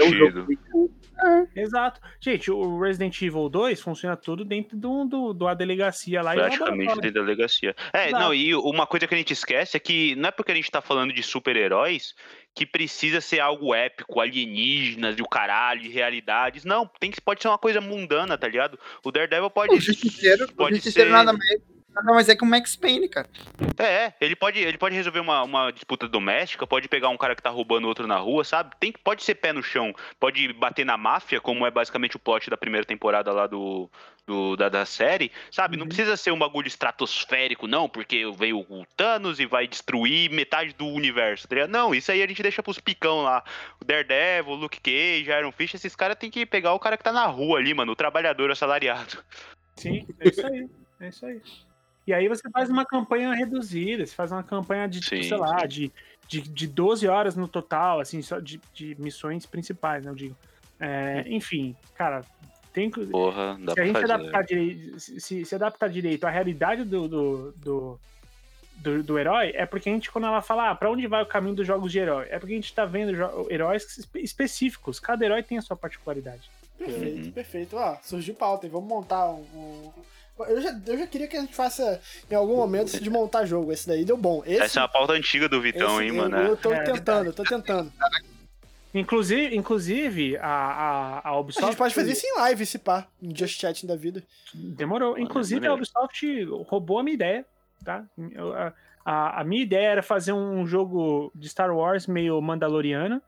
muito- 1.30 1.58
Exato. 1.60 2.02
Gente, 2.20 2.50
o 2.52 2.80
Resident 2.80 3.22
Evil 3.22 3.50
2 3.50 3.80
funciona 3.82 4.16
tudo 4.18 4.44
dentro 4.46 4.78
do, 4.78 5.06
do, 5.06 5.34
do 5.34 5.48
a 5.48 5.54
delegacia 5.54 6.22
lá 6.22 6.34
e 6.36 6.40
Praticamente 6.40 6.96
da 7.02 7.10
delegacia. 7.10 7.76
É, 7.94 8.08
Exato. 8.10 8.24
não, 8.24 8.34
e 8.34 8.54
uma 8.56 8.86
coisa 8.88 9.08
que 9.08 9.14
a 9.14 9.18
gente 9.18 9.34
esquece 9.34 9.78
é 9.78 9.80
que 9.80 10.16
não 10.16 10.30
é 10.30 10.32
porque 10.32 10.52
a 10.52 10.56
gente 10.56 10.70
tá 10.72 10.82
falando 10.82 11.14
de 11.14 11.22
super-heróis 11.24 12.14
que 12.54 12.66
precisa 12.66 13.22
ser 13.22 13.40
algo 13.40 13.74
épico, 13.74 14.20
alienígenas 14.20 15.18
e 15.18 15.22
o 15.22 15.28
caralho, 15.28 15.82
de 15.82 15.90
realidades. 15.90 16.66
Não, 16.66 16.90
tem 17.00 17.10
que, 17.12 17.22
pode 17.22 17.42
ser 17.42 17.48
uma 17.48 17.58
coisa 17.58 17.80
mundana, 17.80 18.38
tá 18.38 18.48
ligado? 18.48 18.78
O 19.04 19.12
Daredevil 19.12 19.50
pode. 19.50 19.76
O 19.76 20.54
pode 20.56 20.82
ser- 20.82 21.06
nada, 21.10 21.32
mais, 21.34 21.62
nada 21.94 22.14
mais 22.14 22.30
é 22.30 22.36
que 22.36 22.44
o 22.44 22.48
Max 22.48 22.76
Payne, 22.76 23.08
cara. 23.10 23.30
É, 23.78 24.14
ele 24.22 24.36
pode, 24.36 24.60
ele 24.60 24.78
pode 24.78 24.96
resolver 24.96 25.20
uma, 25.20 25.44
uma 25.44 25.72
disputa 25.72 26.08
doméstica, 26.08 26.66
pode 26.68 26.88
pegar 26.88 27.10
um 27.10 27.18
cara 27.18 27.36
que 27.36 27.42
tá 27.44 27.50
roubando 27.50 27.88
outro 27.88 28.08
na 28.08 28.18
rua, 28.18 28.44
sabe? 28.44 28.76
Tem, 28.80 28.92
pode 28.92 29.24
ser 29.24 29.36
pé 29.36 29.52
no 29.54 29.62
chão, 29.64 29.94
pode 30.20 30.52
bater 30.54 30.86
na 30.86 30.98
máfia, 30.98 31.42
como 31.42 31.66
é 31.66 31.72
basicamente 31.72 32.16
o 32.16 32.20
plot 32.20 32.50
da 32.50 32.58
primeira 32.58 32.86
temporada 32.86 33.32
lá 33.32 33.48
do, 33.48 33.90
do- 34.26 34.56
da, 34.56 34.70
da 34.70 34.86
série, 34.86 35.32
sabe? 35.52 35.76
Não 35.78 35.84
Uhum. 35.84 35.88
precisa 35.90 36.16
ser 36.18 36.32
um 36.32 36.40
bagulho 36.40 36.68
estratosférico, 36.68 37.68
não, 37.68 37.90
porque 37.90 38.24
veio 38.38 38.60
o 38.60 38.86
Thanos 38.96 39.40
e 39.40 39.46
vai 39.46 39.68
destruir 39.68 40.30
metade 40.32 40.74
do 40.74 40.86
universo, 40.88 41.48
tá 41.48 41.56
ligado? 41.56 41.72
Não, 41.72 41.94
isso 41.94 42.12
aí 42.12 42.22
a 42.24 42.28
gente 42.28 42.42
deixa 42.44 42.64
pros 42.64 42.80
picão 42.80 43.22
lá. 43.24 43.44
O 43.82 43.86
Daredevil, 43.86 44.54
o 44.54 44.56
Luke 44.56 44.80
Cage, 44.80 45.30
Iron 45.30 45.52
Fist, 45.52 45.74
esses 45.76 45.96
caras 45.96 46.18
tem 46.18 46.30
que 46.32 46.46
pegar 46.46 46.74
o 46.74 46.80
cara 46.80 46.98
que 46.98 47.04
tá 47.04 47.12
na 47.12 47.26
rua 47.26 47.60
ali, 47.60 47.74
mano, 47.74 47.92
o 47.92 47.96
trabalhador 47.96 48.50
assalariado. 48.52 49.24
Sim, 49.76 50.06
é 50.20 50.30
isso 50.30 50.46
aí. 50.46 50.70
É 51.00 51.08
isso 51.10 51.26
aí. 51.26 51.42
E 52.06 52.14
aí 52.14 52.28
você 52.28 52.50
faz 52.50 52.70
uma 52.70 52.86
campanha 52.86 53.34
reduzida, 53.34 54.06
você 54.06 54.14
faz 54.14 54.32
uma 54.32 54.44
campanha 54.44 54.88
de, 54.88 55.00
tipo, 55.02 55.24
sei 55.24 55.38
lá, 55.38 55.66
de, 55.66 55.92
de, 56.28 56.42
de 56.42 56.68
12 56.68 57.08
horas 57.08 57.36
no 57.36 57.48
total, 57.48 58.00
assim, 58.00 58.22
só 58.22 58.40
de, 58.40 58.60
de 58.74 58.96
missões 59.00 59.46
principais, 59.46 60.04
né, 60.04 60.12
eu 60.12 60.16
digo. 60.16 60.36
É, 60.80 61.24
enfim, 61.28 61.76
cara, 61.94 62.26
tem 62.74 62.90
que. 62.90 63.06
Porra, 63.06 63.56
dá 63.60 63.66
se 63.66 63.72
a 63.72 63.76
pra 63.76 63.86
gente 63.86 63.94
fazer. 64.02 64.14
adaptar 64.14 64.44
direito, 64.44 65.00
se, 65.00 65.46
se- 65.46 65.56
adaptar 65.56 65.90
direito 65.90 66.26
à 66.26 66.30
realidade 66.32 66.84
do, 66.84 67.08
do, 67.08 67.52
do, 67.52 68.00
do, 68.78 69.04
do 69.04 69.20
herói, 69.20 69.52
é 69.54 69.66
porque 69.68 69.88
a 69.88 69.94
gente, 69.94 70.10
quando 70.12 70.26
ela 70.26 70.42
fala, 70.42 70.72
ah, 70.72 70.76
pra 70.76 70.90
onde 70.90 71.06
vai 71.06 71.22
o 71.22 71.28
caminho 71.28 71.56
dos 71.56 71.68
jogos 71.68 71.92
de 71.92 72.00
herói? 72.00 72.26
É 72.32 72.40
porque 72.40 72.54
a 72.54 72.56
gente 72.56 72.74
tá 72.74 72.84
vendo 72.84 73.12
heróis 73.48 73.96
espe- 74.00 74.22
específicos, 74.22 75.00
cada 75.00 75.24
herói 75.24 75.44
tem 75.44 75.60
a 75.60 75.62
sua 75.62 75.78
particularidade. 75.78 76.50
Perfeito, 76.80 77.26
Uhum. 77.26 77.32
perfeito. 77.32 77.76
Ó, 77.78 77.96
surgiu 78.02 78.34
pauta? 78.34 78.68
Vamos 78.68 78.90
montar 78.90 79.30
um. 79.30 79.42
um- 79.54 79.92
Eu, 80.46 80.62
já, 80.62 80.80
eu 80.88 80.98
já 80.98 81.08
queria 81.08 81.28
que 81.28 81.38
a 81.38 81.42
gente 81.42 81.54
faça 81.56 82.00
em 82.30 82.36
algum 82.36 82.56
momento 82.56 82.88
isso 82.90 83.04
de 83.04 83.10
montar 83.10 83.46
jogo. 83.46 83.72
Esse 83.72 83.88
daí 83.88 84.04
deu 84.06 84.18
bom. 84.18 84.44
Esse, 84.46 84.62
Essa 84.62 84.80
é 84.80 84.82
uma 84.84 84.90
pauta 84.90 85.14
antiga 85.14 85.48
do 85.50 85.62
Vitão, 85.62 86.02
esse 86.02 86.12
hein, 86.12 86.18
eu, 86.18 86.30
mano? 86.30 86.38
eu 86.38 86.58
tô 86.58 86.72
É, 86.74 86.84
tentando, 86.84 87.26
eu 87.28 87.34
tô 87.34 87.44
tentando. 87.44 87.92
Inclusive, 88.94 89.56
inclusive 89.56 90.36
a, 90.38 90.46
a, 90.48 91.20
a 91.20 91.30
A 91.30 91.40
Ubisoft. 91.40 91.66
gente 91.68 91.78
pode 91.78 91.94
fazer 91.96 92.12
isso 92.12 92.26
em 92.26 92.36
live, 92.40 92.66
se 92.66 92.78
pá. 92.78 93.08
Um 93.24 93.34
Just 93.34 93.60
Chat 93.60 93.86
da 93.88 93.96
vida. 93.96 94.22
Demorou. 94.54 95.18
Inclusive, 95.18 95.66
a. 95.66 95.74
Ubisoft 95.74 96.44
roubou 96.68 97.00
a 97.00 97.04
minha 97.04 97.14
ideia, 97.14 97.46
tá? 97.86 98.04
Eu- 98.34 98.54
a, 98.54 98.74
a, 99.06 99.42
a 99.42 99.44
minha 99.46 99.64
ideia 99.64 99.88
era 99.88 100.04
fazer 100.04 100.34
um 100.34 100.66
jogo 100.68 101.32
de 101.34 101.48
Star 101.48 101.74
Wars 101.74 102.06
meio 102.06 102.42
Mandaloriano, 102.42 103.22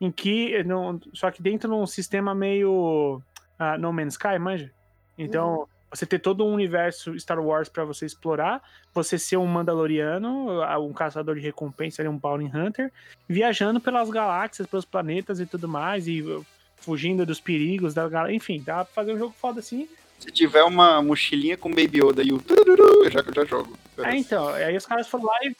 em 0.00 0.10
que. 0.10 0.64
Não, 0.64 1.00
só 1.14 1.30
que 1.30 1.40
dentro 1.40 1.68
de 1.70 1.74
um 1.76 1.86
sistema 1.86 2.34
meio 2.34 3.22
ah, 3.60 3.78
No 3.78 3.92
Man's 3.92 4.14
Sky, 4.14 4.40
manja? 4.40 4.72
Então, 5.16 5.68
você 5.90 6.04
ter 6.04 6.18
todo 6.18 6.44
um 6.44 6.52
universo 6.52 7.18
Star 7.18 7.40
Wars 7.40 7.68
pra 7.68 7.84
você 7.84 8.06
explorar, 8.06 8.62
você 8.92 9.18
ser 9.18 9.36
um 9.36 9.46
Mandaloriano, 9.46 10.60
um 10.80 10.92
caçador 10.92 11.34
de 11.36 11.40
recompensa, 11.40 12.08
um 12.08 12.18
Bounty 12.18 12.50
Hunter, 12.54 12.92
viajando 13.28 13.80
pelas 13.80 14.10
galáxias, 14.10 14.66
pelos 14.66 14.84
planetas 14.84 15.40
e 15.40 15.46
tudo 15.46 15.68
mais, 15.68 16.08
e 16.08 16.22
uh, 16.22 16.44
fugindo 16.76 17.24
dos 17.24 17.40
perigos 17.40 17.94
da 17.94 18.08
galáxia. 18.08 18.36
Enfim, 18.36 18.62
dá 18.64 18.84
pra 18.84 18.94
fazer 18.94 19.14
um 19.14 19.18
jogo 19.18 19.34
foda 19.38 19.60
assim. 19.60 19.88
Se 20.18 20.30
tiver 20.30 20.64
uma 20.64 21.02
mochilinha 21.02 21.56
com 21.56 21.68
Baby 21.68 22.00
Yoda 22.02 22.22
e 22.22 22.32
o 22.32 22.40
tururu, 22.40 23.04
eu 23.04 23.10
já, 23.10 23.20
eu 23.20 23.34
já 23.34 23.44
jogo. 23.44 23.76
É, 23.98 24.16
então, 24.16 24.48
aí 24.48 24.76
os 24.76 24.86
caras 24.86 25.06
foram 25.06 25.24
lá 25.24 25.38
e. 25.44 25.54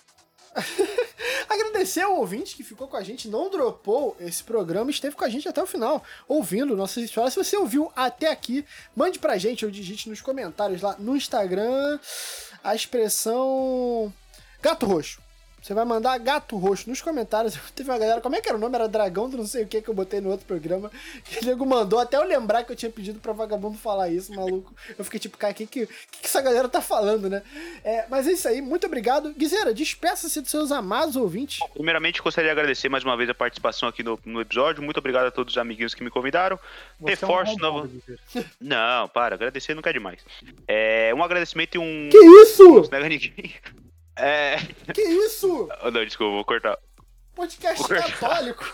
Agradecer 1.48 2.00
ao 2.00 2.16
ouvinte 2.18 2.56
que 2.56 2.62
ficou 2.62 2.88
com 2.88 2.96
a 2.96 3.02
gente, 3.02 3.28
não 3.28 3.50
dropou 3.50 4.16
esse 4.20 4.42
programa, 4.42 4.90
esteve 4.90 5.14
com 5.14 5.24
a 5.24 5.28
gente 5.28 5.48
até 5.48 5.62
o 5.62 5.66
final, 5.66 6.02
ouvindo 6.26 6.76
nossas 6.76 7.04
histórias. 7.04 7.34
Se 7.34 7.42
você 7.42 7.56
ouviu 7.56 7.90
até 7.94 8.30
aqui, 8.30 8.64
mande 8.94 9.18
pra 9.18 9.38
gente 9.38 9.64
ou 9.64 9.70
digite 9.70 10.08
nos 10.08 10.20
comentários 10.20 10.82
lá 10.82 10.96
no 10.98 11.16
Instagram 11.16 11.98
a 12.62 12.74
expressão 12.74 14.12
gato 14.60 14.86
roxo. 14.86 15.25
Você 15.66 15.74
vai 15.74 15.84
mandar 15.84 16.16
gato 16.18 16.56
roxo 16.56 16.88
nos 16.88 17.02
comentários. 17.02 17.58
Teve 17.74 17.90
uma 17.90 17.98
galera, 17.98 18.20
como 18.20 18.36
é 18.36 18.40
que 18.40 18.48
era 18.48 18.56
o 18.56 18.60
nome? 18.60 18.76
Era 18.76 18.86
dragão 18.86 19.28
do 19.28 19.36
não 19.36 19.46
sei 19.46 19.64
o 19.64 19.66
que 19.66 19.82
que 19.82 19.88
eu 19.88 19.94
botei 19.94 20.20
no 20.20 20.30
outro 20.30 20.46
programa. 20.46 20.92
Que 21.26 21.40
o 21.40 21.44
nego 21.44 21.66
mandou, 21.66 21.98
até 21.98 22.16
eu 22.16 22.22
lembrar 22.22 22.62
que 22.62 22.70
eu 22.70 22.76
tinha 22.76 22.90
pedido 22.90 23.18
pra 23.18 23.32
vagabundo 23.32 23.76
falar 23.76 24.08
isso, 24.08 24.32
maluco. 24.32 24.72
Eu 24.96 25.04
fiquei 25.04 25.18
tipo, 25.18 25.36
cara, 25.36 25.52
o 25.52 25.56
que, 25.56 25.66
que, 25.66 25.86
que, 25.86 26.26
essa 26.26 26.40
galera 26.40 26.68
tá 26.68 26.80
falando, 26.80 27.28
né? 27.28 27.42
É, 27.82 28.06
mas 28.08 28.28
é 28.28 28.32
isso 28.32 28.46
aí, 28.46 28.62
muito 28.62 28.86
obrigado. 28.86 29.34
Guizeira, 29.34 29.74
despeça-se 29.74 30.40
dos 30.40 30.50
seus 30.50 30.70
amados 30.70 31.16
ouvintes. 31.16 31.58
Primeiramente, 31.72 32.22
gostaria 32.22 32.48
de 32.48 32.52
agradecer 32.52 32.88
mais 32.88 33.02
uma 33.02 33.16
vez 33.16 33.28
a 33.28 33.34
participação 33.34 33.88
aqui 33.88 34.04
no, 34.04 34.18
no 34.24 34.40
episódio. 34.40 34.84
Muito 34.84 34.98
obrigado 34.98 35.26
a 35.26 35.30
todos 35.32 35.54
os 35.54 35.58
amiguinhos 35.58 35.94
que 35.94 36.04
me 36.04 36.10
convidaram. 36.10 36.58
Você 37.00 37.10
Reforço 37.10 37.52
é 37.60 37.68
um 37.68 37.86
Guilherme. 37.88 38.02
Não, 38.60 39.08
para, 39.08 39.34
agradecer 39.34 39.74
nunca 39.74 39.90
é 39.90 39.94
demais. 39.94 40.20
É, 40.68 41.12
um 41.12 41.24
agradecimento 41.24 41.74
e 41.74 41.78
um. 41.78 42.08
Que 42.08 42.18
isso? 42.18 42.68
Não 42.68 42.88
nega 42.88 43.08
ninguém. 43.08 43.52
É. 44.16 44.56
Que 44.92 45.02
isso? 45.02 45.68
oh, 45.82 45.90
Não, 45.90 46.04
desculpa, 46.04 46.32
vou 46.34 46.44
cortar. 46.44 46.78
Podcast 47.34 47.86
Porra. 47.86 48.02
católico. 48.02 48.64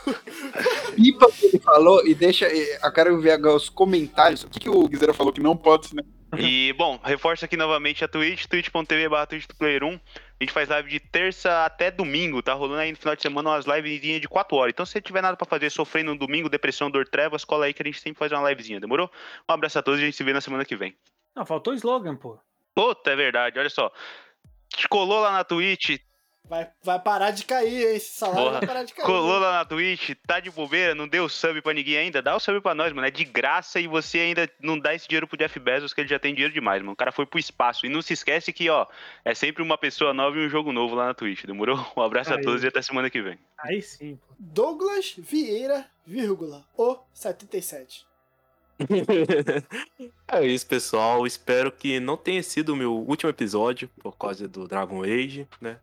Pipa 0.95 1.27
o 1.27 1.33
que 1.33 1.47
ele 1.47 1.59
falou 1.59 2.07
e 2.07 2.15
deixa. 2.15 2.47
Eu 2.49 2.93
quero 2.93 3.21
ver 3.21 3.33
agora 3.33 3.57
os 3.57 3.69
comentários. 3.69 4.45
O 4.45 4.49
que, 4.49 4.61
que 4.61 4.71
o 4.71 4.87
Guizera 4.87 5.13
falou 5.13 5.33
que 5.33 5.41
não 5.41 5.57
pode, 5.57 5.95
né? 5.97 6.03
E, 6.39 6.73
bom, 6.75 6.99
reforço 7.05 7.45
aqui 7.45 7.57
novamente 7.57 8.05
a 8.05 8.09
Twitch, 8.09 8.47
twitch.tv 8.47 9.09
barra 9.09 9.27
Twitch 9.27 9.47
do 9.47 9.55
Player 9.57 9.85
1. 9.85 9.89
A 9.89 10.45
gente 10.45 10.53
faz 10.53 10.69
live 10.69 10.89
de 10.89 10.99
terça 10.99 11.65
até 11.65 11.91
domingo, 11.91 12.43
tá 12.43 12.55
rolando 12.55 12.81
aí 12.81 12.91
no 12.91 12.97
final 12.97 13.15
de 13.15 13.21
semana 13.23 13.51
umas 13.51 13.67
lives 13.67 14.01
de 14.01 14.29
4 14.29 14.57
horas. 14.57 14.73
Então, 14.73 14.87
se 14.87 14.93
você 14.93 15.01
tiver 15.01 15.21
nada 15.21 15.37
pra 15.37 15.47
fazer, 15.47 15.69
sofrendo 15.69 16.13
no 16.13 16.19
domingo, 16.19 16.49
depressão, 16.49 16.91
dor, 16.91 17.07
trevas, 17.07 17.45
cola 17.45 17.67
aí 17.67 17.75
que 17.75 17.83
a 17.83 17.85
gente 17.87 18.01
sempre 18.01 18.19
faz 18.19 18.33
uma 18.33 18.49
livezinha, 18.49 18.81
demorou? 18.81 19.11
Um 19.49 19.53
abraço 19.53 19.79
a 19.79 19.83
todos 19.83 20.01
e 20.01 20.05
a 20.05 20.07
gente 20.07 20.17
se 20.17 20.25
vê 20.25 20.33
na 20.33 20.41
semana 20.41 20.65
que 20.65 20.75
vem. 20.75 20.97
Não, 21.35 21.45
faltou 21.45 21.73
o 21.73 21.77
slogan, 21.77 22.17
pô. 22.17 22.39
Puta, 22.75 23.11
é 23.11 23.17
verdade, 23.17 23.59
olha 23.59 23.69
só. 23.69 23.93
Colou 24.89 25.21
lá 25.21 25.33
na 25.33 25.45
Twitch, 25.45 25.99
Vai, 26.45 26.69
vai 26.83 26.99
parar 26.99 27.31
de 27.31 27.45
cair, 27.45 27.87
hein? 27.87 27.97
Esse 27.97 28.15
salário 28.19 28.43
Porra. 28.43 28.59
vai 28.59 28.67
parar 28.67 28.83
de 28.85 28.93
cair. 28.93 29.07
colou 29.07 29.39
lá 29.39 29.53
na 29.53 29.65
Twitch, 29.65 30.11
tá 30.27 30.41
de 30.41 30.51
bobeira, 30.51 30.95
não 30.95 31.07
deu 31.09 31.29
sub 31.29 31.63
pra 31.63 31.73
ninguém 31.73 31.97
ainda, 31.97 32.21
dá 32.21 32.35
o 32.37 32.41
sub 32.41 32.61
pra 32.61 32.75
nós, 32.75 32.93
mano. 32.93 33.07
É 33.07 33.11
de 33.11 33.25
graça 33.25 33.79
e 33.81 33.87
você 33.87 34.19
ainda 34.19 34.51
não 34.61 34.79
dá 34.79 34.93
esse 34.93 35.09
dinheiro 35.09 35.27
pro 35.27 35.39
Jeff 35.39 35.59
Bezos, 35.59 35.95
que 35.95 36.01
ele 36.01 36.09
já 36.09 36.19
tem 36.19 36.35
dinheiro 36.35 36.53
demais, 36.53 36.83
mano. 36.83 36.93
O 36.93 36.97
cara 36.97 37.13
foi 37.13 37.25
pro 37.25 37.39
espaço. 37.39 37.87
E 37.87 37.89
não 37.89 38.03
se 38.03 38.13
esquece 38.13 38.53
que, 38.53 38.69
ó, 38.69 38.87
é 39.25 39.35
sempre 39.35 39.63
uma 39.63 39.79
pessoa 39.79 40.13
nova 40.13 40.37
e 40.37 40.45
um 40.45 40.49
jogo 40.51 40.73
novo 40.73 40.95
lá 40.95 41.07
na 41.07 41.15
Twitch, 41.15 41.45
demorou? 41.45 41.79
Um 41.97 42.03
abraço 42.03 42.35
a 42.35 42.37
Aí. 42.37 42.43
todos 42.43 42.63
e 42.63 42.67
até 42.67 42.83
semana 42.83 43.09
que 43.09 43.23
vem. 43.23 43.39
Aí 43.59 43.81
sim, 43.81 44.17
pô. 44.17 44.35
Douglas 44.39 45.15
Vieira, 45.17 45.87
vírgula, 46.05 46.67
o 46.77 46.99
77. 47.15 48.05
é 50.29 50.47
isso, 50.47 50.67
pessoal. 50.67 51.27
Espero 51.27 51.71
que 51.71 52.01
não 52.01 52.17
tenha 52.17 52.43
sido 52.43 52.73
o 52.73 52.77
meu 52.77 52.93
último 52.95 53.31
episódio 53.31 53.89
por 54.03 54.17
causa 54.17 54.49
do 54.49 54.67
Dragon 54.67 55.03
Age, 55.03 55.47
né? 55.61 55.79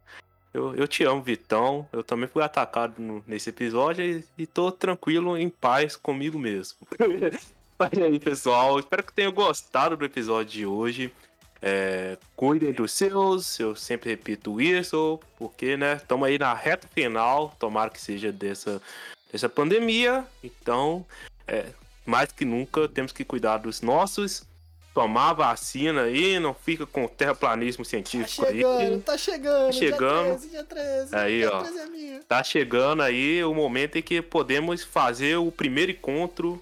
Eu, 0.53 0.75
eu 0.75 0.87
te 0.87 1.03
amo, 1.03 1.21
Vitão. 1.21 1.87
Eu 1.93 2.03
também 2.03 2.27
fui 2.27 2.43
atacado 2.43 3.01
no- 3.01 3.23
nesse 3.27 3.49
episódio 3.49 4.03
e, 4.03 4.23
e 4.37 4.47
tô 4.47 4.71
tranquilo, 4.71 5.37
em 5.37 5.49
paz 5.49 5.95
comigo 5.95 6.39
mesmo. 6.39 6.77
Mas 7.77 7.93
aí, 7.93 8.19
pessoal. 8.19 8.79
Espero 8.79 9.03
que 9.03 9.13
tenham 9.13 9.31
gostado 9.31 9.95
do 9.95 10.05
episódio 10.05 10.51
de 10.51 10.65
hoje. 10.65 11.13
É, 11.61 12.17
cuidem 12.35 12.71
dos 12.71 12.93
seus, 12.93 13.59
eu 13.59 13.75
sempre 13.75 14.09
repito 14.09 14.61
isso, 14.61 15.19
porque, 15.37 15.75
né, 15.75 15.95
estamos 15.97 16.25
aí 16.25 16.39
na 16.39 16.53
reta 16.53 16.87
final, 16.87 17.53
tomara 17.59 17.89
que 17.89 17.99
seja 17.99 18.31
dessa, 18.31 18.81
dessa 19.29 19.49
pandemia, 19.49 20.25
então, 20.41 21.05
é, 21.45 21.65
mais 22.09 22.31
que 22.31 22.43
nunca, 22.43 22.87
temos 22.87 23.11
que 23.11 23.23
cuidar 23.23 23.57
dos 23.57 23.81
nossos 23.81 24.47
tomar 24.93 25.31
vacina 25.33 26.03
aí, 26.03 26.39
não 26.39 26.53
fica 26.53 26.85
com 26.85 27.07
terraplanismo 27.07 27.85
Tá 27.85 27.89
científico 27.89 28.45
chegando, 28.45 28.93
aí. 28.95 28.99
tá 29.01 29.17
chegando. 29.17 29.65
Tá 29.67 29.71
chegando. 29.71 30.39
Dia 30.39 30.39
13, 30.39 30.49
dia 30.49 30.63
13. 30.65 31.15
Aí, 31.15 31.37
dia 31.37 31.53
ó. 31.53 31.61
13 31.61 31.79
é 31.79 31.85
minha. 31.85 32.19
Tá 32.23 32.43
chegando 32.43 33.01
aí 33.03 33.41
o 33.43 33.53
momento 33.53 33.97
em 33.97 34.01
que 34.01 34.21
podemos 34.21 34.83
fazer 34.83 35.37
o 35.37 35.51
primeiro 35.51 35.91
encontro 35.91 36.61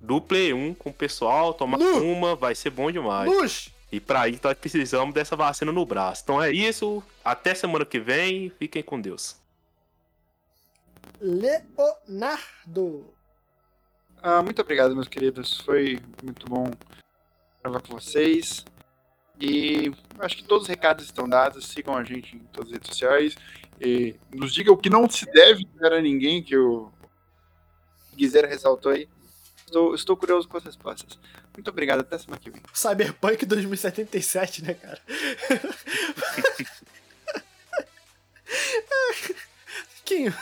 do 0.00 0.20
Play 0.20 0.52
1 0.52 0.74
com 0.74 0.90
o 0.90 0.92
pessoal, 0.92 1.54
tomar 1.54 1.78
Nu! 1.78 2.04
uma, 2.04 2.36
vai 2.36 2.54
ser 2.54 2.68
bom 2.70 2.90
demais. 2.90 3.30
Luz! 3.30 3.70
E 3.90 3.98
pra 4.00 4.28
isso 4.28 4.40
nós 4.42 4.58
precisamos 4.58 5.14
dessa 5.14 5.34
vacina 5.36 5.72
no 5.72 5.86
braço. 5.86 6.22
Então 6.24 6.42
é 6.42 6.50
isso, 6.52 7.02
até 7.24 7.54
semana 7.54 7.86
que 7.86 8.00
vem, 8.00 8.50
fiquem 8.58 8.82
com 8.82 9.00
Deus. 9.00 9.36
Leonardo. 11.20 13.13
Ah, 14.26 14.42
muito 14.42 14.62
obrigado, 14.62 14.94
meus 14.94 15.06
queridos. 15.06 15.60
Foi 15.60 16.00
muito 16.22 16.46
bom 16.46 16.70
falar 17.62 17.82
com 17.82 17.92
vocês. 17.92 18.64
E 19.38 19.92
acho 20.18 20.38
que 20.38 20.44
todos 20.44 20.62
os 20.62 20.68
recados 20.68 21.04
estão 21.04 21.28
dados. 21.28 21.66
Sigam 21.66 21.94
a 21.94 22.02
gente 22.02 22.34
em 22.34 22.38
todas 22.38 22.68
as 22.68 22.72
redes 22.72 22.88
sociais. 22.88 23.36
E 23.78 24.16
nos 24.34 24.54
digam 24.54 24.72
o 24.72 24.78
que 24.78 24.88
não 24.88 25.10
se 25.10 25.26
deve 25.26 25.66
dizer 25.66 25.92
a 25.92 26.00
ninguém, 26.00 26.42
que 26.42 26.56
o 26.56 26.90
Guizera 28.16 28.48
ressaltou 28.48 28.92
aí. 28.92 29.06
Estou, 29.66 29.94
estou 29.94 30.16
curioso 30.16 30.48
com 30.48 30.56
as 30.56 30.64
respostas. 30.64 31.18
Muito 31.54 31.68
obrigado. 31.68 32.00
Até 32.00 32.16
semana 32.16 32.40
que 32.40 32.50
vem. 32.50 32.62
Cyberpunk 32.72 33.44
2077, 33.44 34.64
né, 34.64 34.72
cara? 34.72 35.02
Quinho. 40.02 40.34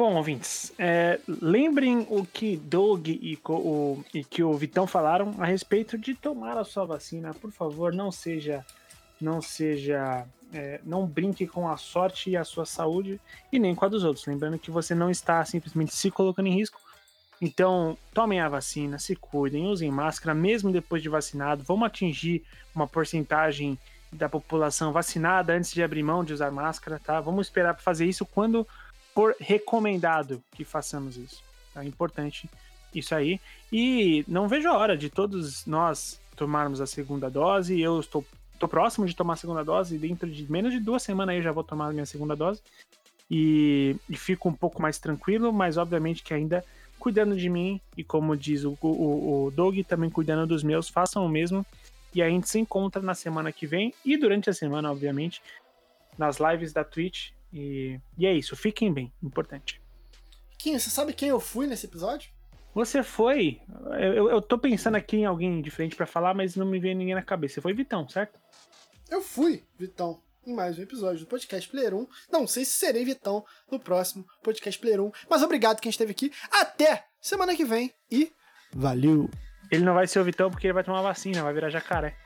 Bom, 0.00 0.14
ouvintes, 0.14 0.72
é, 0.78 1.20
lembrem 1.28 2.06
o 2.08 2.24
que 2.24 2.56
Doug 2.56 3.06
e, 3.06 3.38
o, 3.46 4.02
e 4.14 4.24
que 4.24 4.42
o 4.42 4.54
Vitão 4.54 4.86
falaram 4.86 5.34
a 5.38 5.44
respeito 5.44 5.98
de 5.98 6.14
tomar 6.14 6.56
a 6.56 6.64
sua 6.64 6.86
vacina. 6.86 7.34
Por 7.34 7.52
favor, 7.52 7.92
não 7.92 8.10
seja. 8.10 8.64
Não 9.20 9.42
seja. 9.42 10.26
é, 10.54 10.80
não 10.84 11.06
brinque 11.06 11.46
com 11.46 11.68
a 11.68 11.76
sorte 11.76 12.30
e 12.30 12.36
a 12.38 12.44
sua 12.44 12.64
saúde 12.64 13.20
e 13.52 13.58
nem 13.58 13.74
com 13.74 13.84
a 13.84 13.88
dos 13.88 14.02
outros. 14.02 14.24
Lembrando 14.24 14.58
que 14.58 14.70
você 14.70 14.94
não 14.94 15.10
está 15.10 15.44
simplesmente 15.44 15.94
se 15.94 16.10
colocando 16.10 16.46
em 16.46 16.54
risco. 16.54 16.80
Então, 17.38 17.94
tomem 18.14 18.40
a 18.40 18.48
vacina, 18.48 18.98
se 18.98 19.14
cuidem, 19.14 19.66
usem 19.66 19.90
máscara, 19.90 20.34
mesmo 20.34 20.72
depois 20.72 21.02
de 21.02 21.10
vacinado. 21.10 21.62
Vamos 21.62 21.86
atingir 21.86 22.42
uma 22.74 22.86
porcentagem 22.86 23.78
da 24.10 24.30
população 24.30 24.94
vacinada 24.94 25.52
antes 25.52 25.70
de 25.74 25.82
abrir 25.82 26.02
mão 26.02 26.24
de 26.24 26.32
usar 26.32 26.50
máscara, 26.50 26.98
tá? 26.98 27.20
Vamos 27.20 27.48
esperar 27.48 27.74
para 27.74 27.82
fazer 27.82 28.06
isso 28.06 28.24
quando 28.24 28.66
for 29.20 29.36
recomendado 29.38 30.42
que 30.52 30.64
façamos 30.64 31.18
isso. 31.18 31.42
É 31.76 31.84
importante 31.84 32.48
isso 32.94 33.14
aí. 33.14 33.38
E 33.70 34.24
não 34.26 34.48
vejo 34.48 34.66
a 34.66 34.78
hora 34.78 34.96
de 34.96 35.10
todos 35.10 35.66
nós 35.66 36.18
tomarmos 36.34 36.80
a 36.80 36.86
segunda 36.86 37.28
dose. 37.28 37.78
Eu 37.78 38.00
estou 38.00 38.24
tô 38.58 38.66
próximo 38.66 39.04
de 39.06 39.14
tomar 39.14 39.34
a 39.34 39.36
segunda 39.36 39.62
dose. 39.62 39.98
Dentro 39.98 40.30
de 40.30 40.50
menos 40.50 40.72
de 40.72 40.80
duas 40.80 41.02
semanas 41.02 41.36
eu 41.36 41.42
já 41.42 41.52
vou 41.52 41.62
tomar 41.62 41.88
a 41.88 41.92
minha 41.92 42.06
segunda 42.06 42.34
dose. 42.34 42.62
E, 43.30 43.94
e 44.08 44.16
fico 44.16 44.48
um 44.48 44.54
pouco 44.54 44.80
mais 44.80 44.98
tranquilo, 44.98 45.52
mas 45.52 45.76
obviamente 45.76 46.22
que 46.22 46.32
ainda 46.32 46.64
cuidando 46.98 47.36
de 47.36 47.50
mim. 47.50 47.78
E 47.98 48.02
como 48.02 48.34
diz 48.34 48.64
o, 48.64 48.74
o, 48.80 49.44
o 49.44 49.50
Doug, 49.50 49.80
também 49.86 50.08
cuidando 50.08 50.46
dos 50.46 50.62
meus, 50.62 50.88
façam 50.88 51.26
o 51.26 51.28
mesmo. 51.28 51.64
E 52.14 52.22
a 52.22 52.28
gente 52.30 52.48
se 52.48 52.58
encontra 52.58 53.02
na 53.02 53.14
semana 53.14 53.52
que 53.52 53.66
vem 53.66 53.92
e 54.02 54.16
durante 54.16 54.48
a 54.48 54.54
semana, 54.54 54.90
obviamente, 54.90 55.42
nas 56.16 56.38
lives 56.38 56.72
da 56.72 56.82
Twitch. 56.82 57.32
E, 57.52 57.98
e 58.18 58.26
é 58.26 58.32
isso, 58.32 58.54
fiquem 58.56 58.92
bem, 58.92 59.12
importante. 59.22 59.80
Quinho, 60.58 60.78
você 60.78 60.90
sabe 60.90 61.12
quem 61.12 61.28
eu 61.30 61.40
fui 61.40 61.66
nesse 61.66 61.86
episódio? 61.86 62.30
Você 62.74 63.02
foi. 63.02 63.60
Eu, 63.98 64.12
eu- 64.14 64.30
eu 64.30 64.42
tô 64.42 64.56
pensando 64.58 64.94
aqui 64.96 65.16
em 65.16 65.24
alguém 65.24 65.60
diferente 65.60 65.96
pra 65.96 66.06
falar, 66.06 66.34
mas 66.34 66.54
não 66.54 66.66
me 66.66 66.78
veio 66.78 66.94
ninguém 66.96 67.14
na 67.14 67.22
cabeça. 67.22 67.54
Você 67.54 67.60
foi 67.60 67.72
Vitão, 67.72 68.08
certo? 68.08 68.38
Eu 69.10 69.20
fui, 69.20 69.64
Vitão, 69.76 70.22
em 70.46 70.54
mais 70.54 70.78
um 70.78 70.82
episódio 70.82 71.20
do 71.20 71.26
Podcast 71.26 71.68
Player 71.68 71.94
1. 71.94 72.06
Não 72.30 72.46
sei 72.46 72.64
se 72.64 72.72
serei 72.74 73.04
Vitão 73.04 73.44
no 73.70 73.80
próximo 73.80 74.24
Podcast 74.42 74.78
Player 74.80 75.00
1, 75.02 75.10
mas 75.28 75.42
obrigado 75.42 75.80
quem 75.80 75.90
esteve 75.90 76.12
aqui. 76.12 76.30
Até 76.52 77.06
semana 77.20 77.56
que 77.56 77.64
vem 77.64 77.92
e 78.10 78.30
valeu! 78.72 79.28
Ele 79.70 79.84
não 79.84 79.94
vai 79.94 80.06
ser 80.06 80.20
o 80.20 80.24
Vitão 80.24 80.50
porque 80.50 80.66
ele 80.66 80.74
vai 80.74 80.84
tomar 80.84 81.02
vacina, 81.02 81.42
vai 81.42 81.52
virar 81.54 81.70
jacaré. 81.70 82.16